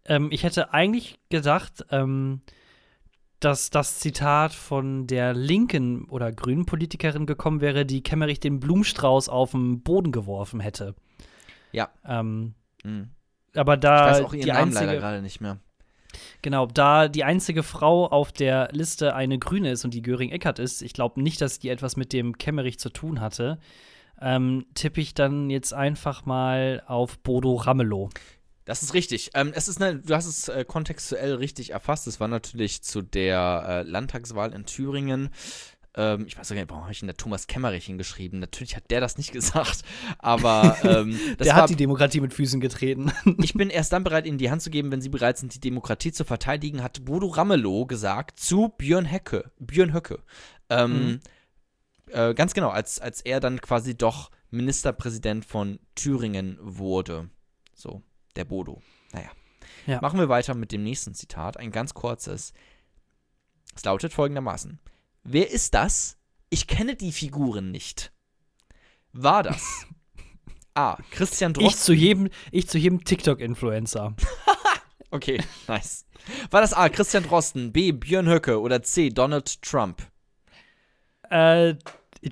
ähm, 0.06 0.30
ich 0.32 0.44
hätte 0.44 0.74
eigentlich 0.74 1.20
gedacht, 1.30 1.86
ähm, 1.90 2.42
dass 3.40 3.70
das 3.70 4.00
Zitat 4.00 4.54
von 4.54 5.06
der 5.06 5.34
linken 5.34 6.06
oder 6.06 6.32
grünen 6.32 6.66
Politikerin 6.66 7.26
gekommen 7.26 7.60
wäre, 7.60 7.86
die 7.86 8.02
Kemmerich 8.02 8.40
den 8.40 8.60
Blumenstrauß 8.60 9.28
auf 9.28 9.52
den 9.52 9.84
Boden 9.84 10.12
geworfen 10.12 10.62
hätte. 10.62 10.96
Ja. 11.74 11.90
Ähm, 12.06 12.56
Hm. 12.84 13.10
Aber 13.56 13.76
Ich 13.76 13.80
da 13.82 14.12
weiß 14.12 14.22
auch 14.22 14.34
ihren 14.34 14.42
die 14.44 14.48
Namen 14.52 14.72
leider 14.72 14.88
einzige, 14.88 15.00
gerade 15.02 15.22
nicht 15.22 15.42
mehr. 15.42 15.58
genau, 16.42 16.66
da 16.66 17.08
die 17.08 17.24
einzige 17.24 17.64
Frau 17.64 18.08
auf 18.08 18.32
der 18.32 18.70
Liste 18.72 19.16
eine 19.16 19.40
Grüne 19.40 19.72
ist 19.72 19.86
und 19.86 19.94
die 19.94 20.02
Göring 20.02 20.30
Eckert 20.32 20.60
ist, 20.60 20.82
ich 20.82 20.94
glaube 20.94 21.22
nicht, 21.22 21.42
dass 21.42 21.60
die 21.60 21.70
etwas 21.70 21.96
mit 21.98 22.14
dem 22.14 22.38
Kemmerich 22.38 22.80
zu 22.80 22.90
tun 22.90 23.22
hatte, 23.22 23.60
ähm, 24.22 24.66
tippe 24.74 25.02
ich 25.02 25.14
dann 25.14 25.50
jetzt 25.50 25.74
einfach 25.74 26.26
mal 26.26 26.84
auf 26.86 27.20
Bodo 27.20 27.56
Ramelow. 27.56 28.10
Das 28.66 28.82
ist 28.82 28.94
richtig. 28.94 29.32
Ähm, 29.34 29.52
es 29.54 29.68
ist 29.68 29.82
eine, 29.82 30.00
du 30.00 30.16
hast 30.16 30.26
es 30.26 30.48
äh, 30.48 30.64
kontextuell 30.64 31.36
richtig 31.36 31.72
erfasst. 31.72 32.08
Es 32.08 32.22
war 32.22 32.30
natürlich 32.30 32.82
zu 32.82 33.02
der 33.02 33.66
äh, 33.68 33.82
Landtagswahl 33.90 34.54
in 34.54 34.66
Thüringen. 34.66 35.32
Ähm, 35.96 36.26
ich 36.28 36.38
weiß 36.38 36.50
gar 36.50 36.56
nicht, 36.56 36.70
warum 36.70 36.84
habe 36.84 36.92
ich 36.92 37.00
denn 37.00 37.08
da 37.08 37.14
Thomas 37.14 37.48
Kemmerich 37.48 37.86
hingeschrieben? 37.86 38.40
Natürlich 38.40 38.76
hat 38.76 38.90
der 38.90 39.00
das 39.00 39.18
nicht 39.18 39.32
gesagt. 39.34 39.84
Aber 40.20 40.78
ähm, 40.84 41.20
das 41.38 41.46
Der 41.46 41.56
war, 41.56 41.64
hat 41.64 41.70
die 41.70 41.76
Demokratie 41.76 42.22
mit 42.22 42.34
Füßen 42.34 42.60
getreten. 42.60 43.12
ich 43.40 43.54
bin 43.54 43.70
erst 43.70 43.94
dann 43.94 44.04
bereit, 44.04 44.26
Ihnen 44.26 44.38
die 44.38 44.50
Hand 44.50 44.62
zu 44.62 44.70
geben, 44.70 44.92
wenn 44.92 45.02
Sie 45.02 45.10
bereit 45.10 45.38
sind, 45.38 45.54
die 45.54 45.60
Demokratie 45.60 46.12
zu 46.12 46.26
verteidigen, 46.26 46.82
hat 46.84 47.06
Bodo 47.06 47.28
Ramelow 47.28 47.86
gesagt 47.86 48.40
zu 48.40 48.70
Björn 48.78 49.12
Höcke. 49.12 49.52
Björn 49.60 49.94
Höcke. 49.94 50.20
Ähm, 50.70 51.20
äh, 52.08 52.34
ganz 52.34 52.54
genau, 52.54 52.70
als, 52.70 53.00
als 53.00 53.22
er 53.22 53.40
dann 53.40 53.62
quasi 53.62 53.96
doch 53.96 54.32
Ministerpräsident 54.50 55.46
von 55.46 55.80
Thüringen 55.96 56.58
wurde. 56.62 57.30
So, 57.74 58.02
der 58.36 58.46
Bodo. 58.46 58.82
Naja. 59.12 59.30
Ja. 59.88 60.00
Machen 60.02 60.20
wir 60.20 60.30
weiter 60.30 60.54
mit 60.56 60.72
dem 60.72 60.84
nächsten 60.84 61.14
Zitat, 61.14 61.58
ein 61.58 61.72
ganz 61.72 61.94
kurzes. 61.94 62.54
Es 63.76 63.84
lautet 63.84 64.14
folgendermaßen: 64.14 64.80
Wer 65.24 65.50
ist 65.50 65.74
das? 65.74 66.18
Ich 66.50 66.68
kenne 66.68 66.96
die 66.96 67.12
Figuren 67.12 67.72
nicht. 67.72 68.12
War 69.14 69.44
das 69.44 69.86
A. 70.74 70.98
Christian 71.12 71.52
Ich 71.52 71.58
Drosten? 71.60 71.82
zu 71.82 71.94
jedem, 71.94 72.30
ich 72.52 72.68
zu 72.68 72.78
jedem 72.78 73.04
TikTok-Influencer. 73.04 74.16
Okay, 75.12 75.40
nice. 75.68 76.08
War 76.50 76.62
das 76.62 76.74
A. 76.74 76.90
Christian 76.90 77.22
Drosten, 77.24 77.72
B. 77.72 77.92
Björn 77.92 78.28
Höcke 78.28 78.60
oder 78.60 78.82
C. 78.82 79.10
Donald 79.12 79.62
Trump? 79.62 80.02
äh, 81.30 81.76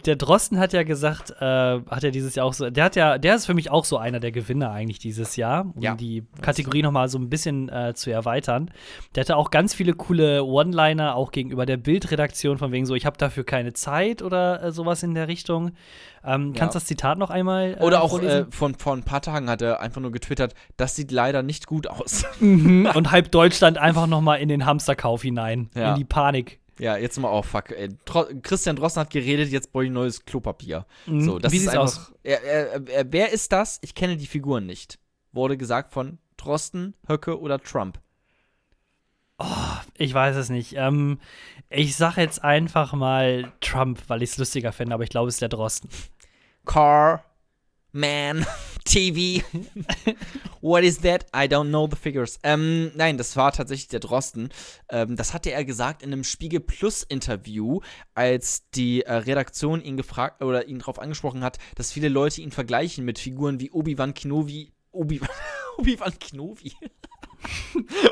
der 0.06 0.16
Drosten 0.16 0.58
hat 0.60 0.74
ja 0.74 0.84
gesagt, 0.84 1.32
äh, 1.40 1.44
hat 1.46 2.04
ja 2.04 2.12
dieses 2.12 2.36
Jahr 2.36 2.46
auch 2.46 2.54
so, 2.54 2.70
der 2.70 2.86
hat 2.86 2.96
ja, 2.96 3.18
der 3.18 3.36
ist 3.36 3.46
für 3.46 3.54
mich 3.54 3.70
auch 3.70 3.86
so 3.86 3.98
einer 3.98 4.20
der 4.20 4.32
Gewinner 4.32 4.72
eigentlich 4.72 5.00
dieses 5.00 5.36
Jahr, 5.36 5.66
um 5.76 5.82
Ja. 5.82 5.96
die 5.96 6.24
Kategorie 6.42 6.82
nochmal 6.82 7.10
so 7.10 7.18
ein 7.20 7.30
bisschen 7.30 7.68
äh, 7.70 7.94
zu 7.94 8.10
erweitern. 8.12 8.72
Der 9.16 9.22
hatte 9.22 9.36
auch 9.38 9.52
ganz 9.52 9.74
viele 9.74 9.94
coole 9.94 10.44
One-Liner, 10.46 11.16
auch 11.16 11.32
gegenüber 11.32 11.66
der 11.66 11.78
Bildredaktion, 11.78 12.58
von 12.58 12.72
wegen 12.72 12.86
so, 12.86 12.96
ich 12.96 13.06
habe 13.06 13.18
dafür 13.18 13.44
keine 13.44 13.74
Zeit 13.74 14.22
oder 14.22 14.64
äh, 14.64 14.72
sowas 14.72 15.04
in 15.04 15.14
der 15.14 15.28
Richtung. 15.28 15.72
Ähm, 16.24 16.54
Kannst 16.56 16.76
du 16.76 16.78
das 16.80 16.86
Zitat 16.86 17.18
noch 17.18 17.30
einmal 17.32 17.78
äh, 17.80 17.84
Oder 17.84 18.02
auch 18.04 18.22
äh, 18.22 18.46
von, 18.52 18.76
vor 18.76 18.94
ein 18.96 19.04
paar 19.04 19.22
Tagen 19.22 19.50
hat 19.50 19.62
er 19.62 19.82
einfach 19.82 20.02
nur 20.02 20.12
getwittert, 20.12 20.54
das 20.78 20.96
sieht 20.96 21.12
leider 21.12 21.42
nicht 21.44 21.66
gut 21.68 21.88
aus. 21.88 22.24
Mhm. 22.40 22.86
Und 22.96 23.12
halb 23.12 23.32
Deutschland 23.32 23.78
einfach 23.78 24.08
nochmal 24.08 24.40
in 24.40 24.48
den 24.48 24.66
Hamsterkauf 24.66 25.24
hinein, 25.24 25.70
Ja. 25.76 25.90
in 25.92 25.96
die 25.96 26.06
Panik. 26.06 26.60
Ja, 26.80 26.98
jetzt 26.98 27.20
mal 27.20 27.30
auf, 27.30 27.48
fuck. 27.48 27.72
Ey. 27.72 27.90
Tro 28.06 28.26
Christian 28.42 28.76
Drosten 28.76 29.02
hat 29.02 29.10
geredet, 29.10 29.50
jetzt 29.50 29.72
brauche 29.72 29.86
ich 29.86 29.92
neues 29.92 30.26
Klopapier. 30.26 30.86
Mhm. 31.06 31.22
So, 31.22 31.40
das 31.40 31.52
Wie 31.52 31.58
ist 31.58 31.64
sieht's 31.64 31.74
einfach, 31.74 32.10
aus? 32.10 32.14
Er, 32.24 32.44
er, 32.44 32.88
er, 32.88 33.12
wer 33.12 33.32
ist 33.32 33.52
das? 33.52 33.80
Ich 33.82 33.96
kenne 33.96 34.18
die 34.18 34.28
Figuren 34.28 34.66
nicht. 34.66 35.00
Wurde 35.32 35.58
gesagt 35.58 35.94
von 35.94 36.18
Drosten, 36.38 36.96
Höcke 37.08 37.40
oder 37.40 37.60
Trump. 37.60 38.00
Ich 39.98 40.14
weiß 40.14 40.36
es 40.36 40.50
nicht. 40.50 40.76
Ähm, 40.76 41.20
ich 41.70 41.96
sag 41.96 42.18
jetzt 42.18 42.44
einfach 42.44 42.94
mal 42.94 43.52
Trump, 43.60 44.02
weil 44.08 44.22
ich 44.22 44.32
es 44.32 44.38
lustiger 44.38 44.72
finde, 44.72 44.94
aber 44.94 45.04
ich 45.04 45.10
glaube, 45.10 45.30
es 45.30 45.36
ist 45.36 45.42
der 45.42 45.50
Drosten. 45.50 45.90
Car, 46.66 47.24
man, 47.92 48.46
TV. 48.86 49.44
What 50.62 50.84
is 50.84 51.00
that? 51.00 51.26
I 51.34 51.48
don't 51.48 51.70
know 51.70 51.88
the 51.88 51.96
figures. 51.96 52.40
Ähm, 52.44 52.92
nein, 52.96 53.18
das 53.18 53.36
war 53.36 53.52
tatsächlich 53.52 53.88
der 53.88 54.00
Drosten. 54.00 54.50
Ähm, 54.90 55.16
das 55.16 55.34
hatte 55.34 55.52
er 55.52 55.66
gesagt 55.66 56.04
in 56.04 56.12
einem 56.12 56.24
Spiegel 56.24 56.60
Plus 56.60 57.04
Interview, 57.04 57.80
als 58.14 58.70
die 58.72 59.04
äh, 59.04 59.14
Redaktion 59.14 59.82
ihn 59.82 59.98
gefragt 59.98 60.44
oder 60.44 60.68
ihn 60.68 60.80
darauf 60.80 61.00
angesprochen 61.00 61.44
hat, 61.44 61.58
dass 61.76 61.92
viele 61.92 62.10
Leute 62.10 62.42
ihn 62.42 62.52
vergleichen 62.52 63.06
mit 63.06 63.20
Figuren 63.20 63.60
wie 63.60 63.72
Obi-Wan 63.72 64.14
Kenobi. 64.14 64.72
Obi-Wan 64.92 65.30
Obi-Wan 65.78 66.20
Kenobi. 66.20 66.74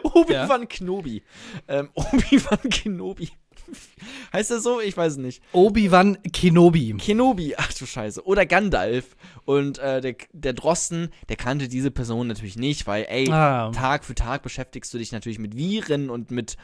Obi-Wan 0.04 0.68
Kenobi. 0.68 1.24
Ähm, 1.68 1.90
Obi-Wan 1.94 2.70
Kenobi. 2.70 3.30
heißt 4.34 4.52
er 4.52 4.60
so? 4.60 4.80
Ich 4.80 4.96
weiß 4.96 5.14
es 5.14 5.18
nicht. 5.18 5.44
Obi-Wan 5.54 6.22
Kenobi. 6.34 6.96
Kenobi, 6.98 7.56
ach 7.58 7.74
du 7.74 7.86
Scheiße. 7.86 8.26
Oder 8.26 8.46
Gandalf. 8.46 9.16
Und 9.46 9.78
äh, 9.80 10.02
der, 10.02 10.16
der 10.34 10.54
Drosten, 10.54 11.10
der 11.30 11.36
kannte 11.36 11.68
diese 11.68 11.92
Person 11.92 12.28
natürlich 12.28 12.56
nicht, 12.58 12.88
weil, 12.88 13.06
ey, 13.10 13.30
Ah. 13.32 13.72
Tag 13.72 14.04
für 14.06 14.16
Tag 14.16 14.44
beschäftigst 14.44 14.94
du 14.94 14.98
dich 14.98 15.12
natürlich 15.12 15.40
mit 15.40 15.56
Viren 15.56 16.10
und 16.10 16.32
mit, 16.32 16.58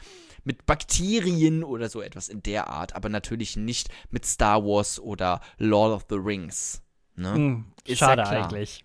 mit 0.44 0.66
Bakterien 0.66 1.64
oder 1.64 1.88
so 1.88 2.00
etwas 2.00 2.28
in 2.28 2.42
der 2.42 2.68
Art, 2.68 2.94
aber 2.94 3.08
natürlich 3.08 3.56
nicht 3.56 3.88
mit 4.10 4.24
Star 4.26 4.64
Wars 4.64 5.00
oder 5.00 5.40
Lord 5.58 5.92
of 5.94 6.06
the 6.08 6.16
Rings. 6.16 6.82
Ne? 7.16 7.34
Hm, 7.34 7.64
Ist 7.84 7.98
schade 7.98 8.22
ja 8.22 8.28
eigentlich. 8.28 8.84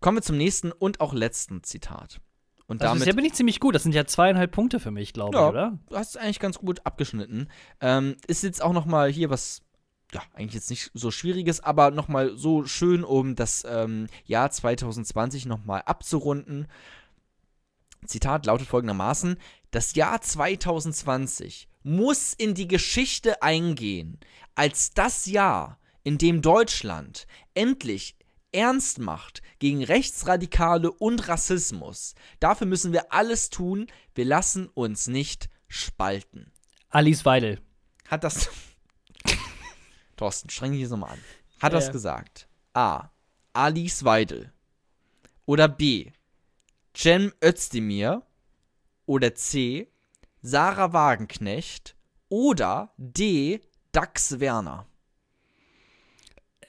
Kommen 0.00 0.18
wir 0.18 0.22
zum 0.22 0.36
nächsten 0.36 0.72
und 0.72 1.00
auch 1.00 1.12
letzten 1.12 1.62
Zitat. 1.62 2.20
Und 2.68 2.82
Also 2.82 2.94
bisher 2.94 3.06
damit 3.12 3.16
bin 3.16 3.24
ich 3.26 3.34
ziemlich 3.34 3.60
gut. 3.60 3.74
Das 3.74 3.84
sind 3.84 3.94
ja 3.94 4.06
zweieinhalb 4.06 4.50
Punkte 4.50 4.80
für 4.80 4.90
mich, 4.90 5.12
glaube 5.12 5.36
Ja. 5.36 5.44
ich, 5.44 5.48
oder? 5.50 5.78
du 5.88 5.96
hast 5.96 6.10
es 6.10 6.16
eigentlich 6.16 6.40
ganz 6.40 6.58
gut 6.58 6.80
abgeschnitten. 6.84 7.48
Ähm, 7.80 8.16
ist 8.26 8.42
jetzt 8.42 8.60
auch 8.62 8.72
noch 8.72 8.86
mal 8.86 9.10
hier 9.10 9.30
was, 9.30 9.62
ja, 10.12 10.20
eigentlich 10.34 10.54
jetzt 10.54 10.70
nicht 10.70 10.90
so 10.94 11.10
schwieriges, 11.12 11.60
aber 11.60 11.90
noch 11.92 12.08
mal 12.08 12.36
so 12.36 12.64
schön, 12.64 13.04
um 13.04 13.36
das 13.36 13.64
ähm, 13.68 14.08
Jahr 14.24 14.50
2020 14.50 15.46
noch 15.46 15.64
mal 15.64 15.80
abzurunden. 15.80 16.66
Zitat 18.04 18.46
lautet 18.46 18.66
folgendermaßen: 18.68 19.36
Das 19.70 19.94
Jahr 19.94 20.20
2020 20.20 21.68
muss 21.82 22.32
in 22.32 22.54
die 22.54 22.68
Geschichte 22.68 23.42
eingehen 23.42 24.18
als 24.54 24.90
das 24.92 25.26
Jahr, 25.26 25.78
in 26.02 26.18
dem 26.18 26.42
Deutschland 26.42 27.26
endlich 27.54 28.16
ernst 28.56 28.98
macht 28.98 29.42
gegen 29.58 29.84
Rechtsradikale 29.84 30.90
und 30.90 31.28
Rassismus. 31.28 32.14
Dafür 32.40 32.66
müssen 32.66 32.92
wir 32.92 33.12
alles 33.12 33.50
tun. 33.50 33.86
Wir 34.14 34.24
lassen 34.24 34.68
uns 34.68 35.06
nicht 35.06 35.48
spalten. 35.68 36.50
Alice 36.88 37.24
Weidel. 37.24 37.60
Hat 38.08 38.24
das. 38.24 38.48
Thorsten, 40.16 40.50
streng 40.50 40.72
dich 40.72 40.80
jetzt 40.80 40.90
nochmal 40.90 41.12
an. 41.12 41.20
Hat 41.60 41.72
das 41.72 41.86
Ja. 41.86 41.92
gesagt? 41.92 42.48
A. 42.74 43.10
Alice 43.52 44.04
Weidel. 44.04 44.52
Oder 45.44 45.68
B. 45.68 46.10
Cem 46.96 47.32
Özdemir. 47.44 48.22
Oder 49.06 49.34
C. 49.34 49.90
Sarah 50.42 50.92
Wagenknecht. 50.92 51.96
Oder 52.28 52.92
D. 52.96 53.60
Dax 53.92 54.40
Werner. 54.40 54.86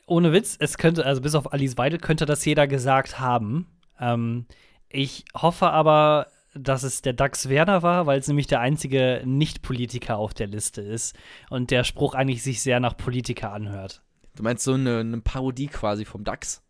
Ohne 0.07 0.31
Witz, 0.31 0.55
es 0.59 0.77
könnte, 0.77 1.05
also 1.05 1.21
bis 1.21 1.35
auf 1.35 1.53
Alice 1.53 1.77
Weidel 1.77 1.99
könnte 1.99 2.25
das 2.25 2.43
jeder 2.45 2.65
gesagt 2.65 3.19
haben. 3.19 3.67
Ähm, 3.99 4.45
ich 4.89 5.25
hoffe 5.35 5.69
aber, 5.69 6.27
dass 6.55 6.83
es 6.83 7.01
der 7.01 7.13
Dax 7.13 7.49
Werner 7.49 7.83
war, 7.83 8.05
weil 8.05 8.17
es 8.17 8.27
nämlich 8.27 8.47
der 8.47 8.61
einzige 8.61 9.21
Nicht-Politiker 9.25 10.17
auf 10.17 10.33
der 10.33 10.47
Liste 10.47 10.81
ist 10.81 11.15
und 11.49 11.71
der 11.71 11.83
Spruch 11.83 12.15
eigentlich 12.15 12.41
sich 12.41 12.61
sehr 12.61 12.79
nach 12.79 12.95
Politiker 12.95 13.51
anhört. 13.51 14.01
Du 14.35 14.43
meinst 14.43 14.63
so 14.63 14.73
eine, 14.73 14.99
eine 14.99 15.19
Parodie 15.19 15.67
quasi 15.67 16.05
vom 16.05 16.23
Dax? 16.23 16.63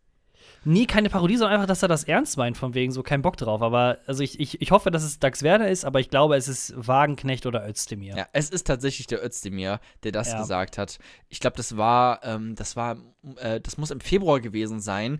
Nie 0.67 0.85
keine 0.85 1.09
Parodie, 1.09 1.37
sondern 1.37 1.55
einfach, 1.55 1.67
dass 1.67 1.81
er 1.81 1.87
das 1.87 2.03
ernst 2.03 2.37
meint, 2.37 2.57
von 2.57 2.73
wegen 2.73 2.91
so 2.91 3.01
kein 3.03 3.21
Bock 3.21 3.37
drauf. 3.37 3.61
Aber 3.61 3.99
also 4.05 4.21
ich, 4.23 4.39
ich, 4.39 4.61
ich 4.61 4.71
hoffe, 4.71 4.91
dass 4.91 5.03
es 5.03 5.17
Dax 5.19 5.41
Werner 5.43 5.69
ist, 5.69 5.85
aber 5.85 5.99
ich 5.99 6.09
glaube, 6.09 6.35
es 6.35 6.47
ist 6.47 6.73
Wagenknecht 6.75 7.45
oder 7.45 7.67
Özdemir. 7.67 8.15
Ja, 8.17 8.27
es 8.33 8.49
ist 8.49 8.67
tatsächlich 8.67 9.07
der 9.07 9.23
Özdemir, 9.25 9.79
der 10.03 10.11
das 10.11 10.31
Ja. 10.31 10.39
gesagt 10.39 10.77
hat. 10.77 10.99
Ich 11.29 11.39
glaube, 11.39 11.55
das 11.57 11.77
war, 11.77 12.19
ähm, 12.23 12.55
das 12.55 12.75
war, 12.75 12.97
äh, 13.37 13.61
das 13.61 13.77
muss 13.77 13.91
im 13.91 13.99
Februar 14.01 14.39
gewesen 14.41 14.79
sein, 14.81 15.19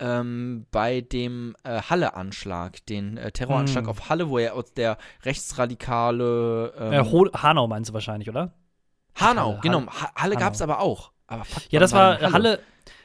ähm, 0.00 0.66
bei 0.72 1.00
dem 1.02 1.54
äh, 1.62 1.80
Halle-Anschlag, 1.82 2.84
den 2.86 3.16
äh, 3.16 3.30
Terroranschlag 3.32 3.84
Hm. 3.84 3.90
auf 3.90 4.08
Halle, 4.10 4.28
wo 4.28 4.38
er 4.38 4.60
der 4.76 4.98
rechtsradikale 5.24 6.72
ähm, 6.78 6.92
Äh, 6.92 7.38
Hanau 7.38 7.66
meinst 7.66 7.90
du 7.90 7.94
wahrscheinlich, 7.94 8.28
oder? 8.28 8.52
Hanau, 9.16 9.52
Halle, 9.52 9.60
genau. 9.62 9.78
Halle- 9.80 10.00
Ha 10.00 10.12
Halle 10.16 10.36
gab 10.36 10.54
es 10.54 10.62
aber 10.62 10.80
auch. 10.80 11.12
Aber 11.26 11.44
fuck, 11.44 11.62
Ja, 11.70 11.80
das 11.80 11.92
war 11.92 12.16
denn 12.18 12.32
Halle. 12.32 12.58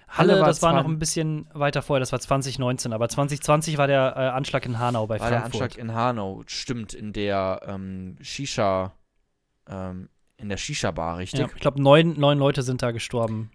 Halle, 0.09 0.33
Halle 0.33 0.41
war 0.41 0.47
das 0.47 0.61
war 0.61 0.73
noch 0.73 0.85
ein 0.85 0.97
bisschen 0.97 1.47
weiter 1.53 1.81
vorher, 1.81 1.99
das 1.99 2.11
war 2.11 2.19
2019, 2.19 2.93
aber 2.93 3.07
2020 3.07 3.77
war 3.77 3.87
der 3.87 4.13
äh, 4.15 4.19
Anschlag 4.29 4.65
in 4.65 4.79
Hanau 4.79 5.05
bei 5.05 5.19
War 5.19 5.29
der 5.29 5.41
Frankfurt. 5.41 5.61
Anschlag 5.61 5.77
in 5.77 5.93
Hanau, 5.93 6.43
stimmt, 6.47 6.93
in 6.93 7.13
der 7.13 7.61
ähm, 7.65 8.17
Shisha, 8.21 8.93
ähm, 9.67 10.09
in 10.37 10.49
der 10.49 10.57
Shisha-Bar, 10.57 11.17
richtig? 11.17 11.39
ja, 11.41 11.47
ich 11.53 11.61
glaube, 11.61 11.81
neun, 11.81 12.19
neun 12.19 12.39
Leute 12.39 12.63
sind 12.63 12.81
da 12.81 12.91
gestorben 12.91 13.51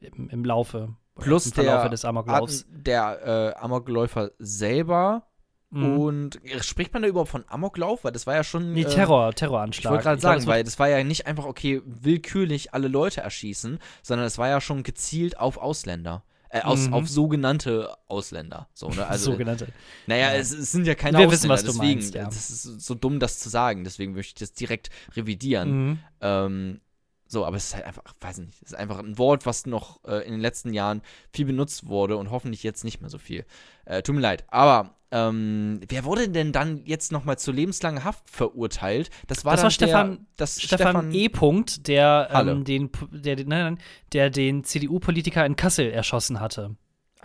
im, 0.00 0.28
im 0.28 0.44
Laufe. 0.44 0.94
Plus 1.14 1.46
im 1.46 1.52
Verlaufe 1.52 1.82
der, 1.82 1.90
des 1.90 2.04
Amoklaufs. 2.04 2.66
Der 2.68 3.54
äh, 3.56 3.58
Amokläufer 3.58 4.30
selber. 4.38 5.27
Mhm. 5.70 5.98
Und 5.98 6.40
spricht 6.60 6.92
man 6.94 7.02
da 7.02 7.08
überhaupt 7.08 7.30
von 7.30 7.44
Amoklauf? 7.48 8.04
Weil 8.04 8.12
das 8.12 8.26
war 8.26 8.34
ja 8.34 8.44
schon. 8.44 8.72
Nee, 8.72 8.82
äh, 8.82 8.84
Terror, 8.86 9.28
Ich 9.30 9.34
Terroranschlag. 9.36 9.92
wollte 9.92 10.02
gerade 10.04 10.16
Ich 10.16 10.20
glaub, 10.22 10.30
sagen, 10.30 10.38
das 10.40 10.46
war- 10.46 10.54
weil 10.54 10.64
das 10.64 10.78
war 10.78 10.88
ja 10.88 11.04
nicht 11.04 11.26
einfach, 11.26 11.44
okay, 11.44 11.82
willkürlich 11.84 12.72
alle 12.74 12.88
Leute 12.88 13.20
erschießen, 13.20 13.78
sondern 14.02 14.26
es 14.26 14.38
war 14.38 14.48
ja 14.48 14.60
schon 14.60 14.82
gezielt 14.82 15.38
auf 15.38 15.58
Ausländer. 15.58 16.24
Äh, 16.50 16.62
aus, 16.62 16.86
Mhm. 16.86 16.94
auf 16.94 17.06
sogenannte 17.10 17.94
Ausländer. 18.06 18.68
So, 18.72 18.88
ne? 18.88 19.06
Also, 19.06 19.32
sogenannte. 19.32 19.68
naja, 20.06 20.32
Ja. 20.32 20.38
es, 20.38 20.50
es 20.50 20.72
sind 20.72 20.86
ja 20.86 20.94
keine 20.94 21.18
Wir 21.18 21.30
wissen, 21.30 21.50
Ausländer, 21.50 21.54
was 21.54 21.60
du 21.76 21.78
deswegen, 21.82 22.00
meinst, 22.00 22.14
ja. 22.14 22.24
das 22.24 22.48
ist 22.50 22.62
so 22.80 22.94
dumm, 22.94 23.20
das 23.20 23.38
zu 23.38 23.50
sagen, 23.50 23.84
deswegen 23.84 24.14
möchte 24.14 24.30
ich 24.30 24.34
das 24.48 24.54
direkt 24.54 24.88
revidieren. 25.14 25.88
Mhm. 25.90 25.98
Ähm, 26.22 26.80
so, 27.26 27.44
aber 27.44 27.58
es 27.58 27.66
ist 27.66 27.74
halt 27.74 27.84
einfach, 27.84 28.02
weiß 28.20 28.38
nicht, 28.38 28.54
es 28.62 28.68
ist 28.68 28.74
einfach 28.74 28.98
ein 29.00 29.18
Wort, 29.18 29.44
was 29.44 29.66
noch 29.66 30.02
äh, 30.04 30.24
in 30.24 30.32
den 30.32 30.40
letzten 30.40 30.72
Jahren 30.72 31.02
viel 31.30 31.44
benutzt 31.44 31.86
wurde 31.86 32.16
und 32.16 32.30
hoffentlich 32.30 32.62
jetzt 32.62 32.82
nicht 32.82 33.02
mehr 33.02 33.10
so 33.10 33.18
viel. 33.18 33.44
Äh, 33.84 34.00
tut 34.02 34.14
mir 34.14 34.22
leid. 34.22 34.44
Aber 34.48 34.94
ähm, 35.10 35.80
wer 35.88 36.04
wurde 36.04 36.28
denn 36.28 36.52
dann 36.52 36.82
jetzt 36.84 37.12
nochmal 37.12 37.38
zu 37.38 37.50
lebenslanger 37.52 38.04
Haft 38.04 38.28
verurteilt? 38.28 39.10
Das 39.26 39.44
war 39.44 39.52
Das 39.54 39.62
war 39.62 39.70
Stefan- 39.70 40.10
der, 40.10 40.18
das 40.36 40.60
Stefan, 40.60 41.12
E. 41.12 41.28
Punkt, 41.28 41.86
der, 41.88 42.28
ähm, 42.32 42.64
den, 42.64 42.90
der, 43.10 43.36
der, 43.36 43.46
nein, 43.46 43.74
nein, 43.74 43.78
der 44.12 44.30
den 44.30 44.64
CDU-Politiker 44.64 45.44
in 45.46 45.56
Kassel 45.56 45.90
erschossen 45.90 46.40
hatte. 46.40 46.76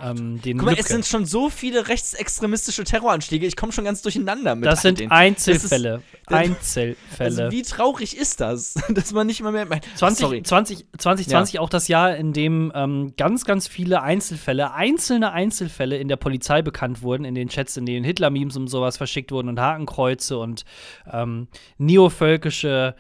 Ähm, 0.02 0.42
den 0.42 0.58
Guck 0.58 0.66
mal, 0.66 0.72
es 0.72 0.78
Lübcke. 0.80 0.94
sind 0.94 1.06
schon 1.06 1.26
so 1.26 1.52
viele 1.52 1.88
rechtsextremistische 1.88 2.84
Terroranschläge, 2.84 3.46
ich 3.46 3.56
komme 3.56 3.72
schon 3.72 3.86
ganz 3.86 4.02
durcheinander 4.02 4.56
mit 4.56 4.66
das 4.66 4.82
sind 4.82 5.00
denen. 5.00 5.12
Einzelfälle. 5.12 6.02
das- 6.26 6.36
Einzelfälle. 6.40 7.44
Also 7.44 7.52
wie 7.52 7.62
traurig 7.62 8.18
ist 8.18 8.42
das, 8.42 8.74
dass 8.90 9.14
man 9.14 9.28
nicht 9.28 9.42
mal 9.44 9.52
mehr. 9.52 9.68
Mein, 9.68 9.82
20, 9.96 10.20
sorry. 10.20 10.42
20, 10.44 10.86
2020 10.98 11.60
auch 11.60 11.70
das 11.70 11.88
Jahr, 11.88 12.16
in 12.16 12.34
dem 12.34 12.72
ähm, 12.74 13.14
ganz, 13.18 13.46
ganz 13.46 13.68
viele 13.68 14.02
Einzelfälle, 14.02 14.74
einzelne 14.74 15.32
Einzelfälle 15.32 15.98
in 15.98 16.08
der 16.08 16.18
Polizei 16.18 16.64
bekannt 16.64 17.04
wurden, 17.04 17.24
in 17.24 17.36
den 17.36 17.50
Chats, 17.50 17.78
in 17.78 17.86
denen 17.86 18.04
Hitler-Memes 18.04 18.58
und 18.58 18.70
sowas 18.70 18.98
verschickt 18.98 19.32
wurden 19.32 19.48
und 19.50 19.60
Hakenkreuze 19.60 20.40
und 20.40 20.66
ähm, 21.12 21.48
neovölkische, 21.78 22.96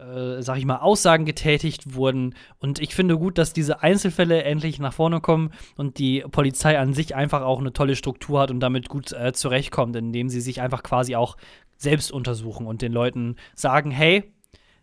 äh, 0.00 0.42
sag 0.42 0.56
ich 0.56 0.64
mal, 0.64 0.78
Aussagen 0.78 1.24
getätigt 1.24 1.94
wurden. 1.94 2.34
Und 2.58 2.78
ich 2.78 2.94
finde 2.94 3.18
gut, 3.18 3.38
dass 3.38 3.52
diese 3.52 3.82
Einzelfälle 3.82 4.42
endlich 4.42 4.78
nach 4.78 4.94
vorne 4.94 5.20
kommen 5.20 5.52
und 5.76 5.98
die 5.98 6.24
Polizei 6.30 6.78
an 6.78 6.94
sich 6.94 7.14
einfach 7.14 7.42
auch 7.42 7.60
eine 7.60 7.72
tolle 7.72 7.96
Struktur 7.96 8.40
hat 8.40 8.50
und 8.50 8.60
damit 8.60 8.88
gut 8.88 9.12
äh, 9.12 9.32
zurechtkommt, 9.32 9.94
indem 9.96 10.28
sie 10.28 10.40
sich 10.40 10.60
einfach 10.60 10.82
quasi 10.82 11.16
auch 11.16 11.36
selbst 11.76 12.12
untersuchen 12.12 12.66
und 12.66 12.82
den 12.82 12.92
Leuten 12.92 13.36
sagen, 13.54 13.90
hey, 13.90 14.32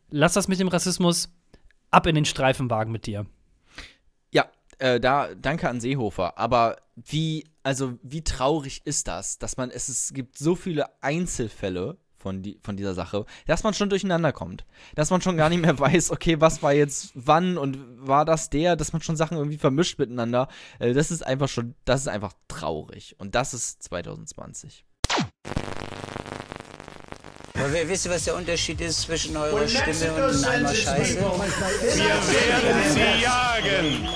lass 0.09 0.33
das 0.33 0.47
mit 0.47 0.59
dem 0.59 0.67
Rassismus 0.67 1.29
ab 1.91 2.07
in 2.07 2.15
den 2.15 2.25
Streifenwagen 2.25 2.91
mit 2.91 3.05
dir. 3.05 3.25
Ja, 4.31 4.45
äh, 4.79 4.99
da 4.99 5.33
danke 5.35 5.69
an 5.69 5.79
Seehofer. 5.79 6.37
Aber 6.37 6.77
wie, 6.95 7.45
also 7.63 7.93
wie 8.03 8.23
traurig 8.23 8.81
ist 8.85 9.07
das, 9.07 9.37
dass 9.39 9.57
man, 9.57 9.71
es, 9.71 9.89
es 9.89 10.13
gibt 10.13 10.37
so 10.37 10.55
viele 10.55 10.85
Einzelfälle 11.01 11.97
von, 12.27 12.41
die, 12.43 12.59
von 12.61 12.75
dieser 12.75 12.93
Sache, 12.93 13.25
dass 13.45 13.63
man 13.63 13.73
schon 13.73 13.89
durcheinander 13.89 14.33
kommt. 14.33 14.65
Dass 14.95 15.09
man 15.09 15.21
schon 15.21 15.37
gar 15.37 15.49
nicht 15.49 15.61
mehr 15.61 15.79
weiß, 15.87 16.11
okay, 16.11 16.41
was 16.41 16.61
war 16.61 16.73
jetzt 16.73 17.11
wann 17.13 17.57
und 17.57 17.77
war 18.05 18.25
das 18.25 18.49
der, 18.49 18.75
dass 18.75 18.91
man 18.93 19.01
schon 19.01 19.15
Sachen 19.15 19.37
irgendwie 19.37 19.57
vermischt 19.57 19.97
miteinander. 19.97 20.49
Äh, 20.79 20.93
das 20.93 21.09
ist 21.09 21.25
einfach 21.25 21.47
schon, 21.47 21.75
das 21.85 22.01
ist 22.01 22.07
einfach 22.07 22.33
traurig. 22.49 23.15
Und 23.17 23.35
das 23.35 23.53
ist 23.53 23.81
2020. 23.83 24.83
Aber 27.53 27.73
wisst 27.73 28.05
ihr, 28.05 28.11
was 28.11 28.25
der 28.25 28.35
Unterschied 28.35 28.81
ist 28.81 29.01
zwischen 29.01 29.35
eurer 29.35 29.67
Stimme 29.67 30.27
und 30.27 30.45
einem 30.45 30.65
Eimer 30.67 30.75
Scheiße? 30.75 31.15
Wir 31.15 31.25
werden 31.95 32.91
sie 32.93 33.23
jagen. 33.23 34.07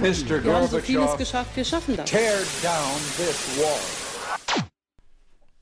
Mr. 0.00 0.44
Wir 0.44 0.54
haben 0.54 0.68
so 0.68 0.78
vieles 0.78 1.16
geschafft, 1.16 1.50
wir 1.54 1.64
schaffen 1.64 1.96
das. 1.96 2.08
tear 2.08 2.38
down 2.62 3.00
this 3.18 3.58
wall. 3.58 4.03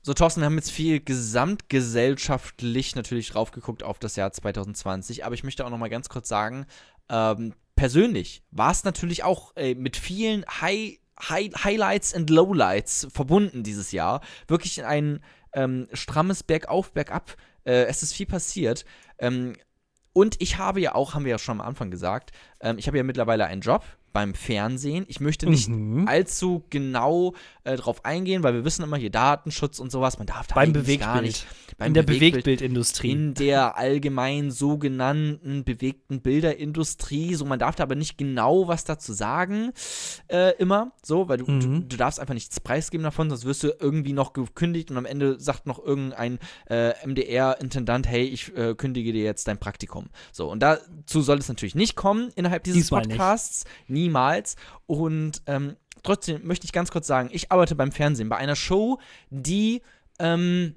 So, 0.05 0.13
Thorsten, 0.13 0.41
wir 0.41 0.47
haben 0.47 0.57
jetzt 0.57 0.71
viel 0.71 0.99
gesamtgesellschaftlich 0.99 2.93
natürlich 2.93 3.29
drauf 3.29 3.51
geguckt 3.51 3.83
auf 3.83 3.99
das 3.99 4.17
Jahr 4.17 4.33
2020, 4.33 5.23
aber 5.23 5.33
ich 5.33 5.45
möchte 5.45 5.65
auch 5.65 5.69
noch 5.69 5.77
mal 5.77 5.89
ganz 5.89 6.09
kurz 6.09 6.27
sagen, 6.27 6.65
ähm, 7.07 7.53
persönlich 7.77 8.43
war 8.51 8.71
es 8.71 8.83
natürlich 8.83 9.23
auch 9.23 9.55
äh, 9.55 9.75
mit 9.75 9.95
vielen 9.95 10.43
High, 10.59 10.99
High, 11.29 11.51
Highlights 11.63 12.13
und 12.13 12.29
Lowlights 12.29 13.07
verbunden 13.13 13.63
dieses 13.63 13.93
Jahr. 13.93 14.19
Wirklich 14.49 14.83
ein 14.83 15.23
ähm, 15.53 15.87
strammes 15.93 16.43
Bergauf, 16.43 16.91
Bergab. 16.91 17.37
Äh, 17.63 17.85
es 17.85 18.03
ist 18.03 18.11
viel 18.11 18.25
passiert. 18.25 18.83
Ähm, 19.19 19.53
und 20.11 20.35
ich 20.41 20.57
habe 20.57 20.81
ja 20.81 20.95
auch, 20.95 21.13
haben 21.13 21.23
wir 21.23 21.31
ja 21.31 21.39
schon 21.39 21.61
am 21.61 21.65
Anfang 21.65 21.91
gesagt, 21.91 22.33
ähm, 22.59 22.77
ich 22.77 22.87
habe 22.87 22.97
ja 22.97 23.03
mittlerweile 23.03 23.45
einen 23.45 23.61
Job 23.61 23.85
beim 24.13 24.33
Fernsehen. 24.35 25.05
Ich 25.07 25.19
möchte 25.19 25.49
nicht 25.49 25.67
Mhm. 25.69 26.07
allzu 26.07 26.63
genau 26.69 27.33
äh, 27.63 27.75
drauf 27.77 28.05
eingehen, 28.05 28.43
weil 28.43 28.53
wir 28.53 28.63
wissen 28.65 28.83
immer 28.83 28.97
hier 28.97 29.09
Datenschutz 29.09 29.79
und 29.79 29.91
sowas. 29.91 30.17
Man 30.17 30.27
darf 30.27 30.47
da 30.47 30.55
Beim 30.55 30.73
gar 30.99 31.21
nicht. 31.21 31.45
Beim 31.77 31.87
in 31.87 31.93
der 31.95 32.03
Bewegtbild- 32.03 32.31
Bewegtbildindustrie. 32.43 33.11
in 33.11 33.33
der 33.33 33.77
allgemein 33.77 34.51
sogenannten 34.51 35.63
bewegten 35.63 36.21
Bilderindustrie. 36.21 37.33
So, 37.35 37.45
man 37.45 37.57
darf 37.59 37.75
da 37.75 37.83
aber 37.83 37.95
nicht 37.95 38.17
genau 38.17 38.67
was 38.67 38.83
dazu 38.83 39.13
sagen, 39.13 39.71
äh, 40.31 40.51
immer. 40.57 40.91
So, 41.03 41.27
weil 41.29 41.37
du, 41.37 41.45
du, 41.45 41.51
Mhm. 41.51 41.89
du 41.89 41.97
darfst 41.97 42.19
einfach 42.19 42.33
nichts 42.35 42.59
preisgeben 42.59 43.03
davon, 43.03 43.29
sonst 43.29 43.45
wirst 43.45 43.63
du 43.63 43.69
irgendwie 43.79 44.13
noch 44.13 44.33
gekündigt 44.33 44.91
und 44.91 44.97
am 44.97 45.05
Ende 45.05 45.39
sagt 45.39 45.65
noch 45.65 45.83
irgendein 45.83 46.37
äh, 46.69 46.93
MDR-Intendant, 47.05 48.07
hey, 48.07 48.23
ich 48.25 48.55
äh, 48.55 48.75
kündige 48.75 49.11
dir 49.13 49.23
jetzt 49.23 49.47
dein 49.47 49.57
Praktikum. 49.57 50.09
So, 50.31 50.49
und 50.51 50.59
dazu 50.61 51.21
soll 51.21 51.39
es 51.39 51.47
natürlich 51.47 51.75
nicht 51.75 51.95
kommen 51.95 52.29
innerhalb 52.35 52.63
dieses 52.63 52.81
Diesmal 52.83 53.01
nicht. 53.01 53.11
Podcasts. 53.17 53.65
Niemals. 54.03 54.55
Und 54.85 55.41
ähm, 55.47 55.75
trotzdem 56.03 56.45
möchte 56.45 56.65
ich 56.65 56.71
ganz 56.73 56.91
kurz 56.91 57.07
sagen, 57.07 57.29
ich 57.31 57.51
arbeite 57.51 57.75
beim 57.75 57.91
Fernsehen, 57.91 58.29
bei 58.29 58.37
einer 58.37 58.55
Show, 58.55 58.99
die 59.29 59.81
ähm, 60.19 60.75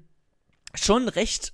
schon 0.73 1.07
recht 1.09 1.53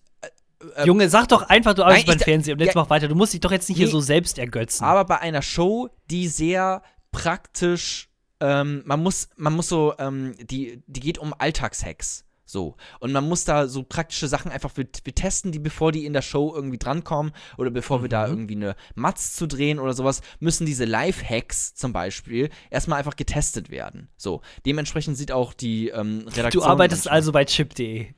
äh, 0.76 0.86
Junge, 0.86 1.10
sag 1.10 1.28
doch 1.28 1.42
einfach, 1.44 1.74
du 1.74 1.84
arbeitest 1.84 2.08
beim 2.08 2.20
Fernsehen 2.20 2.54
und 2.54 2.60
jetzt 2.60 2.76
ja- 2.76 2.82
mach 2.82 2.90
weiter. 2.90 3.08
Du 3.08 3.16
musst 3.16 3.34
dich 3.34 3.42
doch 3.42 3.52
jetzt 3.52 3.68
nicht 3.70 3.78
hier 3.78 3.88
Nee. 3.88 3.92
so 3.92 4.00
selbst 4.00 4.38
ergötzen. 4.38 4.84
aber 4.84 5.04
bei 5.06 5.20
einer 5.20 5.42
Show, 5.42 5.90
die 6.10 6.28
sehr 6.28 6.82
praktisch, 7.12 8.10
ähm, 8.40 8.82
man 8.86 9.02
muss, 9.02 9.30
man 9.36 9.54
muss 9.54 9.68
so, 9.70 9.94
ähm, 9.98 10.36
die, 10.40 10.82
die 10.88 11.00
geht 11.00 11.18
um 11.18 11.34
Alltagshacks. 11.38 12.26
So. 12.54 12.76
Und 13.00 13.12
man 13.12 13.28
muss 13.28 13.46
da 13.46 13.68
so 13.68 13.82
praktische 13.82 14.28
Sachen 14.28 14.52
einfach, 14.52 14.78
wir, 14.78 14.86
wir 15.04 15.16
testen 15.16 15.52
die, 15.52 15.58
bevor 15.58 15.92
die 15.92 16.06
in 16.06 16.14
der 16.14 16.22
Show 16.22 16.54
irgendwie 16.56 16.78
drankommen 16.78 17.34
oder 17.58 17.72
bevor 17.72 18.02
wir 18.02 18.08
Mhm. 18.08 18.12
da 18.12 18.28
irgendwie 18.28 18.56
eine 18.56 18.76
Matz 18.94 19.34
zu 19.36 19.48
drehen 19.48 19.80
oder 19.80 19.94
sowas, 19.94 20.22
müssen 20.40 20.68
diese 20.68 20.86
Live-Hacks 20.86 21.74
zum 21.74 21.94
Beispiel 21.94 22.52
erstmal 22.70 23.00
einfach 23.00 23.16
getestet 23.16 23.72
werden. 23.72 24.08
So. 24.18 24.42
Dementsprechend 24.68 25.18
sieht 25.18 25.32
auch 25.32 25.54
die 25.54 25.88
ähm, 25.90 26.26
Redaktion. 26.28 26.64
du 26.64 26.70
arbeitest 26.70 27.06
manchmal- 27.06 27.16
also 27.16 27.32
bei 27.32 27.44
chip.de. 27.46 28.14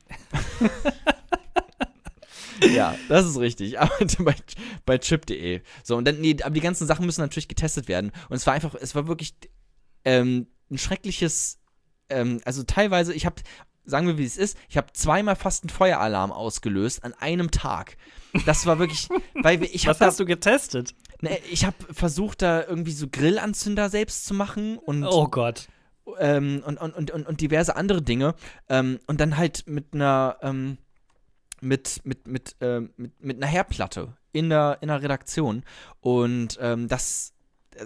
Ja, 2.74 2.94
das 3.08 3.26
ist 3.26 3.38
richtig. 3.38 3.66
Ich 3.72 3.80
arbeite 3.80 4.22
bei, 4.22 4.34
bei 4.86 4.98
chip.de. 4.98 5.60
So, 5.82 5.96
und 5.96 6.06
dann, 6.06 6.20
nee, 6.20 6.36
aber 6.42 6.54
die 6.54 6.60
ganzen 6.60 6.86
Sachen 6.86 7.04
müssen 7.06 7.20
natürlich 7.20 7.48
getestet 7.48 7.88
werden. 7.88 8.12
Und 8.28 8.36
es 8.36 8.46
war 8.46 8.54
einfach, 8.54 8.74
es 8.74 8.94
war 8.94 9.08
wirklich 9.08 9.34
ähm, 10.04 10.46
ein 10.70 10.78
schreckliches, 10.78 11.58
ähm, 12.08 12.40
also 12.44 12.62
teilweise, 12.62 13.12
ich 13.12 13.26
habe, 13.26 13.36
sagen 13.86 14.06
wir 14.06 14.18
wie 14.18 14.24
es 14.24 14.36
ist, 14.36 14.58
ich 14.68 14.76
habe 14.76 14.88
zweimal 14.92 15.36
fast 15.36 15.62
einen 15.64 15.70
Feueralarm 15.70 16.32
ausgelöst 16.32 17.02
an 17.04 17.14
einem 17.14 17.50
Tag. 17.50 17.96
Das 18.44 18.66
war 18.66 18.78
wirklich, 18.78 19.08
weil 19.34 19.62
ich 19.62 19.86
Was 19.86 20.00
hast 20.00 20.20
du 20.20 20.26
getestet? 20.26 20.94
ne, 21.22 21.38
ich 21.50 21.64
habe 21.64 21.76
versucht 21.92 22.42
da 22.42 22.62
irgendwie 22.64 22.92
so 22.92 23.06
Grillanzünder 23.10 23.88
selbst 23.88 24.26
zu 24.26 24.34
machen 24.34 24.76
und 24.76 25.04
Oh 25.04 25.28
Gott. 25.28 25.68
ähm, 26.18 26.62
und, 26.66 26.78
und, 26.78 26.94
und, 26.94 27.10
und, 27.10 27.26
und 27.26 27.40
diverse 27.40 27.74
andere 27.76 28.02
Dinge. 28.02 28.34
Ähm, 28.68 28.98
und 29.06 29.20
dann 29.20 29.36
halt 29.36 29.64
mit 29.66 29.94
einer, 29.94 30.36
ähm, 30.42 30.78
mit, 31.60 32.00
mit, 32.04 32.26
mit, 32.26 32.56
ähm, 32.60 32.90
mit, 32.96 33.24
mit 33.24 33.36
einer 33.38 33.46
Herdplatte 33.50 34.16
in 34.32 34.50
der, 34.50 34.78
in 34.82 34.88
der 34.88 35.00
Redaktion. 35.02 35.62
Und 36.00 36.58
ähm, 36.60 36.88
das. 36.88 37.32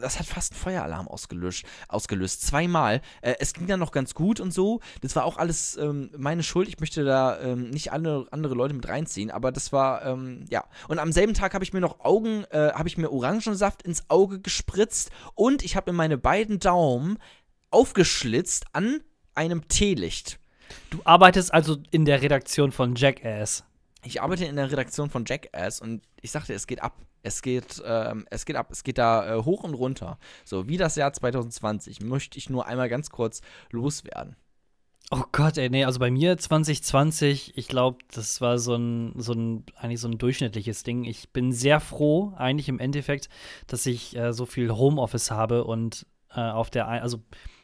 Das 0.00 0.18
hat 0.18 0.26
fast 0.26 0.52
einen 0.52 0.60
Feueralarm 0.60 1.08
ausgelöscht. 1.08 1.66
ausgelöst. 1.88 2.42
Zweimal. 2.42 3.00
Äh, 3.22 3.34
es 3.40 3.52
ging 3.52 3.66
dann 3.66 3.80
noch 3.80 3.92
ganz 3.92 4.14
gut 4.14 4.40
und 4.40 4.52
so. 4.52 4.80
Das 5.00 5.16
war 5.16 5.24
auch 5.24 5.36
alles 5.36 5.76
ähm, 5.76 6.10
meine 6.16 6.42
Schuld. 6.42 6.68
Ich 6.68 6.80
möchte 6.80 7.04
da 7.04 7.40
ähm, 7.40 7.70
nicht 7.70 7.92
alle 7.92 8.26
andere 8.30 8.54
Leute 8.54 8.74
mit 8.74 8.88
reinziehen, 8.88 9.30
aber 9.30 9.52
das 9.52 9.72
war, 9.72 10.04
ähm, 10.04 10.44
ja. 10.50 10.64
Und 10.88 10.98
am 10.98 11.12
selben 11.12 11.34
Tag 11.34 11.54
habe 11.54 11.64
ich 11.64 11.72
mir 11.72 11.80
noch 11.80 12.00
Augen, 12.00 12.44
äh, 12.50 12.72
habe 12.72 12.88
ich 12.88 12.98
mir 12.98 13.10
Orangensaft 13.10 13.82
ins 13.82 14.08
Auge 14.08 14.40
gespritzt 14.40 15.10
und 15.34 15.64
ich 15.64 15.76
habe 15.76 15.92
mir 15.92 15.96
meine 15.96 16.18
beiden 16.18 16.58
Daumen 16.58 17.18
aufgeschlitzt 17.70 18.66
an 18.72 19.00
einem 19.34 19.68
Teelicht. 19.68 20.38
Du 20.90 21.00
arbeitest 21.04 21.52
also 21.52 21.78
in 21.90 22.04
der 22.04 22.22
Redaktion 22.22 22.72
von 22.72 22.94
Jackass. 22.94 23.64
Ich 24.04 24.22
arbeite 24.22 24.44
in 24.44 24.56
der 24.56 24.70
Redaktion 24.70 25.10
von 25.10 25.24
Jackass 25.26 25.80
und 25.80 26.02
ich 26.20 26.30
sagte, 26.30 26.54
es 26.54 26.66
geht 26.66 26.82
ab. 26.82 26.96
Es 27.22 27.42
geht, 27.42 27.82
ähm, 27.84 28.26
es 28.30 28.44
geht 28.46 28.56
ab, 28.56 28.68
es 28.70 28.82
geht 28.82 28.98
da 28.98 29.36
äh, 29.36 29.42
hoch 29.42 29.64
und 29.64 29.74
runter. 29.74 30.18
So, 30.44 30.68
wie 30.68 30.76
das 30.76 30.96
Jahr 30.96 31.12
2020 31.12 32.00
möchte 32.00 32.38
ich 32.38 32.50
nur 32.50 32.66
einmal 32.66 32.88
ganz 32.88 33.10
kurz 33.10 33.40
loswerden. 33.70 34.36
Oh 35.12 35.24
Gott, 35.32 35.58
ey, 35.58 35.68
nee, 35.70 35.84
also 35.84 35.98
bei 35.98 36.10
mir 36.10 36.38
2020, 36.38 37.58
ich 37.58 37.66
glaube, 37.66 37.98
das 38.14 38.40
war 38.40 38.58
so 38.58 38.76
ein, 38.76 39.12
so 39.16 39.32
ein, 39.32 39.64
eigentlich 39.74 40.00
so 40.00 40.06
ein 40.06 40.18
durchschnittliches 40.18 40.84
Ding. 40.84 41.04
Ich 41.04 41.30
bin 41.30 41.50
sehr 41.50 41.80
froh, 41.80 42.32
eigentlich 42.36 42.68
im 42.68 42.78
Endeffekt, 42.78 43.28
dass 43.66 43.86
ich 43.86 44.16
äh, 44.16 44.32
so 44.32 44.46
viel 44.46 44.70
Homeoffice 44.70 45.32
habe 45.32 45.64
und 45.64 46.06
äh, 46.32 46.40
auf 46.40 46.70
der, 46.70 46.86
also 46.86 47.18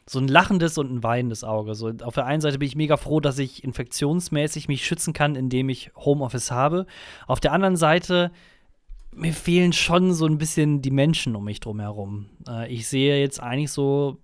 so 0.09 0.19
ein 0.19 0.27
lachendes 0.27 0.77
und 0.77 0.91
ein 0.91 1.03
weinendes 1.03 1.45
Auge. 1.45 1.73
So, 1.75 1.93
auf 2.03 2.15
der 2.15 2.25
einen 2.25 2.41
Seite 2.41 2.59
bin 2.59 2.67
ich 2.67 2.75
mega 2.75 2.97
froh, 2.97 3.21
dass 3.21 3.39
ich 3.39 3.63
infektionsmäßig 3.63 4.67
mich 4.67 4.85
schützen 4.85 5.13
kann, 5.13 5.35
indem 5.35 5.69
ich 5.69 5.91
Homeoffice 5.95 6.51
habe. 6.51 6.85
Auf 7.27 7.39
der 7.39 7.53
anderen 7.53 7.77
Seite, 7.77 8.31
mir 9.17 9.33
fehlen 9.33 9.73
schon 9.73 10.13
so 10.13 10.25
ein 10.25 10.37
bisschen 10.37 10.81
die 10.81 10.91
Menschen 10.91 11.35
um 11.35 11.43
mich 11.43 11.59
drum 11.59 11.79
herum. 11.79 12.27
Äh, 12.47 12.71
ich 12.71 12.87
sehe 12.87 13.19
jetzt 13.19 13.41
eigentlich 13.41 13.71
so 13.71 14.19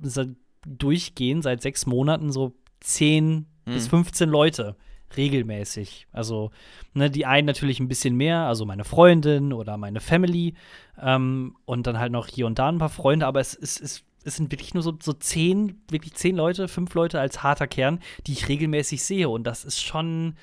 seit, 0.00 0.28
durchgehend 0.66 1.42
seit 1.42 1.62
sechs 1.62 1.86
Monaten 1.86 2.32
so 2.32 2.54
10 2.80 3.46
bis 3.66 3.88
15 3.88 4.28
Leute 4.28 4.76
regelmäßig. 5.16 6.06
Also, 6.12 6.50
ne, 6.94 7.10
die 7.10 7.26
einen 7.26 7.46
natürlich 7.46 7.80
ein 7.80 7.88
bisschen 7.88 8.16
mehr, 8.16 8.40
also 8.40 8.64
meine 8.64 8.84
Freundin 8.84 9.52
oder 9.52 9.76
meine 9.76 10.00
Family 10.00 10.54
ähm, 11.00 11.56
und 11.64 11.86
dann 11.86 11.98
halt 11.98 12.12
noch 12.12 12.28
hier 12.28 12.46
und 12.46 12.58
da 12.58 12.68
ein 12.68 12.78
paar 12.78 12.88
Freunde, 12.88 13.26
aber 13.26 13.40
es, 13.40 13.54
es, 13.54 13.80
es, 13.80 14.04
es 14.24 14.36
sind 14.36 14.50
wirklich 14.50 14.74
nur 14.74 14.82
so, 14.82 14.96
so 15.00 15.12
zehn, 15.12 15.80
wirklich 15.90 16.14
zehn 16.14 16.36
Leute, 16.36 16.68
fünf 16.68 16.94
Leute 16.94 17.20
als 17.20 17.42
harter 17.42 17.66
Kern, 17.66 18.00
die 18.26 18.32
ich 18.32 18.48
regelmäßig 18.48 19.02
sehe 19.02 19.28
und 19.28 19.44
das 19.44 19.64
ist 19.64 19.80
schon, 19.80 20.36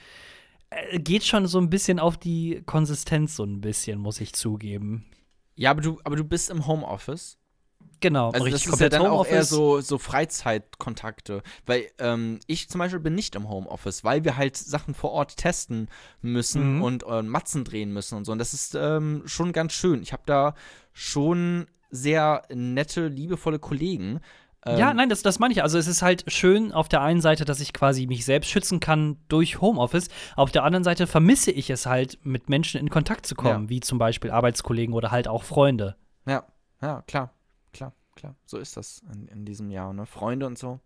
geht 0.98 1.24
schon 1.24 1.48
so 1.48 1.60
ein 1.60 1.70
bisschen 1.70 2.00
auf 2.00 2.18
die 2.18 2.62
Konsistenz 2.66 3.36
so 3.36 3.44
ein 3.44 3.62
bisschen, 3.62 4.00
muss 4.00 4.22
ich 4.22 4.34
zugeben. 4.34 5.06
Ja, 5.56 5.72
aber 5.72 5.82
du, 5.82 6.00
aber 6.04 6.16
du 6.16 6.24
bist 6.24 6.50
im 6.50 6.66
Homeoffice. 6.68 7.38
Genau, 8.00 8.32
Also 8.32 8.48
das 8.50 8.66
ist 8.66 8.80
ja 8.82 8.90
dann 8.90 9.06
auch 9.06 9.26
eher 9.26 9.46
so, 9.46 9.80
so 9.80 9.98
Freizeitkontakte. 9.98 11.42
Weil 11.66 11.86
ähm, 12.00 12.40
ich 12.48 12.70
zum 12.70 12.80
Beispiel 12.80 13.00
bin 13.00 13.16
nicht 13.16 13.36
im 13.36 13.48
Homeoffice, 13.50 14.04
weil 14.04 14.24
wir 14.26 14.36
halt 14.36 14.58
Sachen 14.58 14.94
vor 14.94 15.12
Ort 15.12 15.38
testen 15.38 15.88
müssen 16.22 16.76
Mhm. 16.78 16.82
und 16.84 17.04
äh, 17.08 17.22
Matzen 17.22 17.64
drehen 17.64 17.92
müssen 17.94 18.18
und 18.18 18.26
so. 18.26 18.32
Und 18.34 18.40
das 18.40 18.54
ist 18.54 18.76
ähm, 18.76 19.24
schon 19.26 19.54
ganz 19.54 19.74
schön. 19.74 20.02
Ich 20.02 20.12
habe 20.12 20.24
da 20.26 20.54
schon 20.92 21.68
sehr 21.92 22.44
nette, 22.54 23.08
liebevolle 23.08 23.60
Kollegen. 23.60 24.20
Ähm, 24.66 24.78
Ja, 24.78 24.94
nein, 24.94 25.10
das, 25.10 25.22
das 25.22 25.40
meine 25.40 25.54
ich. 25.54 25.62
Also 25.64 25.78
es 25.78 25.88
ist 25.88 26.02
halt 26.02 26.24
schön 26.32 26.72
auf 26.72 26.88
der 26.90 27.02
einen 27.02 27.22
Seite, 27.22 27.46
dass 27.46 27.60
ich 27.60 27.74
quasi 27.74 28.06
mich 28.08 28.26
selbst 28.26 28.50
schützen 28.50 28.80
kann 28.80 29.18
durch 29.28 29.62
Homeoffice. 29.62 30.08
Auf 30.36 30.52
der 30.52 30.64
anderen 30.64 30.84
Seite 30.84 31.08
vermisse 31.08 31.52
ich 31.52 31.70
es 31.70 31.86
halt, 31.86 32.20
mit 32.24 32.50
Menschen 32.50 32.80
in 32.80 32.90
Kontakt 32.90 33.26
zu 33.26 33.36
kommen, 33.36 33.64
Ja. 33.66 33.70
wie 33.70 33.80
zum 33.80 33.98
Beispiel 33.98 34.32
Arbeitskollegen 34.32 34.94
oder 34.96 35.12
halt 35.12 35.28
auch 35.28 35.44
Freunde. 35.44 35.96
Ja, 36.26 36.44
ja, 36.82 37.02
klar, 37.08 37.34
klar, 37.74 37.94
klar. 38.16 38.36
So 38.46 38.58
ist 38.58 38.78
das 38.78 39.02
in, 39.14 39.28
in 39.28 39.46
diesem 39.46 39.70
Jahr, 39.72 39.94
ne? 39.94 40.06
Freunde 40.06 40.46
und 40.48 40.58
so. 40.58 40.80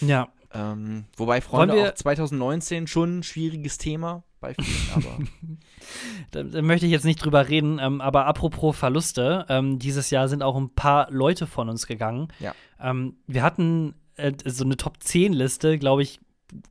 Ja. 0.00 0.28
Ähm, 0.52 1.04
wobei 1.16 1.40
Freunde 1.40 1.90
auch 1.90 1.94
2019 1.94 2.86
schon 2.86 3.18
ein 3.18 3.22
schwieriges 3.24 3.76
Thema 3.78 4.22
bei 4.44 4.54
vielen, 4.54 4.90
aber 4.94 5.18
Da, 6.30 6.42
da 6.42 6.62
möchte 6.62 6.86
ich 6.86 6.92
jetzt 6.92 7.04
nicht 7.04 7.24
drüber 7.24 7.48
reden, 7.48 7.78
ähm, 7.80 8.00
aber 8.00 8.26
apropos 8.26 8.76
Verluste, 8.76 9.46
ähm, 9.48 9.78
dieses 9.78 10.10
Jahr 10.10 10.28
sind 10.28 10.42
auch 10.42 10.56
ein 10.56 10.70
paar 10.70 11.10
Leute 11.10 11.46
von 11.46 11.68
uns 11.68 11.86
gegangen. 11.86 12.28
Ja. 12.40 12.54
Ähm, 12.80 13.16
wir 13.26 13.42
hatten 13.42 13.94
äh, 14.16 14.32
so 14.44 14.64
eine 14.64 14.76
Top 14.76 15.02
10 15.02 15.32
Liste, 15.32 15.78
glaube 15.78 16.02
ich, 16.02 16.20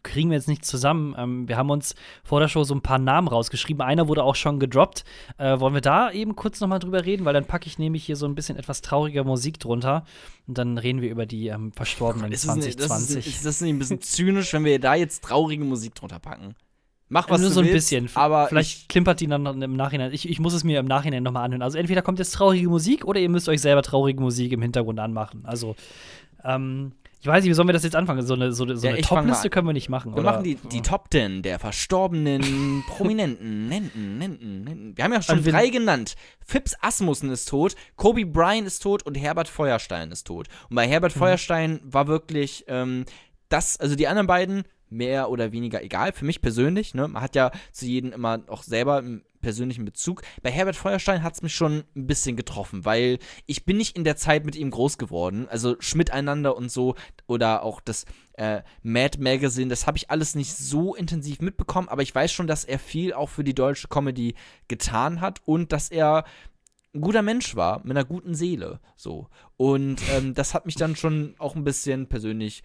kriegen 0.01 0.29
wir 0.29 0.37
jetzt 0.37 0.47
nicht 0.47 0.65
zusammen. 0.65 1.15
Ähm, 1.17 1.47
wir 1.47 1.57
haben 1.57 1.69
uns 1.69 1.95
vor 2.23 2.39
der 2.39 2.47
Show 2.47 2.63
so 2.63 2.73
ein 2.73 2.81
paar 2.81 2.99
Namen 2.99 3.27
rausgeschrieben. 3.27 3.81
Einer 3.81 4.07
wurde 4.07 4.23
auch 4.23 4.35
schon 4.35 4.59
gedroppt. 4.59 5.03
Äh, 5.37 5.59
wollen 5.59 5.73
wir 5.73 5.81
da 5.81 6.11
eben 6.11 6.35
kurz 6.35 6.61
noch 6.61 6.67
mal 6.67 6.79
drüber 6.79 7.03
reden? 7.05 7.25
Weil 7.25 7.33
dann 7.33 7.45
packe 7.45 7.67
ich 7.67 7.79
nämlich 7.79 8.05
hier 8.05 8.15
so 8.15 8.25
ein 8.25 8.35
bisschen 8.35 8.57
etwas 8.57 8.81
trauriger 8.81 9.25
Musik 9.25 9.59
drunter. 9.59 10.05
Und 10.47 10.57
dann 10.57 10.77
reden 10.77 11.01
wir 11.01 11.09
über 11.09 11.25
die 11.25 11.47
ähm, 11.47 11.73
Verstorbenen 11.73 12.31
ist, 12.31 12.47
das 12.47 12.55
nicht, 12.55 12.79
das 12.79 12.87
2020. 12.87 13.27
ist, 13.27 13.35
ist 13.35 13.45
das 13.45 13.61
nicht 13.61 13.73
ein 13.73 13.79
bisschen 13.79 14.01
zynisch, 14.01 14.53
wenn 14.53 14.63
wir 14.63 14.79
da 14.79 14.95
jetzt 14.95 15.23
traurige 15.23 15.65
Musik 15.65 15.95
drunter 15.95 16.19
packen? 16.19 16.55
Mach 17.13 17.29
was 17.29 17.39
Nur 17.41 17.51
so 17.51 17.59
ein 17.61 17.67
willst, 17.67 17.91
bisschen. 17.91 18.09
aber 18.15 18.47
Vielleicht 18.47 18.77
ich, 18.81 18.87
klimpert 18.87 19.19
die 19.19 19.27
dann 19.27 19.61
im 19.61 19.75
Nachhinein. 19.75 20.11
Ich, 20.11 20.27
ich 20.27 20.39
muss 20.39 20.53
es 20.53 20.63
mir 20.63 20.79
im 20.79 20.87
Nachhinein 20.87 21.21
nochmal 21.23 21.45
anhören. 21.45 21.61
Also 21.61 21.77
entweder 21.77 22.01
kommt 22.01 22.17
jetzt 22.19 22.31
traurige 22.31 22.67
Musik 22.67 23.05
oder 23.05 23.19
ihr 23.19 23.29
müsst 23.29 23.47
euch 23.47 23.61
selber 23.61 23.83
traurige 23.83 24.19
Musik 24.19 24.51
im 24.51 24.61
Hintergrund 24.63 24.99
anmachen. 24.99 25.43
Also, 25.45 25.75
ähm, 26.43 26.93
ich 27.21 27.27
weiß 27.27 27.41
nicht, 27.43 27.51
wie 27.51 27.53
sollen 27.53 27.69
wir 27.69 27.73
das 27.73 27.83
jetzt 27.83 27.95
anfangen? 27.95 28.21
So 28.25 28.33
eine, 28.33 28.51
so, 28.51 28.65
so 28.75 28.85
Ja, 28.87 28.97
Top-Liste 28.97 29.49
können 29.49 29.65
wir 29.67 29.71
nicht 29.73 29.87
machen. 29.87 30.11
wir 30.13 30.21
oder? 30.21 30.31
machen 30.31 30.43
die, 30.43 30.55
die 30.55 30.81
Top 30.81 31.05
10 31.11 31.41
der 31.41 31.57
verstorbenen 31.57 32.83
Prominenten. 32.89 33.67
Nenten, 33.69 34.17
Nenten, 34.17 34.63
Nenten. 34.63 34.97
Wir 34.97 35.03
haben 35.05 35.13
ja 35.13 35.21
schon 35.21 35.45
wir- 35.45 35.53
drei 35.53 35.69
genannt. 35.69 36.15
Phipps 36.45 36.75
Asmussen 36.81 37.29
ist 37.29 37.47
tot, 37.47 37.75
Kobe 37.95 38.25
Bryant 38.25 38.67
ist 38.67 38.79
tot 38.79 39.03
und 39.03 39.15
Herbert 39.15 39.47
Feuerstein 39.47 40.11
ist 40.11 40.25
tot. 40.27 40.47
Und 40.69 40.75
bei 40.75 40.85
Mhm. 40.87 40.91
Herbert 40.91 41.13
Feuerstein 41.13 41.79
war 41.83 42.07
wirklich 42.07 42.65
ähm, 42.67 43.05
das, 43.49 43.77
also 43.79 43.95
die 43.95 44.07
anderen 44.07 44.27
beiden 44.27 44.63
mehr 44.93 45.29
oder 45.29 45.51
weniger 45.51 45.83
egal, 45.83 46.13
für 46.13 46.25
mich 46.25 46.41
persönlich. 46.41 46.93
Ne? 46.93 47.07
Man 47.07 47.21
hat 47.21 47.35
ja 47.35 47.51
zu 47.71 47.85
jedem 47.85 48.13
immer 48.13 48.41
auch 48.47 48.63
selber 48.63 48.97
einen 48.97 49.23
persönlichen 49.43 49.85
Bezug. 49.85 50.23
Bei 50.41 50.49
Herbert 50.49 50.75
Feuerstein 50.75 51.21
hat 51.21 51.35
es 51.35 51.43
mich 51.43 51.53
schon 51.53 51.83
ein 51.95 52.07
bisschen 52.07 52.35
getroffen, 52.35 52.85
weil 52.85 53.19
ich 53.45 53.65
bin 53.65 53.77
nicht 53.77 53.95
in 53.95 54.03
der 54.03 54.15
Zeit 54.15 54.45
mit 54.45 54.55
ihm 54.55 54.71
groß 54.71 54.97
geworden. 54.97 55.47
Also 55.49 55.75
Schmidt 55.79 56.11
einander 56.11 56.57
und 56.57 56.71
so 56.71 56.95
oder 57.27 57.61
auch 57.61 57.79
das 57.81 58.05
äh, 58.33 58.61
Mad 58.81 59.19
Magazine, 59.19 59.69
das 59.69 59.85
habe 59.85 59.97
ich 59.97 60.09
alles 60.09 60.33
nicht 60.33 60.55
so 60.55 60.95
intensiv 60.95 61.41
mitbekommen, 61.41 61.89
aber 61.89 62.01
ich 62.01 62.15
weiß 62.15 62.31
schon, 62.31 62.47
dass 62.47 62.65
er 62.65 62.79
viel 62.79 63.13
auch 63.13 63.29
für 63.29 63.43
die 63.43 63.53
deutsche 63.53 63.89
Comedy 63.89 64.33
getan 64.67 65.21
hat 65.21 65.41
und 65.45 65.71
dass 65.71 65.89
er 65.89 66.23
ein 66.95 67.01
guter 67.01 67.21
Mensch 67.21 67.55
war, 67.55 67.79
mit 67.79 67.91
einer 67.91 68.05
guten 68.05 68.35
Seele. 68.35 68.79
So. 68.95 69.27
Und 69.57 70.01
ähm, 70.11 70.33
das 70.35 70.53
hat 70.53 70.65
mich 70.65 70.75
dann 70.75 70.95
schon 70.95 71.35
auch 71.39 71.55
ein 71.55 71.63
bisschen 71.63 72.07
persönlich 72.07 72.63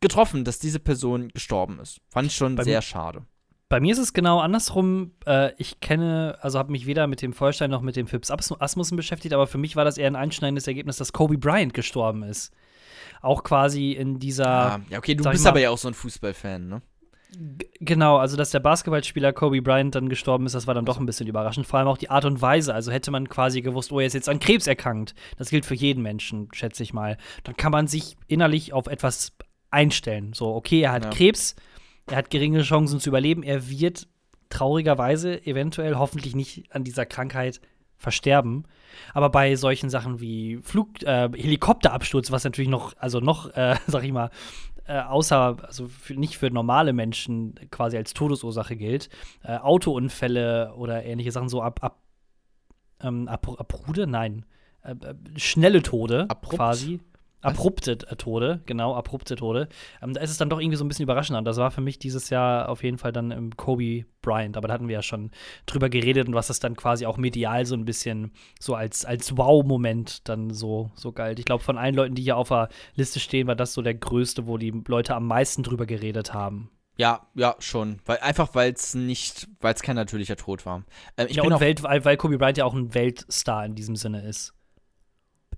getroffen, 0.00 0.44
dass 0.44 0.58
diese 0.58 0.78
Person 0.80 1.28
gestorben 1.28 1.78
ist. 1.80 2.00
Fand 2.10 2.26
ich 2.28 2.36
schon 2.36 2.54
Bei 2.56 2.64
sehr 2.64 2.82
schade. 2.82 3.22
Bei 3.68 3.80
mir 3.80 3.92
ist 3.92 3.98
es 3.98 4.14
genau 4.14 4.40
andersrum. 4.40 5.12
Äh, 5.26 5.52
ich 5.58 5.80
kenne, 5.80 6.38
also 6.40 6.58
habe 6.58 6.72
mich 6.72 6.86
weder 6.86 7.06
mit 7.06 7.20
dem 7.20 7.34
Feuerstein 7.34 7.70
noch 7.70 7.82
mit 7.82 7.96
dem 7.96 8.06
Phipps 8.06 8.30
As- 8.30 8.58
Asmussen 8.60 8.96
beschäftigt, 8.96 9.34
aber 9.34 9.46
für 9.46 9.58
mich 9.58 9.76
war 9.76 9.84
das 9.84 9.98
eher 9.98 10.06
ein 10.06 10.16
einschneidendes 10.16 10.66
Ergebnis, 10.66 10.96
dass 10.96 11.12
Kobe 11.12 11.36
Bryant 11.36 11.74
gestorben 11.74 12.22
ist. 12.22 12.50
Auch 13.20 13.42
quasi 13.44 13.92
in 13.92 14.18
dieser. 14.18 14.46
Ah, 14.48 14.80
ja, 14.88 14.98
okay, 14.98 15.14
du 15.14 15.24
bist 15.24 15.44
mal- 15.44 15.50
aber 15.50 15.60
ja 15.60 15.70
auch 15.70 15.76
so 15.78 15.88
ein 15.88 15.94
Fußballfan, 15.94 16.68
ne? 16.68 16.82
Genau, 17.80 18.16
also 18.16 18.38
dass 18.38 18.50
der 18.52 18.60
Basketballspieler 18.60 19.34
Kobe 19.34 19.60
Bryant 19.60 19.94
dann 19.94 20.08
gestorben 20.08 20.46
ist, 20.46 20.54
das 20.54 20.66
war 20.66 20.72
dann 20.72 20.86
doch 20.86 20.98
ein 20.98 21.04
bisschen 21.04 21.26
überraschend. 21.26 21.66
Vor 21.66 21.78
allem 21.78 21.88
auch 21.88 21.98
die 21.98 22.08
Art 22.08 22.24
und 22.24 22.40
Weise. 22.40 22.72
Also 22.72 22.90
hätte 22.90 23.10
man 23.10 23.28
quasi 23.28 23.60
gewusst, 23.60 23.92
oh, 23.92 24.00
er 24.00 24.06
ist 24.06 24.14
jetzt 24.14 24.30
an 24.30 24.40
Krebs 24.40 24.66
erkrankt. 24.66 25.14
Das 25.36 25.50
gilt 25.50 25.66
für 25.66 25.74
jeden 25.74 26.02
Menschen, 26.02 26.48
schätze 26.52 26.82
ich 26.82 26.94
mal. 26.94 27.18
Dann 27.44 27.54
kann 27.54 27.70
man 27.70 27.86
sich 27.86 28.16
innerlich 28.28 28.72
auf 28.72 28.86
etwas 28.86 29.32
einstellen. 29.70 30.32
So, 30.32 30.54
okay, 30.54 30.82
er 30.82 30.92
hat 30.92 31.04
Ja. 31.04 31.10
Krebs, 31.10 31.56
er 32.06 32.16
hat 32.16 32.30
geringe 32.30 32.62
Chancen 32.62 33.00
zu 33.00 33.10
überleben, 33.10 33.42
er 33.42 33.68
wird 33.68 34.08
traurigerweise 34.48 35.44
eventuell 35.46 35.96
hoffentlich 35.96 36.34
nicht 36.34 36.74
an 36.74 36.84
dieser 36.84 37.06
Krankheit 37.06 37.60
versterben. 37.96 38.64
Aber 39.12 39.28
bei 39.28 39.56
solchen 39.56 39.90
Sachen 39.90 40.20
wie 40.20 40.58
Flug, 40.62 41.02
äh, 41.02 41.28
Helikopterabsturz, 41.34 42.30
was 42.30 42.44
natürlich 42.44 42.70
noch, 42.70 42.94
also 42.98 43.20
noch, 43.20 43.54
äh, 43.54 43.76
sag 43.86 44.04
ich 44.04 44.12
mal, 44.12 44.30
äh, 44.86 45.00
außer, 45.00 45.58
also 45.62 45.88
für, 45.88 46.14
nicht 46.14 46.38
für 46.38 46.50
normale 46.50 46.92
Menschen 46.92 47.54
quasi 47.70 47.96
als 47.96 48.14
Todesursache 48.14 48.76
gilt, 48.76 49.10
äh, 49.42 49.58
Autounfälle 49.58 50.72
oder 50.76 51.04
ähnliche 51.04 51.32
Sachen 51.32 51.48
so 51.48 51.60
ab, 51.60 51.80
ab, 51.82 52.00
ähm, 53.02 53.28
ab 53.28 53.46
abrude, 53.58 54.06
nein, 54.06 54.46
äh, 54.82 54.92
äh, 54.92 55.14
schnelle 55.36 55.82
Tode 55.82 56.26
Abrupt? 56.28 56.56
quasi. 56.56 57.00
Abrupte 57.40 57.98
Tode, 57.98 58.62
genau, 58.66 58.94
abrupte 58.94 59.36
Tode. 59.36 59.68
Ähm, 60.02 60.12
da 60.12 60.20
ist 60.20 60.30
es 60.30 60.38
dann 60.38 60.50
doch 60.50 60.60
irgendwie 60.60 60.76
so 60.76 60.84
ein 60.84 60.88
bisschen 60.88 61.04
überraschender. 61.04 61.40
Das 61.42 61.56
war 61.56 61.70
für 61.70 61.80
mich 61.80 61.98
dieses 61.98 62.30
Jahr 62.30 62.68
auf 62.68 62.82
jeden 62.82 62.98
Fall 62.98 63.12
dann 63.12 63.30
im 63.30 63.56
Kobe 63.56 64.06
Bryant. 64.22 64.56
Aber 64.56 64.66
da 64.68 64.74
hatten 64.74 64.88
wir 64.88 64.94
ja 64.94 65.02
schon 65.02 65.30
drüber 65.66 65.88
geredet 65.88 66.26
und 66.26 66.34
was 66.34 66.48
das 66.48 66.58
dann 66.58 66.74
quasi 66.74 67.06
auch 67.06 67.16
medial 67.16 67.64
so 67.64 67.76
ein 67.76 67.84
bisschen 67.84 68.32
so 68.58 68.74
als, 68.74 69.04
als 69.04 69.36
Wow-Moment 69.36 70.28
dann 70.28 70.50
so, 70.50 70.90
so 70.94 71.12
galt. 71.12 71.38
Ich 71.38 71.44
glaube, 71.44 71.62
von 71.62 71.78
allen 71.78 71.94
Leuten, 71.94 72.14
die 72.16 72.22
hier 72.22 72.36
auf 72.36 72.48
der 72.48 72.68
Liste 72.94 73.20
stehen, 73.20 73.46
war 73.46 73.56
das 73.56 73.72
so 73.72 73.82
der 73.82 73.94
größte, 73.94 74.46
wo 74.46 74.58
die 74.58 74.82
Leute 74.88 75.14
am 75.14 75.26
meisten 75.26 75.62
drüber 75.62 75.86
geredet 75.86 76.34
haben. 76.34 76.70
Ja, 76.96 77.28
ja, 77.34 77.54
schon. 77.60 78.00
Weil, 78.04 78.18
einfach 78.18 78.56
weil 78.56 78.72
es 78.72 78.94
nicht, 78.94 79.46
weil 79.60 79.72
es 79.72 79.82
kein 79.82 79.94
natürlicher 79.94 80.36
Tod 80.36 80.66
war. 80.66 80.82
Ähm, 81.16 81.28
ich 81.30 81.36
ja, 81.36 81.42
bin 81.42 81.52
und 81.52 81.56
auch 81.56 81.60
Welt, 81.60 81.84
weil, 81.84 82.04
weil 82.04 82.16
Kobe 82.16 82.38
Bryant 82.38 82.58
ja 82.58 82.64
auch 82.64 82.74
ein 82.74 82.92
Weltstar 82.92 83.64
in 83.64 83.76
diesem 83.76 83.94
Sinne 83.94 84.26
ist. 84.26 84.52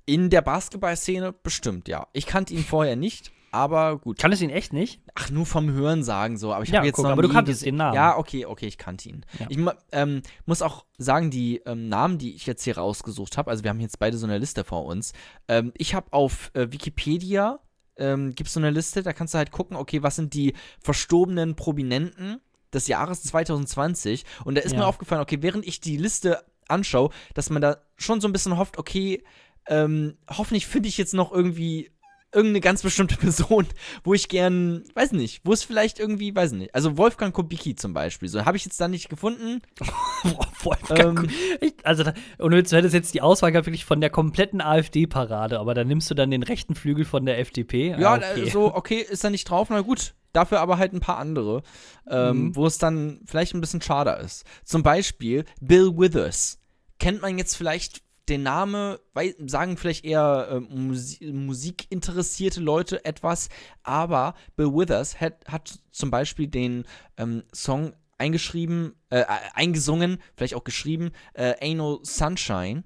In 0.07 0.31
der 0.31 0.43
Basketballszene 0.43 1.33
bestimmt, 1.33 1.89
ja. 1.89 2.07
Ich 2.13 2.27
kannte 2.27 2.55
ihn 2.55 2.65
vorher 2.65 2.97
nicht, 2.97 3.33
aber 3.53 3.99
gut. 3.99 4.19
Kann 4.19 4.33
es 4.33 4.41
ihn 4.41 4.51
echt 4.51 4.73
nicht? 4.73 5.01
Ach, 5.15 5.31
nur 5.31 5.47
vom 5.47 5.71
Hören 5.73 6.03
sagen 6.05 6.37
so, 6.39 6.53
aber 6.53 6.63
ich 6.65 6.71
Ja, 6.71 6.77
habe 6.79 6.87
jetzt 6.87 6.97
guck, 6.97 7.05
noch 7.05 7.13
aber 7.13 7.23
du 7.23 7.29
kanntest 7.29 7.65
den 7.65 7.77
Namen. 7.77 7.95
Ja, 7.95 8.17
okay, 8.17 8.47
okay, 8.47 8.67
ich 8.67 8.79
kannte 8.79 9.09
ihn. 9.09 9.25
Ja. 9.39 9.47
Ich 9.49 9.59
ähm, 9.93 10.23
muss 10.47 10.63
auch 10.63 10.85
sagen, 10.99 11.31
die 11.31 11.59
ähm, 11.67 11.89
Namen, 11.89 12.19
die 12.19 12.35
ich 12.35 12.47
jetzt 12.47 12.63
hier 12.65 12.79
rausgesucht 12.79 13.37
habe, 13.37 13.51
also 13.51 13.63
wir 13.65 13.71
haben 13.71 13.81
jetzt 13.81 13.99
beide 13.99 14.17
so 14.19 14.27
eine 14.27 14.39
Liste 14.39 14.65
vor 14.65 14.85
uns. 14.85 15.13
Ähm, 15.49 15.73
ich 15.77 15.95
habe 15.95 16.13
auf 16.13 16.51
äh, 16.55 16.71
Wikipedia 16.73 17.61
ähm, 17.97 18.35
gibt 18.35 18.49
es 18.49 18.55
so 18.55 18.61
eine 18.61 18.71
Liste, 18.71 19.03
da 19.03 19.13
kannst 19.13 19.35
du 19.35 19.39
halt 19.39 19.51
gucken, 19.51 19.77
okay, 19.77 20.03
was 20.03 20.17
sind 20.17 20.33
die 20.33 20.55
verstorbenen 20.81 21.55
Prominenten 21.55 22.41
des 22.73 22.89
Jahres 22.89 23.23
2020? 23.25 24.25
Und 24.45 24.55
da 24.57 24.63
ist 24.63 24.73
Ja. 24.73 24.79
mir 24.79 24.87
aufgefallen, 24.87 25.21
okay, 25.21 25.39
während 25.41 25.67
ich 25.67 25.81
die 25.81 25.97
Liste 25.99 26.43
anschaue, 26.69 27.11
dass 27.35 27.51
man 27.51 27.61
da 27.61 27.79
schon 27.97 28.21
so 28.21 28.29
ein 28.29 28.33
bisschen 28.33 28.57
hofft, 28.57 28.79
okay, 28.79 29.23
ähm, 29.67 30.17
hoffentlich 30.29 30.67
finde 30.67 30.89
ich 30.89 30.99
jetzt 30.99 31.15
noch 31.15 31.33
irgendwie 31.33 31.91
irgendeine 32.33 32.61
ganz 32.61 32.83
bestimmte 32.83 33.17
Person, 33.19 33.67
wo 34.05 34.15
ich 34.15 34.29
gern, 34.29 34.85
weiß 34.95 35.13
nicht, 35.13 35.41
wo 35.45 35.53
es 35.53 35.65
vielleicht 35.65 35.99
irgendwie, 35.99 36.33
weiß 36.35 36.53
nicht, 36.53 36.75
also 36.77 36.97
Wolfgang 36.97 37.35
Kubicki 37.35 37.75
zum 37.75 37.93
Beispiel, 37.93 38.29
so 38.29 38.45
habe 38.45 38.57
ich 38.57 38.65
jetzt 38.65 38.81
da 38.81 38.87
nicht 38.87 39.09
gefunden. 39.09 39.63
Wolfgang. 40.63 41.25
Ähm, 41.25 41.31
ich, 41.61 41.75
also, 41.85 42.05
da, 42.05 42.15
und 42.39 42.53
du 42.53 42.57
hättest 42.59 42.95
jetzt 42.95 43.15
die 43.15 43.21
Auswahl 43.23 43.53
gehabt, 43.53 43.67
wirklich 43.67 43.85
von 43.85 44.01
der 44.01 44.11
kompletten 44.11 44.61
AfD-Parade, 44.61 45.59
aber 45.59 45.75
dann 45.75 45.89
nimmst 45.89 46.11
du 46.11 46.15
dann 46.15 46.31
den 46.31 46.43
rechten 46.43 46.75
Flügel 46.75 47.05
von 47.05 47.27
der 47.27 47.39
FDP. 47.41 47.97
Ja, 47.99 48.15
Ah, 48.15 48.17
okay. 48.19 48.51
so, 48.51 48.75
okay, 48.75 49.01
ist 49.09 49.25
da 49.25 49.31
nicht 49.31 49.49
drauf, 49.49 49.69
na 49.71 49.81
gut. 49.81 50.15
Dafür 50.33 50.61
aber 50.61 50.79
halt 50.79 50.93
ein 50.93 51.01
paar 51.01 51.19
andere, 51.19 51.63
ähm, 52.09 52.37
Mhm. 52.47 52.57
wo 52.57 52.65
es 52.67 52.79
dann 52.79 53.21
vielleicht 53.27 53.55
ein 53.55 53.61
bisschen 53.61 53.83
schade 53.83 54.13
ist. 54.25 54.45
Zum 54.65 54.85
Beispiel 54.85 55.45
Bill 55.61 55.91
Withers. 55.97 56.61
Kennt 57.01 57.21
man 57.23 57.37
jetzt 57.39 57.57
vielleicht 57.57 58.03
den 58.31 58.43
Name, 58.43 59.01
sagen 59.47 59.77
vielleicht 59.77 60.05
eher 60.05 60.49
äh, 60.51 60.61
Musi 60.61 61.33
musikinteressierte 61.33 62.61
Leute 62.61 63.05
etwas, 63.05 63.49
aber 63.83 64.35
Bill 64.57 64.73
Withers 64.73 65.21
hat, 65.21 65.45
hat 65.47 65.81
zum 65.91 66.11
Beispiel 66.11 66.47
den 66.47 66.85
ähm, 67.17 67.43
Song 67.53 67.93
eingeschrieben, 68.19 68.95
äh, 69.11 69.21
äh, 69.21 69.27
eingesungen, 69.55 70.19
vielleicht 70.37 70.55
auch 70.55 70.65
geschrieben, 70.65 71.11
äh, 71.35 71.55
Ain't 71.61 71.77
No 71.77 72.01
Sunshine. 72.03 72.85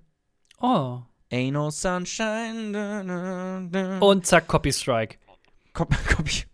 Oh. 0.61 1.03
Ain't 1.31 1.53
no 1.53 1.71
sunshine. 1.71 2.73
Da, 2.73 3.03
da, 3.03 3.66
da. 3.69 3.99
Und 3.99 4.25
zack, 4.25 4.47
Copy 4.47 4.73
Strike. 4.73 5.19
Cop 5.73 5.93
Copy 6.09 6.45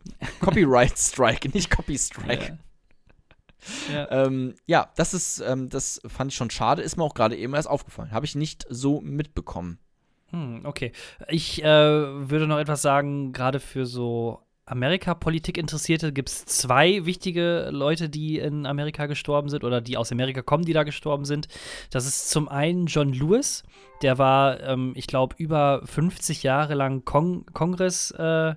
Copyright 0.41 0.99
Strike, 0.99 1.51
nicht 1.51 1.71
Copy 1.71 1.99
Strike. 1.99 2.59
Ja. 3.93 4.11
Ähm, 4.11 4.55
ja, 4.67 4.91
das 4.97 5.15
ist, 5.15 5.41
ähm, 5.41 5.69
das 5.69 6.01
fand 6.07 6.33
ich 6.33 6.37
schon 6.37 6.51
schade, 6.51 6.83
ist 6.83 6.97
mir 6.97 7.05
auch 7.05 7.15
gerade 7.15 7.37
eben 7.37 7.55
erst 7.55 7.69
aufgefallen. 7.69 8.13
Habe 8.13 8.27
ich 8.27 8.35
nicht 8.35 8.67
so 8.69 9.01
mitbekommen. 9.01 9.79
Hm, 10.31 10.63
okay. 10.65 10.93
Ich 11.29 11.63
äh, 11.63 11.67
würde 11.67 12.47
noch 12.47 12.59
etwas 12.59 12.83
sagen, 12.83 13.33
gerade 13.33 13.61
für 13.61 13.87
so 13.87 14.41
Amerika-Politik-Interessierte 14.67 16.13
gibt 16.13 16.29
es 16.29 16.45
zwei 16.45 17.05
wichtige 17.05 17.71
Leute, 17.73 18.09
die 18.09 18.39
in 18.39 18.67
Amerika 18.67 19.07
gestorben 19.07 19.49
sind 19.49 19.65
oder 19.65 19.81
die 19.81 19.97
aus 19.97 20.13
Amerika 20.13 20.43
kommen, 20.43 20.65
die 20.65 20.73
da 20.73 20.85
gestorben 20.85 21.25
sind. 21.25 21.49
Das 21.91 22.07
ist 22.07 22.31
zum 22.31 22.49
einen 22.49 22.87
John 22.87 23.13
Lewis, 23.13 23.65
der 24.03 24.19
war, 24.19 24.61
ähm, 24.61 24.93
ich 24.95 25.09
glaube, 25.09 25.35
über 25.39 25.83
50 25.85 26.45
Jahre 26.45 26.75
lang 26.75 27.05
Kong 27.05 27.47
Kongress. 27.53 28.13
Äh, 28.13 28.55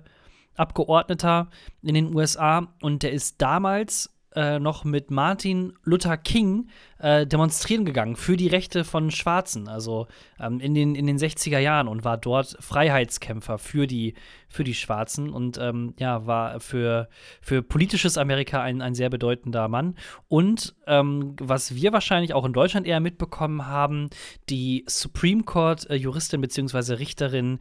Abgeordneter 0.56 1.48
in 1.82 1.94
den 1.94 2.14
USA 2.14 2.68
und 2.80 3.02
der 3.02 3.12
ist 3.12 3.42
damals 3.42 4.14
äh, 4.34 4.58
noch 4.58 4.84
mit 4.84 5.10
Martin 5.10 5.74
Luther 5.84 6.16
King 6.16 6.68
äh, 6.98 7.26
demonstrieren 7.26 7.84
gegangen 7.84 8.16
für 8.16 8.36
die 8.36 8.48
Rechte 8.48 8.84
von 8.84 9.10
Schwarzen, 9.10 9.68
also 9.68 10.06
ähm, 10.40 10.60
in, 10.60 10.74
den, 10.74 10.94
in 10.94 11.06
den 11.06 11.18
60er 11.18 11.58
Jahren 11.58 11.88
und 11.88 12.04
war 12.04 12.16
dort 12.16 12.56
Freiheitskämpfer 12.60 13.58
für 13.58 13.86
die, 13.86 14.14
für 14.48 14.64
die 14.64 14.74
Schwarzen 14.74 15.30
und 15.30 15.58
ähm, 15.58 15.94
ja, 15.98 16.26
war 16.26 16.60
für, 16.60 17.08
für 17.40 17.62
politisches 17.62 18.18
Amerika 18.18 18.62
ein, 18.62 18.82
ein 18.82 18.94
sehr 18.94 19.10
bedeutender 19.10 19.68
Mann. 19.68 19.94
Und 20.28 20.74
ähm, 20.86 21.36
was 21.40 21.74
wir 21.74 21.92
wahrscheinlich 21.92 22.34
auch 22.34 22.44
in 22.44 22.52
Deutschland 22.52 22.86
eher 22.86 23.00
mitbekommen 23.00 23.66
haben, 23.66 24.10
die 24.48 24.84
Supreme 24.88 25.42
Court-Juristin 25.42 26.40
bzw. 26.40 26.94
Richterin 26.94 27.58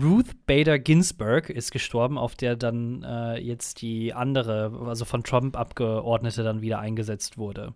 Ruth 0.00 0.46
Bader 0.46 0.78
Ginsburg 0.78 1.50
ist 1.50 1.72
gestorben, 1.72 2.18
auf 2.18 2.34
der 2.34 2.56
dann 2.56 3.02
äh, 3.02 3.38
jetzt 3.38 3.82
die 3.82 4.14
andere, 4.14 4.72
also 4.86 5.04
von 5.04 5.22
Trump 5.22 5.56
Abgeordnete 5.56 6.42
dann 6.42 6.62
wieder 6.62 6.78
eingesetzt 6.78 7.38
wurde. 7.38 7.74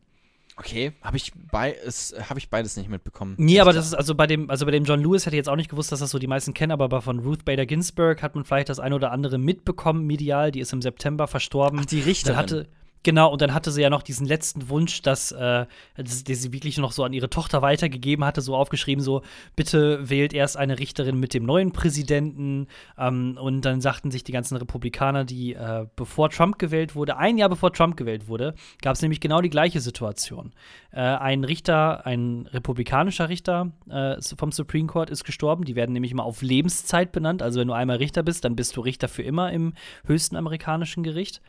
Okay, 0.58 0.92
habe 1.02 1.18
ich, 1.18 1.32
bei, 1.52 1.72
hab 1.74 2.38
ich 2.38 2.48
beides 2.48 2.78
nicht 2.78 2.88
mitbekommen. 2.88 3.34
Nee, 3.36 3.60
aber 3.60 3.74
das 3.74 3.86
ist 3.86 3.94
also 3.94 4.14
bei 4.14 4.26
dem, 4.26 4.48
also 4.48 4.64
bei 4.64 4.72
dem 4.72 4.84
John 4.84 5.02
Lewis 5.02 5.26
hätte 5.26 5.36
ich 5.36 5.38
jetzt 5.38 5.50
auch 5.50 5.56
nicht 5.56 5.68
gewusst, 5.68 5.92
dass 5.92 6.00
das 6.00 6.10
so 6.10 6.18
die 6.18 6.26
meisten 6.26 6.54
kennen, 6.54 6.72
aber 6.72 6.88
bei 6.88 7.02
von 7.02 7.18
Ruth 7.18 7.44
Bader 7.44 7.66
Ginsburg 7.66 8.22
hat 8.22 8.34
man 8.34 8.46
vielleicht 8.46 8.70
das 8.70 8.80
ein 8.80 8.94
oder 8.94 9.12
andere 9.12 9.36
mitbekommen, 9.36 10.06
medial, 10.06 10.50
die 10.50 10.60
ist 10.60 10.72
im 10.72 10.80
September 10.80 11.26
verstorben. 11.26 11.80
Ach, 11.82 11.84
die 11.84 12.00
Richterin. 12.00 12.36
Dann 12.36 12.42
hatte, 12.42 12.68
Genau, 13.02 13.30
und 13.30 13.40
dann 13.40 13.54
hatte 13.54 13.70
sie 13.70 13.82
ja 13.82 13.90
noch 13.90 14.02
diesen 14.02 14.26
letzten 14.26 14.68
Wunsch, 14.68 15.00
dass, 15.02 15.30
äh, 15.30 15.66
dass, 15.96 16.24
die 16.24 16.34
sie 16.34 16.52
wirklich 16.52 16.78
noch 16.78 16.90
so 16.90 17.04
an 17.04 17.12
ihre 17.12 17.30
Tochter 17.30 17.62
weitergegeben 17.62 18.24
hatte, 18.24 18.40
so 18.40 18.56
aufgeschrieben, 18.56 19.02
so, 19.02 19.22
bitte 19.54 20.10
wählt 20.10 20.34
erst 20.34 20.56
eine 20.56 20.78
Richterin 20.78 21.20
mit 21.20 21.32
dem 21.32 21.44
neuen 21.44 21.72
Präsidenten. 21.72 22.66
Ähm, 22.98 23.38
und 23.40 23.64
dann 23.64 23.80
sagten 23.80 24.10
sich 24.10 24.24
die 24.24 24.32
ganzen 24.32 24.56
Republikaner, 24.56 25.24
die, 25.24 25.54
äh, 25.54 25.86
bevor 25.94 26.30
Trump 26.30 26.58
gewählt 26.58 26.96
wurde, 26.96 27.16
ein 27.16 27.38
Jahr 27.38 27.48
bevor 27.48 27.72
Trump 27.72 27.96
gewählt 27.96 28.26
wurde, 28.28 28.54
gab 28.82 28.94
es 28.96 29.02
nämlich 29.02 29.20
genau 29.20 29.40
die 29.40 29.50
gleiche 29.50 29.80
Situation. 29.80 30.52
Äh, 30.90 31.00
ein 31.00 31.44
Richter, 31.44 32.06
ein 32.06 32.48
republikanischer 32.52 33.28
Richter 33.28 33.72
äh, 33.88 34.16
vom 34.36 34.50
Supreme 34.50 34.88
Court 34.88 35.10
ist 35.10 35.24
gestorben. 35.24 35.64
Die 35.64 35.76
werden 35.76 35.92
nämlich 35.92 36.12
immer 36.12 36.24
auf 36.24 36.42
Lebenszeit 36.42 37.12
benannt. 37.12 37.42
Also 37.42 37.60
wenn 37.60 37.68
du 37.68 37.74
einmal 37.74 37.98
Richter 37.98 38.22
bist, 38.22 38.44
dann 38.44 38.56
bist 38.56 38.76
du 38.76 38.80
Richter 38.80 39.08
für 39.08 39.22
immer 39.22 39.52
im 39.52 39.74
höchsten 40.06 40.36
amerikanischen 40.36 41.02
Gericht. 41.02 41.40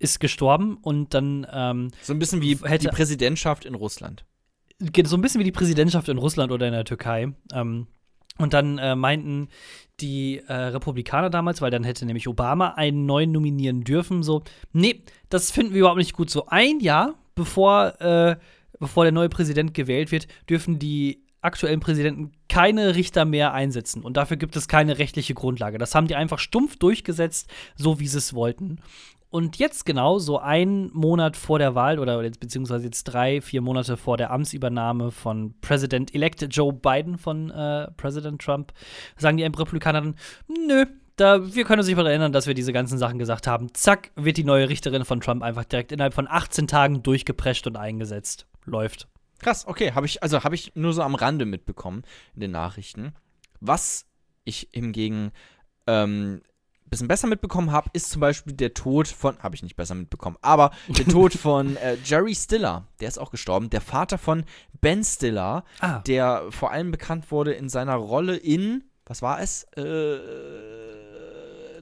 Ist 0.00 0.18
gestorben 0.18 0.78
und 0.82 1.14
dann 1.14 1.46
ähm, 1.52 1.90
So 2.02 2.12
ein 2.12 2.18
bisschen 2.18 2.42
wie 2.42 2.56
hätte- 2.56 2.88
die 2.88 2.88
Präsidentschaft 2.88 3.64
in 3.64 3.74
Russland. 3.76 4.24
geht 4.80 5.06
so 5.06 5.16
ein 5.16 5.20
bisschen 5.20 5.38
wie 5.40 5.44
die 5.44 5.52
Präsidentschaft 5.52 6.08
in 6.08 6.18
Russland 6.18 6.50
oder 6.50 6.66
in 6.66 6.72
der 6.72 6.84
Türkei. 6.84 7.32
Ähm, 7.52 7.86
und 8.38 8.54
dann 8.54 8.78
äh, 8.78 8.96
meinten 8.96 9.48
die 10.00 10.38
äh, 10.46 10.52
Republikaner 10.54 11.28
damals, 11.28 11.60
weil 11.60 11.70
dann 11.70 11.84
hätte 11.84 12.06
nämlich 12.06 12.26
Obama 12.26 12.70
einen 12.70 13.04
neuen 13.04 13.30
nominieren 13.30 13.84
dürfen, 13.84 14.22
so, 14.22 14.42
nee, 14.72 15.04
das 15.28 15.50
finden 15.50 15.74
wir 15.74 15.80
überhaupt 15.80 15.98
nicht 15.98 16.14
gut. 16.14 16.30
So 16.30 16.46
ein 16.46 16.80
Jahr 16.80 17.14
bevor, 17.34 18.00
äh, 18.00 18.36
bevor 18.78 19.04
der 19.04 19.12
neue 19.12 19.28
Präsident 19.28 19.74
gewählt 19.74 20.10
wird, 20.10 20.26
dürfen 20.48 20.78
die 20.78 21.22
aktuellen 21.42 21.80
Präsidenten 21.80 22.32
keine 22.48 22.94
Richter 22.94 23.24
mehr 23.26 23.52
einsetzen. 23.52 24.02
Und 24.02 24.16
dafür 24.16 24.38
gibt 24.38 24.56
es 24.56 24.68
keine 24.68 24.96
rechtliche 24.98 25.34
Grundlage. 25.34 25.76
Das 25.78 25.94
haben 25.94 26.06
die 26.06 26.16
einfach 26.16 26.38
stumpf 26.38 26.76
durchgesetzt, 26.76 27.50
so 27.76 28.00
wie 28.00 28.06
sie 28.08 28.18
es 28.18 28.32
wollten. 28.34 28.78
Und 29.30 29.58
jetzt 29.58 29.86
genau, 29.86 30.18
so 30.18 30.40
einen 30.40 30.90
Monat 30.92 31.36
vor 31.36 31.60
der 31.60 31.76
Wahl 31.76 32.00
oder 32.00 32.22
jetzt, 32.24 32.40
beziehungsweise 32.40 32.86
jetzt 32.86 33.04
drei, 33.04 33.40
vier 33.40 33.60
Monate 33.60 33.96
vor 33.96 34.16
der 34.16 34.32
Amtsübernahme 34.32 35.12
von 35.12 35.54
President-elect 35.60 36.48
Joe 36.50 36.72
Biden 36.72 37.16
von 37.16 37.50
äh, 37.50 37.90
Präsident 37.92 38.42
Trump, 38.42 38.72
sagen 39.16 39.36
die 39.36 39.44
Republikaner 39.44 40.00
dann, 40.00 40.16
nö, 40.48 40.84
da, 41.14 41.54
wir 41.54 41.64
können 41.64 41.80
uns 41.80 41.86
nicht 41.86 41.96
mehr 41.96 42.06
erinnern, 42.06 42.32
dass 42.32 42.46
wir 42.46 42.54
diese 42.54 42.72
ganzen 42.72 42.98
Sachen 42.98 43.18
gesagt 43.18 43.46
haben. 43.46 43.72
Zack, 43.74 44.10
wird 44.16 44.36
die 44.36 44.44
neue 44.44 44.68
Richterin 44.68 45.04
von 45.04 45.20
Trump 45.20 45.42
einfach 45.42 45.64
direkt 45.64 45.92
innerhalb 45.92 46.14
von 46.14 46.26
18 46.26 46.66
Tagen 46.66 47.02
durchgeprescht 47.02 47.66
und 47.66 47.76
eingesetzt. 47.76 48.46
Läuft. 48.64 49.06
Krass, 49.38 49.66
okay, 49.66 49.92
habe 49.92 50.06
ich, 50.06 50.22
also 50.22 50.42
habe 50.42 50.54
ich 50.54 50.72
nur 50.74 50.92
so 50.92 51.02
am 51.02 51.14
Rande 51.14 51.44
mitbekommen 51.44 52.02
in 52.34 52.40
den 52.40 52.50
Nachrichten. 52.50 53.12
Was 53.60 54.06
ich 54.44 54.68
hingegen 54.72 55.30
ähm, 55.86 56.40
bisschen 56.90 57.08
besser 57.08 57.26
mitbekommen 57.28 57.72
habe, 57.72 57.88
ist 57.92 58.10
zum 58.10 58.20
Beispiel 58.20 58.52
der 58.52 58.74
Tod 58.74 59.08
von, 59.08 59.38
habe 59.42 59.54
ich 59.54 59.62
nicht 59.62 59.76
besser 59.76 59.94
mitbekommen, 59.94 60.36
aber 60.42 60.72
der 60.88 61.04
Tod 61.08 61.32
von 61.32 61.76
äh, 61.76 61.96
Jerry 62.04 62.34
Stiller, 62.34 62.84
der 63.00 63.08
ist 63.08 63.18
auch 63.18 63.30
gestorben, 63.30 63.70
der 63.70 63.80
Vater 63.80 64.18
von 64.18 64.44
Ben 64.80 65.02
Stiller, 65.04 65.64
Ah. 65.80 66.00
der 66.00 66.44
vor 66.50 66.70
allem 66.72 66.90
bekannt 66.90 67.30
wurde 67.30 67.52
in 67.52 67.68
seiner 67.68 67.94
Rolle 67.96 68.36
in, 68.36 68.84
was 69.06 69.22
war 69.22 69.40
es? 69.40 69.64
Äh, 69.76 70.18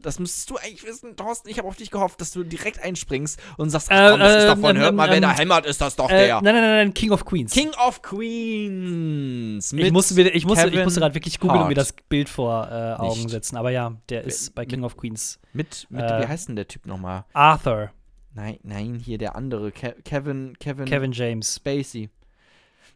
das 0.03 0.19
müsstest 0.19 0.51
du 0.51 0.57
eigentlich 0.57 0.85
wissen, 0.85 1.16
Thorsten. 1.16 1.49
Ich 1.49 1.59
habe 1.59 1.69
auf 1.69 1.77
dich 1.77 1.91
gehofft, 1.91 2.20
dass 2.20 2.31
du 2.33 2.45
direkt 2.45 2.83
einspringst 2.83 3.41
und 3.57 3.70
sagst, 3.70 3.89
ach, 3.91 4.11
komm, 4.12 4.20
das 4.20 4.37
ist 4.37 4.43
äh, 4.45 4.47
davon, 4.47 4.77
ähm, 4.77 4.83
hört 4.83 4.95
mal, 4.95 5.09
wer 5.09 5.16
ähm, 5.16 5.23
da 5.23 5.33
hämmert, 5.37 5.66
ist 5.66 5.81
das 5.81 5.97
doch 5.97 6.11
Äh, 6.11 6.27
der. 6.27 6.43
nein, 6.43 6.55
nein, 6.55 6.62
nein, 6.62 6.77
nein, 6.77 6.95
King 6.95 7.11
of 7.11 7.25
Queens. 7.25 7.53
King 7.53 7.70
of 7.87 8.03
Queens. 8.03 9.73
ich 9.73 9.93
musste, 9.93 10.20
ich 10.23 10.47
musste, 10.47 10.69
ich 10.69 10.85
musste 10.85 11.01
gerade 11.01 11.15
wirklich 11.15 11.41
googeln 11.41 11.62
und 11.62 11.69
mir 11.69 11.75
das 11.75 11.93
Bild 12.09 12.29
vor 12.29 12.69
äh, 12.70 12.95
Augen 13.01 13.29
setzen. 13.29 13.57
Aber 13.57 13.70
ja, 13.70 13.97
der 14.09 14.25
ist 14.25 14.55
bei 14.55 14.65
King 14.66 14.85
of 14.85 14.97
Queens. 14.97 15.39
Mit, 15.53 15.87
mit 15.91 16.03
Äh, 16.03 16.23
wie 16.23 16.27
heißt 16.27 16.49
denn 16.49 16.57
der 16.57 16.69
Typ 16.69 16.87
nochmal? 16.87 17.25
Arthur, 17.33 17.91
Nein, 18.35 18.59
nein, 18.62 19.01
hier 19.05 19.19
der 19.19 19.35
andere. 19.35 19.73
Ke 19.73 19.97
Kevin, 20.05 20.57
Kevin, 20.61 20.85
Kevin 20.85 21.12
James. 21.12 21.57
Spacey. 21.57 22.09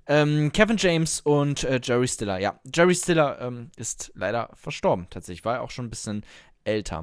Ähm, 0.06 0.52
Kevin 0.52 0.76
James 0.76 1.20
und 1.20 1.64
äh, 1.64 1.80
Jerry 1.82 2.06
Stiller. 2.08 2.38
Ja, 2.38 2.60
Jerry 2.72 2.94
Stiller 2.94 3.40
ähm, 3.40 3.70
ist 3.76 4.12
leider 4.14 4.50
verstorben, 4.54 5.06
tatsächlich. 5.10 5.44
War 5.44 5.56
ja 5.56 5.60
auch 5.60 5.70
schon 5.70 5.86
ein 5.86 5.90
bisschen 5.90 6.24
älter. 6.64 7.02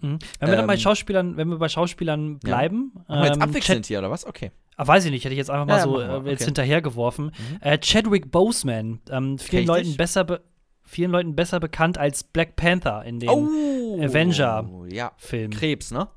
Mhm. 0.00 0.18
Wenn 0.38 0.48
wir 0.50 0.56
dann 0.56 0.66
bei 0.66 0.74
Ähm, 0.74 0.80
Schauspielern, 0.80 1.36
wenn 1.36 1.48
wir 1.48 1.58
bei 1.58 1.68
Schauspielern 1.68 2.38
bleiben, 2.38 2.92
Machen 3.08 3.20
wir 3.20 3.26
jetzt 3.26 3.36
ähm, 3.36 3.42
abwechselnd 3.42 3.86
hier, 3.86 3.98
oder 3.98 4.10
was? 4.10 4.26
Okay. 4.26 4.52
Ah, 4.76 4.86
weiß 4.86 5.04
ich 5.06 5.10
nicht, 5.10 5.24
hätte 5.24 5.34
ich 5.34 5.38
jetzt 5.38 5.50
einfach 5.50 5.66
mal 5.66 5.72
Ja, 5.72 5.78
ja, 5.78 5.82
so 5.84 5.90
machen 5.90 6.24
wir, 6.24 6.28
äh, 6.28 6.30
jetzt 6.30 6.42
okay. 6.42 6.44
Mhm. 6.44 6.46
hinterhergeworfen. 6.46 7.32
Äh, 7.60 7.78
Chadwick 7.78 8.30
Boseman, 8.30 9.00
ähm, 9.10 9.38
vielen 9.38 9.66
Leuten 9.66 9.96
besser 9.96 10.24
be 10.24 10.40
vielen 10.84 11.10
Leuten 11.10 11.34
besser 11.36 11.60
bekannt 11.60 11.98
als 11.98 12.24
Black 12.24 12.56
Panther 12.56 13.04
in 13.04 13.18
dem 13.20 13.28
Oh! 13.28 14.00
Avenger. 14.02 14.66
Ja. 14.88 15.12
Krebs, 15.50 15.90
ne? 15.90 16.08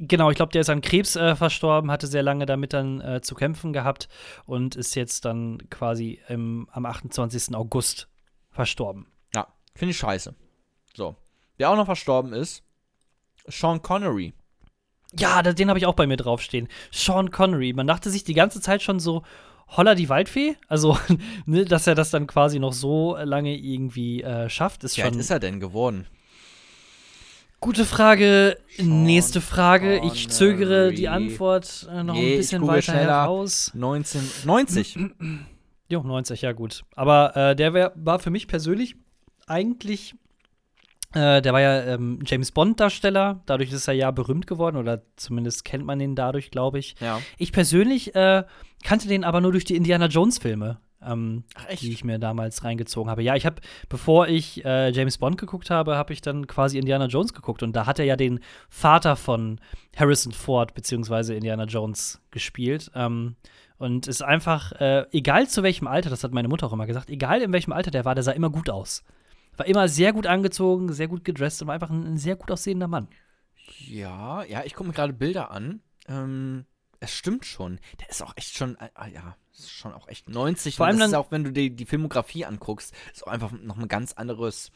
Genau, 0.00 0.30
ich 0.30 0.36
glaube, 0.36 0.50
der 0.52 0.62
ist 0.62 0.70
an 0.70 0.80
Krebs 0.80 1.14
äh, 1.16 1.36
verstorben, 1.36 1.90
hatte 1.90 2.06
sehr 2.08 2.22
lange 2.24 2.44
damit 2.46 2.72
dann 2.72 3.00
äh, 3.00 3.20
zu 3.20 3.34
kämpfen 3.36 3.72
gehabt 3.72 4.08
und 4.44 4.74
ist 4.74 4.94
jetzt 4.96 5.24
dann 5.24 5.58
quasi 5.70 6.20
im, 6.28 6.68
am 6.72 6.86
28. 6.86 7.54
August 7.54 8.08
verstorben. 8.50 9.06
Ja, 9.34 9.46
finde 9.76 9.90
ich 9.90 9.98
scheiße. 9.98 10.34
So. 10.96 11.14
Wer 11.58 11.70
auch 11.70 11.76
noch 11.76 11.84
verstorben 11.86 12.32
ist, 12.32 12.62
Sean 13.46 13.82
Connery. 13.82 14.32
Ja, 15.16 15.42
den 15.42 15.68
habe 15.68 15.78
ich 15.78 15.86
auch 15.86 15.94
bei 15.94 16.06
mir 16.06 16.16
draufstehen. 16.16 16.68
Sean 16.92 17.30
Connery. 17.30 17.72
Man 17.72 17.86
dachte 17.86 18.10
sich 18.10 18.24
die 18.24 18.34
ganze 18.34 18.60
Zeit 18.60 18.82
schon 18.82 19.00
so, 19.00 19.22
Holla 19.76 19.94
die 19.94 20.08
Waldfee. 20.08 20.56
Also, 20.68 20.98
ne, 21.46 21.64
dass 21.64 21.86
er 21.86 21.94
das 21.94 22.10
dann 22.10 22.26
quasi 22.26 22.58
noch 22.58 22.72
so 22.72 23.16
lange 23.16 23.56
irgendwie 23.56 24.22
äh, 24.22 24.48
schafft, 24.48 24.84
ist 24.84 24.96
Wie 24.96 25.02
alt 25.02 25.12
schon. 25.12 25.20
ist 25.20 25.30
er 25.30 25.40
denn 25.40 25.60
geworden? 25.60 26.06
Gute 27.60 27.84
Frage. 27.84 28.56
Nächste 28.78 29.40
Frage. 29.40 30.00
Ich 30.04 30.28
zögere 30.28 30.92
die 30.92 31.04
Connery. 31.04 31.24
Antwort 31.30 31.88
äh, 31.90 32.02
noch 32.04 32.14
Nee, 32.14 32.34
ein 32.34 32.38
bisschen 32.38 32.66
weiter 32.66 32.92
heraus. 32.94 33.72
1990. 33.74 34.98
Jo, 35.90 36.02
90, 36.02 36.42
ja 36.42 36.52
gut. 36.52 36.84
Aber 36.96 37.34
äh, 37.34 37.56
der 37.56 37.72
wär, 37.72 37.92
war 37.96 38.18
für 38.18 38.28
mich 38.28 38.46
persönlich 38.46 38.94
eigentlich, 39.46 40.14
äh, 41.14 41.40
der 41.40 41.52
war 41.52 41.60
ja 41.60 41.84
ähm, 41.84 42.18
James 42.24 42.52
Bond-Darsteller, 42.52 43.40
dadurch 43.46 43.72
ist 43.72 43.88
er 43.88 43.94
ja 43.94 44.10
berühmt 44.10 44.46
geworden 44.46 44.76
oder 44.76 45.02
zumindest 45.16 45.64
kennt 45.64 45.84
man 45.84 46.00
ihn 46.00 46.14
dadurch, 46.14 46.50
glaube 46.50 46.78
ich. 46.78 46.96
ja. 47.00 47.20
Ich 47.38 47.52
persönlich 47.52 48.14
äh, 48.14 48.44
kannte 48.84 49.08
den 49.08 49.24
aber 49.24 49.40
nur 49.40 49.52
durch 49.52 49.64
die 49.64 49.76
Indiana 49.76 50.06
Jones-Filme. 50.06 50.80
Ähm, 51.00 51.44
die 51.80 51.92
ich 51.92 52.02
mir 52.02 52.18
damals 52.18 52.64
reingezogen 52.64 53.08
habe. 53.08 53.22
Ja, 53.22 53.36
ich 53.36 53.46
habe, 53.46 53.60
bevor 53.88 54.26
ich 54.26 54.64
äh, 54.64 54.90
James 54.90 55.18
Bond 55.18 55.38
geguckt 55.38 55.70
habe, 55.70 55.94
habe 55.94 56.12
ich 56.12 56.22
dann 56.22 56.48
quasi 56.48 56.76
Indiana 56.76 57.06
Jones 57.06 57.32
geguckt 57.32 57.62
und 57.62 57.76
da 57.76 57.86
hat 57.86 58.00
er 58.00 58.04
ja 58.04 58.16
den 58.16 58.40
Vater 58.68 59.14
von 59.14 59.60
Harrison 59.96 60.32
Ford 60.32 60.74
beziehungsweise 60.74 61.34
Indiana 61.34 61.66
Jones 61.66 62.20
gespielt. 62.32 62.90
Ähm, 62.96 63.36
und 63.78 64.08
ist 64.08 64.22
einfach, 64.22 64.72
äh, 64.72 65.06
egal 65.12 65.46
zu 65.46 65.62
welchem 65.62 65.86
Alter, 65.86 66.10
das 66.10 66.24
hat 66.24 66.32
meine 66.32 66.48
Mutter 66.48 66.66
auch 66.66 66.72
immer 66.72 66.86
gesagt, 66.86 67.10
egal 67.10 67.42
in 67.42 67.52
welchem 67.52 67.72
Alter 67.72 67.92
der 67.92 68.04
war, 68.04 68.16
der 68.16 68.24
sah 68.24 68.32
immer 68.32 68.50
gut 68.50 68.68
aus. 68.68 69.04
War 69.58 69.66
immer 69.66 69.88
sehr 69.88 70.12
gut 70.12 70.26
angezogen, 70.26 70.92
sehr 70.92 71.08
gut 71.08 71.24
gedresst 71.24 71.60
und 71.60 71.68
war 71.68 71.74
einfach 71.74 71.90
ein, 71.90 72.04
ein 72.06 72.16
sehr 72.16 72.36
gut 72.36 72.50
aussehender 72.50 72.88
Mann. 72.88 73.08
Ja, 73.80 74.42
ja, 74.44 74.64
ich 74.64 74.74
gucke 74.74 74.88
mir 74.88 74.94
gerade 74.94 75.12
Bilder 75.12 75.50
an. 75.50 75.80
Ähm, 76.06 76.64
es 77.00 77.12
stimmt 77.12 77.44
schon. 77.44 77.78
Der 78.00 78.08
ist 78.08 78.22
auch 78.22 78.32
echt 78.36 78.56
schon, 78.56 78.76
äh, 78.76 78.88
ah, 78.94 79.06
ja, 79.08 79.36
ist 79.52 79.70
schon 79.70 79.92
auch 79.92 80.08
echt 80.08 80.28
90. 80.28 80.76
Vor 80.76 80.86
allem 80.86 80.98
das 80.98 81.06
ist 81.08 81.12
dann- 81.12 81.20
auch, 81.20 81.30
wenn 81.30 81.44
du 81.44 81.52
die, 81.52 81.70
die 81.74 81.84
Filmografie 81.86 82.44
anguckst, 82.44 82.94
ist 83.12 83.26
auch 83.26 83.30
einfach 83.32 83.52
noch 83.52 83.76
ein 83.78 83.88
ganz 83.88 84.12
anderes, 84.14 84.70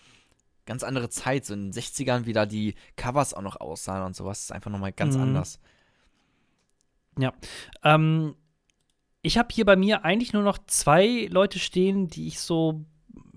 ganz 0.66 0.82
andere 0.82 1.09
Zeit. 1.09 1.44
So 1.46 1.54
in 1.54 1.66
den 1.66 1.72
60ern, 1.72 2.26
wie 2.26 2.32
da 2.32 2.44
die 2.46 2.74
Covers 2.96 3.34
auch 3.34 3.42
noch 3.42 3.60
aussahen 3.60 4.04
und 4.04 4.14
sowas, 4.16 4.42
ist 4.42 4.52
einfach 4.52 4.70
nochmal 4.70 4.92
ganz 4.92 5.16
Mhm. 5.16 5.22
anders. 5.22 5.59
Ja. 7.18 7.32
Ähm, 7.82 8.34
ich 9.22 9.38
habe 9.38 9.48
hier 9.52 9.64
bei 9.64 9.76
mir 9.76 10.04
eigentlich 10.04 10.32
nur 10.32 10.42
noch 10.42 10.59
zwei 10.66 11.28
Leute 11.30 11.59
stehen, 11.59 12.09
die 12.09 12.26
ich 12.26 12.40
so 12.40 12.84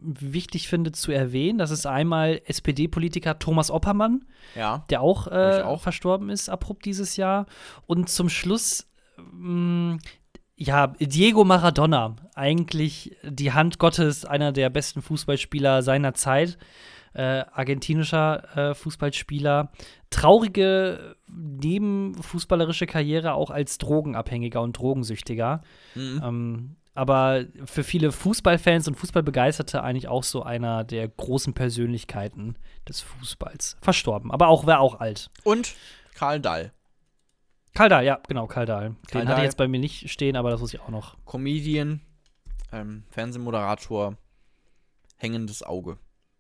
wichtig 0.06 0.68
finde 0.68 0.92
zu 0.92 1.12
erwähnen. 1.12 1.58
Das 1.58 1.72
ist 1.72 1.86
einmal 1.86 2.42
SPD-Politiker 2.46 3.40
Thomas 3.40 3.72
Oppermann, 3.72 4.26
Ja. 4.56 4.86
der 4.90 5.02
auch, 5.02 5.28
äh, 5.28 5.62
auch. 5.64 5.82
verstorben 5.82 6.30
ist 6.30 6.50
abrupt 6.50 6.86
dieses 6.86 7.18
Jahr. 7.18 7.46
Und 7.88 8.10
zum 8.10 8.30
Schluss, 8.30 8.88
mh, 9.18 9.98
ja, 10.58 10.88
Diego 11.00 11.44
Maradona, 11.44 12.16
eigentlich 12.36 13.16
die 13.24 13.52
Hand 13.52 13.80
Gottes, 13.80 14.24
einer 14.26 14.52
der 14.52 14.70
besten 14.70 15.02
Fußballspieler 15.02 15.82
seiner 15.82 16.14
Zeit, 16.14 16.58
äh, 17.14 17.44
argentinischer 17.52 18.72
äh, 18.72 18.74
Fußballspieler. 18.76 19.72
Traurige 20.10 21.16
nebenfußballerische 21.28 22.86
Karriere 22.88 23.34
auch 23.34 23.52
als 23.52 23.78
Drogenabhängiger 23.78 24.62
und 24.62 24.78
Drogensüchtiger. 24.78 25.62
Mhm. 25.96 26.22
Ähm, 26.24 26.76
aber 26.96 27.46
für 27.66 27.84
viele 27.84 28.12
Fußballfans 28.12 28.88
und 28.88 28.96
Fußballbegeisterte 28.96 29.84
eigentlich 29.84 30.08
auch 30.08 30.24
so 30.24 30.44
einer 30.44 30.84
der 30.84 31.08
großen 31.08 31.54
Persönlichkeiten 31.54 32.56
des 32.88 33.02
Fußballs. 33.02 33.78
Verstorben, 33.82 34.32
aber 34.32 34.48
auch 34.48 34.66
war 34.66 34.80
auch 34.80 35.00
alt. 35.00 35.30
Und 35.44 35.76
Karl 36.16 36.40
Dahl, 36.40 36.72
Karl 37.76 37.90
Dahl, 37.90 38.06
ja, 38.06 38.22
genau, 38.28 38.48
Karl 38.48 38.66
Dahl. 38.66 38.90
Den 38.90 38.96
Karl 39.08 39.28
hatte 39.28 39.42
ich 39.42 39.46
jetzt 39.46 39.58
bei 39.58 39.68
mir 39.68 39.80
nicht 39.80 40.10
stehen, 40.10 40.38
aber 40.38 40.50
das 40.50 40.62
muss 40.62 40.74
ich 40.74 40.80
auch 40.80 40.90
noch. 40.90 41.18
Comedian, 41.26 42.00
ähm, 42.72 43.04
Fernsehmoderator, 43.10 44.16
hängendes 45.18 45.62
Auge. 45.62 45.98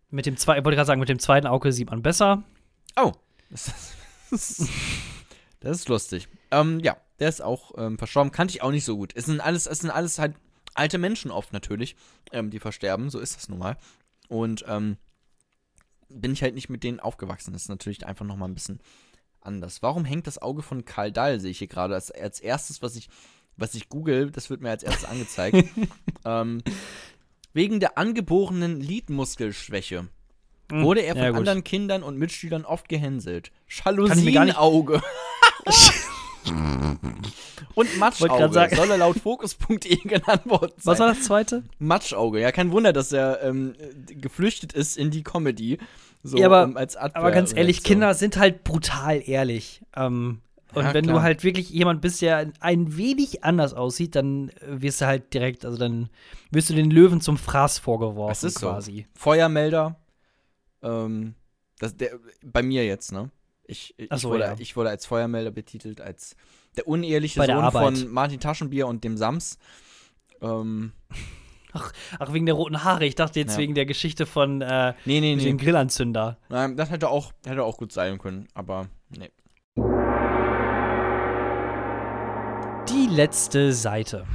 Mit 0.10 0.26
dem 0.26 0.38
zweiten, 0.38 0.64
wollte 0.64 0.78
gerade 0.78 0.88
sagen, 0.88 1.02
mit 1.02 1.10
dem 1.10 1.20
zweiten 1.20 1.46
Auge 1.46 1.74
sieht 1.74 1.90
man 1.90 2.02
besser. 2.02 2.44
Oh, 2.96 3.12
das 3.50 3.68
ist, 4.32 4.70
das 5.60 5.78
ist 5.80 5.90
lustig. 5.90 6.30
Ähm, 6.52 6.80
ja, 6.80 6.96
der 7.20 7.30
ist 7.30 7.42
auch 7.42 7.72
ähm, 7.78 7.98
verstorben. 7.98 8.32
Kannte 8.32 8.54
ich 8.54 8.62
auch 8.62 8.72
nicht 8.72 8.86
so 8.86 8.98
gut. 8.98 9.14
Es 9.16 9.26
sind 9.26 9.42
alles, 9.42 9.68
es 9.68 9.80
sind 9.80 9.92
alles 9.92 10.20
halt 10.20 10.36
alte 10.74 10.98
Menschen 10.98 11.32
oft 11.32 11.54
natürlich, 11.54 11.96
ähm, 12.32 12.50
die 12.50 12.60
versterben. 12.60 13.10
So 13.10 13.20
ist 13.20 13.36
das 13.36 13.50
nun 13.50 13.60
mal. 13.60 13.78
Und 14.28 14.66
ähm, 14.68 14.98
bin 16.10 16.34
ich 16.34 16.44
halt 16.44 16.56
nicht 16.56 16.70
mit 16.70 16.84
denen 16.84 17.00
aufgewachsen. 17.00 17.54
Das 17.54 17.64
ist 17.64 17.70
natürlich 17.70 18.06
einfach 18.06 18.26
noch 18.26 18.36
mal 18.36 18.48
ein 18.48 18.54
bisschen 18.54 18.80
anders. 19.42 19.82
Warum 19.82 20.06
hängt 20.06 20.28
das 20.28 20.42
Auge 20.42 20.62
von 20.62 20.86
Karl 20.86 21.12
Dahl, 21.12 21.40
sehe 21.40 21.52
ich 21.52 21.60
hier 21.60 21.68
gerade, 21.68 21.94
als, 21.94 22.12
als 22.12 22.40
erstes, 22.40 22.82
was 22.82 22.96
ich, 22.96 23.10
was 23.56 23.76
ich 23.76 23.90
google, 23.90 24.32
das 24.32 24.50
wird 24.50 24.62
mir 24.62 24.70
als 24.70 24.84
erstes 24.84 25.06
angezeigt. 25.06 25.64
ähm, 26.26 26.62
wegen 27.54 27.80
der 27.80 27.98
angeborenen 27.98 28.82
Lidmuskelschwäche 28.82 30.08
wurde 30.70 31.02
er 31.02 31.14
von 31.14 31.24
ja, 31.24 31.32
anderen 31.32 31.64
Kindern 31.64 32.04
und 32.04 32.18
Mitschülern 32.18 32.66
oft 32.66 32.90
gehänselt. 32.90 33.52
Kann 34.10 34.18
und 37.76 37.98
Matschauge 38.00 38.54
sagen- 38.54 38.76
soll 38.76 38.90
er 38.92 38.98
laut 38.98 39.18
Fokus.de 39.20 39.96
genannt 40.04 40.46
worden 40.46 40.72
sein. 40.78 40.92
Was 40.94 41.00
war 41.00 41.08
das 41.10 41.24
zweite? 41.24 41.64
Matschauge. 41.80 42.40
Ja, 42.42 42.52
kein 42.52 42.72
Wunder, 42.72 42.94
dass 42.94 43.12
er 43.12 43.42
ähm, 43.44 43.76
äh, 44.10 44.16
geflüchtet 44.16 44.74
ist 44.74 44.98
in 44.98 45.12
die 45.12 45.24
Comedy. 45.24 45.78
So, 46.24 46.38
Ja, 46.38 46.48
aber- 46.48 46.64
um, 46.64 46.78
als 46.78 46.96
Aber 46.96 47.32
ganz 47.32 47.52
ehrlich, 47.52 47.78
Abwehrreaktion. 47.80 47.84
Kinder 47.86 48.14
sind 48.16 48.38
halt 48.38 48.64
brutal 48.64 49.22
ehrlich. 49.26 49.82
Ähm, 49.96 50.42
und 50.74 50.84
Ja, 50.84 50.94
wenn 50.94 51.06
klar. 51.06 51.18
du 51.18 51.22
halt 51.22 51.44
wirklich 51.44 51.70
jemand 51.70 52.02
bist, 52.02 52.22
der 52.22 52.52
ein 52.60 52.98
wenig 52.98 53.44
anders 53.44 53.74
aussieht, 53.74 54.16
dann 54.16 54.52
wirst 54.66 55.00
du 55.02 55.06
halt 55.06 55.34
direkt, 55.34 55.64
also 55.66 55.78
dann 55.78 56.10
wirst 56.52 56.70
du 56.70 56.74
den 56.74 56.92
Löwen 56.92 57.22
zum 57.22 57.38
Fraß 57.38 57.78
vorgeworfen 57.80 58.32
Das 58.32 58.44
ist 58.44 58.60
quasi. 58.60 59.06
so. 59.14 59.20
Feuermelder. 59.22 59.96
Ähm, 60.82 61.36
das, 61.80 61.96
der, 61.96 62.12
bei 62.44 62.62
mir 62.64 62.86
jetzt, 62.86 63.12
ne? 63.12 63.30
Ich, 63.68 63.94
ich, 63.98 64.12
Ach 64.12 64.18
so, 64.18 64.30
wurde, 64.30 64.44
ja. 64.44 64.56
ich 64.60 64.76
wurde 64.76 64.90
als 64.90 65.06
Feuermelder 65.06 65.52
betitelt, 65.52 66.02
als 66.02 66.36
der 66.78 66.88
uneheliche 66.88 67.40
Bei 67.40 67.48
der 67.48 67.56
Sohn 67.56 67.66
Arbeit. 67.66 67.98
von 67.98 68.12
Martin 68.12 68.40
Taschenbier 68.40 68.88
und 68.88 69.04
dem 69.04 69.18
Sams. 69.18 69.58
Ähm, 70.42 70.92
Ach, 71.74 72.32
wegen 72.32 72.46
der 72.46 72.56
roten 72.56 72.84
Haare. 72.84 73.06
Ich 73.06 73.16
dachte 73.16 73.40
jetzt 73.40 73.54
Ja. 73.54 73.58
wegen 73.58 73.76
der 73.76 73.86
Geschichte 73.86 74.26
von 74.26 74.62
äh, 74.62 74.94
nee, 75.06 75.20
nee, 75.20 75.36
nee. 75.36 75.44
dem 75.44 75.58
Grillanzünder. 75.58 76.38
Nein, 76.50 76.78
das 76.78 76.90
hätte 76.90 77.10
auch, 77.10 77.34
hätte 77.46 77.64
auch 77.64 77.78
gut 77.78 77.92
sein 77.92 78.18
können, 78.18 78.48
aber 78.54 78.88
nee. 79.10 79.30
Die 82.88 83.08
letzte 83.14 83.74
Seite. 83.74 84.26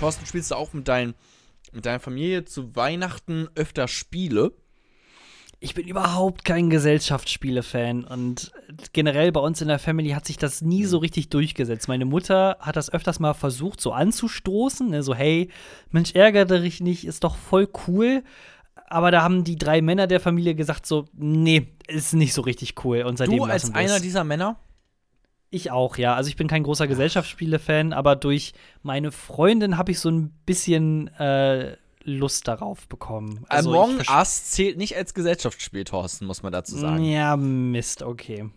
Thorsten, 0.00 0.26
spielst 0.26 0.50
du 0.50 0.56
auch 0.56 0.72
mit, 0.72 0.88
dein, 0.88 1.14
mit 1.72 1.86
deiner 1.86 2.00
Familie 2.00 2.44
zu 2.44 2.74
Weihnachten 2.74 3.48
öfter 3.54 3.86
Spiele? 3.86 4.52
Ich 5.58 5.74
bin 5.74 5.88
überhaupt 5.88 6.44
kein 6.44 6.68
Gesellschaftsspiele-Fan 6.68 8.04
und 8.04 8.52
generell 8.92 9.32
bei 9.32 9.40
uns 9.40 9.62
in 9.62 9.68
der 9.68 9.78
Family 9.78 10.10
hat 10.10 10.26
sich 10.26 10.36
das 10.36 10.60
nie 10.60 10.84
so 10.84 10.98
richtig 10.98 11.30
durchgesetzt. 11.30 11.88
Meine 11.88 12.04
Mutter 12.04 12.58
hat 12.60 12.76
das 12.76 12.92
öfters 12.92 13.20
mal 13.20 13.32
versucht, 13.32 13.80
so 13.80 13.92
anzustoßen, 13.92 14.90
ne? 14.90 15.02
so 15.02 15.14
hey, 15.14 15.48
Mensch, 15.90 16.14
ärgere 16.14 16.60
dich 16.60 16.80
nicht, 16.80 17.06
ist 17.06 17.24
doch 17.24 17.36
voll 17.36 17.68
cool. 17.86 18.22
Aber 18.88 19.10
da 19.10 19.22
haben 19.22 19.44
die 19.44 19.56
drei 19.56 19.80
Männer 19.80 20.06
der 20.06 20.20
Familie 20.20 20.54
gesagt 20.54 20.86
so, 20.86 21.06
nee, 21.14 21.68
ist 21.88 22.12
nicht 22.12 22.34
so 22.34 22.42
richtig 22.42 22.84
cool. 22.84 23.02
Und 23.02 23.16
seitdem 23.16 23.38
Du 23.38 23.44
als 23.44 23.74
einer 23.74 23.98
dieser 23.98 24.24
Männer? 24.24 24.58
Ich 25.50 25.70
auch, 25.70 25.96
ja. 25.96 26.14
Also 26.14 26.28
ich 26.28 26.36
bin 26.36 26.48
kein 26.48 26.64
großer 26.64 26.86
Gesellschaftsspiele-Fan, 26.86 27.92
aber 27.92 28.14
durch 28.14 28.52
meine 28.82 29.10
Freundin 29.10 29.78
habe 29.78 29.92
ich 29.92 30.00
so 30.00 30.10
ein 30.10 30.30
bisschen 30.44 31.08
äh, 31.16 31.76
Lust 32.06 32.48
darauf 32.48 32.88
bekommen. 32.88 33.44
Also 33.48 33.70
Among 33.70 34.00
Us 34.08 34.50
zählt 34.50 34.78
nicht 34.78 34.96
als 34.96 35.12
Gesellschaftsspiel, 35.12 35.84
Thorsten, 35.84 36.26
muss 36.26 36.42
man 36.42 36.52
dazu 36.52 36.76
sagen. 36.76 37.04
Ja, 37.04 37.36
Mist, 37.36 38.02
okay. 38.02 38.48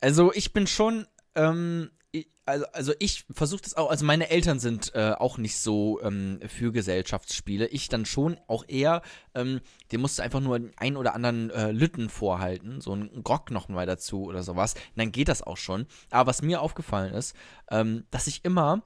Also 0.00 0.32
ich 0.32 0.52
bin 0.52 0.66
schon, 0.66 1.06
ähm, 1.34 1.90
ich, 2.12 2.28
also, 2.46 2.64
also 2.72 2.92
ich 2.98 3.24
versuche 3.30 3.62
das 3.62 3.76
auch, 3.76 3.90
also 3.90 4.04
meine 4.04 4.30
Eltern 4.30 4.58
sind 4.58 4.94
äh, 4.94 5.12
auch 5.12 5.38
nicht 5.38 5.58
so 5.58 6.00
ähm, 6.02 6.40
für 6.46 6.72
Gesellschaftsspiele. 6.72 7.66
Ich 7.68 7.88
dann 7.88 8.06
schon 8.06 8.38
auch 8.46 8.64
eher, 8.66 9.02
ähm, 9.34 9.60
dir 9.90 9.98
musst 9.98 10.18
du 10.18 10.22
einfach 10.22 10.40
nur 10.40 10.60
einen 10.76 10.96
oder 10.96 11.14
anderen 11.14 11.50
äh, 11.50 11.72
Lütten 11.72 12.08
vorhalten, 12.08 12.80
so 12.80 12.92
einen 12.92 13.22
Grog 13.22 13.50
noch 13.50 13.68
mal 13.68 13.86
dazu 13.86 14.24
oder 14.24 14.42
sowas. 14.42 14.74
Und 14.74 14.96
dann 14.96 15.12
geht 15.12 15.28
das 15.28 15.42
auch 15.42 15.56
schon. 15.56 15.86
Aber 16.10 16.28
was 16.28 16.42
mir 16.42 16.62
aufgefallen 16.62 17.14
ist, 17.14 17.36
ähm, 17.70 18.04
dass 18.10 18.26
ich 18.26 18.44
immer, 18.44 18.82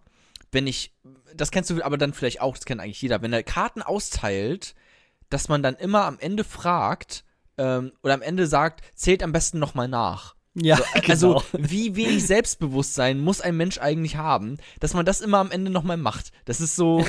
wenn 0.53 0.66
ich, 0.66 0.95
das 1.35 1.51
kennst 1.51 1.70
du 1.70 1.83
aber 1.83 1.99
dann 1.99 2.12
vielleicht 2.12 2.41
auch, 2.41 2.57
das 2.57 2.65
kennt 2.65 2.81
eigentlich 2.81 3.03
jeder, 3.03 3.23
wenn 3.23 3.33
er 3.33 3.43
Karten 3.43 3.83
austeilt, 3.83 4.75
dass 5.31 5.49
man 5.49 5.62
dann 5.62 5.75
immer 5.75 6.05
am 6.05 6.19
Ende 6.19 6.45
fragt, 6.45 7.25
ähm, 7.59 7.93
oder 8.03 8.15
am 8.15 8.23
Ende 8.23 8.47
sagt, 8.47 8.83
zählt 8.95 9.23
am 9.23 9.33
besten 9.33 9.59
noch 9.59 9.75
mal 9.75 9.89
nach. 9.89 10.35
Ja, 10.55 10.77
So, 10.77 10.85
genau. 10.95 11.09
also, 11.09 11.43
wie 11.53 11.97
wenig 11.97 12.27
Selbstbewusstsein 12.27 13.20
muss 13.20 13.41
ein 13.41 13.57
Mensch 13.57 13.79
eigentlich 13.79 14.16
haben, 14.16 14.59
dass 14.81 14.95
man 14.95 15.05
das 15.05 15.20
immer 15.20 15.39
am 15.39 15.51
Ende 15.51 15.70
nochmal 15.70 15.97
macht? 15.97 16.33
Das 16.47 16.61
ist 16.61 16.77
so 16.77 17.05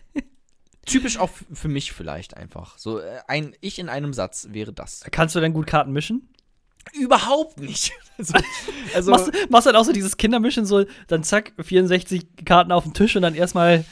typisch 0.86 1.18
auch 1.18 1.30
für 1.52 1.68
mich 1.68 1.92
vielleicht 1.92 2.36
einfach. 2.36 2.76
So, 2.78 2.98
äh, 2.98 3.20
ein 3.28 3.54
Ich 3.60 3.78
in 3.78 3.88
einem 3.88 4.12
Satz 4.12 4.48
wäre 4.50 4.72
das. 4.72 5.04
Kannst 5.10 5.34
du 5.34 5.40
denn 5.40 5.52
gut 5.52 5.66
Karten 5.66 5.92
mischen? 5.92 6.28
Überhaupt 6.92 7.60
nicht. 7.60 7.92
Also, 8.20 8.34
also 8.94 9.10
machst, 9.12 9.30
machst 9.48 9.66
dann 9.66 9.76
auch 9.76 9.84
so 9.84 9.92
dieses 9.94 10.18
Kindermischen, 10.18 10.66
so 10.66 10.84
dann 11.08 11.24
zack, 11.24 11.54
64 11.58 12.44
Karten 12.44 12.70
auf 12.70 12.84
den 12.84 12.92
Tisch 12.92 13.16
und 13.16 13.22
dann 13.22 13.34
erstmal 13.34 13.86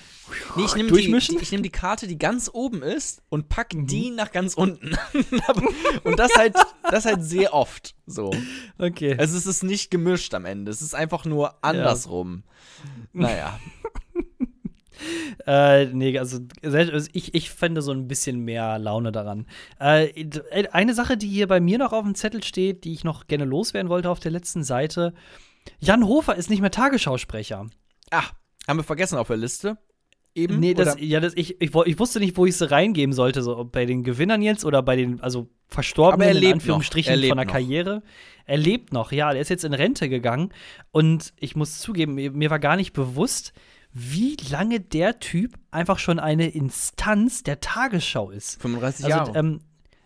Nee, 0.56 0.64
ich 0.64 0.74
nehme 0.74 0.90
die, 0.92 1.10
die, 1.10 1.38
ich 1.40 1.52
nehm 1.52 1.62
die 1.62 1.70
Karte, 1.70 2.06
die 2.06 2.18
ganz 2.18 2.50
oben 2.52 2.82
ist 2.82 3.22
und 3.28 3.48
pack 3.48 3.74
Mhm. 3.74 3.86
die 3.86 4.10
nach 4.10 4.32
ganz 4.32 4.54
unten. 4.54 4.96
und 6.04 6.18
das 6.18 6.34
halt, 6.36 6.54
das 6.90 7.04
halt 7.04 7.22
sehr 7.22 7.54
oft 7.54 7.94
so. 8.06 8.30
Okay. 8.78 9.16
Also 9.18 9.36
es 9.36 9.46
ist 9.46 9.62
nicht 9.62 9.90
gemischt 9.90 10.34
am 10.34 10.44
Ende. 10.44 10.70
Es 10.70 10.82
ist 10.82 10.94
einfach 10.94 11.24
nur 11.24 11.62
andersrum. 11.64 12.42
Naja. 13.12 13.58
Äh, 15.46 15.86
nee, 15.86 16.18
also 16.18 16.38
also 16.62 17.08
ich, 17.12 17.34
ich 17.34 17.50
fände 17.50 17.82
so 17.82 17.92
ein 17.92 18.08
bisschen 18.08 18.40
mehr 18.40 18.78
Laune 18.78 19.12
daran. 19.12 19.46
Äh, 19.78 20.26
eine 20.72 20.94
Sache, 20.94 21.16
die 21.16 21.28
hier 21.28 21.46
bei 21.46 21.60
mir 21.60 21.78
noch 21.78 21.92
auf 21.92 22.04
dem 22.04 22.14
Zettel 22.14 22.42
steht, 22.42 22.84
die 22.84 22.92
ich 22.92 23.04
noch 23.04 23.26
gerne 23.26 23.44
loswerden 23.44 23.88
wollte 23.88 24.10
auf 24.10 24.20
der 24.20 24.32
letzten 24.32 24.64
Seite. 24.64 25.14
Jan 25.78 26.06
Hofer 26.06 26.36
ist 26.36 26.50
nicht 26.50 26.60
mehr 26.60 26.70
Tagesschausprecher. 26.70 27.66
Ah, 28.10 28.24
haben 28.66 28.78
wir 28.78 28.84
vergessen 28.84 29.18
auf 29.18 29.28
der 29.28 29.36
Liste? 29.36 29.78
Eben? 30.34 30.60
Nee, 30.60 30.74
das, 30.74 30.96
ja, 31.00 31.20
das, 31.20 31.34
ich, 31.34 31.60
ich, 31.60 31.74
ich 31.74 31.98
wusste 31.98 32.20
nicht, 32.20 32.36
wo 32.36 32.46
ich 32.46 32.56
sie 32.56 32.70
reingeben 32.70 33.12
sollte, 33.12 33.42
so 33.42 33.56
ob 33.56 33.72
bei 33.72 33.86
den 33.86 34.04
Gewinnern 34.04 34.40
jetzt 34.40 34.64
oder 34.64 34.82
bei 34.82 34.94
den, 34.94 35.20
also 35.20 35.48
Verstorbenen 35.68 36.36
er 36.36 36.42
in 36.42 36.52
Anführungsstrichen 36.54 37.12
noch. 37.12 37.16
Er 37.16 37.20
lebt 37.20 37.30
von 37.30 37.36
der 37.38 37.46
noch. 37.46 37.52
Karriere. 37.52 38.02
Er 38.46 38.56
lebt 38.56 38.92
noch, 38.92 39.12
ja, 39.12 39.32
der 39.32 39.40
ist 39.40 39.50
jetzt 39.50 39.64
in 39.64 39.74
Rente 39.74 40.08
gegangen 40.08 40.52
und 40.90 41.34
ich 41.38 41.56
muss 41.56 41.80
zugeben, 41.80 42.14
mir, 42.14 42.30
mir 42.30 42.50
war 42.50 42.58
gar 42.58 42.76
nicht 42.76 42.92
bewusst, 42.92 43.52
wie 43.92 44.36
lange 44.50 44.80
der 44.80 45.18
Typ 45.18 45.54
einfach 45.70 45.98
schon 45.98 46.18
eine 46.18 46.48
Instanz 46.48 47.42
der 47.42 47.60
Tagesschau 47.60 48.30
ist. 48.30 48.60
35 48.60 49.04
Also, 49.06 49.16
Jahre. 49.16 49.38
ähm, 49.38 49.60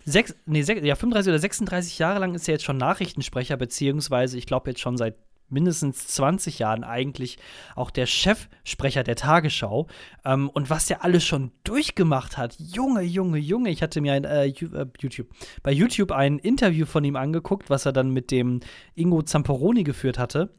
sechs, 0.04 0.34
nee, 0.46 0.62
sech, 0.62 0.82
ja, 0.82 0.94
35 0.94 1.30
oder 1.30 1.38
36 1.38 1.98
Jahre 1.98 2.20
lang 2.20 2.34
ist 2.34 2.48
er 2.48 2.52
jetzt 2.54 2.64
schon 2.64 2.76
Nachrichtensprecher, 2.78 3.56
beziehungsweise 3.56 4.38
ich 4.38 4.46
glaube 4.46 4.70
jetzt 4.70 4.80
schon 4.80 4.96
seit 4.96 5.16
mindestens 5.52 6.06
20 6.08 6.58
Jahren 6.60 6.82
eigentlich 6.82 7.36
auch 7.76 7.90
der 7.90 8.06
Chefsprecher 8.06 9.04
der 9.04 9.16
Tagesschau. 9.16 9.86
Ähm, 10.24 10.48
und 10.48 10.70
was 10.70 10.86
der 10.86 11.04
alles 11.04 11.24
schon 11.24 11.52
durchgemacht 11.64 12.38
hat, 12.38 12.56
Junge, 12.58 13.02
Junge, 13.02 13.38
Junge. 13.38 13.68
Ich 13.70 13.82
hatte 13.82 14.00
mir 14.00 14.14
ein, 14.14 14.24
äh, 14.24 14.46
äh, 14.46 14.86
YouTube, 15.00 15.28
bei 15.62 15.70
YouTube 15.70 16.10
ein 16.10 16.38
Interview 16.38 16.86
von 16.86 17.04
ihm 17.04 17.16
angeguckt, 17.16 17.68
was 17.68 17.84
er 17.84 17.92
dann 17.92 18.10
mit 18.10 18.30
dem 18.30 18.60
Ingo 18.94 19.22
Zamperoni 19.22 19.84
geführt 19.84 20.18
hatte. 20.18 20.54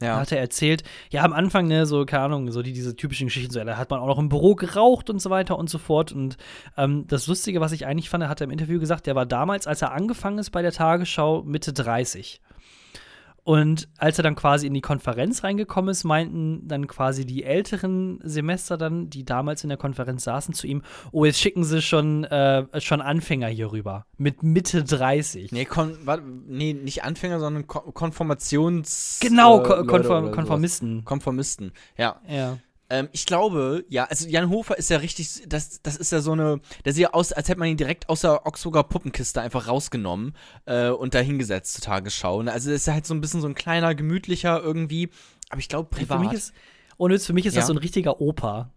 Da 0.00 0.06
ja. 0.06 0.20
hat 0.20 0.32
er 0.32 0.38
erzählt, 0.38 0.82
ja, 1.10 1.22
am 1.22 1.32
Anfang, 1.32 1.66
ne, 1.68 1.86
so, 1.86 2.04
keine 2.06 2.24
Ahnung, 2.24 2.50
so 2.50 2.62
die, 2.62 2.72
diese 2.72 2.96
typischen 2.96 3.26
Geschichten, 3.26 3.52
so, 3.52 3.62
da 3.62 3.76
hat 3.76 3.90
man 3.90 4.00
auch 4.00 4.06
noch 4.06 4.18
im 4.18 4.30
Büro 4.30 4.54
geraucht 4.54 5.10
und 5.10 5.20
so 5.20 5.30
weiter 5.30 5.58
und 5.58 5.70
so 5.70 5.78
fort. 5.78 6.10
Und 6.10 6.36
ähm, 6.76 7.06
das 7.06 7.26
Lustige, 7.26 7.60
was 7.60 7.72
ich 7.72 7.86
eigentlich 7.86 8.08
fand, 8.08 8.26
hat 8.26 8.40
er 8.40 8.46
im 8.46 8.50
Interview 8.50 8.80
gesagt, 8.80 9.06
der 9.06 9.14
war 9.14 9.26
damals, 9.26 9.66
als 9.66 9.82
er 9.82 9.92
angefangen 9.92 10.38
ist 10.38 10.50
bei 10.50 10.62
der 10.62 10.72
Tagesschau, 10.72 11.42
Mitte 11.42 11.72
30. 11.72 12.40
Und 13.44 13.88
als 13.98 14.18
er 14.18 14.22
dann 14.22 14.36
quasi 14.36 14.66
in 14.66 14.74
die 14.74 14.80
Konferenz 14.80 15.42
reingekommen 15.44 15.90
ist, 15.90 16.04
meinten 16.04 16.68
dann 16.68 16.86
quasi 16.86 17.24
die 17.24 17.44
älteren 17.44 18.20
Semester 18.22 18.76
dann, 18.76 19.10
die 19.10 19.24
damals 19.24 19.62
in 19.62 19.68
der 19.68 19.78
Konferenz 19.78 20.24
saßen, 20.24 20.54
zu 20.54 20.66
ihm, 20.66 20.82
oh, 21.12 21.24
jetzt 21.24 21.40
schicken 21.40 21.64
sie 21.64 21.82
schon, 21.82 22.24
äh, 22.24 22.66
schon 22.80 23.00
Anfänger 23.00 23.48
hier 23.48 23.72
rüber. 23.72 24.06
Mit 24.18 24.42
Mitte 24.42 24.84
30. 24.84 25.52
Nee, 25.52 25.64
kon 25.64 25.96
nee, 26.46 26.74
nicht 26.74 27.04
Anfänger, 27.04 27.40
sondern 27.40 27.66
Ko 27.66 27.80
Konformations. 27.92 29.18
Genau, 29.20 29.64
äh, 29.64 29.84
Konform. 29.86 30.30
Konformisten. 30.32 31.04
Konformisten, 31.04 31.72
ja. 31.96 32.20
Ja. 32.28 32.58
Ähm, 32.90 33.08
ich 33.12 33.24
glaube, 33.24 33.84
ja, 33.88 34.04
also 34.04 34.28
Jan 34.28 34.50
Hofer 34.50 34.76
ist 34.76 34.90
ja 34.90 34.98
richtig, 34.98 35.44
das, 35.46 35.80
das 35.82 35.96
ist 35.96 36.10
ja 36.12 36.20
so 36.20 36.32
eine, 36.32 36.60
der 36.84 36.92
sieht 36.92 37.02
ja 37.04 37.12
aus, 37.12 37.32
als 37.32 37.48
hätte 37.48 37.60
man 37.60 37.68
ihn 37.68 37.76
direkt 37.76 38.08
aus 38.08 38.22
der 38.22 38.46
Augsburger 38.46 38.82
Puppenkiste 38.82 39.40
einfach 39.40 39.68
rausgenommen 39.68 40.34
äh, 40.66 40.88
und 40.90 41.14
da 41.14 41.20
hingesetzt 41.20 41.74
zur 41.74 41.82
Tagesschau. 41.84 42.42
Ne? 42.42 42.52
Also 42.52 42.70
ist 42.72 42.88
er 42.88 42.94
halt 42.94 43.06
so 43.06 43.14
ein 43.14 43.20
bisschen 43.20 43.40
so 43.40 43.46
ein 43.46 43.54
kleiner, 43.54 43.94
gemütlicher 43.94 44.60
irgendwie, 44.60 45.08
aber 45.50 45.60
ich 45.60 45.68
glaube 45.68 45.88
privat. 45.88 46.18
Für 46.18 46.24
mich 46.24 46.32
ist, 46.32 46.52
ohne 46.98 47.14
Witz, 47.14 47.26
für 47.26 47.32
mich 47.32 47.46
ist 47.46 47.54
Ja. 47.54 47.60
das 47.60 47.68
so 47.68 47.72
ein 47.74 47.78
richtiger 47.78 48.20
Opa. 48.20 48.72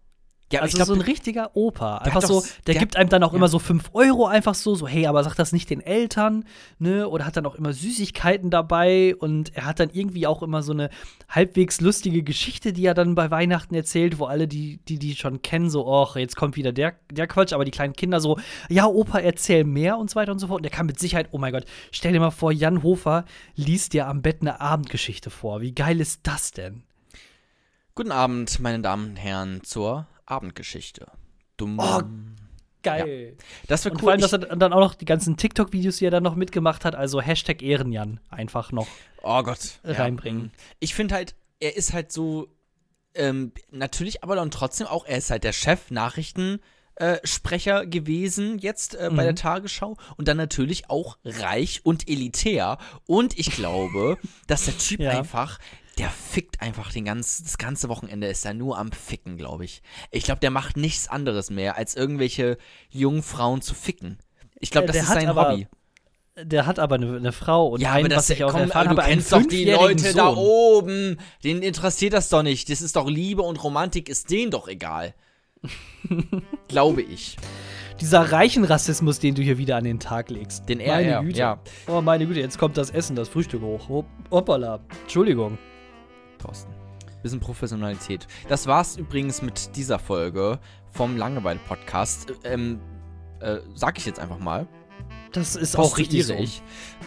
Ja, 0.54 0.60
also 0.62 0.72
ich 0.72 0.76
glaub, 0.76 0.88
so 0.88 0.94
ein 0.94 1.00
richtiger 1.00 1.56
Opa. 1.56 1.98
der 1.98 2.06
Einfach 2.06 2.22
hat 2.22 2.28
so, 2.28 2.40
der, 2.66 2.74
der- 2.74 2.76
gibt 2.76 2.96
einem 2.96 3.08
dann 3.08 3.22
auch 3.22 3.32
ja. 3.32 3.36
immer 3.36 3.48
so 3.48 3.58
5 3.58 3.90
Euro 3.92 4.26
einfach 4.26 4.54
so, 4.54 4.74
so, 4.74 4.88
hey, 4.88 5.06
aber 5.06 5.22
sag 5.24 5.34
das 5.34 5.52
nicht 5.52 5.70
den 5.70 5.80
Eltern, 5.80 6.44
ne? 6.78 7.08
Oder 7.08 7.26
hat 7.26 7.36
dann 7.36 7.46
auch 7.46 7.54
immer 7.54 7.72
Süßigkeiten 7.72 8.50
dabei 8.50 9.14
und 9.16 9.54
er 9.54 9.66
hat 9.66 9.80
dann 9.80 9.90
irgendwie 9.92 10.26
auch 10.26 10.42
immer 10.42 10.62
so 10.62 10.72
eine 10.72 10.90
halbwegs 11.28 11.80
lustige 11.80 12.22
Geschichte, 12.22 12.72
die 12.72 12.86
er 12.86 12.94
dann 12.94 13.14
bei 13.14 13.30
Weihnachten 13.30 13.74
erzählt, 13.74 14.18
wo 14.18 14.26
alle, 14.26 14.48
die, 14.48 14.78
die, 14.88 14.98
die 14.98 15.14
schon 15.16 15.42
kennen, 15.42 15.70
so, 15.70 15.86
och, 15.86 16.16
jetzt 16.16 16.36
kommt 16.36 16.56
wieder 16.56 16.72
der, 16.72 16.94
der 17.10 17.26
Quatsch, 17.26 17.52
aber 17.52 17.64
die 17.64 17.70
kleinen 17.70 17.94
Kinder 17.94 18.20
so, 18.20 18.38
ja, 18.68 18.86
Opa, 18.86 19.18
erzähl 19.18 19.64
mehr 19.64 19.98
und 19.98 20.10
so 20.10 20.16
weiter 20.16 20.32
und 20.32 20.38
so 20.38 20.46
fort. 20.46 20.58
Und 20.58 20.62
der 20.64 20.70
kann 20.72 20.86
mit 20.86 20.98
Sicherheit, 20.98 21.28
oh 21.32 21.38
mein 21.38 21.52
Gott, 21.52 21.64
stell 21.90 22.12
dir 22.12 22.20
mal 22.20 22.30
vor, 22.30 22.52
Jan 22.52 22.82
Hofer 22.82 23.24
liest 23.56 23.92
dir 23.92 24.06
am 24.06 24.22
Bett 24.22 24.38
eine 24.40 24.60
Abendgeschichte 24.60 25.30
vor. 25.30 25.60
Wie 25.60 25.72
geil 25.72 26.00
ist 26.00 26.20
das 26.24 26.52
denn? 26.52 26.82
Guten 27.94 28.12
Abend, 28.12 28.58
meine 28.60 28.80
Damen 28.80 29.10
und 29.10 29.16
Herren, 29.16 29.62
zur 29.62 30.06
Abendgeschichte. 30.26 31.06
Dumm. 31.56 31.78
Oh, 31.78 32.02
Geil. 32.82 33.36
das 33.66 33.84
wäre 33.84 33.94
cool. 33.94 34.00
vor 34.00 34.10
allem, 34.12 34.20
dass 34.20 34.32
er 34.32 34.40
dann 34.40 34.72
auch 34.72 34.80
noch 34.80 34.94
die 34.94 35.06
ganzen 35.06 35.36
TikTok-Videos, 35.38 35.96
die 35.98 36.04
er 36.06 36.10
dann 36.10 36.22
noch 36.22 36.34
mitgemacht 36.34 36.84
hat, 36.84 36.94
also 36.94 37.20
Hashtag 37.22 37.62
Ehrenjan 37.62 38.20
einfach 38.28 38.72
noch 38.72 38.86
oh 39.22 39.42
Gott. 39.42 39.80
ja. 39.84 39.92
reinbringen. 39.92 40.50
Ich 40.80 40.94
finde 40.94 41.14
halt, 41.14 41.34
er 41.60 41.76
ist 41.76 41.94
halt 41.94 42.12
so, 42.12 42.48
ähm, 43.14 43.52
natürlich, 43.70 44.22
aber 44.22 44.36
dann 44.36 44.50
trotzdem 44.50 44.86
auch, 44.86 45.06
er 45.06 45.16
ist 45.18 45.30
halt 45.30 45.44
der 45.44 45.52
Chef 45.52 45.90
Nachrichten. 45.90 46.60
äh, 46.96 47.18
Sprecher 47.24 47.86
gewesen 47.86 48.58
jetzt 48.58 48.94
äh, 48.94 49.08
bei 49.10 49.22
Mhm. 49.22 49.26
der 49.26 49.34
Tagesschau 49.34 49.96
und 50.16 50.28
dann 50.28 50.36
natürlich 50.36 50.90
auch 50.90 51.16
reich 51.24 51.80
und 51.84 52.08
elitär 52.08 52.78
und 53.06 53.36
ich 53.36 53.50
glaube, 53.50 54.16
dass 54.46 54.66
der 54.66 54.78
Typ 54.78 55.00
Ja. 55.00 55.10
einfach 55.18 55.58
der 55.98 56.10
fickt 56.10 56.60
einfach 56.60 56.92
den 56.92 57.04
ganz, 57.04 57.42
das 57.42 57.58
ganze 57.58 57.88
Wochenende 57.88 58.26
ist 58.26 58.44
er 58.44 58.54
nur 58.54 58.78
am 58.78 58.90
Ficken, 58.92 59.36
glaube 59.36 59.64
ich. 59.64 59.82
Ich 60.10 60.24
glaube, 60.24 60.40
der 60.40 60.50
macht 60.50 60.76
nichts 60.76 61.08
anderes 61.08 61.50
mehr, 61.50 61.76
als 61.76 61.94
irgendwelche 61.96 62.58
jungen 62.90 63.22
Frauen 63.22 63.62
zu 63.62 63.74
ficken. 63.74 64.18
Ich 64.60 64.70
glaube, 64.70 64.86
das 64.88 64.96
ist 64.96 65.08
sein 65.08 65.28
aber 65.28 65.52
Hobby. 65.52 65.66
Der 66.36 66.66
hat 66.66 66.80
aber 66.80 66.96
eine, 66.96 67.16
eine 67.16 67.30
Frau 67.32 67.68
und 67.68 67.80
Ja, 67.80 67.92
einen, 67.92 68.06
aber 68.06 68.08
das 68.16 68.28
was 68.28 68.30
ich 68.30 68.42
auch 68.42 68.50
komm, 68.50 68.62
erfahren 68.62 68.88
du 68.88 68.96
habe, 68.96 69.08
kennst 69.08 69.30
doch 69.32 69.42
die 69.46 69.66
Leute 69.70 70.12
da 70.14 70.34
Sohn. 70.34 70.36
oben. 70.36 71.18
Denen 71.44 71.62
interessiert 71.62 72.12
das 72.12 72.28
doch 72.28 72.42
nicht. 72.42 72.68
Das 72.70 72.80
ist 72.80 72.96
doch 72.96 73.08
Liebe 73.08 73.42
und 73.42 73.62
Romantik 73.62 74.08
ist 74.08 74.30
denen 74.30 74.50
doch 74.50 74.66
egal. 74.66 75.14
Glaube 76.68 77.02
ich. 77.02 77.36
Dieser 78.00 78.32
reichen 78.32 78.64
Rassismus, 78.64 79.20
den 79.20 79.36
du 79.36 79.42
hier 79.42 79.58
wieder 79.58 79.76
an 79.76 79.84
den 79.84 80.00
Tag 80.00 80.28
legst. 80.30 80.68
Den 80.68 80.78
meine 80.78 81.08
RR, 81.12 81.22
Güte. 81.22 81.38
ja. 81.38 81.60
Oh, 81.86 82.00
meine 82.00 82.26
Güte, 82.26 82.40
jetzt 82.40 82.58
kommt 82.58 82.76
das 82.76 82.90
Essen, 82.90 83.14
das 83.14 83.28
Frühstück 83.28 83.62
hoch. 83.62 83.88
Hop- 83.88 84.06
Hoppala. 84.32 84.80
Entschuldigung. 85.02 85.56
Thorsten. 86.44 86.72
Bisschen 87.22 87.40
Professionalität. 87.40 88.26
Das 88.48 88.66
war's 88.66 88.96
übrigens 88.96 89.40
mit 89.40 89.76
dieser 89.76 89.98
Folge 89.98 90.58
vom 90.90 91.16
Langeweile-Podcast. 91.16 92.34
Ähm, 92.44 92.80
äh, 93.40 93.56
sag 93.74 93.96
ich 93.98 94.04
jetzt 94.04 94.20
einfach 94.20 94.38
mal. 94.38 94.66
Das 95.32 95.56
ist 95.56 95.76
auch 95.76 95.98
richtig 95.98 96.26
so. 96.26 96.34
Ähm, 96.34 96.48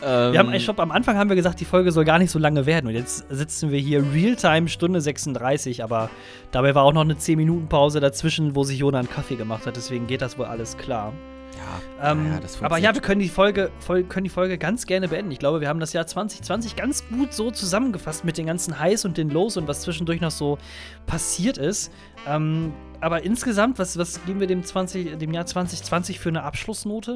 Wir 0.02 0.40
haben, 0.40 0.54
ich 0.54 0.66
glaub, 0.66 0.80
am 0.80 0.92
Anfang 0.92 1.18
haben 1.18 1.30
wir 1.30 1.36
gesagt, 1.38 1.60
die 1.62 1.66
Folge 1.66 1.92
soll 1.92 2.04
gar 2.04 2.20
nicht 2.20 2.32
so 2.32 2.40
lange 2.40 2.66
werden. 2.66 2.88
Und 2.88 2.94
jetzt 2.94 3.26
sitzen 3.30 3.72
wir 3.72 3.80
hier 3.80 4.04
Realtime 4.12 4.68
Stunde 4.68 5.00
36, 5.00 5.84
aber 5.84 6.10
dabei 6.52 6.76
war 6.76 6.84
auch 6.84 6.94
noch 6.94 7.02
eine 7.02 7.14
10-Minuten-Pause 7.14 8.00
dazwischen, 8.02 8.56
wo 8.56 8.64
sich 8.64 8.80
Jona 8.80 9.00
einen 9.00 9.10
Kaffee 9.10 9.36
gemacht 9.36 9.66
hat. 9.66 9.78
Deswegen 9.78 10.08
geht 10.08 10.22
das 10.22 10.38
wohl 10.38 10.46
alles 10.46 10.78
klar. 10.78 11.14
Ja, 11.58 12.12
Ähm, 12.12 12.32
ja, 12.32 12.40
das 12.40 12.62
aber 12.62 12.78
ja, 12.78 12.94
wir 12.94 13.02
können 13.02 13.20
die, 13.20 13.30
Folge, 13.30 13.72
Fol 13.80 14.04
können 14.04 14.26
die 14.26 14.30
Folge 14.30 14.58
ganz 14.58 14.86
gerne 14.86 15.08
beenden. 15.08 15.32
Ich 15.32 15.40
glaube, 15.40 15.62
wir 15.62 15.68
haben 15.68 15.80
das 15.80 15.94
Jahr 15.94 16.06
2020 16.06 16.76
ganz 16.76 17.04
gut 17.10 17.34
so 17.34 17.52
zusammengefasst 17.52 18.24
mit 18.24 18.38
den 18.38 18.46
ganzen 18.46 18.80
Highs 18.80 19.06
und 19.06 19.18
den 19.18 19.30
Lows 19.30 19.58
und 19.58 19.68
was 19.68 19.82
zwischendurch 19.82 20.22
noch 20.22 20.32
so 20.32 20.58
passiert 21.06 21.58
ist. 21.58 21.92
Ähm, 22.28 22.74
aber 23.02 23.24
insgesamt, 23.24 23.80
was, 23.80 23.98
was 23.98 24.24
geben 24.26 24.40
wir 24.40 24.48
dem, 24.48 24.64
20, 24.64 25.18
dem 25.18 25.34
Jahr 25.34 25.46
2020 25.46 26.20
für 26.20 26.30
eine 26.30 26.44
Abschlussnote? 26.44 27.16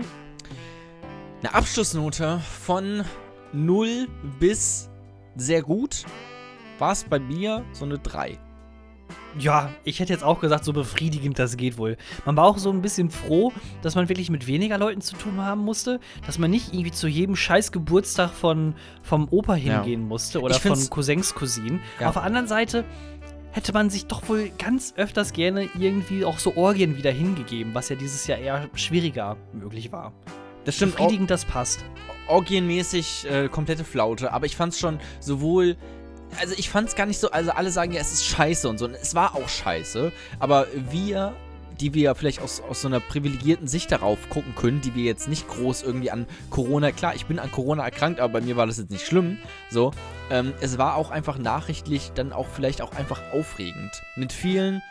Eine 1.41 1.53
Abschlussnote 1.53 2.39
von 2.39 3.03
0 3.53 4.07
bis 4.39 4.89
sehr 5.35 5.61
gut 5.61 6.05
war 6.77 6.91
es 6.91 7.03
bei 7.03 7.19
mir 7.19 7.63
so 7.73 7.85
eine 7.85 7.99
3. 7.99 8.37
Ja, 9.39 9.69
ich 9.83 9.99
hätte 9.99 10.11
jetzt 10.11 10.23
auch 10.23 10.39
gesagt, 10.39 10.65
so 10.65 10.73
befriedigend 10.73 11.39
das 11.39 11.57
geht 11.57 11.77
wohl. 11.77 11.97
Man 12.25 12.35
war 12.35 12.45
auch 12.45 12.57
so 12.57 12.69
ein 12.69 12.81
bisschen 12.81 13.09
froh, 13.09 13.53
dass 13.81 13.95
man 13.95 14.09
wirklich 14.09 14.29
mit 14.29 14.47
weniger 14.47 14.77
Leuten 14.77 15.01
zu 15.01 15.15
tun 15.15 15.37
haben 15.37 15.61
musste, 15.61 15.99
dass 16.25 16.37
man 16.37 16.51
nicht 16.51 16.73
irgendwie 16.73 16.91
zu 16.91 17.07
jedem 17.07 17.35
scheiß 17.35 17.71
Geburtstag 17.71 18.31
von, 18.31 18.75
vom 19.03 19.27
Opa 19.29 19.53
hingehen 19.53 20.07
musste 20.07 20.41
oder 20.41 20.55
von 20.55 20.89
Cousins, 20.89 21.33
Cousinen. 21.33 21.79
Ja. 21.99 22.09
Auf 22.09 22.15
der 22.15 22.23
anderen 22.23 22.47
Seite 22.47 22.83
hätte 23.51 23.73
man 23.73 23.89
sich 23.89 24.05
doch 24.05 24.27
wohl 24.29 24.49
ganz 24.57 24.93
öfters 24.97 25.33
gerne 25.33 25.69
irgendwie 25.77 26.25
auch 26.25 26.39
so 26.39 26.55
Orgien 26.55 26.97
wieder 26.97 27.11
hingegeben, 27.11 27.73
was 27.73 27.89
ja 27.89 27.95
dieses 27.95 28.27
Jahr 28.27 28.39
eher 28.39 28.69
schwieriger 28.75 29.37
möglich 29.53 29.91
war. 29.91 30.13
Das 30.65 30.75
stimmt, 30.75 30.95
Befriedigend, 30.95 31.31
das 31.31 31.45
passt. 31.45 31.83
orgienmäßig 32.27 33.27
äh, 33.29 33.47
komplette 33.49 33.83
Flaute, 33.83 34.31
aber 34.31 34.45
ich 34.45 34.55
fand's 34.55 34.79
schon 34.79 34.99
sowohl. 35.19 35.75
Also 36.39 36.53
ich 36.57 36.69
fand's 36.69 36.95
gar 36.95 37.05
nicht 37.05 37.19
so, 37.19 37.31
also 37.31 37.51
alle 37.51 37.71
sagen 37.71 37.93
ja, 37.93 38.01
es 38.01 38.11
ist 38.11 38.25
scheiße 38.25 38.67
und 38.69 38.77
so. 38.77 38.85
Und 38.85 38.95
es 38.95 39.15
war 39.15 39.35
auch 39.35 39.47
scheiße, 39.47 40.11
aber 40.39 40.67
wir, 40.89 41.33
die 41.79 41.93
wir 41.93 42.15
vielleicht 42.15 42.41
aus, 42.41 42.61
aus 42.61 42.81
so 42.81 42.87
einer 42.87 42.99
privilegierten 42.99 43.67
Sicht 43.67 43.91
darauf 43.91 44.29
gucken 44.29 44.55
können, 44.55 44.81
die 44.81 44.95
wir 44.95 45.03
jetzt 45.03 45.27
nicht 45.27 45.47
groß 45.47 45.83
irgendwie 45.83 46.11
an 46.11 46.25
Corona, 46.49 46.91
klar, 46.91 47.15
ich 47.15 47.25
bin 47.25 47.39
an 47.39 47.51
Corona 47.51 47.83
erkrankt, 47.83 48.19
aber 48.19 48.33
bei 48.33 48.41
mir 48.41 48.55
war 48.55 48.67
das 48.67 48.77
jetzt 48.77 48.91
nicht 48.91 49.05
schlimm, 49.05 49.37
so. 49.69 49.91
Ähm, 50.29 50.53
es 50.61 50.77
war 50.77 50.95
auch 50.95 51.11
einfach 51.11 51.37
nachrichtlich 51.37 52.11
dann 52.15 52.33
auch 52.33 52.47
vielleicht 52.47 52.81
auch 52.81 52.93
einfach 52.93 53.21
aufregend. 53.33 53.91
Mit 54.15 54.31
vielen 54.31 54.81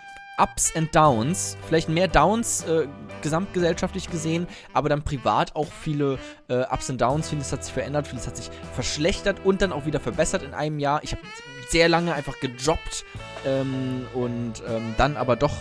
Ups 0.41 0.75
and 0.75 0.95
Downs, 0.95 1.57
vielleicht 1.67 1.89
mehr 1.89 2.09
Downs 2.09 2.65
äh, 2.65 2.87
gesamtgesellschaftlich 3.23 4.11
gesehen, 4.11 4.47
aber 4.73 4.89
dann 4.89 5.03
privat 5.03 5.55
auch 5.55 5.71
viele 5.71 6.19
äh, 6.49 6.63
Ups 6.71 6.89
and 6.89 7.01
Downs. 7.01 7.29
Vieles 7.29 7.53
hat 7.53 7.65
sich 7.65 7.73
verändert, 7.73 8.07
vieles 8.07 8.27
hat 8.27 8.37
sich 8.37 8.51
verschlechtert 8.75 9.45
und 9.45 9.61
dann 9.61 9.73
auch 9.73 9.87
wieder 9.87 10.01
verbessert 10.01 10.43
in 10.43 10.55
einem 10.55 10.79
Jahr. 10.79 11.03
Ich 11.03 11.13
habe 11.13 11.23
sehr 11.69 11.89
lange 11.89 12.15
einfach 12.15 12.41
gejobbt 12.41 13.05
ähm, 13.47 14.07
und 14.15 14.63
ähm, 14.69 14.95
dann 14.97 15.17
aber 15.17 15.37
doch 15.37 15.55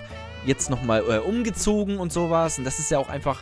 jetzt 0.45 0.69
nochmal 0.69 1.03
äh, 1.09 1.17
umgezogen 1.19 1.99
und 1.99 2.13
sowas. 2.13 2.57
Und 2.57 2.63
das 2.63 2.79
ist 2.79 2.89
ja 2.89 2.99
auch 2.99 3.09
einfach 3.09 3.41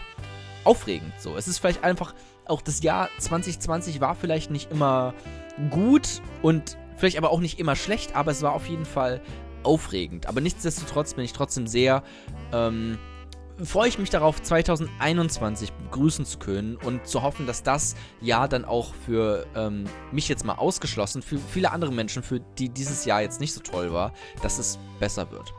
aufregend 0.64 1.14
so. 1.19 1.38
Es 1.38 1.47
ist 1.47 1.59
vielleicht 1.59 1.84
einfach 1.84 2.14
auch 2.45 2.61
das 2.61 2.81
Jahr 2.81 3.09
2020 3.19 4.01
war 4.01 4.15
vielleicht 4.15 4.51
nicht 4.51 4.72
immer 4.72 5.14
gut 5.69 6.22
und 6.41 6.77
vielleicht 6.97 7.18
aber 7.18 7.31
auch 7.31 7.39
nicht 7.39 7.59
immer 7.59 7.76
schlecht, 7.76 8.15
aber 8.15 8.31
es 8.31 8.41
war 8.41 8.53
auf 8.53 8.68
jeden 8.68 8.85
Fall 8.85 9.22
aufregend. 9.63 10.27
Aber 10.27 10.41
nichtsdestotrotz 10.41 11.13
bin 11.13 11.25
ich 11.25 11.34
trotzdem 11.34 11.67
sehr, 11.67 12.03
ähm, 12.53 12.97
freue 13.63 13.89
ich 13.89 13.97
mich 13.97 14.09
darauf, 14.09 14.41
2021 14.41 15.71
begrüßen 15.73 16.25
zu 16.25 16.38
können 16.38 16.75
und 16.77 17.07
zu 17.07 17.23
hoffen, 17.23 17.47
dass 17.47 17.63
das 17.63 17.95
Jahr 18.21 18.47
dann 18.47 18.65
auch 18.65 18.93
für 18.93 19.45
ähm, 19.55 19.85
mich 20.11 20.27
jetzt 20.27 20.45
mal 20.45 20.55
ausgeschlossen, 20.55 21.21
für 21.21 21.38
viele 21.38 21.71
andere 21.71 21.91
Menschen, 21.91 22.23
für 22.23 22.39
die 22.39 22.69
dieses 22.69 23.05
Jahr 23.05 23.21
jetzt 23.21 23.39
nicht 23.39 23.53
so 23.53 23.61
toll 23.61 23.91
war, 23.91 24.13
dass 24.41 24.59
es 24.59 24.77
besser 24.99 25.31
wird. 25.31 25.53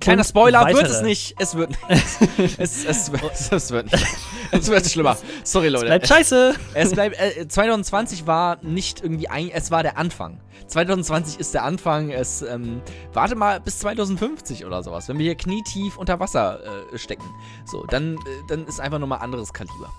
Kleiner 0.00 0.24
Spoiler, 0.24 0.66
wird 0.66 0.78
weitere. 0.78 0.92
es 0.92 1.02
nicht. 1.02 1.34
Es 1.38 1.54
wird 1.54 1.70
nicht. 1.70 1.82
es, 2.58 2.84
es, 2.84 2.84
es, 2.84 3.52
es 3.52 3.70
wird 3.70 3.92
nicht. 3.92 4.06
Es 4.50 4.68
wird 4.68 4.86
schlimmer. 4.86 5.16
Sorry, 5.44 5.68
Leute. 5.68 5.86
Bleibt 5.86 6.08
scheiße. 6.08 6.54
Es 6.74 6.92
bleibt, 6.92 7.18
äh, 7.18 7.46
2020 7.46 8.26
war 8.26 8.58
nicht 8.62 9.02
irgendwie 9.02 9.28
ein, 9.28 9.50
es 9.50 9.70
war 9.70 9.82
der 9.82 9.98
Anfang. 9.98 10.40
2020 10.66 11.38
ist 11.38 11.54
der 11.54 11.64
Anfang. 11.64 12.10
Es, 12.10 12.42
ähm, 12.42 12.80
warte 13.12 13.34
mal 13.34 13.60
bis 13.60 13.78
2050 13.80 14.64
oder 14.64 14.82
sowas. 14.82 15.08
Wenn 15.08 15.18
wir 15.18 15.24
hier 15.24 15.34
knietief 15.34 15.96
unter 15.96 16.18
Wasser 16.20 16.60
äh, 16.92 16.98
stecken. 16.98 17.24
So, 17.66 17.84
dann, 17.84 18.14
äh, 18.14 18.18
dann 18.48 18.66
ist 18.66 18.80
einfach 18.80 18.98
nochmal 18.98 19.20
anderes 19.20 19.52
Kaliber. 19.52 19.92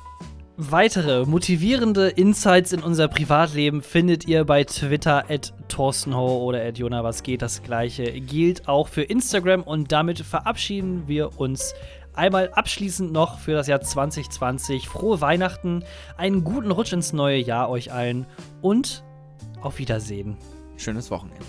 Weitere 0.58 1.26
motivierende 1.26 2.10
Insights 2.10 2.74
in 2.74 2.84
unser 2.84 3.08
Privatleben 3.08 3.82
findet 3.82 4.28
ihr 4.28 4.44
bei 4.44 4.64
Twitter 4.66 5.24
at 5.30 5.54
Thorstenho 5.70 6.44
oder 6.44 6.64
at 6.64 6.78
Jona, 6.78 7.04
was 7.04 7.24
geht. 7.24 7.42
Das 7.42 7.64
gleiche 7.64 8.04
gilt 8.20 8.68
auch 8.68 8.90
für 8.90 9.02
Instagram 9.02 9.64
und 9.64 9.92
damit 9.92 10.20
verabschieden 10.20 11.08
wir 11.08 11.40
uns 11.40 11.74
einmal 12.14 12.50
abschließend 12.50 13.14
noch 13.14 13.40
für 13.40 13.54
das 13.54 13.68
Jahr 13.68 13.82
2020. 13.82 14.90
Frohe 14.90 15.22
Weihnachten, 15.22 15.84
einen 16.18 16.44
guten 16.44 16.72
Rutsch 16.72 16.92
ins 16.94 17.14
neue 17.14 17.38
Jahr 17.38 17.70
euch 17.70 17.94
allen 17.94 18.26
und 18.62 19.04
auf 19.62 19.80
Wiedersehen. 19.80 20.38
Schönes 20.76 21.10
Wochenende. 21.12 21.46